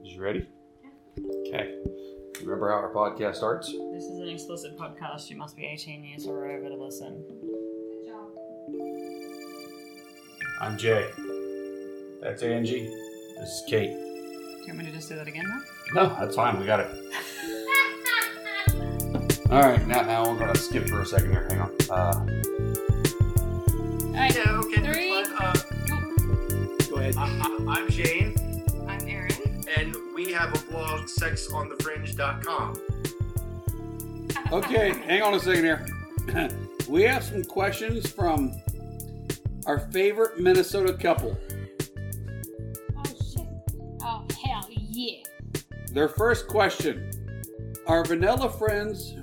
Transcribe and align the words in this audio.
You 0.00 0.22
ready? 0.22 0.46
Yeah. 0.82 0.90
Okay. 1.48 1.74
Remember 2.42 2.70
how 2.70 2.76
our 2.76 2.92
podcast 2.92 3.36
starts? 3.36 3.66
This 3.66 4.04
is 4.04 4.18
an 4.18 4.28
explicit 4.28 4.76
podcast. 4.78 5.28
You 5.30 5.36
must 5.36 5.56
be 5.56 5.64
18 5.66 6.04
years 6.04 6.26
or 6.26 6.46
over 6.46 6.68
to 6.68 6.76
listen. 6.76 7.24
I'm 10.60 10.76
Jay. 10.78 11.08
That's 12.22 12.42
Angie. 12.42 12.88
This 13.38 13.48
is 13.48 13.62
Kate. 13.68 13.90
Do 13.90 13.96
you 13.96 14.64
want 14.68 14.78
me 14.78 14.84
to 14.86 14.92
just 14.92 15.08
do 15.08 15.16
that 15.16 15.26
again 15.28 15.44
now? 15.46 15.60
No, 16.08 16.16
that's 16.18 16.34
fine. 16.36 16.58
We 16.58 16.64
got 16.66 16.80
it. 16.80 16.90
All 19.50 19.60
right, 19.60 19.86
now, 19.86 20.00
now 20.02 20.30
we're 20.30 20.38
gonna 20.38 20.54
skip 20.56 20.88
for 20.88 21.00
a 21.02 21.06
second 21.06 21.30
here. 21.32 21.46
Hang 21.50 21.60
on. 21.60 21.70
Uh, 21.90 22.24
Alright, 24.06 24.34
Yeah, 24.34 24.58
okay. 24.60 24.80
Three. 24.80 25.12
that's. 25.14 25.30
Uh, 25.30 25.52
go 26.88 26.96
ahead. 26.96 27.14
I, 27.18 27.20
I, 27.22 27.26
I'm 27.68 27.90
Shane, 27.90 27.90
I'm 27.90 27.90
Erin. 27.90 28.51
And 29.76 29.96
we 30.14 30.32
have 30.32 30.54
a 30.54 30.58
blog, 30.70 31.02
sexonthefringe.com. 31.02 32.80
Okay, 34.52 34.90
hang 35.06 35.22
on 35.22 35.34
a 35.34 35.40
second 35.40 35.64
here. 35.64 35.86
we 36.88 37.02
have 37.02 37.24
some 37.24 37.44
questions 37.44 38.10
from 38.10 38.52
our 39.66 39.78
favorite 39.90 40.38
Minnesota 40.38 40.92
couple. 40.94 41.38
Oh 42.96 43.02
shit. 43.04 43.46
Oh 44.02 44.26
hell 44.44 44.68
yeah. 44.70 45.22
Their 45.92 46.08
first 46.08 46.48
question 46.48 47.10
Our 47.86 48.04
vanilla 48.04 48.50
friends 48.50 49.14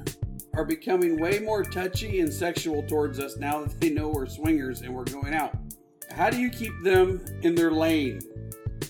are 0.53 0.65
becoming 0.65 1.19
way 1.19 1.39
more 1.39 1.63
touchy 1.63 2.19
and 2.21 2.31
sexual 2.31 2.83
towards 2.83 3.19
us 3.19 3.37
now 3.37 3.63
that 3.63 3.79
they 3.79 3.89
know 3.91 4.09
we're 4.09 4.25
swingers 4.25 4.81
and 4.81 4.93
we're 4.93 5.05
going 5.05 5.33
out. 5.33 5.55
How 6.11 6.29
do 6.29 6.37
you 6.37 6.49
keep 6.49 6.73
them 6.83 7.23
in 7.43 7.55
their 7.55 7.71
lane? 7.71 8.19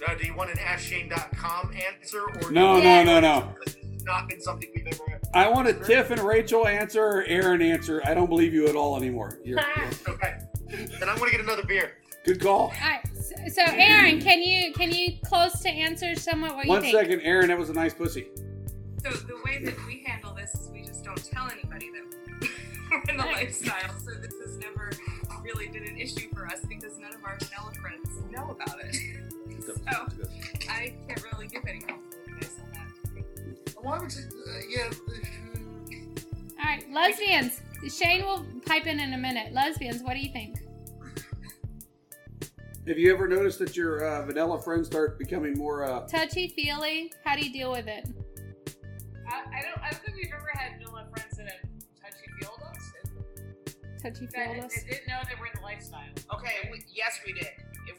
Now, 0.08 0.13
do 0.16 0.26
you 0.26 0.34
want 0.34 0.52
an 0.52 0.58
AskShane.com 0.58 1.73
answer? 1.73 2.21
or 2.41 2.52
No, 2.52 2.80
no, 2.80 3.03
no, 3.03 3.20
no. 3.20 3.53
This 3.66 3.76
has 3.76 4.03
not 4.05 4.30
been 4.30 4.40
something 4.41 4.70
we've 4.76 4.87
ever. 4.87 5.20
I 5.34 5.48
want 5.49 5.68
a 5.68 5.73
Tiff 5.73 6.10
and 6.12 6.21
Rachel 6.21 6.68
answer 6.68 7.04
or 7.04 7.23
Erin 7.26 7.62
answer. 7.62 8.01
I 8.05 8.13
don't 8.13 8.29
believe 8.29 8.54
you 8.54 8.68
at 8.68 8.76
all 8.76 8.96
anymore. 8.96 9.40
You're, 9.43 9.60
you're- 9.77 9.90
Okay. 10.15 10.38
Then 10.99 11.10
I'm 11.10 11.18
going 11.18 11.32
to 11.32 11.38
get 11.38 11.41
another 11.41 11.63
beer. 11.63 11.93
good 12.23 12.40
call. 12.41 12.71
Alright, 12.82 13.01
so, 13.15 13.35
so 13.49 13.62
Erin, 13.73 14.21
can 14.21 14.41
you 14.41 14.71
can 14.73 14.91
you 14.91 15.13
close 15.26 15.60
to 15.62 15.70
answer 15.70 16.16
somewhat 16.16 16.55
what 16.55 16.68
One 16.68 16.77
you 16.84 16.91
think? 16.91 16.98
second, 16.98 17.21
Erin. 17.21 17.48
That 17.48 17.57
was 17.57 17.70
a 17.70 17.73
nice 17.73 17.93
pussy. 17.93 18.27
So 19.04 19.10
the 19.10 19.38
way 19.45 19.63
that 19.63 19.76
we 19.88 20.04
handle 20.05 20.34
this 20.35 20.54
is 20.54 20.70
we 20.70 20.84
just 20.84 21.04
don't 21.04 21.23
tell 21.23 21.49
anybody 21.49 21.90
that 21.91 22.49
we're 22.91 23.01
in 23.12 23.18
the 23.18 23.23
lifestyle. 23.26 23.98
So 24.05 24.12
this 24.21 24.34
has 24.45 24.57
never 24.57 24.91
really 25.43 25.70
been 25.70 25.84
an 25.88 25.98
issue 25.98 26.29
for 26.35 26.45
us 26.45 26.60
because 26.68 26.98
none 26.99 27.13
of 27.16 27.23
our 27.23 27.38
vanilla 27.40 27.73
friends 27.82 28.10
know 28.32 28.51
about 28.51 28.79
it. 28.84 28.95
so 29.75 30.27
I 30.70 30.93
can't 31.07 31.23
really 31.31 31.48
give 31.48 31.63
any 31.67 31.81
help 31.87 32.01
to 32.12 32.31
on 32.31 32.71
that. 32.73 33.76
Well, 33.84 33.93
I 33.93 33.99
would 33.99 34.11
say, 34.11 34.23
uh, 34.23 34.59
yeah. 34.70 34.89
uh, 34.89 36.59
Alright, 36.59 36.91
lesbians. 36.91 37.61
Shane 37.89 38.23
will 38.26 38.45
pipe 38.65 38.87
in 38.87 38.99
in 38.99 39.13
a 39.13 39.17
minute. 39.17 39.53
Lesbians, 39.53 40.03
what 40.03 40.13
do 40.13 40.20
you 40.20 40.31
think? 40.34 40.57
Have 42.87 42.98
you 42.98 43.13
ever 43.13 43.27
noticed 43.27 43.59
that 43.59 43.77
your 43.77 44.03
uh, 44.03 44.26
vanilla 44.26 44.59
friends 44.61 44.87
start 44.87 45.20
becoming 45.20 45.53
more? 45.53 45.85
Uh, 45.85 46.07
Touchy 46.07 46.48
feely? 46.49 47.13
How 47.23 47.35
do 47.35 47.45
you 47.45 47.54
deal 47.54 47.71
with 47.71 47.87
it? 47.87 48.07
I, 49.27 49.59
I 49.59 49.61
don't. 49.61 49.77
I 49.83 49.91
don't 49.91 50.01
think 50.04 50.17
we've 50.17 50.31
ever 50.33 50.49
had 50.55 50.79
vanilla 50.79 51.05
friends 51.15 51.37
that 51.37 51.48
have 51.48 51.59
touchy 52.01 52.26
feeled 52.39 52.59
us. 52.63 52.91
Touchy 54.01 54.26
That, 54.33 54.48
feely? 54.48 54.61
that 54.61 54.71
didn't 54.89 55.07
know 55.07 55.20
they 55.29 55.39
were 55.39 55.45
in 55.45 55.51
the 55.55 55.61
lifestyle. 55.61 56.01
Okay, 56.33 56.70
we, 56.71 56.83
yes, 56.93 57.20
we 57.26 57.33
did. 57.33 57.49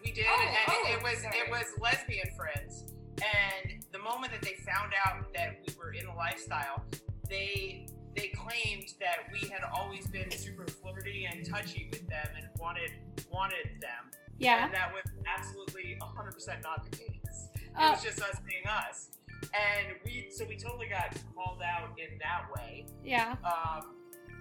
We 0.04 0.12
did, 0.12 0.24
Oh, 0.28 0.40
and 0.40 0.56
oh, 0.68 0.84
it, 0.88 0.96
it 0.98 1.02
was 1.02 1.22
sorry. 1.22 1.36
it 1.38 1.50
was 1.50 1.64
lesbian 1.80 2.28
friends. 2.36 2.84
And 3.20 3.84
the 3.92 3.98
moment 3.98 4.32
that 4.32 4.42
they 4.42 4.54
found 4.64 4.92
out 5.06 5.32
that 5.34 5.58
we 5.66 5.74
were 5.78 5.92
in 5.92 6.06
the 6.06 6.12
lifestyle, 6.14 6.84
they 7.28 7.86
they 8.16 8.28
claimed 8.28 8.92
that 8.98 9.28
we 9.32 9.48
had 9.48 9.62
always 9.72 10.06
been 10.08 10.30
super 10.32 10.66
flirty 10.66 11.27
and 11.30 11.46
touchy 11.46 11.89
with 11.92 12.06
them 12.08 12.28
and 12.36 12.46
wanted 12.58 12.90
wanted 13.30 13.68
them. 13.80 14.10
Yeah. 14.39 14.64
And 14.64 14.74
that 14.74 14.90
was 14.92 15.05
absolutely 15.36 15.98
100% 16.00 16.62
not 16.64 16.90
the 16.90 16.96
case. 16.96 17.48
It 17.55 17.70
Oh. 17.77 17.90
was 17.92 18.02
just 18.02 18.20
us 18.22 18.36
being 18.48 18.66
us. 18.66 19.10
And 19.55 19.96
we 20.05 20.28
so 20.30 20.44
we 20.46 20.56
totally 20.56 20.89
got 20.89 21.14
called 21.34 21.60
out 21.62 21.90
in 21.98 22.18
that 22.18 22.46
way. 22.56 22.86
Yeah. 23.05 23.36
Um, 23.44 23.94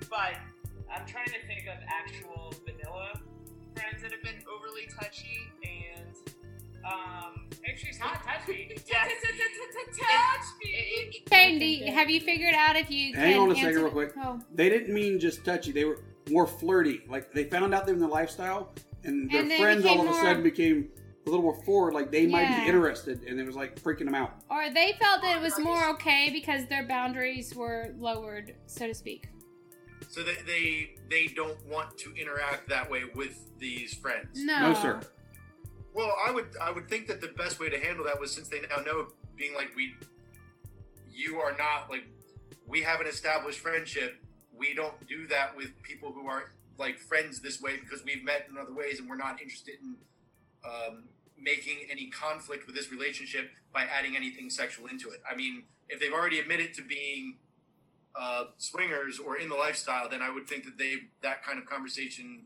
but 0.10 0.36
I'm 0.92 1.06
trying 1.06 1.28
to 1.28 1.46
think 1.48 1.68
of 1.68 1.76
actual 1.88 2.54
vanilla 2.66 3.20
friends 3.80 4.02
that 4.02 4.12
have 4.12 4.24
been 4.24 4.42
overly 4.54 4.88
touchy 5.00 5.48
and 5.64 6.16
um 6.86 7.46
If 7.64 7.80
she's 7.80 8.00
not 8.00 8.24
touchy, 8.24 8.76
Yes. 8.88 9.12
touch 9.98 10.46
me. 10.64 11.24
Shane, 11.32 11.60
do 11.60 11.66
you, 11.66 11.92
have 11.92 12.10
you 12.10 12.20
figured 12.22 12.54
out 12.56 12.76
if 12.76 12.90
you 12.90 13.14
Hang 13.16 13.38
on 13.40 13.52
a 13.52 13.56
second 13.56 13.76
real 13.76 13.90
quick. 13.92 14.14
Oh. 14.18 14.40
they 14.54 14.70
didn't 14.70 14.94
mean 14.94 15.20
just 15.20 15.44
touchy. 15.46 15.72
They 15.72 15.86
were 15.86 16.00
more 16.30 16.48
flirty. 16.48 17.02
Like 17.08 17.32
they 17.32 17.44
found 17.46 17.74
out 17.74 17.86
they 17.86 17.92
were 17.92 17.98
in 17.98 18.02
the 18.02 18.08
lifestyle, 18.08 18.74
and 19.04 19.30
their 19.30 19.42
And 19.42 19.52
they 19.52 19.60
friends 19.60 19.86
all 19.86 19.94
of 19.94 19.98
became 20.00 20.08
a 20.08 20.12
more- 20.12 20.22
sudden 20.24 20.44
became 20.44 20.90
a 21.26 21.30
little 21.30 21.44
more 21.44 21.62
forward. 21.64 21.94
Like 21.94 22.12
they 22.12 22.26
might 22.28 22.44
Yeah. 22.44 22.62
be 22.62 22.68
interested, 22.68 23.24
and 23.24 23.40
it 23.40 23.46
was 23.46 23.56
like 23.56 23.80
freaking 23.82 24.06
them 24.06 24.16
out. 24.16 24.42
Or 24.50 24.70
they 24.70 24.94
felt 25.00 25.22
that 25.22 25.38
it 25.38 25.42
was 25.42 25.60
more 25.60 25.90
okay 25.92 26.30
because 26.32 26.66
their 26.68 26.88
boundaries 26.88 27.54
were 27.56 27.94
lowered, 28.00 28.56
so 28.68 28.88
to 28.88 28.94
speak. 28.94 29.28
So 30.10 30.24
they, 30.24 30.36
they 30.46 30.96
they 31.08 31.28
don't 31.34 31.64
want 31.68 31.98
to 32.00 32.14
interact 32.16 32.68
that 32.70 32.90
way 32.90 33.04
with 33.14 33.40
these 33.60 33.94
friends. 33.94 34.44
No. 34.44 34.70
No, 34.70 34.74
sir. 34.74 35.00
Well, 35.94 36.14
I 36.28 36.32
would 36.32 36.48
I 36.60 36.72
would 36.72 36.90
think 36.90 37.08
that 37.08 37.22
the 37.22 37.28
best 37.28 37.60
way 37.60 37.70
to 37.70 37.80
handle 37.80 38.06
that 38.06 38.20
was 38.20 38.34
since 38.34 38.48
they 38.48 38.62
now 38.62 38.82
know 38.84 39.10
being 39.38 39.54
like 39.54 39.70
we 39.76 39.94
you 41.14 41.38
are 41.38 41.56
not 41.58 41.92
like 41.92 42.06
we 42.68 42.82
have 42.82 43.02
an 43.02 43.08
established 43.08 43.60
friendship. 43.60 44.16
We 44.58 44.74
don't 44.74 45.08
do 45.08 45.28
that 45.28 45.56
with 45.56 45.80
people 45.84 46.12
who 46.12 46.28
aren't 46.28 46.48
like 46.80 46.98
friends 46.98 47.40
this 47.40 47.62
way 47.62 47.78
because 47.78 48.04
we've 48.04 48.24
met 48.24 48.48
in 48.50 48.58
other 48.58 48.74
ways 48.74 49.00
and 49.00 49.08
we're 49.08 49.16
not 49.16 49.40
interested 49.40 49.76
in 49.82 49.96
um, 50.66 51.04
making 51.40 51.78
any 51.92 52.10
conflict 52.10 52.66
with 52.66 52.76
this 52.76 52.92
relationship 52.92 53.52
by 53.74 53.84
adding 53.84 54.16
anything 54.16 54.50
sexual 54.50 54.88
into 54.88 55.10
it. 55.10 55.22
I 55.30 55.36
mean, 55.36 55.64
if 55.88 56.00
they've 56.00 56.14
already 56.14 56.40
admitted 56.40 56.74
to 56.76 56.82
being 56.82 57.38
uh, 58.16 58.46
swingers 58.58 59.20
or 59.20 59.38
in 59.38 59.50
the 59.50 59.56
lifestyle, 59.56 60.10
then 60.10 60.22
I 60.22 60.30
would 60.30 60.48
think 60.48 60.66
that 60.66 60.78
they 60.78 60.96
that 61.22 61.44
kind 61.44 61.60
of 61.60 61.66
conversation, 61.66 62.46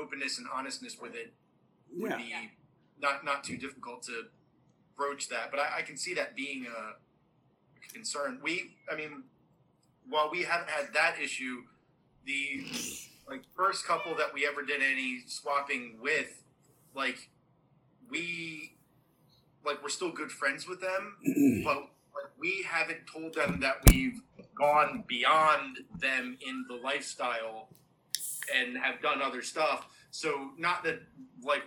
openness 0.00 0.38
and 0.38 0.46
honestness 0.52 0.98
with 1.00 1.14
it 1.14 1.32
would 1.96 2.10
Yeah. 2.12 2.16
be 2.18 2.50
not 3.00 3.24
not 3.24 3.44
too 3.44 3.56
difficult 3.56 4.02
to 4.04 4.24
broach 4.96 5.28
that. 5.28 5.50
But 5.50 5.60
I, 5.60 5.78
I 5.78 5.82
can 5.82 5.96
see 5.96 6.14
that 6.14 6.36
being 6.36 6.66
a 6.66 7.92
concern. 7.92 8.38
We, 8.42 8.76
I 8.90 8.94
mean, 8.96 9.24
while 10.08 10.30
we 10.30 10.42
haven't 10.42 10.70
had 10.70 10.92
that 10.94 11.16
issue, 11.20 11.62
the 12.26 12.64
like 13.28 13.42
first 13.56 13.86
couple 13.86 14.14
that 14.16 14.32
we 14.34 14.46
ever 14.46 14.62
did 14.62 14.80
any 14.82 15.22
swapping 15.26 15.98
with, 16.00 16.42
like 16.94 17.30
we, 18.08 18.74
like 19.64 19.82
we're 19.82 19.88
still 19.88 20.12
good 20.12 20.30
friends 20.30 20.68
with 20.68 20.80
them, 20.80 21.16
but 21.64 21.76
like, 21.76 22.30
we 22.38 22.64
haven't 22.68 23.06
told 23.12 23.34
them 23.34 23.60
that 23.60 23.76
we've 23.90 24.20
gone 24.60 25.04
beyond 25.06 25.78
them 25.98 26.36
in 26.46 26.64
the 26.68 26.74
lifestyle 26.74 27.68
and 28.54 28.76
have 28.76 29.00
done 29.00 29.22
other 29.22 29.42
stuff. 29.42 29.86
So 30.10 30.50
not 30.58 30.84
that 30.84 31.00
like 31.42 31.62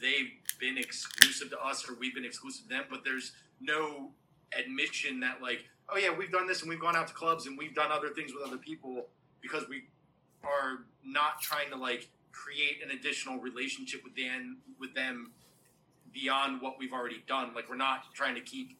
they've 0.00 0.30
been 0.58 0.78
exclusive 0.78 1.50
to 1.50 1.60
us 1.60 1.88
or 1.88 1.94
we've 1.94 2.14
been 2.14 2.24
exclusive 2.24 2.64
to 2.64 2.68
them, 2.70 2.84
but 2.90 3.04
there's 3.04 3.32
no 3.60 4.10
admission 4.58 5.20
that 5.20 5.42
like, 5.42 5.64
oh 5.90 5.98
yeah, 5.98 6.08
we've 6.16 6.32
done 6.32 6.46
this 6.46 6.62
and 6.62 6.70
we've 6.70 6.80
gone 6.80 6.96
out 6.96 7.08
to 7.08 7.14
clubs 7.14 7.46
and 7.46 7.58
we've 7.58 7.74
done 7.74 7.92
other 7.92 8.08
things 8.08 8.32
with 8.32 8.46
other 8.46 8.58
people 8.58 9.06
because 9.42 9.68
we 9.68 9.84
are 10.42 10.84
not 11.04 11.40
trying 11.40 11.70
to 11.70 11.76
like 11.76 12.08
create 12.32 12.82
an 12.82 12.96
additional 12.96 13.38
relationship 13.38 14.02
with 14.04 14.16
Dan 14.16 14.56
with 14.80 14.94
them 14.94 15.32
beyond 16.14 16.62
what 16.62 16.78
we've 16.78 16.92
already 16.92 17.22
done. 17.26 17.54
Like 17.54 17.68
we're 17.68 17.76
not 17.76 18.14
trying 18.14 18.34
to 18.36 18.40
keep 18.40 18.78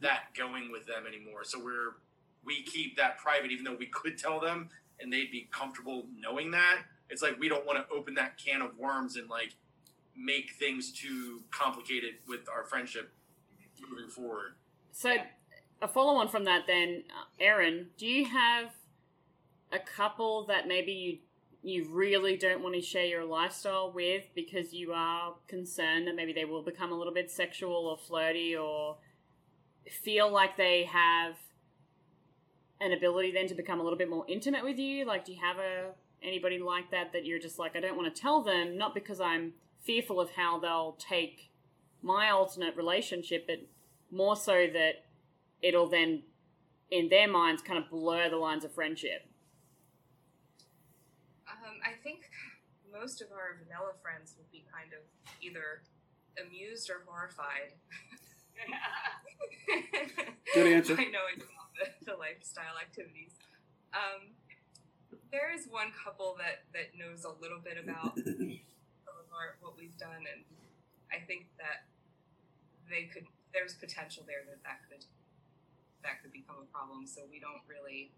that 0.00 0.34
going 0.36 0.72
with 0.72 0.86
them 0.86 1.04
anymore. 1.06 1.44
So 1.44 1.62
we're 1.62 1.96
we 2.44 2.62
keep 2.62 2.96
that 2.96 3.18
private 3.18 3.50
even 3.50 3.64
though 3.64 3.76
we 3.76 3.86
could 3.86 4.18
tell 4.18 4.40
them 4.40 4.68
and 5.00 5.12
they'd 5.12 5.30
be 5.30 5.48
comfortable 5.50 6.06
knowing 6.18 6.50
that. 6.52 6.78
It's 7.10 7.22
like 7.22 7.38
we 7.38 7.48
don't 7.48 7.66
want 7.66 7.78
to 7.78 7.94
open 7.94 8.14
that 8.14 8.38
can 8.38 8.62
of 8.62 8.78
worms 8.78 9.16
and 9.16 9.28
like 9.28 9.54
make 10.16 10.52
things 10.58 10.92
too 10.92 11.42
complicated 11.50 12.14
with 12.28 12.48
our 12.48 12.64
friendship 12.64 13.12
moving 13.90 14.08
forward. 14.08 14.54
So, 14.92 15.16
a 15.82 15.88
follow 15.88 16.14
on 16.18 16.28
from 16.28 16.44
that, 16.44 16.62
then, 16.66 17.04
uh, 17.10 17.24
Erin, 17.40 17.88
do 17.98 18.06
you 18.06 18.26
have 18.26 18.70
a 19.72 19.78
couple 19.78 20.46
that 20.46 20.68
maybe 20.68 20.92
you 20.92 21.18
you 21.66 21.88
really 21.90 22.36
don't 22.36 22.62
want 22.62 22.74
to 22.74 22.80
share 22.82 23.06
your 23.06 23.24
lifestyle 23.24 23.90
with 23.90 24.24
because 24.34 24.74
you 24.74 24.92
are 24.92 25.32
concerned 25.48 26.06
that 26.06 26.14
maybe 26.14 26.34
they 26.34 26.44
will 26.44 26.62
become 26.62 26.92
a 26.92 26.94
little 26.94 27.14
bit 27.14 27.30
sexual 27.30 27.86
or 27.86 27.96
flirty 27.96 28.54
or 28.54 28.98
feel 29.90 30.30
like 30.30 30.58
they 30.58 30.84
have 30.84 31.36
an 32.80 32.92
ability 32.92 33.32
then 33.32 33.46
to 33.48 33.54
become 33.54 33.80
a 33.80 33.82
little 33.82 33.98
bit 33.98 34.10
more 34.10 34.24
intimate 34.28 34.64
with 34.64 34.78
you? 34.78 35.04
Like, 35.04 35.24
do 35.24 35.32
you 35.32 35.40
have 35.40 35.58
a 35.58 35.92
anybody 36.24 36.58
like 36.58 36.90
that 36.90 37.12
that 37.12 37.24
you're 37.24 37.38
just 37.38 37.58
like, 37.58 37.76
I 37.76 37.80
don't 37.80 37.96
want 37.96 38.12
to 38.14 38.20
tell 38.20 38.42
them, 38.42 38.76
not 38.76 38.94
because 38.94 39.20
I'm 39.20 39.52
fearful 39.82 40.20
of 40.20 40.30
how 40.30 40.58
they'll 40.58 40.96
take 40.98 41.50
my 42.02 42.30
alternate 42.30 42.76
relationship, 42.76 43.46
but 43.46 43.66
more 44.10 44.36
so 44.36 44.66
that 44.72 45.04
it'll 45.62 45.88
then, 45.88 46.22
in 46.90 47.08
their 47.08 47.28
minds, 47.28 47.62
kind 47.62 47.78
of 47.78 47.90
blur 47.90 48.30
the 48.30 48.36
lines 48.36 48.64
of 48.64 48.72
friendship. 48.72 49.28
Um, 51.48 51.76
I 51.84 51.92
think 52.02 52.30
most 52.92 53.20
of 53.20 53.28
our 53.32 53.58
vanilla 53.62 53.92
friends 54.02 54.34
would 54.38 54.50
be 54.50 54.64
kind 54.72 54.92
of 54.92 55.00
either 55.42 55.82
amused 56.40 56.90
or 56.90 57.02
horrified. 57.06 57.72
Good 60.54 60.66
answer. 60.66 60.94
I 60.98 61.04
know 61.06 61.26
about 61.34 61.63
the, 61.78 61.86
the 62.12 62.16
lifestyle 62.16 62.78
activities. 62.80 63.34
Um, 63.94 64.34
there 65.30 65.54
is 65.54 65.66
one 65.70 65.90
couple 65.94 66.36
that, 66.38 66.66
that 66.74 66.94
knows 66.98 67.24
a 67.24 67.34
little 67.42 67.62
bit 67.62 67.78
about 67.78 68.18
our, 69.34 69.58
what 69.60 69.74
we've 69.78 69.96
done, 69.98 70.26
and 70.26 70.42
I 71.10 71.22
think 71.22 71.50
that 71.58 71.86
they 72.90 73.10
could. 73.10 73.26
There's 73.54 73.78
potential 73.78 74.26
there 74.26 74.42
that 74.50 74.58
that 74.66 74.82
could 74.90 75.06
that 76.02 76.18
could 76.22 76.34
become 76.34 76.58
a 76.58 76.68
problem. 76.74 77.06
So 77.06 77.22
we 77.30 77.38
don't 77.38 77.62
really 77.70 78.10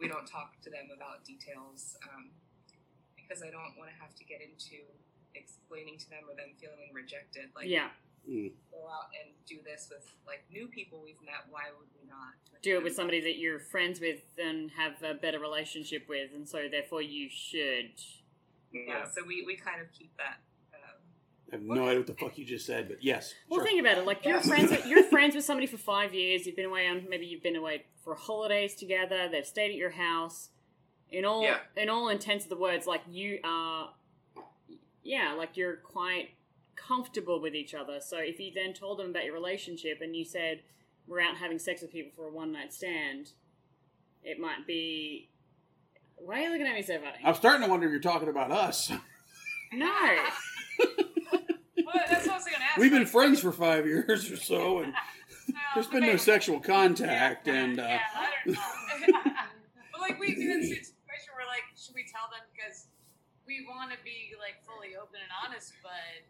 we 0.00 0.08
don't 0.08 0.28
talk 0.28 0.56
to 0.64 0.70
them 0.70 0.88
about 0.92 1.24
details 1.24 1.96
um, 2.08 2.32
because 3.16 3.44
I 3.44 3.52
don't 3.52 3.76
want 3.76 3.92
to 3.92 3.96
have 4.00 4.16
to 4.16 4.24
get 4.24 4.40
into 4.40 4.84
explaining 5.36 6.00
to 6.00 6.08
them 6.08 6.24
or 6.28 6.34
them 6.36 6.56
feeling 6.56 6.92
rejected. 6.92 7.52
Like 7.56 7.68
Yeah, 7.68 7.92
go 8.26 8.88
out 8.88 9.08
and 9.22 9.32
do 9.46 9.56
this 9.64 9.88
with 9.90 10.04
like 10.26 10.44
new 10.52 10.68
people 10.68 11.00
we've 11.04 11.20
met. 11.24 11.46
Why 11.50 11.62
would 11.76 11.88
we 12.00 12.08
not 12.08 12.34
do 12.62 12.76
it 12.76 12.84
with 12.84 12.94
somebody 12.94 13.20
that 13.20 13.38
you're 13.38 13.58
friends 13.58 14.00
with 14.00 14.20
and 14.38 14.70
have 14.72 15.02
a 15.02 15.14
better 15.14 15.38
relationship 15.38 16.06
with, 16.08 16.30
and 16.34 16.48
so 16.48 16.68
therefore 16.70 17.02
you 17.02 17.28
should. 17.30 17.92
Yeah, 18.72 19.04
so 19.08 19.22
we, 19.26 19.42
we 19.46 19.56
kind 19.56 19.80
of 19.80 19.88
keep 19.92 20.16
that. 20.16 20.38
Um, 20.74 21.00
I 21.52 21.56
have 21.56 21.62
no 21.62 21.86
idea 21.88 21.98
what 21.98 22.06
the 22.06 22.14
fuck 22.14 22.38
you 22.38 22.44
just 22.44 22.66
said, 22.66 22.88
but 22.88 23.02
yes. 23.02 23.34
Well, 23.48 23.58
sure. 23.60 23.66
think 23.66 23.80
about 23.80 23.98
it. 23.98 24.06
Like 24.06 24.24
you're 24.24 24.40
friends 24.40 24.70
with 24.70 24.86
you're 24.86 25.02
friends 25.10 25.34
with 25.34 25.44
somebody 25.44 25.66
for 25.66 25.78
five 25.78 26.14
years. 26.14 26.46
You've 26.46 26.56
been 26.56 26.66
away 26.66 26.86
on 26.86 27.06
maybe 27.08 27.26
you've 27.26 27.42
been 27.42 27.56
away 27.56 27.84
for 28.04 28.14
holidays 28.14 28.74
together. 28.74 29.28
They've 29.30 29.46
stayed 29.46 29.70
at 29.70 29.76
your 29.76 29.90
house. 29.90 30.50
In 31.10 31.24
all 31.24 31.42
Yeah. 31.42 31.58
in 31.76 31.88
all 31.88 32.08
intents 32.08 32.44
of 32.44 32.50
the 32.50 32.56
words, 32.56 32.86
like 32.86 33.00
you 33.10 33.40
are, 33.42 33.90
yeah, 35.02 35.32
like 35.36 35.56
you're 35.56 35.76
quite 35.76 36.30
comfortable 36.86 37.40
with 37.40 37.54
each 37.54 37.74
other. 37.74 38.00
So 38.00 38.18
if 38.18 38.38
you 38.40 38.50
then 38.54 38.72
told 38.72 38.98
them 38.98 39.10
about 39.10 39.24
your 39.24 39.34
relationship 39.34 40.00
and 40.00 40.14
you 40.14 40.24
said 40.24 40.60
we're 41.06 41.20
out 41.20 41.36
having 41.36 41.58
sex 41.58 41.82
with 41.82 41.92
people 41.92 42.12
for 42.14 42.28
a 42.28 42.30
one 42.30 42.52
night 42.52 42.72
stand, 42.72 43.32
it 44.22 44.38
might 44.38 44.66
be. 44.66 45.28
Why 46.16 46.40
are 46.40 46.42
you 46.44 46.50
looking 46.50 46.66
at 46.66 46.74
me 46.74 46.82
so 46.82 46.98
funny? 46.98 47.16
I'm 47.24 47.34
starting 47.34 47.62
to 47.62 47.70
wonder 47.70 47.86
if 47.86 47.92
you're 47.92 48.00
talking 48.00 48.28
about 48.28 48.50
us. 48.50 48.92
No. 49.72 50.16
Well, 51.92 52.04
that's 52.08 52.26
what 52.26 52.34
I 52.34 52.36
was 52.36 52.44
going 52.44 52.58
to 52.58 52.62
ask. 52.62 52.78
We've 52.78 52.90
been 52.90 53.06
friends 53.06 53.40
for 53.40 53.52
five 53.52 53.86
years 53.86 54.30
or 54.30 54.36
so, 54.36 54.78
and 54.78 54.92
well, 54.92 55.58
there's 55.74 55.88
been 55.88 56.06
no 56.06 56.16
sexual 56.16 56.60
contact. 56.60 57.46
Yeah, 57.46 57.54
And 57.54 57.80
uh, 57.80 57.82
yeah, 57.82 58.00
I 58.14 58.28
don't 58.44 58.54
know. 58.54 58.60
but 59.92 60.00
like 60.00 60.20
we've 60.20 60.36
been 60.36 60.50
in 60.50 60.60
a 60.60 60.66
situation 60.70 61.30
where 61.34 61.46
like, 61.46 61.66
should 61.74 61.94
we 61.94 62.04
tell 62.06 62.30
them 62.30 62.46
because 62.54 62.86
we 63.46 63.66
want 63.66 63.90
to 63.90 63.98
be 64.04 64.38
like 64.38 64.62
fully 64.62 64.94
open 64.94 65.18
and 65.18 65.32
honest, 65.42 65.72
but 65.82 66.22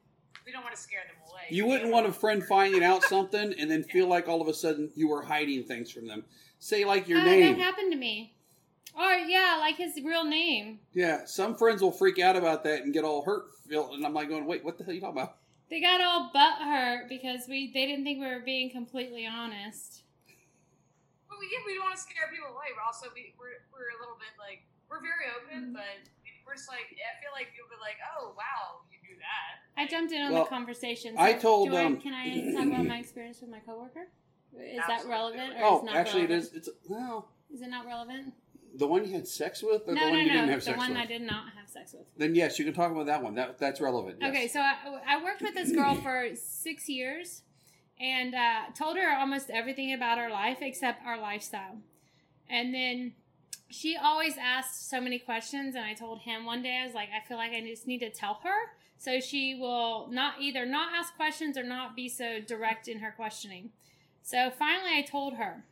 we 0.47 0.53
don't 0.53 0.63
want 0.63 0.75
to 0.75 0.81
scare 0.81 1.01
them 1.07 1.17
away. 1.31 1.43
you 1.51 1.67
wouldn't 1.67 1.91
want 1.91 2.07
a 2.07 2.13
friend 2.13 2.45
finding 2.45 2.83
out 2.83 3.03
something 3.05 3.55
and 3.59 3.71
then 3.71 3.83
feel 3.93 4.07
like 4.09 4.29
all 4.29 4.41
of 4.41 4.49
a 4.49 4.55
sudden 4.55 4.91
you 4.95 5.09
were 5.09 5.23
hiding 5.23 5.65
things 5.65 5.91
from 5.91 6.07
them. 6.07 6.25
Say 6.59 6.85
like 6.85 7.09
your 7.09 7.21
Uh, 7.21 7.25
name. 7.25 7.57
That 7.59 7.63
happened 7.63 7.93
to 7.93 7.99
me. 7.99 8.35
Or 8.99 9.13
yeah, 9.13 9.57
like 9.61 9.77
his 9.77 9.95
real 10.05 10.25
name. 10.25 10.81
Yeah, 10.93 11.25
some 11.25 11.55
friends 11.55 11.81
will 11.81 11.93
freak 11.93 12.19
out 12.19 12.37
about 12.37 12.65
that 12.65 12.83
and 12.83 12.93
get 12.93 13.05
all 13.05 13.23
hurt. 13.25 13.45
Feel, 13.69 13.95
and 13.95 14.05
I'm 14.05 14.13
like 14.13 14.29
going, 14.29 14.47
wait, 14.47 14.65
what 14.65 14.79
the 14.79 14.85
hell 14.85 14.91
are 14.91 14.95
you 14.95 15.01
talking 15.01 15.17
about? 15.23 15.37
They 15.71 15.81
got 15.81 16.01
all 16.01 16.31
butt 16.35 16.59
hurt 16.59 17.09
because 17.09 17.47
we 17.49 17.71
they 17.73 17.87
didn't 17.87 18.03
think 18.05 18.19
we 18.19 18.27
were 18.27 18.43
being 18.45 18.69
completely 18.71 19.27
honest. 19.31 20.03
But 21.31 21.39
we, 21.39 21.47
yeah, 21.47 21.63
we 21.65 21.75
don't 21.79 21.87
want 21.87 21.95
to 21.95 22.03
scare 22.03 22.27
people 22.35 22.51
away. 22.51 22.75
We're 22.75 22.83
also 22.83 23.07
we, 23.15 23.33
we're 23.39 23.63
we're 23.71 23.95
a 23.95 23.99
little 24.03 24.19
bit 24.19 24.35
like 24.43 24.67
we're 24.91 24.99
very 24.99 25.31
open, 25.39 25.73
but 25.73 26.03
we're 26.51 26.57
just 26.57 26.69
like 26.69 26.81
I 26.91 27.15
feel 27.23 27.31
like 27.33 27.47
people 27.55 27.71
be 27.71 27.79
like, 27.81 27.97
oh 28.19 28.35
wow, 28.37 28.83
you 28.91 28.99
do 29.07 29.15
that. 29.23 29.81
I 29.81 29.87
jumped 29.87 30.13
in 30.13 30.21
on 30.21 30.33
Well, 30.33 30.45
the 30.45 30.51
conversation. 30.51 31.15
I 31.17 31.35
told, 31.35 31.71
do 31.71 31.77
I- 31.77 31.85
um, 31.85 31.97
can 31.99 32.13
I 32.13 32.53
talk 32.53 32.67
about 32.67 32.87
my 32.87 32.99
experience 32.99 33.41
with 33.41 33.51
my 33.51 33.61
coworker? 33.61 34.09
Is 34.59 34.83
that 34.89 35.07
relevant? 35.07 35.55
Or 35.61 35.65
Oh, 35.65 35.79
is 35.79 35.85
not 35.85 35.95
actually, 35.97 36.23
it 36.25 36.31
relevant? 36.31 36.53
is. 36.53 36.69
It's 36.69 36.69
well, 36.89 37.29
Is 37.55 37.63
it 37.63 37.69
not 37.69 37.87
relevant? 37.87 38.35
the 38.77 38.87
one 38.87 39.05
you 39.05 39.13
had 39.13 39.27
sex 39.27 39.63
with, 39.63 39.83
or 39.89 39.95
no, 39.95 40.01
the 40.01 40.11
one 40.11 40.13
no, 40.13 40.19
you 40.21 40.27
no. 40.27 40.33
didn't 40.35 40.49
have 40.51 40.59
the 40.61 40.65
sex 40.65 40.79
one 40.79 40.91
with. 40.91 40.99
I 40.99 41.07
did 41.07 41.23
not 41.23 41.45
have 41.57 41.69
sex 41.69 41.93
with. 41.93 42.07
Then 42.17 42.35
yes, 42.35 42.59
you 42.59 42.65
can 42.65 42.75
talk 42.75 42.91
about 42.91 43.07
that 43.07 43.23
one. 43.23 43.35
That 43.37 43.59
that's 43.59 43.81
relevant. 43.81 44.19
Yes. 44.21 44.31
Okay, 44.31 44.49
so 44.49 44.61
I, 44.61 44.75
I 45.07 45.23
worked 45.23 45.41
with 45.43 45.55
this 45.55 45.71
girl 45.73 45.95
for 45.95 46.29
six 46.35 46.89
years 46.89 47.43
and 48.01 48.35
uh, 48.35 48.63
told 48.77 48.97
her 48.97 49.17
almost 49.17 49.51
everything 49.51 49.93
about 49.93 50.19
our 50.19 50.31
life 50.31 50.59
except 50.63 51.05
our 51.07 51.21
lifestyle. 51.21 51.79
And 52.49 52.75
then 52.75 53.13
she 53.71 53.97
always 53.97 54.37
asked 54.39 54.89
so 54.91 55.01
many 55.01 55.19
questions, 55.19 55.75
and 55.75 55.85
I 55.85 55.95
told 55.95 56.21
him 56.21 56.45
one 56.45 56.63
day, 56.63 56.79
I 56.83 56.87
was 56.87 56.95
like, 56.95 57.09
I 57.11 57.27
feel 57.27 57.37
like 57.37 57.53
I 57.53 57.61
just 57.61 57.87
need 57.87 57.99
to 58.01 58.11
tell 58.11 58.41
her 58.43 58.73
so 58.99 59.19
she 59.19 59.55
will 59.55 60.09
not 60.11 60.35
either 60.41 60.67
not 60.67 60.93
ask 60.95 61.17
questions 61.17 61.57
or 61.57 61.63
not 61.63 61.97
be 61.97 62.07
so 62.07 62.39
direct 62.39 62.87
in 62.87 62.99
her 62.99 63.11
questioning. 63.11 63.71
So 64.23 64.51
finally, 64.51 64.91
I 64.99 65.01
told 65.03 65.35
her 65.35 65.65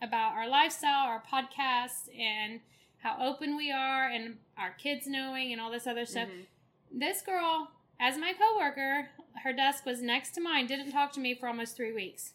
about 0.00 0.34
our 0.34 0.48
lifestyle, 0.48 1.08
our 1.08 1.20
podcast, 1.28 2.08
and 2.16 2.60
how 2.98 3.16
open 3.20 3.56
we 3.56 3.72
are, 3.72 4.06
and 4.08 4.38
our 4.56 4.70
kids 4.70 5.08
knowing, 5.08 5.52
and 5.52 5.60
all 5.60 5.72
this 5.72 5.88
other 5.88 6.06
stuff 6.06 6.28
Mhm. 6.28 6.46
this 6.92 7.20
girl, 7.22 7.72
as 7.98 8.16
my 8.16 8.32
coworker, 8.32 9.10
her 9.42 9.52
desk 9.52 9.84
was 9.84 10.00
next 10.00 10.30
to 10.32 10.40
mine, 10.40 10.66
didn't 10.66 10.92
talk 10.92 11.10
to 11.12 11.20
me 11.20 11.34
for 11.34 11.48
almost 11.48 11.76
three 11.76 11.92
weeks. 11.92 12.34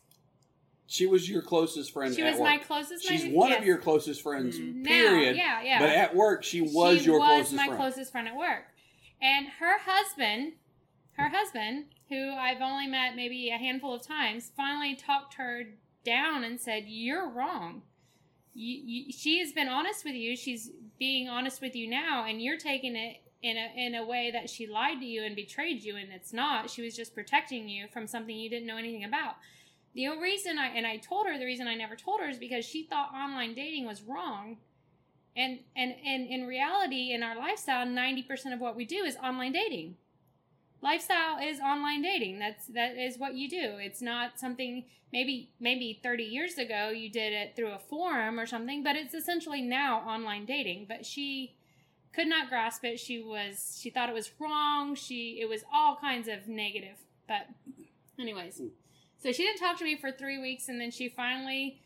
She 0.90 1.06
was 1.06 1.30
your 1.30 1.42
closest 1.42 1.92
friend 1.92 2.16
She 2.16 2.22
at 2.24 2.32
was 2.32 2.40
work. 2.40 2.50
my 2.50 2.58
closest. 2.60 3.06
She's 3.06 3.26
my, 3.26 3.32
one 3.32 3.50
yes. 3.50 3.60
of 3.60 3.66
your 3.66 3.78
closest 3.78 4.22
friends. 4.22 4.58
Now, 4.58 4.90
Period. 4.90 5.36
yeah, 5.36 5.62
yeah. 5.62 5.80
But 5.80 5.90
at 5.90 6.16
work, 6.16 6.44
she 6.44 6.62
was 6.62 6.72
your 6.72 6.72
closest 6.74 7.04
friend. 7.06 7.06
she 7.06 7.16
your 7.16 7.20
was 7.20 7.28
closest 7.28 7.54
my 7.54 7.66
friend. 7.66 7.78
closest 7.78 8.12
friend 8.14 8.28
at 8.30 8.36
work, 8.38 8.64
and 9.22 9.48
her 9.60 9.78
husband, 9.86 10.54
her 11.18 11.28
husband, 11.30 11.86
who 12.08 12.32
I've 12.34 12.62
only 12.62 12.88
met 12.88 13.18
maybe 13.18 13.50
a 13.50 13.58
handful 13.58 13.94
of 13.96 14.02
times, 14.08 14.52
finally 14.56 14.96
talked 14.96 15.34
her 15.34 15.64
down 16.06 16.46
and 16.46 16.60
said, 16.60 16.86
"You're 16.88 17.30
wrong. 17.30 17.82
You, 18.54 18.82
you, 18.84 19.12
she 19.12 19.40
has 19.40 19.52
been 19.52 19.68
honest 19.68 20.06
with 20.06 20.16
you. 20.16 20.38
She's 20.38 20.72
being 20.98 21.28
honest 21.28 21.62
with 21.62 21.76
you 21.76 21.90
now, 21.90 22.26
and 22.26 22.42
you're 22.42 22.58
taking 22.58 22.96
it." 22.96 23.18
In 23.44 23.56
a, 23.56 23.72
in 23.78 23.94
a 23.94 24.04
way 24.04 24.32
that 24.34 24.50
she 24.50 24.66
lied 24.66 25.00
to 25.00 25.06
you 25.06 25.24
and 25.24 25.36
betrayed 25.36 25.84
you, 25.84 25.96
and 25.96 26.12
it's 26.12 26.34
not. 26.34 26.72
She 26.72 26.82
was 26.82 26.96
just 26.96 27.14
protecting 27.14 27.70
you 27.70 27.86
from 27.88 28.08
something 28.08 28.36
you 28.36 28.50
didn't 28.50 28.66
know 28.66 28.78
anything 28.78 29.04
about. 29.04 29.36
The 29.98 30.08
only 30.08 30.22
reason 30.22 30.60
I 30.60 30.68
and 30.68 30.86
I 30.86 30.98
told 30.98 31.26
her 31.26 31.40
the 31.40 31.46
reason 31.46 31.68
I 31.68 31.74
never 31.74 31.96
told 31.96 32.22
her 32.22 32.30
is 32.30 32.38
because 32.38 32.64
she 32.64 32.84
thought 32.84 33.16
online 33.16 33.56
dating 33.56 33.88
was 33.88 34.04
wrong. 34.04 34.58
And 35.36 35.62
and 35.76 35.96
and 36.06 36.28
in 36.28 36.46
reality 36.46 37.12
in 37.12 37.24
our 37.24 37.36
lifestyle 37.36 37.84
90% 37.84 38.54
of 38.54 38.60
what 38.60 38.76
we 38.76 38.86
do 38.86 38.98
is 38.98 39.18
online 39.18 39.54
dating. 39.54 39.96
Lifestyle 40.84 41.40
is 41.42 41.60
online 41.60 42.04
dating. 42.04 42.38
That's 42.38 42.68
that 42.68 42.96
is 42.96 43.18
what 43.18 43.34
you 43.34 43.50
do. 43.50 43.78
It's 43.80 44.00
not 44.00 44.40
something 44.40 44.86
maybe 45.12 45.50
maybe 45.60 46.00
30 46.04 46.26
years 46.26 46.60
ago 46.60 46.90
you 46.90 47.10
did 47.10 47.34
it 47.34 47.56
through 47.56 47.72
a 47.72 47.80
forum 47.80 48.40
or 48.40 48.46
something 48.46 48.84
but 48.84 48.96
it's 48.96 49.16
essentially 49.16 49.64
now 49.64 50.02
online 50.02 50.46
dating. 50.46 50.86
But 50.88 51.08
she 51.08 51.56
could 52.14 52.28
not 52.28 52.50
grasp 52.50 52.86
it. 52.86 53.00
She 53.00 53.20
was 53.20 53.80
she 53.82 53.90
thought 53.90 54.10
it 54.10 54.14
was 54.14 54.30
wrong. 54.40 54.94
She 54.94 55.40
it 55.42 55.50
was 55.50 55.64
all 55.74 55.98
kinds 56.00 56.28
of 56.28 56.48
negative. 56.48 56.98
But 57.28 57.48
anyways 58.20 58.62
so 59.20 59.32
she 59.32 59.44
didn't 59.44 59.60
talk 59.60 59.78
to 59.80 59.84
me 59.84 59.96
for 59.96 60.12
three 60.12 60.38
weeks 60.40 60.70
and 60.70 60.80
then 60.80 60.92
she 60.92 61.10
finally 61.10 61.80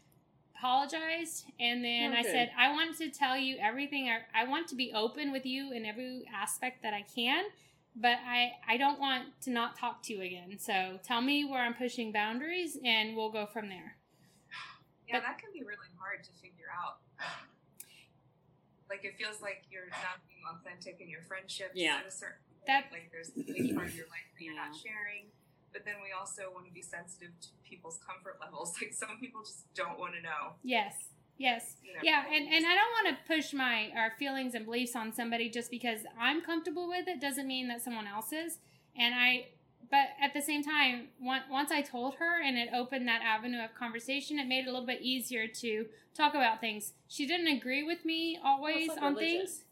apologized 0.55 1.45
and 1.59 1.83
then 1.83 2.13
I 2.13 2.21
said 2.21 2.51
I 2.57 2.71
want 2.71 2.97
to 2.99 3.09
tell 3.09 3.35
you 3.37 3.57
everything 3.59 4.09
I, 4.09 4.43
I 4.43 4.47
want 4.47 4.67
to 4.69 4.75
be 4.75 4.91
open 4.93 5.31
with 5.31 5.45
you 5.45 5.71
in 5.71 5.85
every 5.85 6.23
aspect 6.33 6.83
that 6.83 6.93
I 6.93 7.03
can 7.15 7.45
but 7.95 8.17
I 8.27 8.51
I 8.67 8.77
don't 8.77 8.99
want 8.99 9.25
to 9.43 9.49
not 9.49 9.75
talk 9.77 10.03
to 10.03 10.13
you 10.13 10.21
again 10.21 10.57
so 10.59 10.99
tell 11.03 11.21
me 11.21 11.45
where 11.45 11.61
I'm 11.63 11.73
pushing 11.73 12.11
boundaries 12.11 12.77
and 12.85 13.15
we'll 13.15 13.31
go 13.31 13.45
from 13.47 13.69
there 13.69 13.95
yeah, 15.07 15.15
But- 15.17 15.23
that 15.23 15.37
can 15.39 15.49
be 15.51 15.61
really 15.61 15.89
hard 15.97 16.23
to 16.25 16.31
figure 16.41 16.69
out. 16.71 16.97
Um, 17.19 17.47
like 18.89 19.03
it 19.03 19.17
feels 19.17 19.41
like 19.41 19.63
you're 19.71 19.89
not 19.89 20.19
being 20.27 20.43
authentic 20.51 21.01
in 21.01 21.09
your 21.09 21.21
friendships 21.27 21.71
Yeah. 21.73 21.97
at 22.01 22.07
a 22.07 22.11
certain 22.11 22.37
That- 22.67 22.85
like 22.91 23.09
there's 23.11 23.29
a 23.29 23.41
big 23.41 23.73
part 23.73 23.87
of 23.87 23.95
your 23.95 24.07
life 24.07 24.29
that 24.37 24.43
you're 24.43 24.55
not 24.55 24.75
sharing. 24.75 25.25
But 25.73 25.85
then 25.85 25.95
we 26.03 26.11
also 26.17 26.43
want 26.53 26.65
to 26.67 26.73
be 26.73 26.81
sensitive 26.81 27.29
to 27.41 27.47
people's 27.63 27.99
comfort 28.05 28.37
levels. 28.41 28.73
Like 28.81 28.93
some 28.93 29.17
people 29.19 29.41
just 29.41 29.73
don't 29.73 29.97
want 29.99 30.13
to 30.15 30.21
know. 30.21 30.53
yes 30.63 30.95
yes 31.37 31.75
You 31.83 31.93
know? 31.93 31.99
yeah 32.03 32.23
and, 32.27 32.45
and 32.53 32.65
I 32.65 32.75
don't 32.75 32.93
want 32.97 33.07
to 33.17 33.33
push 33.33 33.53
my 33.53 33.89
our 33.95 34.11
feelings 34.19 34.53
and 34.53 34.65
beliefs 34.65 34.95
on 34.95 35.11
somebody 35.13 35.49
just 35.49 35.71
because 35.71 36.01
I'm 36.19 36.41
comfortable 36.41 36.87
with 36.87 37.07
it 37.07 37.19
doesn't 37.21 37.47
mean 37.47 37.67
that 37.69 37.81
someone 37.81 38.05
else 38.05 38.31
is 38.33 38.59
and 38.95 39.15
I 39.15 39.47
but 39.89 40.09
at 40.21 40.33
the 40.33 40.41
same 40.41 40.61
time 40.63 41.07
on- 41.25 41.49
once 41.49 41.71
I 41.71 41.81
told 41.81 42.15
her 42.15 42.41
and 42.43 42.57
it 42.57 42.69
opened 42.73 43.07
that 43.07 43.21
avenue 43.23 43.63
of 43.63 43.73
conversation 43.73 44.37
it 44.39 44.47
made 44.47 44.65
it 44.65 44.67
a 44.67 44.71
little 44.71 44.85
bit 44.85 45.01
easier 45.01 45.47
to 45.47 45.85
talk 46.15 46.33
about 46.35 46.59
things 46.61 46.93
she 47.07 47.25
didn't 47.25 47.47
agree 47.47 47.83
with 47.83 48.03
me 48.05 48.37
always 48.43 48.89
like 48.89 49.01
on 49.01 49.13
religion. 49.15 49.39
things 49.39 49.63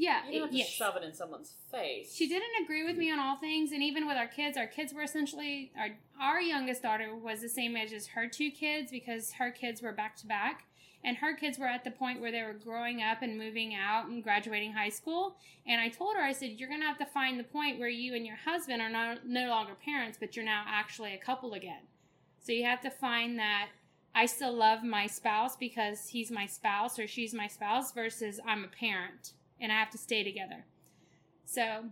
Yeah, 0.00 0.20
You 0.28 0.34
don't 0.34 0.42
have 0.42 0.50
to 0.52 0.56
yes. 0.58 0.68
shove 0.68 0.94
it 0.96 1.02
in 1.02 1.12
someone's 1.12 1.54
face. 1.72 2.14
She 2.14 2.28
didn't 2.28 2.62
agree 2.62 2.84
with 2.84 2.96
me 2.96 3.10
on 3.10 3.18
all 3.18 3.36
things, 3.36 3.72
and 3.72 3.82
even 3.82 4.06
with 4.06 4.16
our 4.16 4.28
kids, 4.28 4.56
our 4.56 4.68
kids 4.68 4.94
were 4.94 5.02
essentially 5.02 5.72
our 5.76 5.88
our 6.20 6.40
youngest 6.40 6.82
daughter 6.82 7.16
was 7.16 7.40
the 7.40 7.48
same 7.48 7.76
age 7.76 7.92
as 7.92 8.06
her 8.08 8.28
two 8.28 8.50
kids 8.52 8.92
because 8.92 9.32
her 9.32 9.50
kids 9.50 9.82
were 9.82 9.90
back 9.92 10.14
to 10.18 10.26
back, 10.28 10.66
and 11.02 11.16
her 11.16 11.34
kids 11.34 11.58
were 11.58 11.66
at 11.66 11.82
the 11.82 11.90
point 11.90 12.20
where 12.20 12.30
they 12.30 12.42
were 12.44 12.52
growing 12.52 13.02
up 13.02 13.22
and 13.22 13.36
moving 13.36 13.74
out 13.74 14.06
and 14.06 14.22
graduating 14.22 14.72
high 14.72 14.88
school. 14.88 15.34
And 15.66 15.80
I 15.80 15.88
told 15.88 16.14
her, 16.14 16.22
I 16.22 16.32
said, 16.32 16.52
you're 16.58 16.68
gonna 16.68 16.86
have 16.86 16.98
to 16.98 17.06
find 17.06 17.38
the 17.38 17.44
point 17.44 17.80
where 17.80 17.88
you 17.88 18.14
and 18.14 18.24
your 18.24 18.36
husband 18.36 18.80
are 18.80 18.88
not 18.90 19.26
no 19.26 19.48
longer 19.48 19.74
parents, 19.84 20.16
but 20.20 20.36
you're 20.36 20.44
now 20.44 20.62
actually 20.68 21.12
a 21.12 21.18
couple 21.18 21.54
again. 21.54 21.82
So 22.38 22.52
you 22.52 22.64
have 22.64 22.80
to 22.82 22.90
find 22.90 23.36
that 23.40 23.70
I 24.14 24.26
still 24.26 24.54
love 24.54 24.84
my 24.84 25.08
spouse 25.08 25.56
because 25.56 26.06
he's 26.08 26.30
my 26.30 26.46
spouse 26.46 27.00
or 27.00 27.08
she's 27.08 27.34
my 27.34 27.48
spouse 27.48 27.92
versus 27.92 28.38
I'm 28.46 28.64
a 28.64 28.68
parent 28.68 29.32
and 29.60 29.72
I 29.72 29.76
have 29.76 29.90
to 29.90 29.98
stay 29.98 30.22
together. 30.22 30.64
So 31.44 31.84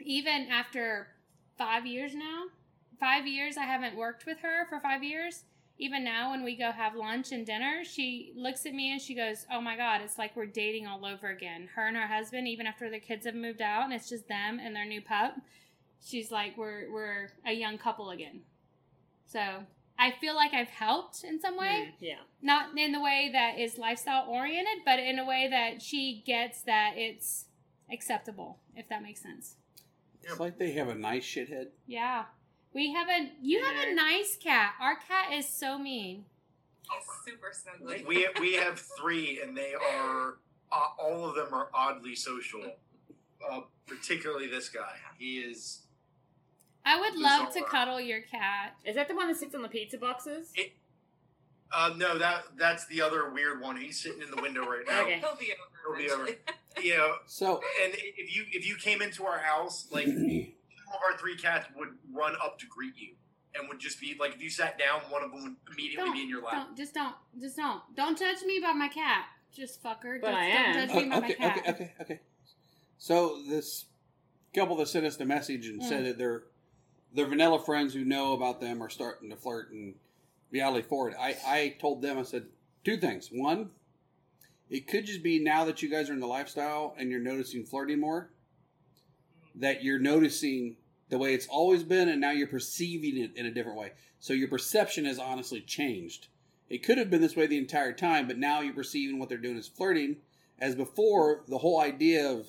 even 0.00 0.48
after 0.50 1.08
five 1.56 1.86
years 1.86 2.14
now, 2.14 2.44
five 2.98 3.26
years 3.26 3.56
I 3.56 3.64
haven't 3.64 3.96
worked 3.96 4.26
with 4.26 4.38
her 4.40 4.66
for 4.68 4.80
five 4.80 5.02
years. 5.02 5.44
Even 5.76 6.04
now, 6.04 6.30
when 6.30 6.44
we 6.44 6.56
go 6.56 6.70
have 6.70 6.94
lunch 6.94 7.32
and 7.32 7.44
dinner, 7.44 7.82
she 7.84 8.32
looks 8.36 8.64
at 8.64 8.74
me 8.74 8.92
and 8.92 9.00
she 9.02 9.12
goes, 9.12 9.44
Oh 9.52 9.60
my 9.60 9.76
God, 9.76 10.00
it's 10.02 10.18
like 10.18 10.36
we're 10.36 10.46
dating 10.46 10.86
all 10.86 11.04
over 11.04 11.30
again. 11.30 11.68
Her 11.74 11.88
and 11.88 11.96
her 11.96 12.06
husband, 12.06 12.46
even 12.46 12.66
after 12.66 12.88
the 12.88 13.00
kids 13.00 13.26
have 13.26 13.34
moved 13.34 13.60
out 13.60 13.82
and 13.82 13.92
it's 13.92 14.08
just 14.08 14.28
them 14.28 14.60
and 14.62 14.74
their 14.76 14.86
new 14.86 15.02
pup, 15.02 15.34
she's 16.04 16.30
like, 16.30 16.56
We're, 16.56 16.92
we're 16.92 17.30
a 17.44 17.52
young 17.52 17.76
couple 17.76 18.10
again. 18.10 18.42
So 19.26 19.64
I 19.98 20.10
feel 20.20 20.34
like 20.34 20.52
I've 20.52 20.68
helped 20.68 21.22
in 21.24 21.40
some 21.40 21.56
way 21.56 21.88
Mm, 21.88 21.92
yeah. 22.00 22.14
not 22.42 22.76
in 22.76 22.92
the 22.92 23.00
way 23.00 23.30
that 23.32 23.58
is 23.58 23.78
lifestyle 23.78 24.26
oriented, 24.28 24.84
but 24.84 24.98
in 24.98 25.18
a 25.18 25.24
way 25.24 25.46
that 25.48 25.80
she 25.82 26.22
gets 26.26 26.62
that 26.62 26.94
it's 26.96 27.46
acceptable, 27.92 28.58
if 28.74 28.88
that 28.88 29.02
makes 29.02 29.22
sense. 29.22 29.56
It's 30.22 30.40
like 30.40 30.58
they 30.58 30.72
have 30.72 30.88
a 30.88 30.94
nice 30.94 31.24
shithead. 31.24 31.66
Yeah. 31.86 32.24
We 32.72 32.92
have 32.92 33.08
a 33.08 33.30
you 33.40 33.62
have 33.62 33.76
a 33.88 33.94
nice 33.94 34.36
cat. 34.36 34.72
Our 34.80 34.96
cat 34.96 35.32
is 35.32 35.48
so 35.48 35.78
mean. 35.78 36.24
He's 36.82 37.34
super 37.34 37.52
snuggly. 37.52 38.04
We 38.06 38.26
we 38.40 38.54
have 38.54 38.80
three, 38.98 39.40
and 39.40 39.56
they 39.56 39.74
are 39.74 40.38
uh, 40.72 40.86
all 40.98 41.24
of 41.28 41.36
them 41.36 41.54
are 41.54 41.68
oddly 41.72 42.16
social. 42.16 42.62
Uh, 43.48 43.60
particularly 43.86 44.48
this 44.48 44.68
guy. 44.70 44.96
He 45.18 45.38
is. 45.38 45.82
I 46.84 47.00
would 47.00 47.16
love 47.16 47.52
to 47.54 47.62
cuddle 47.62 48.00
your 48.00 48.20
cat. 48.20 48.76
Is 48.84 48.94
that 48.96 49.08
the 49.08 49.14
one 49.14 49.28
that 49.28 49.36
sits 49.36 49.54
on 49.54 49.62
the 49.62 49.68
pizza 49.68 49.98
boxes? 49.98 50.52
It- 50.54 50.72
Uh, 51.72 51.92
no, 51.96 52.18
that 52.18 52.44
that's 52.56 52.86
the 52.86 53.00
other 53.02 53.30
weird 53.30 53.60
one. 53.60 53.76
He's 53.76 53.98
sitting 54.00 54.22
in 54.22 54.30
the 54.30 54.40
window 54.40 54.64
right 54.64 54.84
now. 54.86 55.02
Okay. 55.02 55.18
He'll 55.18 55.34
be 55.34 55.52
over. 55.52 55.96
He'll 55.98 56.06
be 56.06 56.10
over. 56.12 56.22
eventually. 56.24 56.38
You 56.82 56.96
know, 56.96 57.14
So 57.26 57.60
and 57.84 57.94
if 57.96 58.34
you 58.36 58.44
if 58.52 58.66
you 58.66 58.76
came 58.76 59.00
into 59.00 59.24
our 59.24 59.38
house, 59.38 59.86
like 59.90 60.04
two 60.06 60.52
of 60.92 61.00
our 61.10 61.16
three 61.18 61.36
cats 61.36 61.66
would 61.76 61.88
run 62.12 62.34
up 62.44 62.58
to 62.60 62.66
greet 62.66 62.94
you, 62.96 63.14
and 63.54 63.68
would 63.68 63.78
just 63.80 64.00
be 64.00 64.14
like, 64.18 64.34
if 64.34 64.42
you 64.42 64.50
sat 64.50 64.76
down, 64.78 65.00
one 65.08 65.22
of 65.24 65.30
them 65.32 65.42
would 65.42 65.56
immediately 65.72 66.10
be 66.12 66.22
in 66.22 66.28
your 66.28 66.42
lap. 66.42 66.66
don't, 66.66 66.76
just 66.76 66.94
don't, 66.94 67.14
just 67.40 67.56
don't, 67.56 67.80
don't 67.96 68.18
judge 68.18 68.42
me 68.42 68.58
by 68.60 68.72
my 68.72 68.88
cat. 68.88 69.24
Just 69.54 69.82
fucker. 69.82 70.20
But 70.20 70.32
Just 70.32 70.36
I 70.38 70.48
don't 70.48 70.56
am. 70.66 70.74
judge 70.88 70.96
me 70.96 71.08
by 71.08 71.16
Oh, 71.16 71.20
my 71.20 71.26
okay, 71.26 71.34
cat. 71.34 71.58
okay, 71.58 71.70
okay, 71.70 71.92
okay. 72.00 72.20
So 72.98 73.40
this 73.48 73.86
couple 74.54 74.76
that 74.76 74.88
sent 74.88 75.06
us 75.06 75.16
the 75.16 75.24
message 75.24 75.66
and 75.68 75.80
said 75.82 76.02
Mm. 76.02 76.04
that 76.06 76.18
their 76.18 76.42
their 77.14 77.26
vanilla 77.26 77.58
friends 77.58 77.94
who 77.94 78.04
know 78.04 78.32
about 78.32 78.60
them 78.60 78.82
are 78.82 78.90
starting 78.90 79.30
to 79.30 79.36
flirt 79.36 79.70
and 79.70 79.94
be 80.50 80.60
oddly 80.60 80.82
forward. 80.82 81.14
I 81.18 81.36
I 81.46 81.76
told 81.80 82.02
them 82.02 82.18
I 82.18 82.22
said 82.22 82.46
two 82.84 82.96
things. 82.96 83.28
One, 83.32 83.70
it 84.68 84.88
could 84.88 85.06
just 85.06 85.22
be 85.22 85.38
now 85.38 85.64
that 85.64 85.82
you 85.82 85.88
guys 85.88 86.10
are 86.10 86.14
in 86.14 86.20
the 86.20 86.26
lifestyle 86.26 86.94
and 86.98 87.10
you're 87.10 87.20
noticing 87.20 87.64
flirting 87.64 88.00
more, 88.00 88.30
that 89.54 89.82
you're 89.82 89.98
noticing 89.98 90.76
the 91.10 91.18
way 91.18 91.34
it's 91.34 91.46
always 91.46 91.82
been 91.82 92.08
and 92.08 92.20
now 92.20 92.32
you're 92.32 92.46
perceiving 92.48 93.16
it 93.16 93.36
in 93.36 93.46
a 93.46 93.50
different 93.50 93.78
way. 93.78 93.92
So 94.18 94.32
your 94.32 94.48
perception 94.48 95.04
has 95.04 95.18
honestly 95.18 95.60
changed. 95.60 96.28
It 96.68 96.82
could 96.82 96.98
have 96.98 97.10
been 97.10 97.20
this 97.20 97.36
way 97.36 97.46
the 97.46 97.58
entire 97.58 97.92
time, 97.92 98.26
but 98.26 98.38
now 98.38 98.60
you're 98.60 98.74
perceiving 98.74 99.18
what 99.18 99.28
they're 99.28 99.38
doing 99.38 99.58
as 99.58 99.68
flirting, 99.68 100.16
as 100.58 100.74
before 100.74 101.44
the 101.46 101.58
whole 101.58 101.80
idea 101.80 102.28
of 102.28 102.48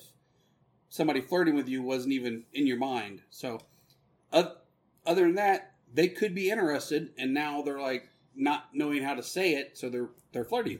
somebody 0.88 1.20
flirting 1.20 1.54
with 1.54 1.68
you 1.68 1.82
wasn't 1.82 2.14
even 2.14 2.44
in 2.54 2.66
your 2.66 2.78
mind. 2.78 3.22
So, 3.30 3.60
other 5.06 5.22
than 5.22 5.34
that, 5.36 5.74
they 5.92 6.08
could 6.08 6.34
be 6.34 6.50
interested, 6.50 7.10
and 7.18 7.32
now 7.32 7.62
they're 7.62 7.80
like 7.80 8.08
not 8.34 8.68
knowing 8.74 9.02
how 9.02 9.14
to 9.14 9.22
say 9.22 9.52
it, 9.52 9.76
so 9.78 9.88
they're 9.88 10.10
they're 10.32 10.44
flirting. 10.44 10.78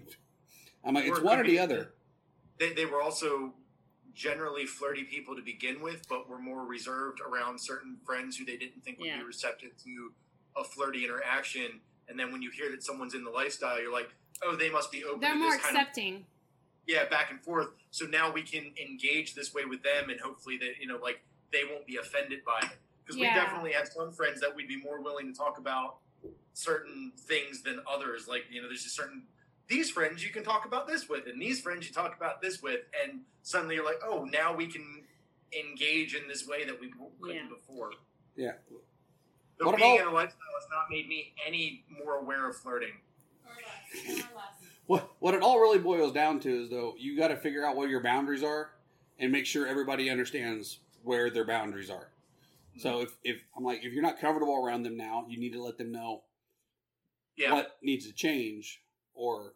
I'm 0.85 0.95
like, 0.95 1.05
Or 1.05 1.09
it's 1.09 1.19
it 1.19 1.25
one 1.25 1.39
could 1.39 1.47
or 1.47 1.51
the 1.51 1.59
other. 1.59 1.93
They, 2.59 2.73
they 2.73 2.87
were 2.87 3.03
also 3.03 3.53
generally 4.15 4.65
flirty 4.67 5.05
people 5.05 5.35
to 5.37 5.43
begin 5.43 5.81
with, 5.83 6.07
but 6.09 6.29
were 6.29 6.39
more 6.39 6.65
reserved 6.65 7.21
around 7.21 7.59
certain 7.61 7.97
friends 8.07 8.37
who 8.37 8.45
they 8.45 8.57
didn't 8.57 8.83
think 8.85 8.99
would 8.99 9.07
Yeah. 9.09 9.19
be 9.19 9.25
receptive 9.25 9.71
to 9.85 10.13
a 10.57 10.65
flirty 10.65 11.05
interaction. 11.05 11.81
And 12.09 12.19
then 12.19 12.33
when 12.33 12.41
you 12.41 12.51
hear 12.51 12.71
that 12.71 12.83
someone's 12.83 13.15
in 13.15 13.25
the 13.25 13.31
lifestyle, 13.31 13.81
you're 13.81 13.93
like, 13.93 14.09
oh, 14.43 14.57
they 14.57 14.71
must 14.71 14.91
be 14.93 15.05
open 15.05 15.21
They're 15.21 15.33
to 15.35 15.39
more 15.39 15.51
this 15.51 15.61
kind 15.61 15.77
of 15.77 15.83
accepting. 15.83 16.25
yeah 16.87 17.05
back 17.11 17.31
and 17.31 17.41
forth. 17.43 17.69
So 17.91 18.07
now 18.07 18.33
we 18.33 18.43
can 18.43 18.73
engage 18.81 19.35
this 19.35 19.53
way 19.53 19.65
with 19.67 19.83
them, 19.83 20.09
and 20.09 20.21
hopefully 20.21 20.57
that 20.59 20.79
you 20.81 20.87
know 20.87 20.99
like 21.03 21.21
they 21.53 21.63
won't 21.71 21.87
be 21.87 21.97
offended 21.97 22.41
by 22.45 22.61
it. 22.69 22.79
Because 23.07 23.21
Yeah. 23.21 23.35
we 23.35 23.41
definitely 23.41 23.73
have 23.73 23.87
some 23.87 24.13
friends 24.13 24.41
that 24.41 24.55
we'd 24.55 24.67
be 24.67 24.77
more 24.83 25.01
willing 25.01 25.33
to 25.33 25.39
talk 25.39 25.59
about 25.59 25.99
certain 26.55 27.13
things 27.17 27.63
than 27.63 27.81
others. 27.89 28.27
Like 28.27 28.45
you 28.51 28.61
know, 28.61 28.67
there's 28.69 28.83
just 28.83 28.97
certain 28.97 29.27
these 29.69 29.91
friends 29.91 30.25
you 30.25 30.31
can 30.31 30.43
talk 30.43 30.65
about 30.65 30.87
this 30.89 31.09
with, 31.09 31.27
and 31.27 31.41
these 31.41 31.61
friends 31.61 31.87
you 31.89 31.95
talk 31.95 32.17
about 32.17 32.41
this 32.43 32.63
with, 32.63 32.81
and 33.05 33.21
suddenly 33.43 33.75
you're 33.77 33.85
like, 33.85 34.01
oh, 34.05 34.25
now 34.25 34.55
we 34.55 34.67
can 34.67 35.05
engage 35.53 36.15
in 36.15 36.27
this 36.29 36.47
way 36.47 36.65
that 36.65 36.81
we 36.81 36.91
couldn't 37.21 37.37
Yeah. 37.37 37.49
before. 37.49 37.93
Yeah. 38.37 38.53
Though 39.59 39.67
What 39.67 39.77
being 39.77 39.97
about- 39.99 40.07
in 40.09 40.13
a 40.13 40.15
lifestyle 40.15 40.41
has 40.61 40.69
not 40.71 40.91
made 40.91 41.09
me 41.09 41.35
any 41.47 41.85
more 41.89 42.17
aware 42.17 42.49
of 42.49 42.57
flirting. 42.57 43.01
What 44.87 45.11
what 45.21 45.35
it 45.35 45.43
all 45.43 45.59
really 45.61 45.79
boils 45.79 46.13
down 46.13 46.39
to 46.41 46.63
is 46.65 46.71
though 46.71 46.95
you 46.99 47.17
got 47.17 47.29
to 47.29 47.37
figure 47.37 47.65
out 47.65 47.77
what 47.77 47.89
your 47.89 48.01
boundaries 48.03 48.43
are 48.45 48.73
and 49.19 49.33
make 49.33 49.47
sure 49.47 49.67
everybody 49.67 50.11
understands 50.11 50.79
where 51.03 51.31
their 51.31 51.45
boundaries 51.45 51.91
are. 51.91 52.11
So 52.79 53.01
if, 53.01 53.17
if 53.25 53.43
I'm 53.57 53.65
like 53.65 53.85
if 53.85 53.93
you're 53.93 54.03
not 54.03 54.19
comfortable 54.21 54.55
around 54.65 54.83
them 54.83 54.97
now, 54.97 55.25
you 55.29 55.39
need 55.39 55.53
to 55.53 55.63
let 55.63 55.79
them 55.79 55.93
know 55.93 56.23
Yeah. 57.37 57.53
what 57.53 57.77
needs 57.83 58.07
to 58.07 58.13
change 58.13 58.83
or 59.15 59.55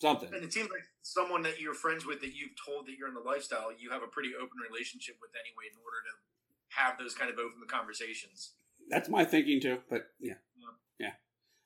something. 0.00 0.28
And 0.34 0.44
it 0.44 0.52
seems 0.52 0.68
like 0.70 0.82
someone 1.02 1.42
that 1.42 1.60
you're 1.60 1.74
friends 1.74 2.04
with 2.04 2.20
that 2.22 2.34
you've 2.34 2.52
told 2.64 2.86
that 2.86 2.96
you're 2.98 3.08
in 3.08 3.14
the 3.14 3.20
lifestyle, 3.20 3.70
you 3.78 3.90
have 3.90 4.02
a 4.02 4.08
pretty 4.08 4.30
open 4.34 4.56
relationship 4.70 5.16
with 5.20 5.30
anyway 5.34 5.64
in 5.70 5.76
order 5.84 5.98
to 6.04 6.76
have 6.80 6.98
those 6.98 7.14
kind 7.14 7.30
of 7.30 7.38
open 7.38 7.62
conversations. 7.68 8.52
That's 8.88 9.08
my 9.08 9.24
thinking 9.24 9.60
too. 9.60 9.78
But 9.88 10.08
yeah, 10.20 10.34
Yeah. 10.58 10.66
yeah. 11.08 11.12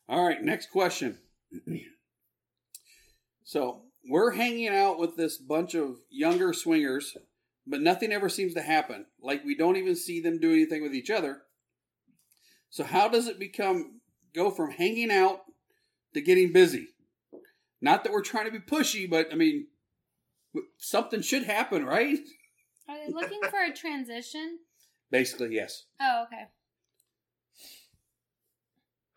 All 0.09 0.26
right, 0.26 0.42
next 0.42 0.71
question. 0.71 1.19
so 3.45 3.83
we're 4.09 4.33
hanging 4.33 4.69
out 4.69 4.99
with 4.99 5.16
this 5.16 5.38
bunch 5.38 5.75
of 5.75 5.97
younger 6.09 6.52
swingers, 6.52 7.16
but 7.66 7.80
nothing 7.80 8.12
ever 8.12 8.28
seems 8.28 8.54
to 8.54 8.62
happen. 8.62 9.06
Like 9.22 9.44
we 9.44 9.56
don't 9.56 9.76
even 9.76 9.96
see 9.96 10.20
them 10.20 10.38
do 10.38 10.52
anything 10.52 10.82
with 10.82 10.94
each 10.94 11.10
other. 11.10 11.42
So 12.70 12.84
how 12.84 13.08
does 13.08 13.26
it 13.26 13.38
become 13.38 14.00
go 14.34 14.50
from 14.50 14.70
hanging 14.70 15.10
out 15.10 15.40
to 16.14 16.20
getting 16.20 16.52
busy? 16.52 16.88
Not 17.80 18.04
that 18.04 18.12
we're 18.12 18.22
trying 18.22 18.46
to 18.46 18.52
be 18.52 18.58
pushy, 18.58 19.08
but 19.08 19.28
I 19.32 19.34
mean, 19.34 19.66
something 20.78 21.22
should 21.22 21.44
happen, 21.44 21.84
right? 21.84 22.18
Are 22.88 22.96
they 22.96 23.12
looking 23.12 23.40
for 23.48 23.62
a 23.62 23.72
transition? 23.72 24.58
Basically, 25.10 25.54
yes. 25.54 25.84
Oh, 26.00 26.24
okay. 26.26 26.44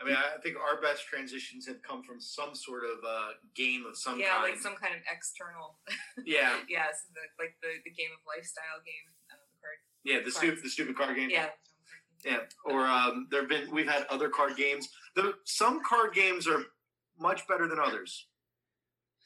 I 0.04 0.06
mean, 0.06 0.16
I 0.16 0.42
think 0.42 0.58
our 0.58 0.82
best 0.82 1.08
transitions 1.08 1.66
have 1.68 1.82
come 1.82 2.04
from 2.04 2.20
some 2.20 2.56
sort 2.56 2.84
of 2.84 3.04
uh, 3.08 3.40
game 3.56 3.86
of 3.88 3.98
some 3.98 4.20
yeah, 4.20 4.36
kind. 4.36 4.52
like 4.52 4.60
some 4.60 4.76
kind 4.76 4.94
of 4.94 5.02
external. 5.12 5.80
yeah, 6.26 6.60
yeah, 6.68 6.92
so 6.92 7.14
the, 7.16 7.44
like 7.44 7.56
the, 7.62 7.80
the 7.86 7.92
game 7.92 8.10
of 8.12 8.20
lifestyle 8.28 8.84
game. 8.84 9.08
Uh, 9.32 9.40
the 9.48 9.60
card. 9.62 9.80
yeah, 10.04 10.20
the 10.24 10.32
stupid, 10.32 10.64
the 10.64 10.70
stupid 10.70 10.98
card 10.98 11.16
game. 11.16 11.30
Yeah. 11.30 11.48
Yeah, 12.26 12.38
or 12.64 12.86
um, 12.86 13.28
there've 13.32 13.50
been 13.50 13.70
we've 13.70 13.88
had 13.88 14.06
other 14.10 14.30
card 14.30 14.56
games. 14.56 14.88
The, 15.14 15.34
some 15.44 15.84
card 15.84 16.14
games 16.14 16.48
are 16.48 16.64
much 17.20 17.46
better 17.50 17.68
than 17.68 17.80
others. 17.80 18.28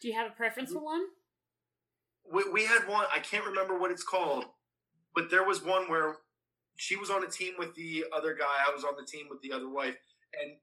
Do 0.02 0.08
you 0.08 0.16
have 0.16 0.32
a 0.32 0.34
preference 0.34 0.72
for 0.72 0.84
one? 0.84 1.04
We, 2.32 2.50
we 2.52 2.66
had 2.66 2.88
one. 2.88 3.06
I 3.14 3.20
can't 3.20 3.46
remember 3.46 3.78
what 3.78 3.92
it's 3.92 4.04
called, 4.04 4.46
but 5.16 5.30
there 5.30 5.44
was 5.44 5.64
one 5.64 5.90
where 5.92 6.18
she 6.76 6.96
was 6.96 7.12
on 7.12 7.24
a 7.24 7.28
team 7.28 7.54
with 7.60 7.76
the 7.76 8.06
other 8.16 8.34
guy. 8.34 8.46
I 8.68 8.74
was 8.74 8.84
on 8.84 8.94
the 8.98 9.06
team 9.06 9.28
with 9.30 9.42
the 9.42 9.52
other 9.52 9.70
wife, 9.70 9.96
and 10.42 10.54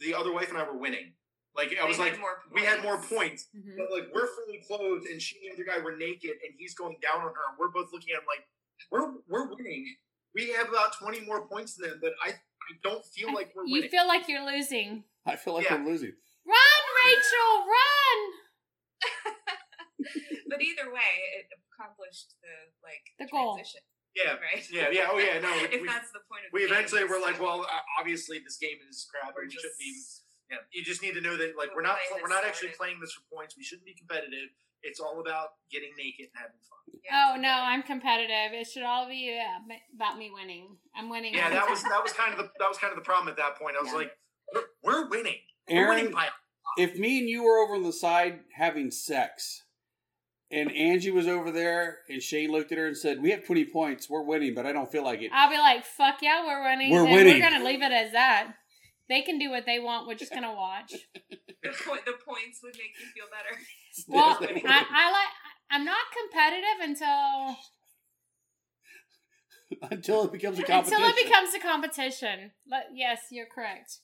the 0.00 0.14
other 0.14 0.32
wife 0.32 0.48
and 0.48 0.58
I 0.58 0.64
were 0.64 0.76
winning. 0.78 1.12
Like 1.56 1.74
I 1.80 1.86
was 1.86 1.96
had 1.96 2.10
like, 2.12 2.20
more 2.20 2.36
we 2.52 2.60
had 2.62 2.82
more 2.82 2.96
points. 2.98 3.12
points, 3.12 3.48
Mm-hmm. 3.56 3.76
but 3.78 3.90
like 3.90 4.08
we're 4.14 4.26
fully 4.36 4.60
clothed, 4.66 5.06
and 5.06 5.20
she 5.22 5.36
and 5.48 5.56
the 5.56 5.62
other 5.64 5.64
guy 5.78 5.82
were 5.82 5.96
naked, 5.96 6.30
and 6.44 6.52
he's 6.58 6.74
going 6.74 6.96
down 7.00 7.20
on 7.22 7.28
her. 7.32 7.44
and 7.48 7.56
We're 7.58 7.68
both 7.70 7.88
looking 7.92 8.10
at 8.14 8.20
him 8.20 8.26
like 8.28 8.44
we're 8.90 9.12
we're 9.28 9.48
winning. 9.54 9.96
We 10.34 10.50
have 10.52 10.68
about 10.68 10.92
twenty 10.98 11.20
more 11.24 11.46
points 11.48 11.74
than 11.76 11.90
them, 11.90 11.98
but 12.02 12.12
I 12.22 12.30
I 12.30 12.72
don't 12.82 13.04
feel 13.06 13.32
like 13.32 13.52
we're 13.56 13.64
You 13.66 13.72
winning. 13.74 13.90
feel 13.90 14.06
like 14.06 14.28
you're 14.28 14.44
losing. 14.44 15.04
I 15.24 15.36
feel 15.36 15.54
like 15.54 15.64
Yeah. 15.64 15.76
I'm 15.76 15.86
losing. 15.86 16.12
Run, 16.46 16.82
Rachel, 17.06 17.52
run! 17.66 18.18
but 20.50 20.60
either 20.62 20.92
way, 20.92 21.12
it 21.40 21.46
accomplished 21.72 22.34
the 22.42 22.52
like 22.84 23.02
The 23.18 23.26
goal. 23.32 23.58
Transition, 24.16 24.72
Yeah, 24.72 24.80
right? 24.88 24.92
yeah, 24.92 25.04
yeah. 25.04 25.12
Oh 25.12 25.18
yeah, 25.18 25.38
no. 25.40 25.52
if 25.70 25.80
we, 25.80 25.86
that's 25.88 26.10
the 26.12 26.24
point 26.30 26.48
of 26.48 26.52
we 26.52 26.62
the 26.62 26.68
game, 26.68 26.74
eventually 26.74 27.04
were 27.04 27.20
like, 27.20 27.40
well, 27.40 27.62
uh, 27.62 28.00
obviously 28.00 28.38
this 28.40 28.56
game 28.56 28.78
is 28.88 29.06
crap, 29.10 29.34
we're 29.36 29.42
and 29.44 29.48
we 29.48 29.54
just 29.54 29.62
shouldn't 29.62 29.78
be. 29.78 29.92
Yeah, 30.50 30.62
you 30.72 30.84
just 30.84 31.02
need 31.02 31.14
to 31.14 31.20
know 31.20 31.36
that 31.36 31.58
like 31.58 31.70
We're 31.74 31.82
we're 31.82 31.90
not 31.90 31.98
we're 32.14 32.28
this 32.28 32.30
not 32.30 32.44
actually 32.46 32.70
playing 32.78 33.00
this 33.00 33.12
for 33.12 33.22
points. 33.34 33.56
We 33.56 33.64
shouldn't 33.64 33.84
be 33.86 33.94
competitive. 33.94 34.54
It's 34.82 35.00
all 35.00 35.18
about 35.18 35.58
getting 35.72 35.90
naked 35.98 36.30
and 36.30 36.36
having 36.38 36.60
fun. 36.62 37.00
yeah, 37.02 37.34
Oh 37.34 37.40
no, 37.40 37.50
I'm 37.50 37.82
competitive. 37.82 38.54
It 38.54 38.68
should 38.68 38.84
all 38.84 39.08
be 39.08 39.34
uh, 39.34 39.74
about 39.96 40.18
me 40.18 40.30
winning. 40.32 40.76
I'm 40.94 41.10
winning. 41.10 41.34
Yeah, 41.34 41.50
that 41.50 41.68
was 41.68 41.82
that 41.82 42.00
was 42.02 42.12
kind 42.12 42.30
of 42.32 42.38
the 42.38 42.50
that 42.60 42.68
was 42.68 42.78
kind 42.78 42.92
of 42.92 42.96
the 42.96 43.02
problem 43.04 43.26
at 43.28 43.36
that 43.38 43.56
point. 43.58 43.74
I 43.76 43.82
was 43.82 43.90
Yeah. 43.90 43.98
like, 43.98 44.12
we're, 44.54 44.62
we're 44.84 45.08
winning. 45.10 45.40
We're 45.68 45.88
winning 45.88 46.12
by 46.12 46.28
if 46.78 46.96
me 46.96 47.18
and 47.18 47.28
you 47.28 47.42
were 47.42 47.58
over 47.58 47.74
on 47.74 47.82
the 47.82 47.92
side 47.92 48.40
having 48.54 48.92
sex, 48.92 49.64
and 50.50 50.70
Angie 50.72 51.10
was 51.10 51.26
over 51.26 51.50
there, 51.50 51.98
and 52.08 52.22
Shane 52.22 52.50
looked 52.50 52.72
at 52.72 52.78
her 52.78 52.86
and 52.86 52.96
said, 52.96 53.20
"We 53.20 53.30
have 53.30 53.44
twenty 53.44 53.64
points. 53.64 54.08
We're 54.08 54.22
winning, 54.22 54.54
but 54.54 54.66
I 54.66 54.72
don't 54.72 54.90
feel 54.90 55.04
like 55.04 55.20
it." 55.22 55.30
I'll 55.32 55.50
be 55.50 55.58
like, 55.58 55.84
"Fuck 55.84 56.22
yeah, 56.22 56.44
we're 56.44 56.62
winning." 56.64 56.90
We're 56.92 57.04
winning. 57.04 57.40
We're 57.40 57.50
gonna 57.50 57.64
leave 57.64 57.82
it 57.82 57.92
as 57.92 58.12
that. 58.12 58.54
They 59.08 59.22
can 59.22 59.38
do 59.38 59.50
what 59.50 59.66
they 59.66 59.78
want. 59.78 60.06
We're 60.08 60.14
just 60.14 60.32
gonna 60.32 60.52
watch. 60.54 60.92
the, 61.30 61.72
point, 61.84 62.04
the 62.04 62.14
points 62.24 62.60
would 62.62 62.74
make 62.74 62.92
you 63.00 63.06
feel 63.14 63.26
better. 63.30 63.60
Well, 64.08 64.36
Yes, 64.42 64.62
I, 64.66 64.84
I 64.90 65.10
like. 65.10 65.28
I'm 65.70 65.84
not 65.86 66.02
competitive 66.12 66.80
until 66.82 67.56
until 69.90 70.24
it 70.24 70.32
becomes 70.32 70.58
a 70.58 70.62
competition. 70.62 70.94
until 71.02 71.08
it 71.08 71.24
becomes 71.24 71.54
a 71.54 71.58
competition. 71.58 72.50
But 72.68 72.88
yes, 72.94 73.20
you're 73.30 73.46
correct. 73.46 73.98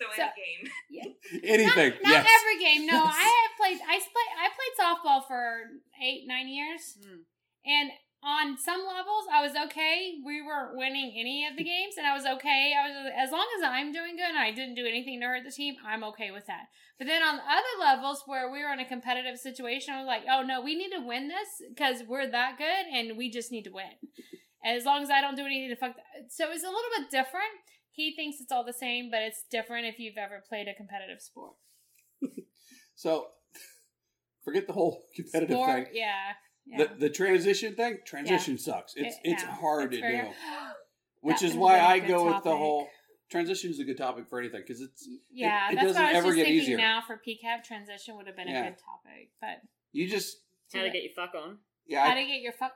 So 0.00 0.06
in 0.10 0.16
So- 0.16 0.22
a 0.22 0.34
game, 0.38 0.62
anything. 1.44 1.90
Not, 2.02 2.02
not 2.02 2.24
yes. 2.24 2.30
every 2.40 2.58
game. 2.62 2.86
No, 2.86 3.04
Yes. 3.04 3.14
I 3.16 3.28
have 3.42 3.52
played. 3.58 3.78
I 3.82 3.98
play. 3.98 4.26
I 4.38 4.48
played 4.54 4.74
softball 4.78 5.26
for 5.26 5.42
eight, 6.02 6.24
nine 6.26 6.48
years, 6.48 6.98
Hmm. 7.02 7.22
and 7.66 7.90
on 8.20 8.56
some 8.58 8.82
levels, 8.84 9.26
I 9.32 9.42
was 9.42 9.54
okay. 9.66 10.14
We 10.24 10.42
weren't 10.42 10.76
winning 10.76 11.14
any 11.16 11.46
of 11.46 11.56
the 11.56 11.62
games, 11.62 11.94
and 11.96 12.04
I 12.06 12.14
was 12.14 12.26
okay. 12.26 12.74
I 12.74 12.88
was 12.88 13.12
as 13.16 13.30
long 13.30 13.46
as 13.58 13.62
I'm 13.64 13.92
doing 13.92 14.16
good 14.16 14.28
and 14.28 14.38
I 14.38 14.50
didn't 14.50 14.74
do 14.74 14.84
anything 14.86 15.20
to 15.20 15.26
hurt 15.26 15.44
the 15.44 15.52
team. 15.52 15.76
I'm 15.86 16.02
okay 16.04 16.32
with 16.32 16.46
that. 16.46 16.66
But 16.98 17.06
then 17.06 17.22
on 17.22 17.38
other 17.38 17.74
levels 17.78 18.24
where 18.26 18.50
we 18.50 18.64
were 18.64 18.72
in 18.72 18.80
a 18.80 18.84
competitive 18.84 19.38
situation, 19.38 19.94
I 19.94 19.98
was 19.98 20.06
like, 20.08 20.24
oh 20.28 20.42
no, 20.42 20.60
we 20.60 20.74
need 20.74 20.90
to 20.90 20.98
win 21.06 21.28
this 21.28 21.62
because 21.68 22.02
we're 22.08 22.26
that 22.28 22.58
good, 22.58 22.86
and 22.92 23.16
we 23.16 23.30
just 23.30 23.52
need 23.52 23.62
to 23.64 23.70
win. 23.72 23.94
As 24.64 24.84
long 24.84 25.04
as 25.04 25.10
I 25.10 25.20
don't 25.20 25.36
do 25.36 25.46
anything 25.46 25.68
to 25.70 25.76
fuck. 25.76 25.94
That. 25.94 26.32
So 26.32 26.50
it's 26.50 26.64
a 26.64 26.66
little 26.66 26.90
bit 26.98 27.10
different. 27.12 27.54
He 27.98 28.14
thinks 28.14 28.40
it's 28.40 28.52
all 28.52 28.64
the 28.64 28.72
same, 28.72 29.10
but 29.10 29.22
it's 29.22 29.42
different 29.50 29.86
if 29.86 29.98
you've 29.98 30.16
ever 30.16 30.40
played 30.48 30.68
a 30.68 30.74
competitive 30.74 31.20
sport. 31.20 31.54
So, 32.94 33.28
forget 34.44 34.66
the 34.66 34.72
whole 34.72 35.04
competitive 35.14 35.54
Sport, 35.56 35.84
thing. 35.84 35.86
yeah. 35.94 36.32
yeah. 36.66 36.78
The 36.78 36.94
the 37.06 37.10
transition 37.10 37.76
thing. 37.76 37.98
Transition 38.04 38.58
sucks. 38.58 38.94
It's 38.96 39.14
It- 39.16 39.20
it's 39.34 39.42
yeah, 39.44 39.54
hard 39.54 39.94
it's 39.94 40.00
to 40.02 40.08
very- 40.08 40.22
do. 40.22 40.34
Which 41.20 41.42
is 41.44 41.54
why 41.54 41.76
have 41.76 41.80
been 41.80 41.86
a 41.90 41.94
I 41.94 41.98
good 42.00 42.08
go 42.08 42.34
with 42.34 42.42
the 42.44 42.56
whole 42.56 42.88
transition 43.30 43.70
is 43.70 43.78
a 43.78 43.84
good 43.84 43.98
topic 43.98 44.26
for 44.28 44.40
anything 44.40 44.62
because 44.66 44.80
it's 44.80 45.08
Yeah, 45.30 45.70
it 45.70 45.74
that's 45.76 45.86
doesn't 45.88 46.02
what 46.02 46.10
I 46.10 46.16
was 46.16 46.18
ever 46.24 46.26
just 46.28 46.36
get 46.38 46.44
thinking 46.46 46.62
easier. 46.62 46.76
now 46.76 47.00
for 47.06 47.16
PCAP 47.24 47.62
transition 47.64 48.16
would 48.16 48.26
have 48.26 48.36
been 48.36 48.48
Yeah. 48.48 48.62
a 48.66 48.70
good 48.70 48.78
topic. 48.78 49.30
But 49.40 49.62
you 49.92 50.08
just 50.08 50.38
How 50.74 50.82
to 50.82 50.90
get 50.90 51.02
your 51.04 51.12
fuck 51.14 51.34
on. 51.36 51.58
yeah. 51.86 52.04
how 52.04 52.12
I, 52.12 52.14
to 52.22 52.26
get 52.26 52.40
your 52.40 52.52
fuck. 52.52 52.72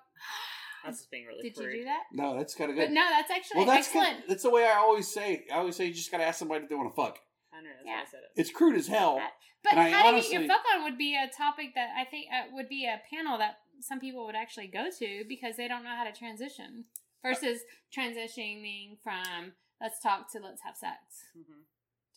That's 0.84 0.98
just 0.98 1.10
being 1.10 1.26
really 1.26 1.42
Did 1.42 1.56
crude. 1.56 1.72
you 1.72 1.78
do 1.80 1.84
that? 1.84 2.02
no, 2.12 2.36
that's 2.36 2.54
kind 2.54 2.70
of 2.70 2.76
But 2.76 2.88
good. 2.88 2.94
no, 2.94 3.06
that's 3.08 3.30
actually 3.30 3.58
well, 3.58 3.66
that's 3.66 3.86
excellent. 3.88 4.08
Kinda, 4.08 4.24
that's 4.28 4.42
the 4.42 4.50
way 4.50 4.64
I 4.66 4.76
always 4.78 5.08
say. 5.08 5.46
I 5.52 5.56
always 5.58 5.76
say 5.76 5.86
you 5.86 5.94
just 5.94 6.10
gotta 6.10 6.24
ask 6.24 6.38
somebody 6.38 6.64
if 6.64 6.68
they 6.70 6.74
want 6.74 6.90
to 6.90 6.96
fuck. 6.96 7.18
I 7.52 7.60
know, 7.60 7.68
that's 7.74 7.86
Yeah. 7.86 7.94
why 7.96 8.02
I 8.02 8.04
said 8.06 8.20
it. 8.24 8.40
It's 8.40 8.50
crude 8.50 8.76
as 8.76 8.86
hell. 8.88 9.20
But 9.62 9.72
And 9.74 9.80
I 9.80 9.90
how 9.90 10.10
to 10.10 10.20
get 10.20 10.30
your 10.32 10.46
fuck 10.48 10.62
on 10.74 10.82
would 10.84 10.98
be 10.98 11.14
a 11.16 11.28
topic 11.28 11.74
that 11.76 11.90
I 11.96 12.04
think 12.04 12.26
uh, 12.32 12.46
would 12.52 12.68
be 12.68 12.84
a 12.86 13.00
panel 13.14 13.38
that 13.38 13.58
some 13.80 14.00
people 14.00 14.24
would 14.26 14.34
actually 14.34 14.66
go 14.66 14.88
to 14.98 15.24
because 15.28 15.56
they 15.56 15.68
don't 15.68 15.84
know 15.84 15.94
how 15.96 16.04
to 16.04 16.12
transition 16.12 16.84
versus 17.22 17.60
transitioning 17.96 18.98
from 19.02 19.52
let's 19.80 20.00
talk 20.00 20.30
to 20.32 20.40
let's 20.40 20.62
have 20.62 20.76
sex 20.76 20.98
Mhm. 21.36 21.64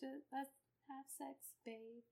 to 0.00 0.06
let's 0.32 0.50
have 0.88 1.04
sex, 1.08 1.54
baby. 1.64 2.02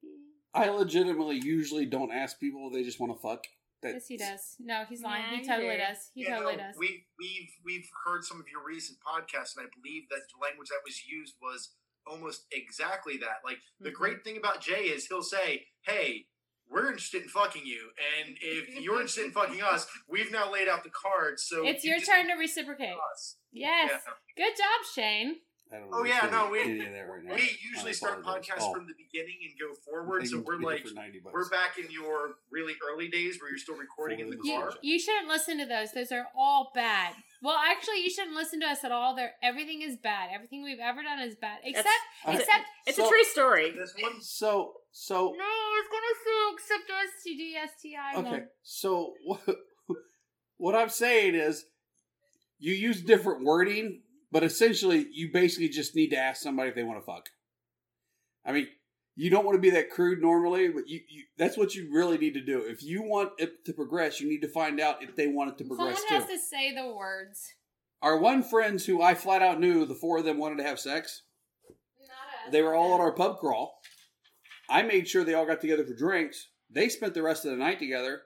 I 0.52 0.68
legitimately 0.68 1.40
usually 1.40 1.86
don't 1.86 2.12
ask 2.12 2.38
people; 2.38 2.71
they 2.71 2.84
just 2.84 3.00
want 3.00 3.12
to 3.12 3.19
fuck. 3.21 3.47
That- 3.82 3.95
Yes, 3.95 4.06
he 4.08 4.17
does. 4.17 4.56
No, 4.60 4.84
he's 4.89 5.02
lying. 5.02 5.25
Yeah, 5.25 5.30
he 5.30 5.37
he 5.43 5.47
totally 5.49 5.76
did. 5.76 5.78
does. 5.78 6.10
He 6.15 6.23
Yeah, 6.23 6.37
totally 6.37 6.56
no, 6.56 6.63
does. 6.63 6.76
We 6.78 7.06
we've 7.19 7.50
we've 7.65 7.89
heard 8.04 8.25
some 8.25 8.41
of 8.41 8.47
your 8.49 8.65
recent 8.65 8.99
podcasts, 9.00 9.56
and 9.56 9.67
I 9.67 9.69
believe 9.80 10.08
that 10.10 10.21
the 10.32 10.43
language 10.43 10.69
that 10.69 10.80
was 10.84 11.04
used 11.06 11.34
was 11.43 11.75
almost 12.06 12.47
exactly 12.50 13.17
that. 13.19 13.41
Like 13.45 13.58
the 13.80 13.91
Mhm. 13.91 13.95
great 13.95 14.25
thing 14.25 14.37
about 14.37 14.60
Jay 14.60 14.84
is 14.89 15.06
he'll 15.06 15.23
say, 15.23 15.69
"Hey, 15.82 16.28
we're 16.67 16.87
interested 16.89 17.23
in 17.23 17.28
fucking 17.28 17.67
you, 17.67 17.93
and 18.19 18.37
if 18.41 18.69
you're 18.80 18.95
interested 18.97 19.26
in 19.26 19.32
fucking 19.32 19.60
us, 19.63 19.87
we've 20.08 20.30
now 20.32 20.50
laid 20.50 20.69
out 20.69 20.82
the 20.82 20.91
cards. 20.91 21.43
So 21.47 21.67
it's 21.67 21.84
you 21.84 21.91
your 21.91 22.00
turn 22.00 22.28
to 22.28 22.34
reciprocate. 22.34 22.97
us." 23.13 23.37
Yes. 23.52 23.91
Yeah. 24.06 24.13
Good 24.37 24.56
job, 24.56 24.84
Shane. 24.95 25.41
I 25.75 25.78
don't 25.80 25.89
Oh, 25.93 26.04
yeah, 26.04 26.28
no, 26.30 26.50
we- 26.50 26.78
that 26.78 27.08
right 27.08 27.25
now. 27.25 27.34
We 27.34 27.58
usually 27.73 27.93
start 27.93 28.21
apologize. 28.21 28.50
podcasts 28.58 28.63
Oh, 28.63 28.73
from 28.75 28.87
the 28.87 28.95
beginning 28.97 29.39
and 29.43 29.58
go 29.58 29.75
forward, 29.84 30.26
so 30.28 30.39
we're 30.41 30.58
like 30.60 30.87
for 30.87 30.95
90 30.95 31.21
bucks. 31.21 31.32
we're 31.34 31.49
back 31.50 31.78
in 31.78 31.91
your 31.91 32.37
really 32.50 32.75
early 32.89 33.08
days 33.08 33.41
where 33.41 33.50
you're 33.50 33.58
still 33.58 33.76
recording 33.76 34.21
in 34.21 34.30
the 34.30 34.37
Fully 34.37 34.50
You, 34.50 34.56
car. 34.58 34.67
legit. 34.67 34.84
you 34.84 34.99
shouldn't 35.00 35.28
listen 35.28 35.58
to 35.58 35.67
those. 35.67 35.93
Those 35.93 36.13
are 36.13 36.26
all 36.37 36.71
bad. 36.75 37.15
Well, 37.43 37.56
actually, 37.56 38.02
you 38.02 38.10
shouldn't 38.10 38.37
listen 38.37 38.60
to 38.60 38.67
us 38.67 38.84
at 38.84 38.93
all. 38.93 39.15
They're, 39.17 39.32
everything 39.43 39.82
is 39.82 39.97
bad. 39.97 40.30
Everything 40.32 40.63
we've 40.63 40.78
ever 40.78 41.02
done 41.02 41.19
is 41.19 41.34
bad. 41.34 41.58
Except, 41.65 41.89
Okay. 42.26 42.39
except, 42.39 42.65
It's 42.87 42.97
So- 42.97 43.06
a 43.06 43.08
true 43.08 43.25
story. 43.25 43.71
This 43.73 43.95
one, 44.00 44.21
So 44.23 44.75
so 44.93 45.34
no, 45.37 45.45
I 45.45 45.82
was 45.82 45.89
gonna 45.91 46.15
sue 46.25 46.54
except 46.54 46.91
STD, 46.91 47.56
STI. 47.56 48.15
okay. 48.21 48.30
won't. 48.30 48.45
So 48.63 49.15
what 49.25 49.43
what 50.56 50.75
I'm 50.76 50.89
saying 50.89 51.34
is 51.34 51.67
you 52.58 52.73
use 52.75 53.02
different 53.02 53.43
wording, 53.45 54.02
but 54.34 54.42
essentially 54.42 55.06
you 55.12 55.30
basically 55.32 55.68
just 55.68 55.94
need 55.94 56.08
to 56.08 56.16
ask 56.16 56.42
somebody 56.42 56.68
if 56.68 56.75
they 56.75 56.82
want 56.82 56.99
to 56.99 57.06
fuck. 57.06 57.28
I 58.44 58.50
mean, 58.50 58.66
you 59.14 59.30
don't 59.30 59.44
want 59.44 59.54
to 59.54 59.60
be 59.60 59.70
that 59.70 59.90
crude 59.90 60.20
normally, 60.20 60.68
but 60.70 60.88
you, 60.88 61.02
you 61.08 61.23
that's 61.38 61.56
what 61.56 61.76
you 61.76 61.88
really 61.94 62.18
need 62.18 62.34
to 62.34 62.44
do. 62.44 62.58
If 62.58 62.82
you 62.82 63.04
want 63.04 63.30
it 63.38 63.64
to 63.66 63.73
progress, 63.73 64.20
you 64.20 64.28
need 64.28 64.40
to 64.40 64.49
find 64.49 64.80
out 64.80 65.04
if 65.04 65.14
they 65.14 65.28
want 65.28 65.50
it 65.50 65.58
to 65.58 65.64
progress. 65.64 65.99
Someone 65.99 66.23
has 66.23 66.28
too. 66.28 66.36
to 66.36 66.42
say 66.42 66.75
the 66.75 66.92
words. 66.92 67.54
Our 68.02 68.18
one 68.18 68.42
friends 68.42 68.84
who 68.84 69.00
I 69.00 69.14
flat 69.14 69.40
out 69.40 69.60
knew 69.60 69.86
the 69.86 69.94
four 69.94 70.18
of 70.18 70.25
them 70.25 70.38
wanted 70.38 70.58
to 70.58 70.64
have 70.64 70.80
sex. 70.80 71.23
Not 72.00 72.47
us. 72.47 72.52
They 72.52 72.60
were 72.60 72.75
all 72.75 72.97
at 72.97 73.00
our 73.00 73.12
pub 73.12 73.38
crawl. 73.38 73.78
I 74.68 74.82
made 74.82 75.06
sure 75.06 75.23
they 75.23 75.34
all 75.34 75.47
got 75.47 75.60
together 75.60 75.84
for 75.84 75.94
drinks. 75.94 76.49
They 76.68 76.88
spent 76.88 77.14
the 77.14 77.23
rest 77.23 77.44
of 77.44 77.52
the 77.52 77.56
night 77.56 77.78
together. 77.78 78.23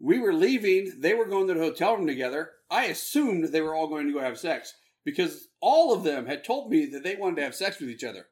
We 0.00 0.18
were 0.18 0.32
leaving. 0.32 0.94
They 0.98 1.12
were 1.12 1.26
going 1.26 1.46
to 1.48 1.54
the 1.54 1.60
hotel 1.60 1.94
room 1.94 2.06
together. 2.06 2.52
I 2.70 2.86
assumed 2.86 3.44
they 3.44 3.60
were 3.60 3.74
all 3.74 3.86
going 3.86 4.06
to 4.06 4.14
go 4.14 4.20
have 4.20 4.38
sex 4.38 4.72
because 5.06 5.46
all 5.60 5.94
of 5.94 6.02
them 6.02 6.26
had 6.26 6.44
told 6.44 6.68
me 6.68 6.84
that 6.86 7.04
they 7.04 7.14
wanted 7.14 7.36
to 7.36 7.42
have 7.42 7.54
sex 7.54 7.78
with 7.78 7.88
each 7.88 8.02
other. 8.02 8.26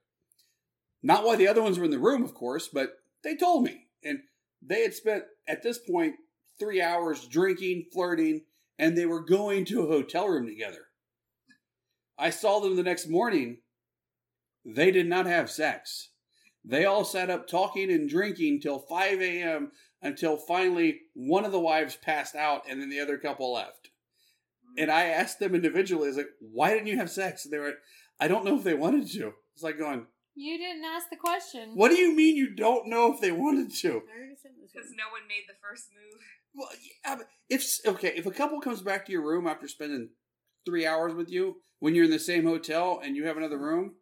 Not 1.04 1.24
why 1.24 1.36
the 1.36 1.46
other 1.46 1.62
ones 1.62 1.78
were 1.78 1.84
in 1.84 1.92
the 1.92 2.00
room, 2.00 2.24
of 2.24 2.34
course, 2.34 2.68
but 2.68 2.96
they 3.22 3.36
told 3.36 3.62
me. 3.62 3.86
And 4.02 4.18
they 4.60 4.82
had 4.82 4.92
spent, 4.92 5.22
at 5.46 5.62
this 5.62 5.78
point, 5.78 6.16
three 6.58 6.82
hours 6.82 7.28
drinking, 7.28 7.86
flirting, 7.92 8.42
and 8.76 8.98
they 8.98 9.06
were 9.06 9.24
going 9.24 9.64
to 9.66 9.82
a 9.82 9.86
hotel 9.86 10.26
room 10.26 10.46
together. 10.46 10.86
I 12.18 12.30
saw 12.30 12.58
them 12.58 12.74
the 12.74 12.82
next 12.82 13.08
morning. 13.08 13.58
They 14.64 14.90
did 14.90 15.06
not 15.06 15.26
have 15.26 15.50
sex. 15.50 16.10
They 16.64 16.84
all 16.84 17.04
sat 17.04 17.30
up 17.30 17.46
talking 17.46 17.92
and 17.92 18.08
drinking 18.08 18.62
till 18.62 18.80
5 18.80 19.20
a.m. 19.20 19.70
until 20.02 20.36
finally 20.36 21.02
one 21.14 21.44
of 21.44 21.52
the 21.52 21.60
wives 21.60 21.94
passed 21.94 22.34
out 22.34 22.62
and 22.68 22.80
then 22.80 22.88
the 22.88 23.00
other 23.00 23.16
couple 23.16 23.52
left. 23.52 23.90
And 24.76 24.90
I 24.90 25.04
asked 25.06 25.38
them 25.38 25.54
individually, 25.54 26.06
I 26.06 26.08
was 26.08 26.16
like, 26.16 26.30
why 26.40 26.72
didn't 26.74 26.88
you 26.88 26.96
have 26.98 27.10
sex? 27.10 27.44
And 27.44 27.52
they 27.52 27.58
were, 27.58 27.66
like, 27.66 27.78
I 28.20 28.28
don't 28.28 28.44
know 28.44 28.56
if 28.56 28.64
they 28.64 28.74
wanted 28.74 29.10
to. 29.12 29.32
It's 29.54 29.62
like 29.62 29.78
going, 29.78 30.06
You 30.34 30.58
didn't 30.58 30.84
ask 30.84 31.08
the 31.10 31.16
question. 31.16 31.72
what 31.74 31.90
do 31.90 31.96
you 31.96 32.14
mean 32.14 32.36
you 32.36 32.54
don't 32.54 32.88
know 32.88 33.12
if 33.12 33.20
they 33.20 33.32
wanted 33.32 33.72
to? 33.72 33.88
I 33.88 33.92
already 34.18 34.36
said 34.42 34.52
this 34.60 34.72
Because 34.72 34.90
no 34.90 35.10
one 35.12 35.28
made 35.28 35.44
the 35.48 35.54
first 35.62 35.88
move. 35.94 36.20
Well, 36.56 36.68
yeah, 37.04 37.16
but 37.16 37.28
if 37.48 37.64
okay, 37.86 38.12
if 38.16 38.26
a 38.26 38.30
couple 38.30 38.60
comes 38.60 38.80
back 38.82 39.06
to 39.06 39.12
your 39.12 39.22
room 39.26 39.46
after 39.46 39.66
spending 39.68 40.10
three 40.64 40.86
hours 40.86 41.12
with 41.14 41.28
you 41.28 41.56
when 41.80 41.94
you're 41.94 42.04
in 42.04 42.10
the 42.10 42.18
same 42.18 42.44
hotel 42.44 43.00
and 43.02 43.16
you 43.16 43.26
have 43.26 43.36
another 43.36 43.58
room, 43.58 43.94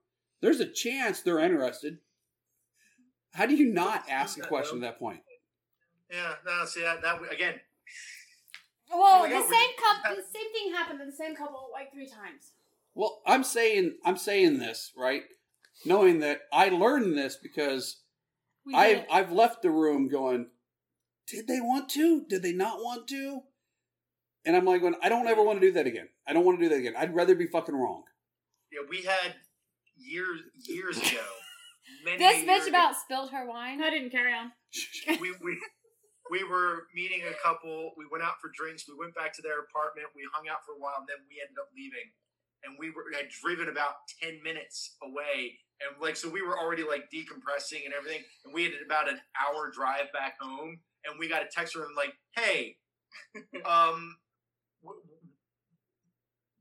there's 0.42 0.61
a 0.61 0.70
chance 0.70 1.20
they're 1.20 1.38
interested. 1.38 1.98
How 3.32 3.46
do 3.46 3.54
you 3.54 3.72
not 3.72 4.04
ask 4.08 4.38
a 4.38 4.42
question 4.46 4.78
at 4.78 4.82
that 4.82 4.98
point? 4.98 5.20
yeah, 6.11 6.35
no, 6.44 6.64
see 6.66 6.82
that 6.82 7.00
that 7.02 7.20
again. 7.32 7.54
Well, 8.92 9.22
Oh 9.22 9.28
the 9.28 9.35
God, 9.35 9.50
same 9.50 9.70
couple, 9.78 10.16
the 10.16 10.22
same 10.38 10.52
thing 10.52 10.72
happened 10.72 11.00
to 11.00 11.07
the 11.07 11.12
same 11.12 11.35
couple 11.35 11.68
like 11.72 11.92
three 11.92 12.07
times. 12.07 12.52
Well, 12.94 13.22
I'm 13.26 13.42
saying 13.44 13.96
I'm 14.05 14.16
saying 14.16 14.59
this 14.59 14.92
right, 14.96 15.22
knowing 15.87 16.20
that 16.20 16.40
I 16.52 16.68
learned 16.68 17.16
this 17.16 17.37
because 17.37 18.02
We 18.66 18.74
I've. 18.74 19.05
I've 19.11 19.33
left 19.33 19.62
the 19.62 19.70
room 19.70 20.09
going, 20.09 20.48
did 21.26 21.46
they 21.46 21.61
want 21.61 21.88
to? 21.90 22.24
Did 22.28 22.42
they 22.42 22.52
not 22.52 22.78
want 22.78 23.09
to? 23.09 23.40
And 24.44 24.57
I'm 24.57 24.64
like 24.64 24.81
going, 24.83 24.94
I 25.02 25.09
don't 25.09 25.28
ever 25.28 25.42
want 25.42 25.61
to 25.61 25.66
do 25.66 25.72
that 25.72 25.87
again. 25.87 26.09
I 26.26 26.33
don't 26.33 26.44
want 26.44 26.59
to 26.59 26.64
do 26.64 26.68
that 26.68 26.78
again. 26.81 26.94
I'd 26.98 27.14
rather 27.14 27.35
be 27.35 27.46
fucking 27.46 27.74
wrong. 27.74 28.02
Yeah, 28.72 28.81
we 28.88 29.02
had 29.02 29.35
years 29.96 30.40
years 30.66 30.98
ago. 30.98 31.22
Many 32.05 32.18
This 32.18 32.42
years 32.42 32.48
bitch 32.48 32.62
ago, 32.68 32.76
about 32.76 32.96
spilled 32.96 33.31
her 33.31 33.46
wine. 33.48 33.81
I 33.83 33.90
didn't 33.90 34.11
carry 34.11 34.33
on. 34.33 34.52
we 35.20 35.33
we 35.42 35.59
we 36.33 36.42
were 36.45 36.88
meeting 36.97 37.21
a 37.29 37.37
couple. 37.45 37.92
We 38.01 38.09
went 38.11 38.25
out 38.25 38.40
for 38.40 38.49
drinks. 38.57 38.88
We 38.88 38.97
went 38.97 39.14
back 39.14 39.37
to 39.37 39.42
their 39.42 39.61
apartment. 39.61 40.09
We 40.16 40.25
hung 40.33 40.49
out 40.49 40.64
for 40.64 40.73
a 40.73 40.81
while, 40.81 41.05
and 41.05 41.05
then 41.05 41.21
we 41.29 41.45
ended 41.45 41.61
up 41.61 41.68
leaving. 41.77 42.09
And 42.64 42.81
we 42.81 42.88
were 42.88 43.05
had 43.12 43.29
driven 43.29 43.68
about 43.68 44.09
ten 44.16 44.40
minutes 44.40 44.97
away, 45.05 45.61
and 45.85 46.01
like 46.01 46.16
so, 46.16 46.33
we 46.33 46.40
were 46.40 46.57
already 46.57 46.88
like 46.88 47.12
decompressing 47.12 47.85
and 47.85 47.92
everything. 47.92 48.25
And 48.47 48.55
we 48.55 48.64
had 48.64 48.73
about 48.81 49.12
an 49.12 49.21
hour 49.37 49.68
drive 49.68 50.09
back 50.16 50.40
home, 50.40 50.81
and 51.05 51.21
we 51.21 51.29
got 51.29 51.42
a 51.42 51.53
text 51.53 51.75
from 51.75 51.83
him 51.83 51.92
like, 51.95 52.16
"Hey, 52.33 52.81
um, 53.68 54.16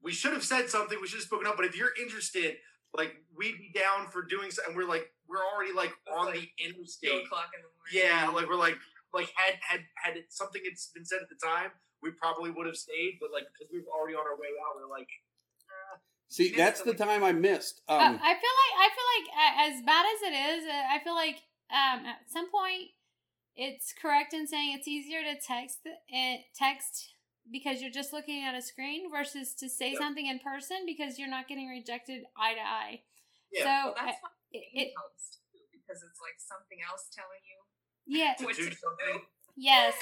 we 0.04 0.12
should 0.12 0.34
have 0.34 0.44
said 0.44 0.68
something. 0.68 0.98
We 1.00 1.08
should 1.08 1.24
have 1.24 1.32
spoken 1.32 1.48
up. 1.48 1.56
But 1.56 1.66
if 1.66 1.78
you're 1.78 1.96
interested, 1.96 2.58
like, 2.98 3.16
we'd 3.38 3.56
be 3.56 3.72
down 3.72 4.12
for 4.12 4.24
doing 4.24 4.52
so." 4.52 4.64
And 4.68 4.76
we're 4.76 4.90
like, 4.90 5.08
we're 5.30 5.46
already 5.56 5.72
like 5.72 5.94
on 6.12 6.26
like 6.26 6.42
the 6.42 6.50
interstate. 6.60 7.24
o'clock 7.24 7.52
in 7.56 7.62
the 7.64 7.72
morning. 7.72 7.94
Yeah, 7.94 8.36
like 8.36 8.50
we're 8.50 8.60
like 8.60 8.76
like 9.14 9.32
had 9.36 9.56
had 9.62 9.82
had 9.96 10.18
it, 10.18 10.32
something 10.34 10.62
had 10.64 10.76
been 10.94 11.06
said 11.06 11.20
at 11.22 11.30
the 11.30 11.40
time, 11.40 11.72
we 12.02 12.12
probably 12.12 12.52
would 12.52 12.66
have 12.68 12.78
stayed. 12.78 13.18
But 13.20 13.32
like 13.32 13.46
because 13.52 13.72
we 13.72 13.80
were 13.80 13.92
already 13.94 14.16
on 14.16 14.26
our 14.26 14.36
way 14.40 14.52
out, 14.64 14.78
we 14.78 14.84
are 14.84 14.90
like, 14.92 15.10
See, 16.32 16.48
Missed 16.48 16.58
that's 16.58 16.82
the 16.84 16.94
time 16.96 17.24
I 17.24 17.34
missed. 17.34 17.82
Uh, 17.90 18.00
Um, 18.00 18.16
I 18.24 18.34
feel 18.40 18.56
like 18.64 18.76
I 18.80 18.88
feel 18.96 19.08
like 19.20 19.28
a- 19.36 19.56
as 19.68 19.76
bad 19.84 20.06
as 20.08 20.20
it 20.24 20.36
is, 20.56 20.62
uh, 20.64 20.84
I 20.96 20.98
feel 21.04 21.14
like 21.16 21.44
um, 21.68 22.06
at 22.08 22.24
some 22.32 22.50
point 22.50 22.96
it's 23.56 23.92
correct 23.92 24.34
in 24.34 24.48
saying 24.48 24.72
it's 24.78 24.88
easier 24.88 25.24
to 25.24 25.36
text 25.36 25.80
it 26.08 26.46
text 26.56 27.12
because 27.52 27.82
you're 27.82 27.92
just 27.92 28.14
looking 28.14 28.46
at 28.46 28.56
a 28.56 28.62
screen 28.62 29.12
versus 29.12 29.54
to 29.56 29.68
say 29.68 29.92
Yep. 29.92 30.00
something 30.00 30.26
in 30.28 30.40
person 30.40 30.86
because 30.86 31.20
you're 31.20 31.28
not 31.28 31.50
getting 31.50 31.68
rejected 31.68 32.24
eye 32.38 32.54
to 32.56 32.62
eye. 32.64 33.02
Yeah. 33.52 33.64
So 33.64 33.92
Well, 33.92 33.96
that's 34.00 34.22
what 34.24 34.32
it, 34.56 34.64
it 34.72 34.88
it 34.88 34.94
helps 34.96 35.36
too, 35.52 35.60
because 35.76 36.00
it's 36.00 36.22
like 36.24 36.40
something 36.40 36.80
else 36.80 37.12
telling 37.12 37.44
you 37.44 37.60
yeah 38.12 38.34
to 38.38 38.46
do 38.46 38.64
something. 38.64 39.22
yes. 39.56 39.94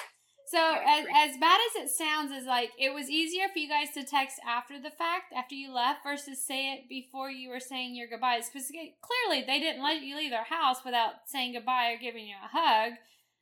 So 0.47 0.57
as, 0.57 1.05
as 1.15 1.37
bad 1.37 1.59
as 1.69 1.83
it 1.83 1.89
sounds, 1.91 2.31
is 2.31 2.47
like 2.47 2.71
it 2.79 2.91
was 2.91 3.07
easier 3.07 3.47
for 3.53 3.59
you 3.59 3.69
guys 3.69 3.93
to 3.93 4.03
text 4.03 4.37
after 4.47 4.79
the 4.81 4.89
fact, 4.89 5.31
after 5.35 5.53
you 5.53 5.71
left, 5.71 6.03
versus 6.03 6.43
say 6.43 6.73
it 6.73 6.89
before 6.89 7.29
you 7.29 7.49
were 7.49 7.59
saying 7.59 7.95
your 7.95 8.07
goodbyes. 8.07 8.49
Because 8.49 8.71
eh, 8.71 8.89
clearly 8.99 9.45
they 9.45 9.59
didn't 9.59 9.83
let 9.83 10.01
you 10.01 10.17
leave 10.17 10.31
their 10.31 10.43
house 10.43 10.77
without 10.83 11.13
saying 11.27 11.53
goodbye 11.53 11.91
or 11.91 12.01
giving 12.01 12.25
you 12.25 12.35
a 12.43 12.47
hug. 12.47 12.93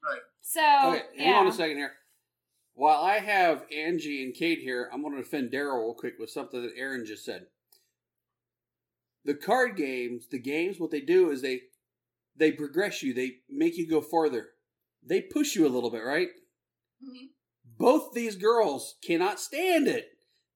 Right. 0.03 0.21
So 0.41 0.61
okay, 0.61 1.03
hang 1.17 1.33
yeah. 1.33 1.39
on 1.39 1.47
a 1.47 1.51
second 1.53 1.77
here. 1.77 1.93
While 2.73 3.01
I 3.01 3.19
have 3.19 3.63
Angie 3.75 4.23
and 4.23 4.33
Kate 4.33 4.59
here, 4.59 4.89
I'm 4.93 5.01
going 5.01 5.15
to 5.15 5.23
defend 5.23 5.51
Daryl 5.51 5.85
real 5.85 5.93
quick 5.93 6.15
with 6.19 6.29
something 6.29 6.61
that 6.61 6.77
Erin 6.77 7.05
just 7.05 7.23
said. 7.23 7.47
The 9.23 9.33
card 9.33 9.77
games, 9.77 10.27
the 10.29 10.39
games, 10.39 10.77
what 10.79 10.91
they 10.91 11.01
do 11.01 11.31
is 11.31 11.41
they 11.41 11.61
they 12.35 12.51
progress 12.51 13.01
you. 13.01 13.13
They 13.13 13.37
make 13.49 13.77
you 13.77 13.89
go 13.89 14.01
farther. 14.01 14.49
They 15.07 15.21
push 15.21 15.55
you 15.55 15.65
a 15.65 15.69
little 15.69 15.89
bit, 15.91 16.03
right? 16.03 16.29
Mhm. 17.03 17.29
Both 17.77 18.13
these 18.13 18.35
girls 18.35 18.95
cannot 19.03 19.39
stand 19.39 19.87
it 19.87 20.09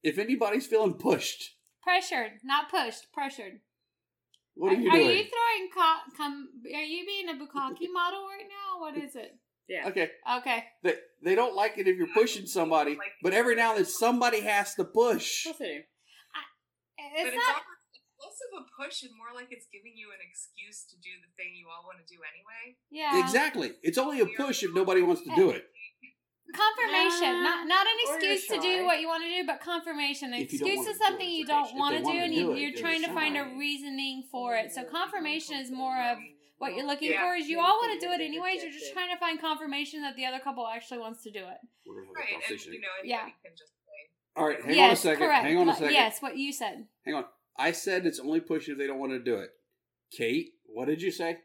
if 0.04 0.18
anybody's 0.18 0.68
feeling 0.68 0.96
pushed. 0.96 1.56
pressured, 1.84 2.40
not 2.44 2.70
pushed, 2.70 3.12
pressured. 3.14 3.62
What 4.56 4.74
are, 4.74 4.76
you 4.76 4.90
are 4.90 4.98
doing? 4.98 5.18
you 5.18 5.24
throwing 5.24 5.70
co- 5.74 6.14
com- 6.18 6.50
Are 6.76 6.84
you 6.84 7.06
being 7.06 7.30
a 7.30 7.34
bukkake 7.34 7.88
model 7.94 8.26
right 8.28 8.48
now? 8.48 8.80
What 8.82 8.98
is 8.98 9.16
it? 9.16 9.38
Yeah. 9.68 9.88
Okay, 9.88 10.12
Okay. 10.38 10.66
they 10.84 10.96
they 11.24 11.36
don't 11.36 11.56
like 11.56 11.78
it 11.78 11.88
if 11.88 11.96
you're 11.98 12.08
pushing 12.14 12.46
somebody, 12.46 12.98
but 13.24 13.34
every 13.34 13.56
now 13.56 13.70
and 13.72 13.78
then 13.80 13.86
somebody 13.86 14.42
has 14.42 14.76
to 14.76 14.84
push. 14.84 15.46
Of 15.46 15.58
course 15.58 15.70
I. 15.70 16.42
It's 16.98 17.24
but 17.24 17.36
not. 17.36 17.36
it's 17.36 17.36
less 17.36 17.64
of 18.50 18.64
a 18.64 18.66
push 18.78 19.04
and 19.04 19.12
more 19.18 19.32
like 19.36 19.48
it's 19.52 19.68
giving 19.72 19.94
you 19.96 20.10
an 20.12 20.22
excuse 20.24 20.84
to 20.90 20.96
do 20.98 21.10
the 21.22 21.30
thing 21.38 21.54
you 21.56 21.68
all 21.70 21.84
want 21.86 22.00
to 22.00 22.08
do 22.08 22.20
anyway. 22.26 22.78
Yeah. 22.90 23.20
Exactly. 23.24 23.74
It's 23.84 23.98
only 23.98 24.20
a 24.22 24.28
push 24.38 24.64
if 24.64 24.74
nobody 24.74 25.02
wants 25.02 25.22
to 25.24 25.34
do 25.36 25.50
it. 25.52 25.66
Confirmation, 26.54 27.32
Nah. 27.32 27.64
not 27.64 27.68
not 27.68 27.88
an 27.88 27.98
excuse 28.04 28.48
to 28.48 28.60
do 28.60 28.84
what 28.86 29.00
you 29.00 29.08
want 29.08 29.24
to 29.24 29.30
do, 29.30 29.46
but 29.48 29.62
confirmation. 29.62 30.34
An 30.34 30.42
If 30.42 30.52
you 30.52 30.60
don't 30.60 30.68
excuse 30.68 30.88
is 30.88 30.98
something 31.00 31.30
you 31.30 31.46
don't 31.46 31.74
want 31.78 31.96
to 31.96 32.04
do, 32.04 32.12
and 32.12 32.34
you, 32.34 32.54
you're 32.56 32.76
trying 32.78 33.02
to 33.04 33.14
find 33.14 33.38
a 33.38 33.46
reasoning 33.58 34.24
for 34.30 34.56
it. 34.58 34.74
So 34.74 34.84
confirmation 34.84 35.56
is 35.56 35.72
more 35.72 35.96
of 36.12 36.18
what 36.58 36.76
you're 36.76 36.86
looking 36.86 37.12
Yeah. 37.12 37.22
for. 37.30 37.36
Is 37.36 37.48
you 37.48 37.62
all 37.62 37.78
want 37.80 38.00
to 38.00 38.06
do 38.06 38.12
it 38.12 38.20
anyways. 38.20 38.64
You're 38.64 38.72
just 38.74 38.92
trying 38.92 39.10
to 39.16 39.18
find 39.18 39.40
confirmation 39.40 40.02
that 40.02 40.18
the 40.18 40.26
other 40.26 40.40
couple 40.40 40.68
actually 40.68 41.00
wants 41.00 41.24
to 41.24 41.32
do 41.32 41.40
it. 41.40 41.58
We're 41.86 42.04
gonna 42.04 42.08
have 42.08 42.16
a 42.16 42.20
Right, 42.20 42.50
and 42.52 42.66
you 42.66 42.82
know 42.82 42.88
Yeah. 43.06 43.24
can 43.44 43.52
just 43.58 43.72
say. 43.86 44.12
All 44.36 44.46
right, 44.46 44.62
hang 44.62 44.76
yes, 44.76 44.88
on 44.88 44.92
a 44.92 44.96
second. 44.98 45.26
correct. 45.28 45.44
Hang 45.46 45.58
on 45.58 45.70
a 45.70 45.74
second. 45.76 45.94
Yes, 45.94 46.22
what 46.22 46.38
you 46.38 46.52
said. 46.52 46.88
Hang 47.06 47.16
on. 47.16 47.26
I 47.58 47.72
said 47.72 48.06
it's 48.06 48.20
only 48.20 48.40
push 48.40 48.68
if 48.70 48.78
they 48.78 48.88
don't 48.88 49.00
want 49.00 49.12
to 49.12 49.20
do 49.20 49.36
it. 49.36 49.52
Kate, 50.16 50.50
what 50.66 50.86
did 50.86 51.02
you 51.02 51.12
say? 51.12 51.38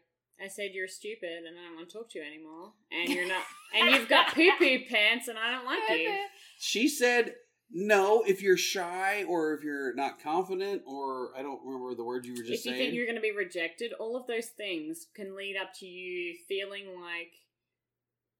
I 0.43 0.47
said 0.47 0.71
you're 0.73 0.87
stupid 0.87 1.45
and 1.47 1.57
I 1.57 1.67
don't 1.67 1.75
want 1.77 1.89
to 1.89 1.97
talk 1.97 2.09
to 2.11 2.19
you 2.19 2.25
anymore. 2.25 2.73
And 2.91 3.09
you're 3.09 3.27
not. 3.27 3.43
and 3.75 3.89
you've 3.91 4.09
got 4.09 4.33
poo 4.33 4.51
poo 4.59 4.79
pants 4.89 5.27
and 5.27 5.37
I 5.37 5.51
don't 5.51 5.65
like 5.65 5.99
you. 5.99 6.15
She 6.59 6.87
said 6.87 7.33
no 7.71 8.23
if 8.25 8.41
you're 8.41 8.57
shy 8.57 9.23
or 9.27 9.53
if 9.53 9.63
you're 9.63 9.93
not 9.95 10.21
confident 10.21 10.83
or 10.85 11.31
I 11.35 11.41
don't 11.41 11.59
remember 11.65 11.95
the 11.95 12.03
word 12.03 12.25
you 12.25 12.33
were 12.33 12.43
just 12.43 12.47
saying. 12.47 12.57
if 12.57 12.65
you 12.65 12.71
saying. 12.71 12.83
think 12.85 12.95
you're 12.95 13.05
going 13.05 13.15
to 13.15 13.21
be 13.21 13.35
rejected, 13.35 13.93
all 13.99 14.15
of 14.15 14.27
those 14.27 14.47
things 14.47 15.07
can 15.15 15.35
lead 15.35 15.55
up 15.61 15.73
to 15.79 15.85
you 15.85 16.35
feeling 16.47 17.01
like 17.01 17.33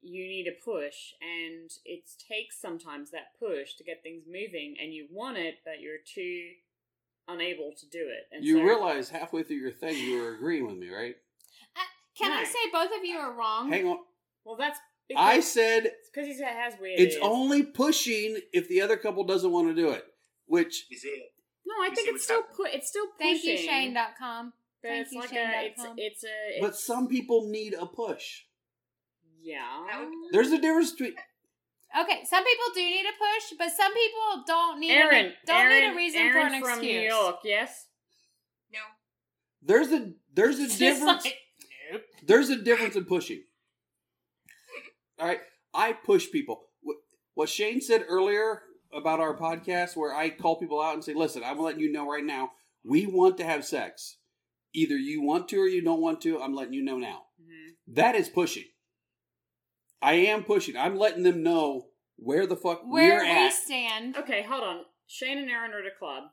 you 0.02 0.24
need 0.28 0.48
a 0.48 0.64
push, 0.64 1.14
and 1.20 1.70
it 1.84 2.04
takes 2.30 2.62
sometimes 2.62 3.12
that 3.12 3.38
push 3.40 3.74
to 3.76 3.84
get 3.84 4.04
things 4.04 4.24
moving, 4.28 4.76
and 4.82 4.94
you 4.94 5.08
want 5.12 5.38
it, 5.38 5.56
but 5.66 5.82
you're 5.82 5.98
too 6.06 6.52
unable 7.28 7.72
to 7.78 7.86
do 7.88 8.00
it. 8.00 8.36
And 8.36 8.44
You 8.46 8.58
so, 8.58 8.64
realize 8.64 9.10
halfway 9.10 9.44
through 9.44 9.58
your 9.58 9.72
thing 9.72 9.98
you 9.98 10.22
were 10.22 10.34
agreeing 10.36 10.66
with 10.68 10.78
me, 10.78 10.90
right? 10.90 11.16
Uh, 11.76 11.80
can 12.18 12.32
I 12.32 12.44
say 12.44 12.60
both 12.72 12.90
of 12.98 13.04
you 13.06 13.18
are 13.18 13.34
wrong? 13.34 13.70
Hang 13.72 13.86
on. 13.88 13.98
Well, 14.46 14.56
that's 14.58 14.80
I 15.16 15.40
said 15.40 15.92
because 16.14 16.28
he 16.28 16.42
has 16.44 16.74
weird. 16.80 17.00
it's 17.00 17.16
ears. 17.16 17.24
only 17.24 17.64
pushing 17.64 18.40
if 18.54 18.68
the 18.68 18.82
other 18.82 18.98
couple 18.98 19.24
doesn't 19.24 19.52
want 19.52 19.68
to 19.70 19.74
do 19.76 19.90
it. 19.92 20.04
Which 20.48 20.86
You 20.90 20.98
see 20.98 21.10
it? 21.10 21.32
No, 21.66 21.74
I 21.84 21.88
You 21.90 21.96
think 21.96 22.10
it's 22.10 22.24
still 22.24 22.42
happening. 22.42 22.56
pu- 22.72 22.78
It's 22.78 22.88
still 22.90 23.06
Thank 23.20 23.42
pushing. 23.42 23.52
you, 23.58 23.58
Shane.com. 23.58 24.54
But 24.82 24.88
Thank 24.90 25.02
it's 25.06 25.12
you, 25.14 25.20
like 25.20 25.30
Shane 25.30 25.38
a. 25.50 25.64
It's 25.66 25.78
dot 25.82 25.88
com. 25.88 25.96
it's 25.98 26.24
a. 26.24 26.28
It's, 26.28 26.62
but 26.62 26.76
some 26.76 27.08
people 27.08 27.50
need 27.50 27.74
a 27.74 27.86
push. 27.86 28.44
yeah. 29.42 29.86
That 29.90 30.00
would 30.00 30.10
be- 30.10 30.16
mm. 30.16 30.32
There's 30.32 30.52
a 30.52 30.60
difference 30.62 30.92
between 30.92 31.16
Okay, 32.02 32.24
some 32.26 32.44
people 32.44 32.66
do 32.76 32.82
need 32.82 33.06
a 33.06 33.12
push, 33.18 33.58
but 33.58 33.70
some 33.72 33.94
people 33.94 34.44
don't 34.46 34.80
need 34.80 34.92
Erin, 34.92 35.26
a, 35.28 35.34
don't 35.48 35.56
Erin, 35.66 35.82
need 35.82 35.94
a 35.94 35.96
reason 35.96 36.22
Erin 36.22 36.34
for 36.34 36.40
an 36.56 36.62
from 36.62 36.70
excuse. 36.74 36.84
New 36.94 37.02
York, 37.08 37.36
yes. 37.44 37.88
No. 38.72 38.80
there's 39.64 39.92
a 39.92 40.12
there's 40.34 40.60
a 40.60 40.64
It's 40.64 40.78
just 40.78 41.00
difference 41.00 41.26
like, 41.26 41.36
nope. 41.92 42.02
there's 42.26 42.50
a 42.50 42.56
difference 42.62 42.96
in 42.96 43.06
pushing. 43.06 43.42
All 45.20 45.28
right, 45.28 45.40
I 45.74 45.94
push 45.94 46.30
people. 46.32 46.62
What, 46.82 46.98
what 47.34 47.50
Shane 47.50 47.82
said 47.82 48.06
earlier 48.08 48.62
about 48.94 49.20
our 49.20 49.36
podcast, 49.36 49.96
where 49.96 50.14
I 50.14 50.30
call 50.30 50.60
people 50.60 50.82
out 50.82 50.94
and 50.94 51.04
say, 51.04 51.14
"Listen, 51.16 51.44
I'm 51.44 51.60
letting 51.60 51.80
you 51.82 51.92
know 51.92 52.08
right 52.08 52.24
now, 52.24 52.52
we 52.84 53.06
want 53.08 53.38
to 53.38 53.44
have 53.44 53.66
sex. 53.66 54.18
Either 54.74 54.96
you 54.96 55.22
want 55.24 55.50
to 55.50 55.58
or 55.60 55.68
you 55.68 55.82
don't 55.82 56.02
want 56.02 56.22
to. 56.22 56.40
I'm 56.42 56.54
letting 56.54 56.74
you 56.74 56.84
know 56.84 56.98
now." 57.00 57.24
Mhm. 57.42 57.76
That 57.88 58.16
is 58.16 58.30
pushing. 58.30 58.66
I 60.02 60.14
am 60.14 60.44
pushing. 60.44 60.78
I'm 60.78 60.98
letting 60.98 61.24
them 61.24 61.44
know 61.44 61.88
where 62.18 62.46
the 62.48 62.56
fuck 62.56 62.82
Where 62.86 63.18
we're 63.20 63.24
we 63.24 63.30
at. 63.32 63.54
stand. 63.54 64.18
Okay, 64.18 64.44
hold 64.44 64.64
on. 64.64 64.82
Shane 65.08 65.38
and 65.38 65.50
Erin 65.50 65.72
are 65.72 65.80
at 65.80 65.86
a 65.86 65.98
club. 65.98 66.24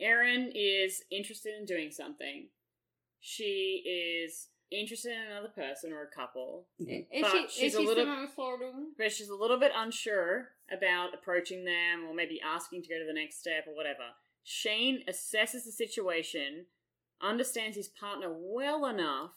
Erin 0.00 0.52
is 0.54 1.02
interested 1.10 1.54
in 1.58 1.64
doing 1.66 1.90
something. 1.90 2.48
She 3.20 3.82
is 4.24 4.48
interested 4.70 5.12
in 5.12 5.30
another 5.30 5.48
person 5.48 5.92
or 5.92 6.02
a 6.02 6.10
couple, 6.14 6.66
Is 6.78 7.04
But 7.22 7.30
she, 7.32 7.46
she's 7.48 7.72
is 7.72 7.74
a 7.76 7.80
she 7.80 7.86
little- 7.86 8.04
still 8.04 8.26
flirting? 8.28 8.92
but 8.98 9.12
she's 9.12 9.28
a 9.28 9.34
little 9.34 9.58
bit 9.58 9.72
unsure 9.74 10.48
about 10.70 11.14
approaching 11.14 11.64
them 11.64 12.04
or 12.08 12.14
maybe 12.14 12.40
asking 12.44 12.82
to 12.82 12.88
go 12.88 12.98
to 12.98 13.04
the 13.06 13.12
next 13.12 13.38
step 13.40 13.64
or 13.68 13.74
whatever. 13.74 14.04
Shane 14.44 15.02
assesses 15.08 15.64
the 15.64 15.72
situation, 15.72 16.66
understands 17.22 17.76
his 17.76 17.88
partner 17.88 18.28
well 18.32 18.86
enough 18.86 19.32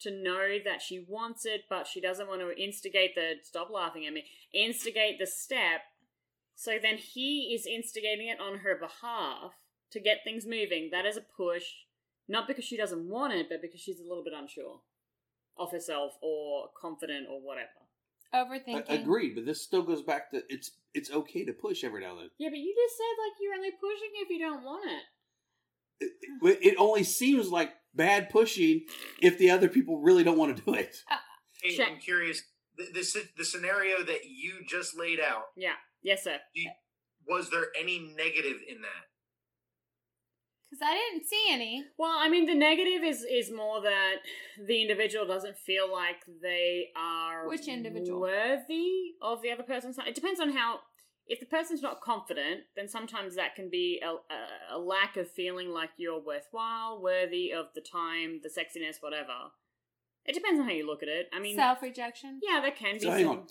to 0.00 0.10
know 0.10 0.58
that 0.64 0.80
she 0.82 1.04
wants 1.08 1.44
it, 1.44 1.62
but 1.68 1.86
she 1.86 2.00
doesn't 2.00 2.28
want 2.28 2.40
to 2.40 2.56
instigate 2.62 3.14
the 3.14 3.34
stop 3.42 3.70
laughing 3.70 4.06
at 4.06 4.12
me, 4.12 4.24
instigate 4.52 5.18
the 5.18 5.26
step. 5.26 5.80
So 6.54 6.78
then 6.80 6.96
he 6.98 7.54
is 7.54 7.66
instigating 7.66 8.28
it 8.28 8.40
on 8.40 8.58
her 8.58 8.76
behalf 8.76 9.52
to 9.90 10.00
get 10.00 10.18
things 10.24 10.44
moving. 10.44 10.90
That 10.92 11.06
is 11.06 11.16
a 11.16 11.20
push, 11.20 11.64
not 12.28 12.46
because 12.48 12.64
she 12.64 12.76
doesn't 12.76 13.08
want 13.08 13.32
it, 13.32 13.46
but 13.48 13.62
because 13.62 13.80
she's 13.80 14.00
a 14.00 14.04
little 14.08 14.24
bit 14.24 14.32
unsure 14.36 14.80
of 15.58 15.72
herself 15.72 16.12
or 16.22 16.68
confident 16.80 17.26
or 17.30 17.40
whatever. 17.40 17.68
Overthinking. 18.34 18.84
I- 18.90 18.94
Agreed, 18.94 19.34
but 19.34 19.46
this 19.46 19.62
still 19.62 19.82
goes 19.82 20.02
back 20.02 20.30
to 20.32 20.42
it's 20.48 20.72
it's 20.94 21.10
okay 21.10 21.44
to 21.44 21.52
push 21.52 21.82
every 21.84 22.02
now 22.02 22.10
and 22.12 22.20
then. 22.20 22.30
Yeah, 22.38 22.50
but 22.50 22.58
you 22.58 22.74
just 22.76 22.96
said 22.96 23.22
like 23.24 23.32
you're 23.40 23.54
only 23.54 23.70
pushing 23.70 24.10
if 24.16 24.28
you 24.28 24.38
don't 24.38 24.62
want 24.64 24.84
it. 24.90 25.02
It, 26.00 26.12
it- 26.42 26.58
it 26.72 26.74
only 26.78 27.02
seems 27.04 27.48
like 27.50 27.72
bad 27.94 28.30
pushing 28.30 28.84
if 29.20 29.38
the 29.38 29.50
other 29.50 29.68
people 29.68 29.98
really 30.00 30.22
don't 30.24 30.38
want 30.38 30.56
to 30.56 30.62
do 30.62 30.74
it. 30.74 30.96
Uh, 31.10 31.16
hey, 31.62 31.82
I'm 31.84 31.98
curious. 31.98 32.42
The, 32.76 32.84
the 32.92 33.22
the 33.38 33.44
scenario 33.44 34.04
that 34.04 34.20
you 34.26 34.64
just 34.68 34.96
laid 34.96 35.18
out 35.20 35.44
Yeah. 35.56 35.72
Yes, 36.02 36.22
sir. 36.24 36.38
was 37.26 37.50
there 37.50 37.66
any 37.78 37.98
negative 38.16 38.58
in 38.68 38.82
that? 38.82 39.04
Because 40.70 40.82
I 40.86 40.94
didn't 40.94 41.26
see 41.26 41.46
any. 41.50 41.84
Well, 41.98 42.14
I 42.16 42.28
mean, 42.28 42.44
the 42.46 42.54
negative 42.54 43.02
is 43.02 43.22
is 43.24 43.50
more 43.50 43.80
that 43.82 44.16
the 44.66 44.82
individual 44.82 45.26
doesn't 45.26 45.56
feel 45.56 45.90
like 45.90 46.16
they 46.42 46.88
are 46.94 47.48
Which 47.48 47.66
individual? 47.68 48.20
worthy 48.20 49.14
of 49.22 49.40
the 49.42 49.50
other 49.50 49.62
person's. 49.62 49.96
It 50.06 50.14
depends 50.14 50.40
on 50.40 50.52
how. 50.52 50.80
If 51.28 51.40
the 51.40 51.46
person's 51.46 51.82
not 51.82 52.00
confident, 52.00 52.62
then 52.74 52.88
sometimes 52.88 53.36
that 53.36 53.54
can 53.54 53.68
be 53.68 54.00
a, 54.02 54.08
a, 54.08 54.76
a 54.76 54.78
lack 54.78 55.18
of 55.18 55.30
feeling 55.30 55.68
like 55.68 55.90
you're 55.98 56.18
worthwhile, 56.20 57.02
worthy 57.02 57.52
of 57.52 57.66
the 57.74 57.82
time, 57.82 58.40
the 58.42 58.48
sexiness, 58.48 58.96
whatever. 59.02 59.52
It 60.24 60.34
depends 60.34 60.58
on 60.58 60.66
how 60.66 60.72
you 60.72 60.86
look 60.86 61.02
at 61.02 61.08
it. 61.08 61.28
I 61.32 61.38
mean, 61.38 61.56
Self 61.56 61.82
rejection. 61.82 62.40
yeah, 62.42 62.60
there 62.60 62.70
can 62.70 62.94
be. 62.94 63.00
So 63.00 63.10
hang 63.10 63.24
some, 63.24 63.30
on. 63.38 63.46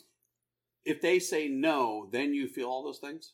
If 0.85 1.01
they 1.01 1.19
say 1.19 1.47
no, 1.47 2.09
then 2.11 2.33
you 2.33 2.47
feel 2.47 2.67
all 2.67 2.83
those 2.83 2.99
things. 2.99 3.33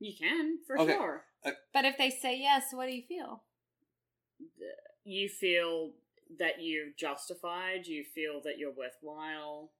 You 0.00 0.12
can 0.18 0.58
for 0.66 0.78
Okay. 0.78 0.92
sure. 0.94 1.24
Uh, 1.44 1.50
but 1.74 1.84
if 1.84 1.98
they 1.98 2.08
say 2.10 2.38
yes, 2.38 2.66
what 2.72 2.86
do 2.86 2.92
you 2.94 3.02
feel? 3.06 3.42
You 5.04 5.28
feel 5.28 5.92
that 6.38 6.60
you're 6.62 6.90
justified. 6.96 7.86
You 7.86 8.04
feel 8.14 8.40
that 8.44 8.58
you're 8.58 8.72
worthwhile. 8.72 9.72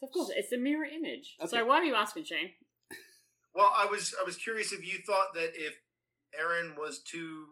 So 0.00 0.06
of 0.06 0.12
course, 0.12 0.30
it's 0.36 0.52
a 0.52 0.58
mirror 0.58 0.84
image. 0.84 1.36
Okay. 1.40 1.48
So 1.48 1.64
why 1.64 1.78
are 1.78 1.84
you 1.84 1.94
asking, 1.94 2.24
Shane? 2.24 2.50
Well, 3.54 3.72
I 3.74 3.86
was 3.86 4.14
I 4.20 4.24
was 4.24 4.36
curious 4.36 4.72
if 4.72 4.84
you 4.84 4.98
thought 5.06 5.34
that 5.34 5.52
if 5.54 5.74
Erin 6.38 6.74
was 6.76 7.00
too 7.00 7.46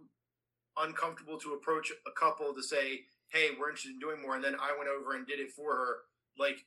uncomfortable 0.77 1.39
to 1.39 1.53
approach 1.53 1.93
a 2.07 2.11
couple 2.19 2.55
to 2.55 2.63
say, 2.63 3.05
"Hey, 3.29 3.51
we're 3.59 3.71
interested 3.71 3.93
in 3.93 3.99
doing 3.99 4.21
more," 4.21 4.35
and 4.35 4.45
then 4.45 4.57
I 4.57 4.75
went 4.77 4.91
over 4.91 5.15
and 5.15 5.27
did 5.27 5.41
it 5.41 5.53
for 5.53 5.75
her, 5.77 5.97
like 6.39 6.67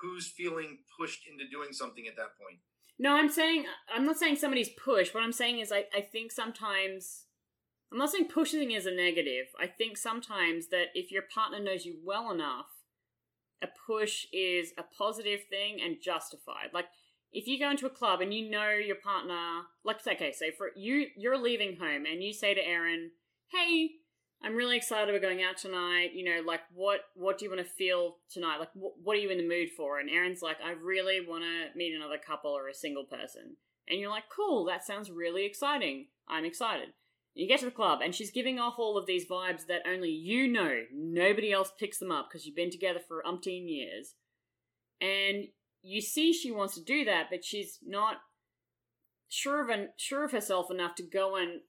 who's 0.00 0.28
feeling 0.28 0.78
pushed 0.98 1.26
into 1.26 1.48
doing 1.48 1.72
something 1.72 2.06
at 2.06 2.16
that 2.16 2.36
point? 2.38 2.60
No, 2.98 3.16
I'm 3.16 3.30
saying 3.30 3.64
I'm 3.92 4.04
not 4.04 4.18
saying 4.18 4.36
somebody's 4.36 4.68
pushed. 4.68 5.14
What 5.14 5.22
I'm 5.22 5.32
saying 5.32 5.58
is 5.58 5.72
I, 5.72 5.84
I 5.94 6.00
think 6.00 6.30
sometimes 6.30 7.24
I'm 7.90 7.98
not 7.98 8.10
saying 8.10 8.28
pushing 8.28 8.70
is 8.70 8.86
a 8.86 8.94
negative. 8.94 9.46
I 9.60 9.66
think 9.66 9.96
sometimes 9.96 10.68
that 10.68 10.86
if 10.94 11.10
your 11.10 11.22
partner 11.22 11.60
knows 11.60 11.84
you 11.84 11.96
well 12.04 12.30
enough, 12.30 12.66
a 13.62 13.68
push 13.86 14.26
is 14.32 14.72
a 14.78 14.82
positive 14.82 15.40
thing 15.50 15.80
and 15.82 15.96
justified. 16.02 16.70
Like 16.72 16.86
if 17.34 17.48
you 17.48 17.58
go 17.58 17.70
into 17.70 17.86
a 17.86 17.90
club 17.90 18.20
and 18.20 18.32
you 18.32 18.48
know 18.48 18.70
your 18.70 18.96
partner, 18.96 19.62
like 19.84 20.06
okay, 20.06 20.32
so 20.32 20.46
for 20.56 20.70
you 20.76 21.08
you're 21.16 21.36
leaving 21.36 21.76
home 21.76 22.06
and 22.06 22.22
you 22.22 22.32
say 22.32 22.54
to 22.54 22.66
Erin, 22.66 23.10
"Hey, 23.48 23.90
I'm 24.42 24.54
really 24.54 24.76
excited 24.76 25.12
we're 25.12 25.20
going 25.20 25.42
out 25.42 25.58
tonight. 25.58 26.12
You 26.14 26.24
know, 26.24 26.42
like 26.46 26.60
what 26.72 27.00
what 27.14 27.36
do 27.36 27.44
you 27.44 27.50
want 27.50 27.66
to 27.66 27.72
feel 27.72 28.18
tonight? 28.30 28.58
Like 28.58 28.70
what, 28.74 28.92
what 29.02 29.16
are 29.16 29.20
you 29.20 29.30
in 29.30 29.38
the 29.38 29.48
mood 29.48 29.70
for?" 29.76 29.98
And 29.98 30.08
Erin's 30.08 30.42
like, 30.42 30.58
"I 30.64 30.70
really 30.70 31.20
want 31.26 31.42
to 31.42 31.76
meet 31.76 31.94
another 31.94 32.18
couple 32.24 32.52
or 32.52 32.68
a 32.68 32.74
single 32.74 33.04
person." 33.04 33.56
And 33.88 33.98
you're 33.98 34.10
like, 34.10 34.30
"Cool, 34.34 34.64
that 34.66 34.86
sounds 34.86 35.10
really 35.10 35.44
exciting. 35.44 36.06
I'm 36.28 36.44
excited." 36.44 36.90
You 37.34 37.48
get 37.48 37.58
to 37.58 37.64
the 37.64 37.72
club 37.72 37.98
and 38.00 38.14
she's 38.14 38.30
giving 38.30 38.60
off 38.60 38.78
all 38.78 38.96
of 38.96 39.06
these 39.06 39.26
vibes 39.26 39.66
that 39.66 39.82
only 39.88 40.10
you 40.10 40.46
know. 40.46 40.82
Nobody 40.92 41.52
else 41.52 41.72
picks 41.76 41.98
them 41.98 42.12
up 42.12 42.28
because 42.28 42.46
you've 42.46 42.54
been 42.54 42.70
together 42.70 43.00
for 43.08 43.24
umpteen 43.26 43.68
years. 43.68 44.14
And 45.00 45.48
you 45.84 46.00
see 46.00 46.32
she 46.32 46.50
wants 46.50 46.74
to 46.74 46.82
do 46.82 47.04
that, 47.04 47.26
but 47.30 47.44
she's 47.44 47.78
not 47.86 48.16
sure 49.28 49.62
of 49.62 49.68
an, 49.68 49.90
sure 49.96 50.24
of 50.24 50.32
herself 50.32 50.70
enough 50.70 50.94
to 50.96 51.02
go 51.02 51.36
and 51.36 51.60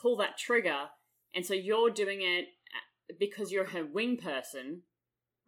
pull 0.00 0.16
that 0.16 0.36
trigger. 0.36 0.88
And 1.34 1.46
so 1.46 1.54
you're 1.54 1.90
doing 1.90 2.20
it 2.20 2.46
uh, 2.74 3.14
because 3.18 3.52
you're 3.52 3.66
her 3.66 3.84
wing 3.86 4.16
person. 4.16 4.82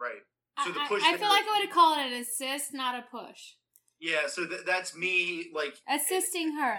Right. 0.00 0.22
So 0.64 0.70
the 0.70 0.80
I- 0.80 0.88
push 0.88 1.02
I 1.04 1.16
feel 1.16 1.28
like 1.28 1.44
I 1.50 1.60
would 1.60 1.70
call 1.70 1.94
it 1.98 2.06
an 2.06 2.12
assist, 2.12 2.72
not 2.72 2.94
a 2.94 3.04
push. 3.10 3.54
Yeah. 4.00 4.28
So 4.28 4.46
th- 4.46 4.62
that's 4.64 4.96
me, 4.96 5.50
like 5.52 5.74
Assisting 5.88 6.56
her. 6.56 6.78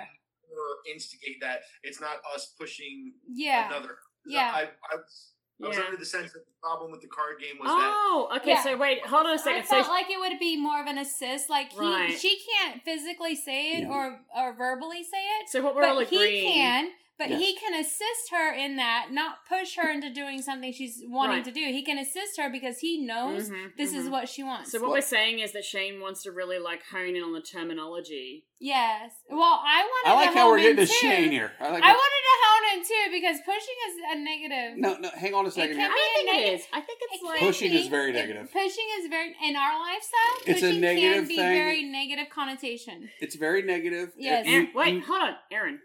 Or 0.49 0.91
instigate 0.93 1.41
that. 1.41 1.59
It's 1.83 1.99
not 1.99 2.17
us 2.33 2.53
pushing 2.57 3.13
Yeah. 3.27 3.67
another. 3.67 3.97
Yeah. 4.25 4.51
I, 4.55 4.61
I, 4.61 4.95
was, 4.95 5.31
I 5.63 5.67
was 5.67 5.77
Yeah. 5.77 5.83
under 5.85 5.97
the 5.97 6.05
sense 6.05 6.33
that 6.33 6.45
the 6.45 6.51
problem 6.61 6.91
with 6.91 7.01
the 7.01 7.07
card 7.07 7.39
game 7.39 7.57
was 7.59 7.67
that 7.69 7.91
Oh, 7.95 8.29
okay. 8.37 8.51
Yeah. 8.51 8.63
So 8.63 8.75
wait, 8.77 9.05
hold 9.05 9.25
on 9.25 9.35
a 9.35 9.39
second. 9.39 9.59
I 9.59 9.61
felt 9.63 9.85
So 9.85 9.91
like 9.91 10.09
it 10.09 10.19
would 10.19 10.37
be 10.37 10.57
more 10.57 10.81
of 10.81 10.87
an 10.87 10.97
assist. 10.97 11.49
Like 11.49 11.71
he, 11.71 11.79
Right. 11.79 12.19
she 12.19 12.37
can't 12.59 12.83
physically 12.83 13.35
say 13.35 13.77
it 13.77 13.87
or 13.87 14.19
or 14.35 14.53
verbally 14.53 15.03
say 15.03 15.23
it, 15.39 15.49
so 15.49 15.61
what 15.61 15.75
we're 15.75 15.85
all 15.85 15.95
but 15.95 16.07
he 16.07 16.41
can. 16.41 16.91
But 17.17 17.29
Yes. 17.29 17.39
he 17.39 17.55
can 17.55 17.73
assist 17.79 18.29
her 18.31 18.51
in 18.53 18.75
that, 18.75 19.07
not 19.11 19.45
push 19.47 19.75
her 19.77 19.89
into 19.89 20.09
doing 20.09 20.41
something 20.41 20.73
she's 20.73 21.01
wanting 21.07 21.37
Right. 21.37 21.45
to 21.45 21.51
do. 21.51 21.61
He 21.71 21.81
can 21.81 21.97
assist 21.97 22.37
her 22.37 22.49
because 22.49 22.79
he 22.79 22.97
knows 22.97 23.49
Mhm, 23.49 23.77
this 23.77 23.93
is 23.93 24.07
mhm. 24.07 24.11
what 24.11 24.27
she 24.27 24.43
wants. 24.43 24.71
So 24.71 24.79
what 24.79 24.89
What- 24.89 24.95
we're 24.97 25.01
saying 25.01 25.39
is 25.39 25.53
that 25.53 25.63
Shane 25.63 26.01
wants 26.01 26.23
to 26.23 26.31
really 26.33 26.59
like 26.59 26.83
hone 26.87 27.15
in 27.15 27.23
on 27.23 27.31
the 27.31 27.41
terminology. 27.41 28.43
yes. 28.59 29.11
Well, 29.29 29.61
I 29.63 29.83
wanted 29.83 30.03
to. 30.03 30.09
I 30.09 30.13
like 30.15 30.33
to 30.33 30.37
how 30.39 30.49
we're 30.49 30.59
getting 30.59 30.75
to. 30.77 30.85
Shane 30.85 31.31
here. 31.31 31.53
I 31.59 31.69
like. 31.71 31.83
I 31.83 31.91
wanted 31.93 32.23
to 32.25 32.35
hone 32.45 32.79
in 32.79 32.85
too 32.85 33.11
because 33.11 33.41
pushing 33.45 33.75
is 33.87 33.95
a 34.11 34.15
negative. 34.15 34.77
no, 34.77 34.97
no. 34.97 35.09
Hang 35.11 35.33
on 35.33 35.45
a 35.45 35.51
second 35.51 35.77
can 35.77 35.79
here. 35.79 35.85
I 35.85 35.95
don't 35.95 36.13
think 36.15 36.25
be 36.25 36.29
a 36.31 36.33
negative- 36.41 36.59
is. 36.59 36.67
I 36.73 36.81
think 36.81 36.99
it's 37.01 37.21
It 37.21 37.25
like 37.25 37.39
can 37.39 37.47
Pushing 37.47 37.73
is 37.73 37.83
be- 37.83 37.89
very 37.89 38.09
it- 38.09 38.13
negative. 38.13 38.51
pushing 38.51 38.85
is 38.99 39.07
very 39.07 39.35
in 39.41 39.55
our 39.55 39.79
lifestyle. 39.79 40.37
It's 40.47 40.63
a 40.63 40.73
negative 40.73 41.13
can 41.15 41.27
be 41.27 41.35
thing. 41.37 41.53
very 41.53 41.83
negative 41.83 42.29
connotation. 42.29 43.09
It's 43.21 43.35
very 43.35 43.61
negative. 43.61 44.11
Yes. 44.17 44.45
You- 44.45 44.53
Erin, 44.53 44.71
wait, 44.73 44.93
you- 44.95 45.01
hold 45.01 45.21
on, 45.21 45.35
Erin. 45.51 45.79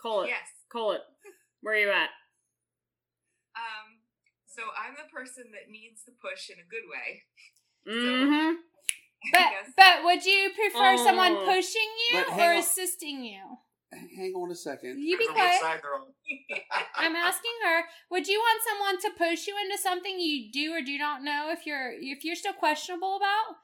Call 0.00 0.22
it. 0.22 0.28
Yes. 0.28 0.48
Call 0.72 0.92
it. 0.92 1.00
Where 1.60 1.74
are 1.74 1.78
you 1.78 1.90
at? 1.90 2.08
Um, 3.56 4.00
so 4.46 4.62
I'm 4.72 4.94
the 4.96 5.10
person 5.12 5.44
that 5.52 5.70
needs 5.70 6.04
the 6.04 6.12
push 6.20 6.48
in 6.50 6.56
a 6.56 6.66
good 6.68 6.86
way. 6.88 7.22
Mm-hmm. 7.88 8.54
But 9.32 9.52
but 9.76 10.04
would 10.04 10.24
you 10.24 10.50
prefer 10.54 10.96
someone 10.96 11.32
Oh. 11.36 11.44
pushing 11.44 11.90
you 12.10 12.24
hang 12.24 12.40
or 12.40 12.52
on. 12.54 12.58
assisting 12.58 13.24
you? 13.24 13.42
hang 13.92 14.32
on 14.34 14.50
a 14.50 14.54
second. 14.54 15.00
You 15.02 15.18
be 15.18 15.26
quiet. 15.26 15.36
what 15.50 15.60
side 15.60 15.80
they're 15.82 15.94
on. 15.94 16.62
I'm 16.96 17.16
asking 17.16 17.50
her. 17.66 17.82
Would 18.10 18.28
you 18.28 18.38
want 18.38 18.62
someone 18.62 19.00
to 19.02 19.10
push 19.18 19.46
you 19.46 19.56
into 19.62 19.76
something 19.76 20.18
you 20.20 20.50
do 20.52 20.72
or 20.72 20.80
do 20.80 20.96
not 20.96 21.22
know 21.22 21.48
if 21.50 21.66
you're 21.66 21.92
if 21.92 22.24
you're 22.24 22.36
still 22.36 22.52
questionable 22.54 23.16
about? 23.16 23.56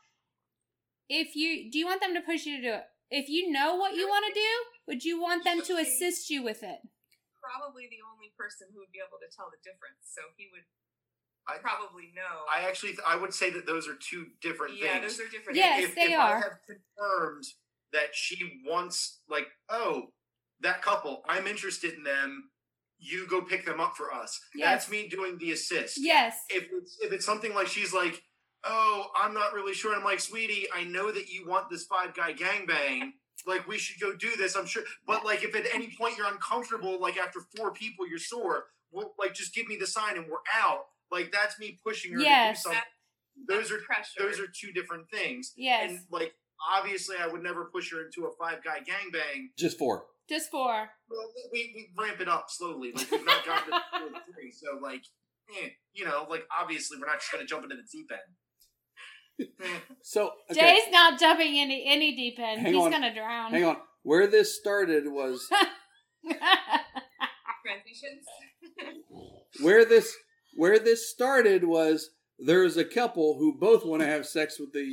If 1.08 1.36
you 1.36 1.70
do 1.70 1.78
you 1.78 1.86
want 1.86 2.00
them 2.02 2.12
to 2.14 2.20
push 2.20 2.44
you 2.44 2.56
to 2.56 2.62
do 2.62 2.74
it? 2.74 2.84
If 3.10 3.28
you 3.28 3.50
know 3.52 3.76
what 3.76 3.94
you 3.94 4.08
want 4.08 4.26
to 4.26 4.34
do, 4.34 4.50
would 4.86 5.04
you 5.04 5.20
want 5.20 5.44
them 5.44 5.62
to 5.62 5.74
assist 5.76 6.30
you 6.30 6.42
with 6.42 6.62
it? 6.62 6.78
Probably 7.42 7.86
the 7.90 8.02
only 8.02 8.32
person 8.38 8.68
who 8.72 8.80
would 8.80 8.92
be 8.92 8.98
able 8.98 9.18
to 9.22 9.30
tell 9.34 9.46
the 9.50 9.58
difference. 9.62 10.02
So 10.02 10.22
he 10.36 10.48
would 10.52 10.66
I- 11.46 11.58
probably 11.58 12.12
know. 12.14 12.46
I 12.52 12.66
actually, 12.68 12.96
I 13.06 13.16
would 13.16 13.34
say 13.34 13.50
that 13.50 13.66
those 13.66 13.88
are 13.88 13.94
two 13.94 14.26
different 14.40 14.76
yeah, 14.76 14.98
things. 14.98 15.16
those 15.16 15.26
are 15.26 15.30
different. 15.30 15.58
Yes, 15.58 15.84
if, 15.84 15.94
they 15.94 16.12
if 16.12 16.18
are. 16.18 16.36
I 16.36 16.40
have 16.40 16.58
confirmed 16.66 17.44
that 17.92 18.14
she 18.14 18.62
wants, 18.66 19.20
like, 19.28 19.46
oh, 19.68 20.12
that 20.60 20.82
couple, 20.82 21.22
I'm 21.28 21.46
interested 21.46 21.94
in 21.94 22.02
them. 22.02 22.50
You 22.98 23.26
go 23.28 23.42
pick 23.42 23.66
them 23.66 23.78
up 23.78 23.96
for 23.96 24.12
us. 24.12 24.40
Yes. 24.54 24.66
That's 24.66 24.90
me 24.90 25.06
doing 25.08 25.36
the 25.38 25.52
assist. 25.52 25.98
Yes. 25.98 26.34
If 26.48 26.68
it's 26.72 26.96
if 27.02 27.12
it's 27.12 27.26
something 27.26 27.54
like 27.54 27.66
she's 27.66 27.92
like, 27.92 28.22
oh, 28.64 29.08
I'm 29.14 29.34
not 29.34 29.52
really 29.52 29.74
sure. 29.74 29.94
I'm 29.94 30.02
like, 30.02 30.18
sweetie, 30.18 30.66
I 30.74 30.84
know 30.84 31.12
that 31.12 31.28
you 31.28 31.46
want 31.46 31.68
this 31.68 31.84
five 31.84 32.14
guy 32.14 32.32
gangbang. 32.32 33.10
Like 33.46 33.66
we 33.68 33.78
should 33.78 34.00
go 34.00 34.14
do 34.16 34.30
this. 34.36 34.56
I'm 34.56 34.66
sure. 34.66 34.82
But 35.06 35.24
like, 35.24 35.42
if 35.44 35.54
at 35.54 35.64
any 35.72 35.94
point 35.98 36.16
you're 36.18 36.26
uncomfortable, 36.26 37.00
like 37.00 37.16
after 37.16 37.40
four 37.56 37.72
people, 37.72 38.06
you're 38.08 38.18
sore. 38.18 38.64
Well, 38.92 39.14
like 39.18 39.34
just 39.34 39.54
give 39.54 39.68
me 39.68 39.76
the 39.76 39.86
sign 39.86 40.16
and 40.16 40.26
we're 40.28 40.38
out. 40.60 40.86
Like 41.10 41.30
that's 41.32 41.58
me 41.58 41.78
pushing 41.84 42.12
her 42.12 42.20
Yes. 42.20 42.62
to 42.62 42.68
do 42.70 42.74
something. 42.74 42.82
Those 43.48 43.70
are 43.70 43.78
pressure. 43.78 44.10
those 44.18 44.40
are 44.40 44.46
two 44.46 44.72
different 44.72 45.08
things. 45.10 45.52
Yes. 45.56 45.90
And 45.90 46.00
like 46.10 46.34
obviously, 46.72 47.16
I 47.20 47.26
would 47.26 47.42
never 47.42 47.66
push 47.66 47.92
her 47.92 48.04
into 48.04 48.26
a 48.26 48.30
five 48.38 48.64
guy 48.64 48.78
gangbang. 48.80 49.48
Just 49.58 49.78
four. 49.78 50.06
Just 50.28 50.50
four. 50.50 50.88
Well, 51.08 51.32
we, 51.52 51.72
we 51.96 52.02
ramp 52.02 52.20
it 52.20 52.28
up 52.28 52.46
slowly. 52.48 52.92
Like 52.92 53.08
we've 53.10 53.24
not 53.24 53.44
gotten 53.46 53.72
to 53.72 53.78
two 53.98 54.14
three, 54.34 54.50
so 54.50 54.78
like, 54.82 55.02
eh, 55.62 55.68
you 55.92 56.04
know, 56.04 56.26
like 56.28 56.44
obviously 56.60 56.98
we're 56.98 57.06
not 57.06 57.20
just 57.20 57.30
gonna 57.30 57.44
jump 57.44 57.62
into 57.62 57.76
the 57.76 57.86
deep 57.92 58.10
end. 58.10 58.20
So 60.02 60.30
okay, 60.50 60.60
Jay's 60.60 60.92
not 60.92 61.18
jumping 61.18 61.58
any 61.58 61.84
any 61.86 62.14
deep 62.14 62.38
end. 62.38 62.60
Hang 62.60 62.72
He's 62.74 62.82
on. 62.84 62.90
gonna 62.92 63.12
drown. 63.12 63.50
hang 63.50 63.64
on. 63.64 63.76
Where 64.02 64.26
this 64.28 64.56
started 64.56 65.04
was 65.08 65.48
transitions. 67.64 68.24
where 69.60 69.84
this 69.84 70.14
where 70.54 70.78
this 70.78 71.10
started 71.10 71.64
was 71.64 72.10
there's 72.38 72.76
a 72.76 72.84
couple 72.84 73.36
who 73.38 73.58
both 73.58 73.84
want 73.84 74.02
to 74.02 74.08
have 74.08 74.26
sex 74.26 74.58
with 74.60 74.72
the 74.72 74.86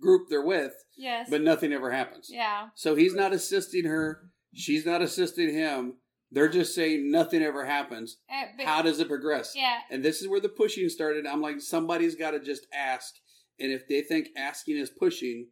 group 0.00 0.28
they're 0.28 0.44
with, 0.44 0.72
yes. 0.96 1.28
but 1.30 1.42
nothing 1.42 1.72
ever 1.72 1.90
happens. 1.90 2.28
yeah. 2.30 2.68
So 2.74 2.94
he's 2.94 3.14
not 3.14 3.32
assisting 3.32 3.84
her. 3.84 4.30
She's 4.54 4.84
not 4.86 5.02
assisting 5.02 5.52
him. 5.52 5.94
They're 6.30 6.48
just 6.48 6.74
saying 6.74 7.10
nothing 7.10 7.42
ever 7.42 7.64
happens. 7.66 8.16
Uh, 8.32 8.46
but- 8.56 8.66
How 8.66 8.80
does 8.82 8.98
it 9.00 9.08
progress? 9.08 9.52
yeah. 9.54 9.78
And 9.90 10.02
this 10.02 10.22
is 10.22 10.28
where 10.28 10.40
the 10.40 10.48
pushing 10.48 10.88
started. 10.88 11.26
I'm 11.26 11.42
like, 11.42 11.60
somebody's 11.60 12.14
got 12.16 12.30
to 12.32 12.40
just 12.40 12.66
ask. 12.72 13.12
And 13.62 13.70
if 13.70 13.86
they 13.86 14.02
think 14.02 14.28
asking 14.36 14.76
is 14.76 14.90
pushing, 14.90 15.46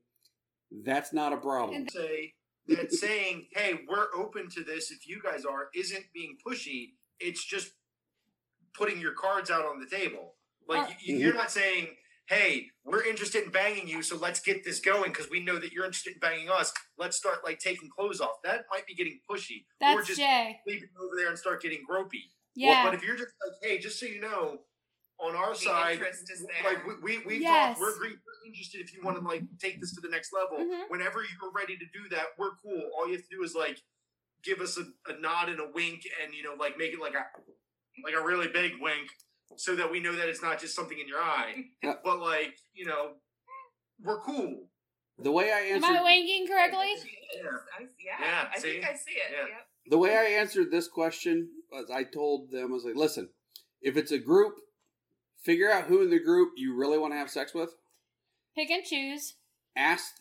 that's 0.85 1.13
not 1.13 1.33
a 1.33 1.37
problem. 1.37 1.77
And- 1.77 1.91
Say 1.91 2.35
that 2.67 2.93
saying, 2.93 3.49
"Hey, 3.53 3.85
we're 3.89 4.13
open 4.15 4.51
to 4.51 4.65
this 4.65 4.91
if 4.91 5.07
you 5.07 5.23
guys 5.23 5.45
are," 5.45 5.71
isn't 5.75 6.13
being 6.13 6.37
pushy. 6.47 6.95
It's 7.21 7.45
just 7.45 7.73
putting 8.75 9.01
your 9.01 9.15
cards 9.15 9.51
out 9.51 9.65
on 9.65 9.81
the 9.81 9.87
table. 9.89 10.37
Like 10.67 10.91
Or- 10.91 10.97
you, 11.01 11.17
you're 11.19 11.35
not 11.35 11.51
saying, 11.51 11.97
hey, 12.29 12.71
we're 12.85 13.05
interested 13.05 13.43
in 13.45 13.51
banging 13.51 13.89
you, 13.89 14.03
so 14.03 14.17
let's 14.17 14.41
get 14.41 14.63
this 14.65 14.79
going 14.79 15.11
because 15.11 15.29
we 15.31 15.41
know 15.41 15.59
that 15.59 15.73
you're 15.73 15.85
interested 15.85 16.15
in 16.15 16.21
banging 16.21 16.49
us. 16.49 16.73
Let's 16.97 17.17
start 17.17 17.43
like 17.45 17.59
taking 17.59 17.89
clothes 17.91 18.21
off. 18.21 18.41
That 18.45 18.67
might 18.71 18.87
be 18.87 18.95
getting 18.95 19.21
pushy. 19.29 19.67
or 19.83 20.03
just 20.03 20.19
Jay. 20.21 20.61
leave 20.67 20.83
it 20.85 20.91
over 21.01 21.17
there 21.17 21.29
and 21.29 21.39
start 21.39 21.61
getting 21.63 21.85
gropey. 21.89 22.31
Yeah. 22.55 22.85
But 22.85 22.95
if 22.95 23.03
you're 23.03 23.17
just 23.17 23.33
like, 23.45 23.57
hey, 23.63 23.79
just 23.79 23.99
so 23.99 24.07
you 24.07 24.21
know, 24.21 24.59
on 25.23 25.37
our 25.37 25.51
The 25.51 25.59
side, 25.61 25.93
interest 25.95 26.31
is 26.31 26.41
there. 26.47 26.73
like 26.73 26.87
we 26.87 27.19
we 27.19 27.25
we've 27.27 27.43
Yes. 27.43 27.79
talked, 27.79 27.81
we're 27.81 27.99
we're 28.01 28.17
interested 28.47 28.81
if 28.81 28.95
you 28.95 29.03
want 29.03 29.19
to 29.19 29.25
like 29.27 29.43
take 29.59 29.81
this 29.81 29.95
to 29.95 30.01
the 30.01 30.09
next 30.09 30.33
level. 30.33 30.59
Mhm. 30.59 30.89
Whenever 30.91 31.23
you're 31.23 31.53
ready 31.53 31.77
to 31.77 31.85
do 31.93 32.09
that, 32.11 32.27
we're 32.39 32.55
cool. 32.63 32.91
All 32.97 33.07
you 33.07 33.15
have 33.15 33.23
to 33.29 33.37
do 33.37 33.43
is 33.43 33.55
like 33.55 33.79
give 34.43 34.61
us 34.61 34.79
a, 34.79 34.85
a 35.13 35.19
nod 35.21 35.49
and 35.51 35.61
a 35.61 35.69
wink, 35.75 36.03
and 36.23 36.33
you 36.35 36.43
know, 36.43 36.55
like 36.55 36.79
make 36.79 36.93
it 36.93 37.01
like 37.01 37.15
a 37.15 37.27
like 38.05 38.15
a 38.15 38.23
really 38.25 38.49
big 38.49 38.73
wink, 38.81 39.09
so 39.57 39.77
that 39.77 39.91
we 39.91 40.01
know 40.01 40.15
that 40.17 40.29
it's 40.29 40.43
not 40.43 40.59
just 40.59 40.75
something 40.75 40.99
in 40.99 41.07
your 41.09 41.21
eye. 41.21 41.65
Yeah. 41.83 41.95
But 42.03 42.19
like 42.21 42.55
you 42.73 42.87
know, 42.87 43.17
we're 44.03 44.21
cool. 44.21 44.69
The 45.19 45.31
way 45.31 45.53
I 45.53 45.61
answered. 45.61 45.85
Am 45.89 45.97
answered 45.97 46.01
I 46.01 46.05
winking 46.05 46.47
correctly? 46.49 46.87
Yeah. 47.35 47.51
I, 47.79 47.83
yeah, 47.99 48.17
Yeah, 48.21 48.49
I 48.55 48.59
think? 48.59 48.85
I 48.87 48.95
see 48.95 49.11
it. 49.13 49.31
Yeah. 49.33 49.47
Yep. 49.49 49.67
the 49.91 49.99
way 49.99 50.17
I 50.17 50.41
answered 50.41 50.71
this 50.71 50.89
question 50.89 51.51
was 51.71 51.91
I 51.91 52.05
told 52.05 52.51
them 52.51 52.71
I 52.71 52.73
was 52.73 52.85
like, 52.85 52.97
listen, 52.97 53.29
if 53.83 53.99
it's 53.99 54.13
a 54.13 54.19
group, 54.19 54.55
figure 55.45 55.71
out 55.71 55.85
who 55.85 56.03
in 56.03 56.11
the 56.11 56.23
group 56.23 56.51
you 56.57 56.75
really 56.75 56.99
want 56.99 57.13
to 57.13 57.19
have 57.19 57.31
sex 57.31 57.55
with. 57.55 57.71
Pick 58.55 58.71
and 58.71 58.85
choose. 58.85 59.35
Ask 59.77 60.15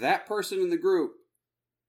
that 0.00 0.26
person 0.26 0.60
in 0.60 0.70
the 0.70 0.78
group, 0.78 1.12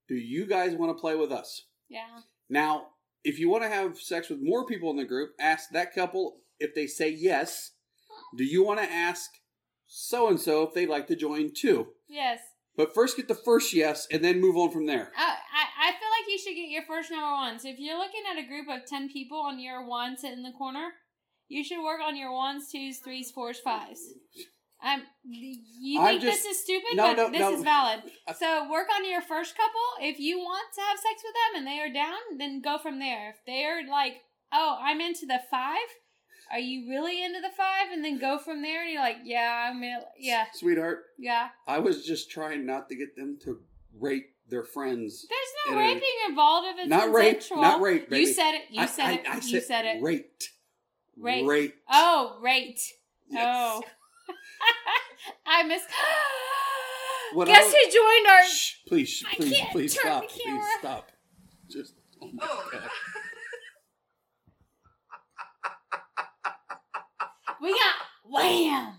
do 0.08 0.15
you 0.15 0.46
guys 0.46 0.76
want 0.76 0.96
to 0.96 1.00
play 1.00 1.15
with 1.15 1.32
us? 1.32 1.63
Yeah. 1.89 2.22
Now, 2.50 2.88
if 3.24 3.39
you 3.39 3.50
want 3.50 3.63
to 3.63 3.69
have 3.69 4.00
sex 4.00 4.30
with 4.30 4.39
more 4.41 4.65
people 4.65 4.89
in 4.89 4.98
the 4.98 5.06
group, 5.06 5.32
ask 5.39 5.69
that 5.72 5.93
couple 5.93 6.38
if 6.60 6.76
they 6.76 6.88
say 6.88 7.10
yes. 7.10 7.72
Do 8.38 8.43
you 8.43 8.65
want 8.65 8.80
to 8.80 8.91
ask 8.91 9.30
so 9.88 10.28
and 10.28 10.39
so 10.39 10.63
if 10.63 10.74
they'd 10.74 10.89
like 10.89 11.08
to 11.08 11.15
join 11.15 11.52
too? 11.54 11.88
Yes. 12.10 12.39
But 12.76 12.93
first 12.93 13.17
get 13.17 13.28
the 13.28 13.36
first 13.36 13.74
yes 13.74 14.08
and 14.12 14.24
then 14.24 14.41
move 14.41 14.58
on 14.58 14.72
from 14.72 14.88
there. 14.88 15.12
I, 15.15 15.22
I, 15.24 15.89
I 15.89 15.91
feel 15.91 16.10
like 16.10 16.28
you 16.28 16.39
should 16.39 16.56
get 16.56 16.69
your 16.69 16.84
first 16.88 17.12
number 17.12 17.32
one. 17.32 17.60
So 17.60 17.69
if 17.69 17.78
you're 17.80 17.98
looking 17.98 18.24
at 18.30 18.43
a 18.43 18.48
group 18.48 18.67
of 18.67 18.88
10 18.88 19.10
people 19.10 19.38
on 19.38 19.60
your 19.60 19.88
one 19.88 20.17
sit 20.17 20.34
in 20.34 20.41
the 20.41 20.52
corner, 20.52 20.89
you 21.48 21.64
should 21.64 21.84
work 21.84 22.00
on 22.02 22.16
your 22.16 22.32
ones, 22.34 22.70
twos, 22.72 23.00
threes, 23.00 23.32
fours, 23.32 23.60
fives. 23.60 24.02
Um, 24.84 25.04
you 25.24 26.02
I'm 26.02 26.08
think 26.08 26.22
just- 26.24 26.44
this 26.44 26.58
is 26.58 26.64
stupid, 26.64 26.96
no, 26.96 27.08
but 27.08 27.16
no, 27.18 27.30
this 27.32 27.40
no. 27.40 27.54
is 27.56 27.64
valid. 27.64 28.02
So 28.38 28.70
work 28.70 28.88
on 28.94 29.10
your 29.10 29.22
first 29.22 29.56
couple. 29.56 29.80
If 30.02 30.20
you 30.20 30.40
want 30.40 30.66
to 30.76 30.82
have 30.82 31.00
sex 31.00 31.24
with 31.24 31.34
them 31.34 31.60
and 31.60 31.68
they 31.68 31.80
are 31.80 31.94
down, 31.94 32.38
then 32.38 32.62
go 32.62 32.78
from 32.78 33.00
there. 33.00 33.30
If 33.30 33.38
they're 33.46 33.88
like, 33.90 34.16
oh, 34.52 34.78
I'm 34.82 35.00
into 35.00 35.26
the 35.26 35.40
five, 35.50 35.78
are 36.52 36.60
you 36.60 36.90
really 36.90 37.24
into 37.24 37.40
the 37.40 37.50
five? 37.56 37.92
And 37.94 38.04
then 38.04 38.20
go 38.20 38.38
from 38.38 38.62
there, 38.62 38.82
and 38.84 38.92
you're 38.92 39.02
like, 39.02 39.20
yeah, 39.24 39.70
I'm, 39.72 39.82
in, 39.82 40.00
yeah, 40.20 40.46
Sweetheart, 40.54 41.04
yeah. 41.18 41.50
I 41.66 41.80
was 41.80 42.06
just 42.06 42.30
trying 42.30 42.66
not 42.66 42.90
to 42.90 42.96
get 42.96 43.16
them 43.16 43.38
to 43.46 43.60
rate 43.98 44.26
their 44.50 44.66
friends. 44.66 45.26
There's 45.30 45.78
no 45.78 45.82
In 45.82 45.86
a- 45.86 45.94
raping 45.94 46.10
involved 46.28 46.68
if 46.68 46.80
it's 46.80 46.90
Not 46.90 47.14
rape, 47.14 47.36
consensual. 47.36 47.62
not 47.62 47.80
rape, 47.82 48.10
baby. 48.10 48.26
You 48.28 48.34
said 48.34 48.52
it. 48.56 48.64
You 48.70 48.86
said 48.88 49.06
I- 49.06 49.14
it. 49.14 49.30
I 49.30 49.36
you 49.38 49.62
said 49.62 49.86
it. 49.86 50.04
Rate. 50.04 50.50
Rate. 51.17 51.45
Rate. 51.45 51.76
Oh, 51.89 52.38
rate. 52.41 52.80
Yes. 53.30 53.45
Oh. 53.47 53.82
I 55.45 55.63
miss. 55.63 55.82
What 57.34 57.47
Guess 57.47 57.65
I- 57.65 57.86
who 57.86 57.91
joined 57.91 58.28
our? 58.28 58.45
Shh, 58.45 58.73
please, 58.88 59.23
I 59.32 59.36
please, 59.36 59.62
please 59.71 59.99
stop. 59.99 60.28
Please 60.30 60.63
stop. 60.80 61.12
Just. 61.67 61.95
Oh 62.21 62.30
my 62.32 62.45
Oh. 62.47 62.69
God. 62.71 62.89
We 67.62 67.71
got 67.71 67.95
wham. 68.30 68.93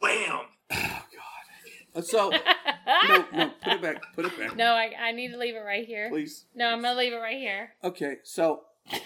Wham! 0.00 0.40
Oh 0.70 1.02
God. 1.14 1.96
Uh, 1.96 2.02
so 2.02 2.30
no, 3.08 3.24
no, 3.32 3.50
put 3.62 3.72
it 3.74 3.82
back. 3.82 3.96
Put 4.14 4.24
it 4.26 4.38
back. 4.38 4.56
No, 4.56 4.72
I, 4.72 4.92
I 5.00 5.12
need 5.12 5.32
to 5.32 5.38
leave 5.38 5.54
it 5.56 5.60
right 5.60 5.84
here. 5.86 6.08
Please. 6.10 6.46
No, 6.54 6.68
I'm 6.68 6.80
gonna 6.82 6.96
leave 6.98 7.12
it 7.12 7.16
right 7.16 7.38
here. 7.38 7.70
Okay. 7.82 8.16
So. 8.24 8.62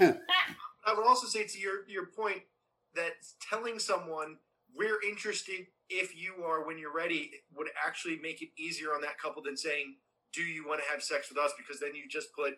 I 0.85 0.95
would 0.95 1.07
also 1.07 1.27
say 1.27 1.45
to 1.47 1.59
your 1.59 1.89
your 1.89 2.07
point 2.07 2.43
that 2.95 3.13
telling 3.49 3.79
someone 3.79 4.37
we're 4.75 5.01
interested 5.03 5.67
if 5.89 6.17
you 6.17 6.43
are 6.45 6.67
when 6.67 6.79
you're 6.79 6.95
ready 6.95 7.31
would 7.55 7.69
actually 7.87 8.19
make 8.19 8.41
it 8.43 8.49
easier 8.57 8.95
on 8.95 9.03
that 9.03 9.19
couple 9.19 9.43
than 9.43 9.57
saying, 9.57 9.97
"Do 10.33 10.43
you 10.43 10.67
want 10.67 10.83
to 10.83 10.91
have 10.91 11.03
sex 11.03 11.29
with 11.29 11.39
us?" 11.39 11.53
Because 11.57 11.81
then 11.81 11.95
you 11.95 12.09
just 12.09 12.33
put 12.35 12.55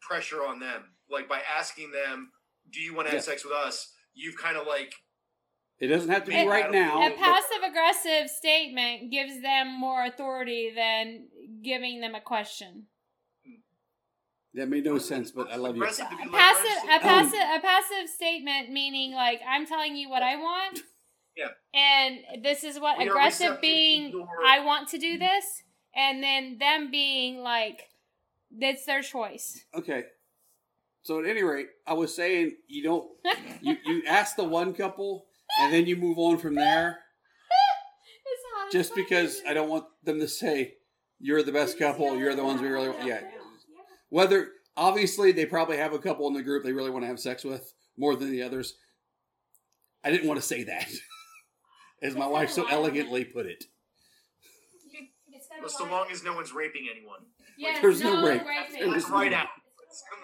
pressure 0.00 0.44
on 0.44 0.60
them. 0.60 0.96
Like 1.10 1.28
by 1.28 1.40
asking 1.42 1.90
them, 1.92 2.32
"Do 2.70 2.80
you 2.80 2.94
want 2.94 3.08
to 3.08 3.10
have 3.12 3.18
Yeah. 3.26 3.32
sex 3.32 3.44
with 3.44 3.52
us?" 3.52 3.94
You've 4.14 4.36
kind 4.36 4.56
of 4.56 4.66
like 4.66 4.94
It 5.80 5.86
doesn't 5.86 6.10
have 6.10 6.24
to 6.24 6.30
be 6.30 6.36
And- 6.36 6.50
right 6.50 6.72
now. 6.72 7.06
A 7.06 7.16
passive 7.16 7.62
aggressive 7.62 8.28
statement 8.28 9.12
gives 9.12 9.40
them 9.42 9.68
more 9.68 10.04
authority 10.04 10.70
than 10.74 11.28
giving 11.62 12.00
them 12.00 12.16
a 12.16 12.20
question. 12.20 12.88
That 14.58 14.68
made 14.68 14.84
no 14.84 14.98
sense, 14.98 15.30
but 15.30 15.50
I 15.52 15.56
love 15.56 15.76
you. 15.76 15.82
Aggressive 15.82 16.06
A 16.06 16.30
passive, 16.30 16.84
a 16.84 16.98
passive, 16.98 17.38
a 17.38 17.60
passive 17.60 18.08
statement 18.12 18.70
meaning 18.70 19.12
like 19.12 19.40
I'm 19.48 19.66
telling 19.66 19.94
you 19.94 20.10
what 20.10 20.22
I 20.22 20.34
want. 20.34 20.80
Yeah. 21.36 21.48
And 21.72 22.42
this 22.42 22.64
is 22.64 22.80
what 22.80 22.98
We 22.98 23.06
aggressive 23.06 23.60
being. 23.60 24.26
I 24.44 24.58
want 24.64 24.88
to 24.88 24.98
do 24.98 25.16
this, 25.16 25.44
and 25.94 26.20
then 26.20 26.58
them 26.58 26.90
being 26.90 27.38
like, 27.38 27.82
it's 28.50 28.84
their 28.84 29.02
choice. 29.02 29.64
Okay. 29.76 30.04
So 31.02 31.20
at 31.20 31.26
any 31.26 31.44
rate, 31.44 31.68
I 31.86 31.92
was 31.92 32.12
saying 32.12 32.56
you 32.66 32.82
don't 32.82 33.08
you 33.62 33.76
you 33.86 34.02
ask 34.08 34.34
the 34.34 34.42
one 34.42 34.74
couple 34.74 35.26
and 35.60 35.72
then 35.72 35.86
you 35.86 35.96
move 35.96 36.18
on 36.18 36.38
from 36.38 36.56
there 36.56 36.98
It's 38.26 38.42
hot 38.54 38.72
just 38.72 38.94
because 38.96 39.40
I 39.48 39.54
don't 39.54 39.68
want 39.68 39.84
them 40.02 40.18
to 40.18 40.26
say 40.26 40.74
you're 41.20 41.42
the 41.42 41.52
best 41.52 41.78
couple, 41.78 42.16
you're 42.16 42.34
the 42.34 42.44
ones 42.44 42.60
we 42.60 42.68
really 42.68 42.88
want. 42.88 43.06
Yeah. 43.06 43.20
Whether 44.10 44.48
obviously 44.76 45.32
they 45.32 45.46
probably 45.46 45.76
have 45.76 45.92
a 45.92 45.98
couple 45.98 46.26
in 46.28 46.34
the 46.34 46.42
group 46.42 46.64
they 46.64 46.72
really 46.72 46.90
want 46.90 47.02
to 47.04 47.08
have 47.08 47.20
sex 47.20 47.44
with 47.44 47.72
more 47.96 48.16
than 48.16 48.30
the 48.30 48.42
others. 48.42 48.74
I 50.04 50.10
didn't 50.10 50.28
want 50.28 50.40
to 50.40 50.46
say 50.46 50.64
that. 50.64 50.88
As 52.02 52.14
my 52.14 52.26
wife 52.26 52.50
so 52.50 52.66
elegantly 52.68 53.24
put 53.24 53.46
it. 53.46 53.64
It's 55.32 55.48
Well, 55.60 55.68
so 55.68 55.84
long 55.90 56.06
as 56.12 56.22
no 56.22 56.32
one's 56.32 56.52
raping 56.52 56.86
anyone. 56.94 57.20
Yes, 57.60 57.78
There's 57.82 58.00
no 58.00 58.24
rape. 58.24 58.46
raping. 58.46 58.78
There 58.78 58.86
Let's 58.88 59.06
is 59.06 59.10
write 59.10 59.32
out. 59.32 59.48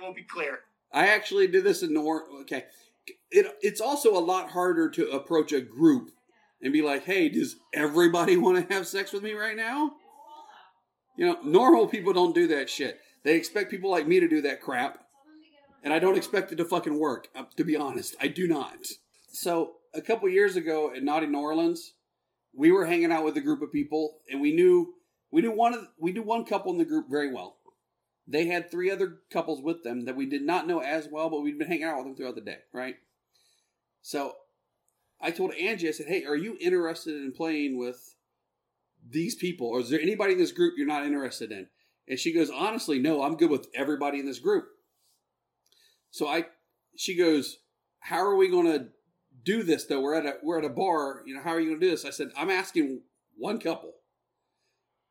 We'll 0.01 0.15
be 0.15 0.23
clear. 0.23 0.61
I 0.93 1.09
actually 1.09 1.49
did 1.49 1.65
this 1.65 1.83
in 1.83 1.93
Nor. 1.93 2.27
Okay, 2.43 2.63
it 3.33 3.59
it's 3.61 3.81
also 3.81 4.17
a 4.17 4.21
lot 4.23 4.51
harder 4.51 4.89
to 4.91 5.11
approach 5.11 5.53
a 5.53 5.61
group 5.61 6.13
and 6.63 6.73
be 6.73 6.81
like, 6.81 7.03
"Hey, 7.05 7.29
does 7.29 7.57
everybody 7.73 8.37
want 8.37 8.69
to 8.69 8.73
have 8.73 8.87
sex 8.87 9.13
with 9.13 9.25
me 9.25 9.33
right 9.33 9.57
now?" 9.57 9.95
You 11.17 11.27
know, 11.27 11.39
normal 11.43 11.89
people 11.89 12.13
don't 12.13 12.37
do 12.37 12.47
that 12.47 12.71
shit. 12.71 13.01
They 13.25 13.37
expect 13.37 13.71
people 13.71 13.91
like 13.91 14.07
me 14.07 14.21
to 14.21 14.29
do 14.29 14.43
that 14.43 14.61
crap, 14.61 14.99
and 15.83 15.93
I 15.93 15.99
don't 15.99 16.17
expect 16.17 16.53
it 16.53 16.57
to 16.57 16.65
fucking 16.65 16.99
work. 16.99 17.29
uh, 17.35 17.45
To 17.57 17.65
be 17.65 17.77
honest, 17.77 18.15
I 18.21 18.29
do 18.29 18.47
not. 18.47 18.87
So 19.33 19.77
a 19.95 20.03
couple 20.03 20.29
years 20.29 20.57
ago 20.57 20.93
in 20.95 21.05
Naughty 21.05 21.27
New 21.27 21.39
Orleans, 21.41 21.95
we 22.55 22.71
were 22.71 22.87
hanging 22.87 23.11
out 23.11 23.25
with 23.25 23.37
a 23.37 23.41
group 23.41 23.63
of 23.63 23.73
people, 23.73 24.21
and 24.31 24.41
we 24.41 24.55
knew 24.55 24.95
we 25.31 25.43
knew 25.43 25.51
one 25.51 25.75
of 25.75 25.89
we 25.99 26.13
knew 26.13 26.23
one 26.23 26.45
couple 26.45 26.71
in 26.71 26.79
the 26.79 26.85
group 26.85 27.07
very 27.11 27.33
well. 27.33 27.57
They 28.27 28.47
had 28.47 28.71
three 28.71 28.91
other 28.91 29.19
couples 29.31 29.61
with 29.61 29.83
them 29.83 30.05
that 30.05 30.17
we 30.17 30.27
did 30.27 30.43
not 30.43 30.67
know 30.67 30.81
as 30.81 31.09
well, 31.11 31.29
but 31.29 31.41
we'd 31.41 31.59
been 31.59 31.69
hanging 31.69 31.85
out 31.85 31.99
with 31.99 32.07
them 32.07 32.17
throughout 32.17 32.37
the 32.37 32.41
day, 32.41 32.59
right? 32.73 32.97
So 34.01 34.37
I 35.21 35.31
told 35.31 35.53
Angie, 35.55 35.89
I 35.89 35.93
said, 35.93 36.07
Hey, 36.07 36.25
are 36.25 36.37
you 36.37 36.57
interested 36.61 37.17
in 37.17 37.33
playing 37.33 37.77
with 37.79 38.15
these 39.07 39.35
people? 39.35 39.67
Or 39.67 39.81
is 39.81 39.91
there 39.91 40.01
anybody 40.01 40.33
in 40.35 40.39
this 40.39 40.53
group 40.53 40.75
you're 40.77 40.87
not 40.87 41.05
interested 41.05 41.53
in? 41.53 41.69
And 42.09 42.19
she 42.19 42.33
goes, 42.33 42.51
Honestly, 42.51 42.99
no, 42.99 43.23
I'm 43.23 43.37
good 43.37 43.51
with 43.51 43.69
everybody 43.75 44.21
in 44.21 44.27
this 44.27 44.39
group. 44.39 44.67
So 46.11 46.29
I 46.29 46.47
she 46.97 47.17
goes, 47.17 47.59
How 48.01 48.25
are 48.25 48.37
we 48.37 48.51
gonna 48.51 48.89
do 49.43 49.63
this 49.63 49.85
though? 49.85 50.01
We're 50.01 50.15
at 50.15 50.27
a 50.27 50.35
we're 50.43 50.59
at 50.59 50.65
a 50.65 50.71
bar, 50.71 51.23
you 51.27 51.35
know, 51.35 51.43
how 51.43 51.51
are 51.51 51.61
you 51.61 51.71
gonna 51.71 51.81
do 51.81 51.91
this? 51.91 52.05
I 52.05 52.11
said, 52.11 52.31
I'm 52.37 52.51
asking 52.51 53.03
one 53.37 53.59
couple. 53.59 53.93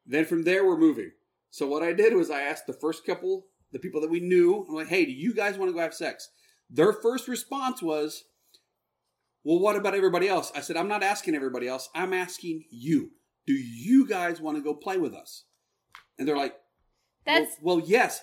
Then 0.06 0.26
from 0.26 0.44
there 0.44 0.66
we're 0.66 0.78
moving. 0.78 1.12
So 1.50 1.68
what 1.68 1.84
I 1.84 1.94
did 1.94 2.14
was 2.14 2.32
I 2.32 2.42
asked 2.42 2.66
the 2.68 2.74
first 2.74 3.06
couple, 3.06 3.46
the 3.72 3.80
people 3.80 4.02
that 4.02 4.10
we 4.10 4.20
knew, 4.20 4.66
I'm 4.68 4.76
like, 4.76 4.88
hey, 4.88 5.06
do 5.06 5.12
you 5.12 5.34
guys 5.34 5.58
want 5.58 5.70
to 5.70 5.74
go 5.74 5.80
have 5.80 5.94
sex? 5.94 6.30
Their 6.70 6.94
first 6.94 7.28
response 7.28 7.82
was, 7.82 8.24
well, 9.44 9.60
what 9.60 9.76
about 9.76 9.94
everybody 9.94 10.28
else? 10.28 10.52
I 10.56 10.62
said, 10.62 10.78
I'm 10.78 10.88
not 10.88 11.04
asking 11.04 11.36
everybody 11.36 11.68
else. 11.68 11.90
I'm 11.94 12.14
asking 12.14 12.66
you. 12.72 13.12
Do 13.46 13.54
you 13.54 14.08
guys 14.08 14.40
want 14.40 14.58
to 14.58 14.64
go 14.64 14.74
play 14.74 14.98
with 14.98 15.14
us? 15.14 15.44
And 16.18 16.28
they're 16.28 16.38
like, 16.38 16.56
That's 17.26 17.58
well, 17.62 17.78
well, 17.78 17.86
yes. 17.88 18.22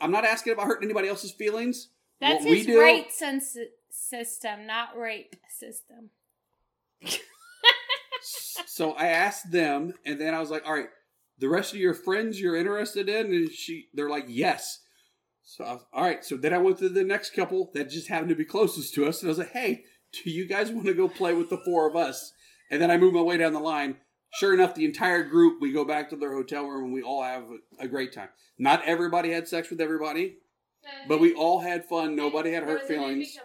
I'm 0.00 0.10
not 0.10 0.24
asking 0.24 0.54
about 0.54 0.66
hurting 0.66 0.86
anybody 0.86 1.08
else's 1.08 1.32
feelings. 1.32 1.88
that's 2.20 2.44
what 2.44 2.56
his 2.56 2.66
do, 2.66 2.80
rate 2.80 3.12
sens- 3.12 3.58
system, 3.90 4.66
not 4.66 4.96
rape 4.96 5.36
system. 5.50 6.10
so 8.66 8.92
I 8.92 9.08
asked 9.08 9.50
them, 9.50 9.92
and 10.04 10.20
then 10.20 10.34
I 10.34 10.40
was 10.40 10.50
like, 10.50 10.66
all 10.66 10.74
right, 10.74 10.88
the 11.38 11.48
rest 11.48 11.72
of 11.74 11.78
your 11.78 11.94
friends 11.94 12.40
you're 12.40 12.56
interested 12.56 13.08
in? 13.08 13.26
And 13.26 13.50
she, 13.50 13.88
they're 13.92 14.08
like, 14.08 14.24
yes. 14.28 14.80
So 15.42 15.64
I 15.64 15.72
was, 15.74 15.84
all 15.92 16.02
right. 16.02 16.24
So 16.24 16.36
then 16.36 16.54
I 16.54 16.58
went 16.58 16.78
to 16.78 16.88
the 16.88 17.04
next 17.04 17.34
couple 17.34 17.70
that 17.74 17.90
just 17.90 18.08
happened 18.08 18.30
to 18.30 18.34
be 18.34 18.44
closest 18.44 18.94
to 18.94 19.06
us, 19.06 19.20
and 19.20 19.28
I 19.28 19.30
was 19.30 19.38
like, 19.38 19.52
hey, 19.52 19.84
do 20.12 20.30
you 20.30 20.46
guys 20.46 20.70
want 20.70 20.86
to 20.86 20.94
go 20.94 21.08
play 21.08 21.34
with 21.34 21.50
the 21.50 21.60
four 21.64 21.88
of 21.88 21.96
us? 21.96 22.32
And 22.70 22.80
then 22.80 22.90
I 22.90 22.96
move 22.96 23.14
my 23.14 23.22
way 23.22 23.36
down 23.36 23.52
the 23.52 23.60
line. 23.60 23.96
Sure 24.36 24.52
enough, 24.52 24.74
the 24.74 24.84
entire 24.84 25.22
group 25.22 25.62
we 25.62 25.72
go 25.72 25.82
back 25.82 26.10
to 26.10 26.16
their 26.16 26.34
hotel 26.34 26.66
room 26.66 26.84
and 26.84 26.92
we 26.92 27.02
all 27.02 27.22
have 27.22 27.44
a, 27.78 27.88
great 27.88 28.12
time. 28.12 28.28
Not 28.58 28.84
everybody 28.84 29.30
had 29.30 29.48
sex 29.48 29.70
with 29.70 29.80
everybody, 29.80 30.36
but 31.08 31.20
we 31.20 31.32
all 31.32 31.60
had 31.60 31.86
fun. 31.86 32.14
Nobody 32.14 32.52
had 32.52 32.62
hurt 32.62 32.86
feelings. 32.86 33.38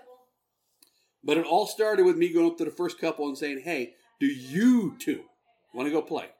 But 1.23 1.37
it 1.37 1.45
all 1.45 1.65
started 1.65 2.05
with 2.05 2.17
me 2.17 2.33
going 2.33 2.47
up 2.47 2.57
to 2.57 2.65
the 2.65 2.71
first 2.71 2.99
couple 2.99 3.27
and 3.27 3.37
saying, 3.37 3.61
"Hey, 3.61 3.93
do 4.19 4.25
you 4.25 4.97
two 4.99 5.23
want 5.73 5.87
to 5.87 5.93
go 5.93 6.01
play? 6.01 6.31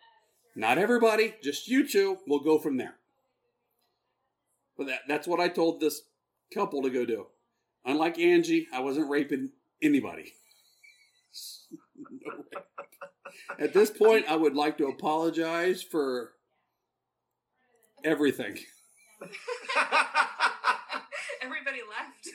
Not 0.53 0.77
everybody, 0.77 1.35
just 1.41 1.69
you 1.69 1.87
two. 1.87 2.17
We'll 2.27 2.39
go 2.39 2.59
from 2.59 2.75
there." 2.75 2.95
But 4.77 4.87
that, 4.87 5.01
that's 5.07 5.27
what 5.27 5.39
I 5.39 5.47
told 5.47 5.79
this 5.79 6.01
couple 6.53 6.81
to 6.81 6.89
go 6.89 7.05
do. 7.05 7.27
Unlike 7.85 8.19
Angie, 8.19 8.67
I 8.73 8.81
wasn't 8.81 9.09
raping 9.09 9.51
anybody. 9.81 10.33
No 12.09 12.31
rape. 12.53 12.65
At 13.59 13.73
this 13.73 13.89
point, 13.89 14.25
I 14.27 14.35
would 14.35 14.55
like 14.55 14.77
to 14.79 14.87
apologize 14.87 15.81
for 15.83 16.33
everything. 18.03 18.57
Everybody 21.41 21.79
left. 21.89 22.29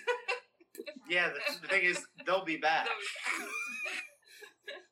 yeah, 1.08 1.28
the, 1.28 1.40
the 1.62 1.68
thing 1.68 1.84
is, 1.84 2.04
they'll 2.26 2.44
be 2.44 2.56
back. 2.56 2.88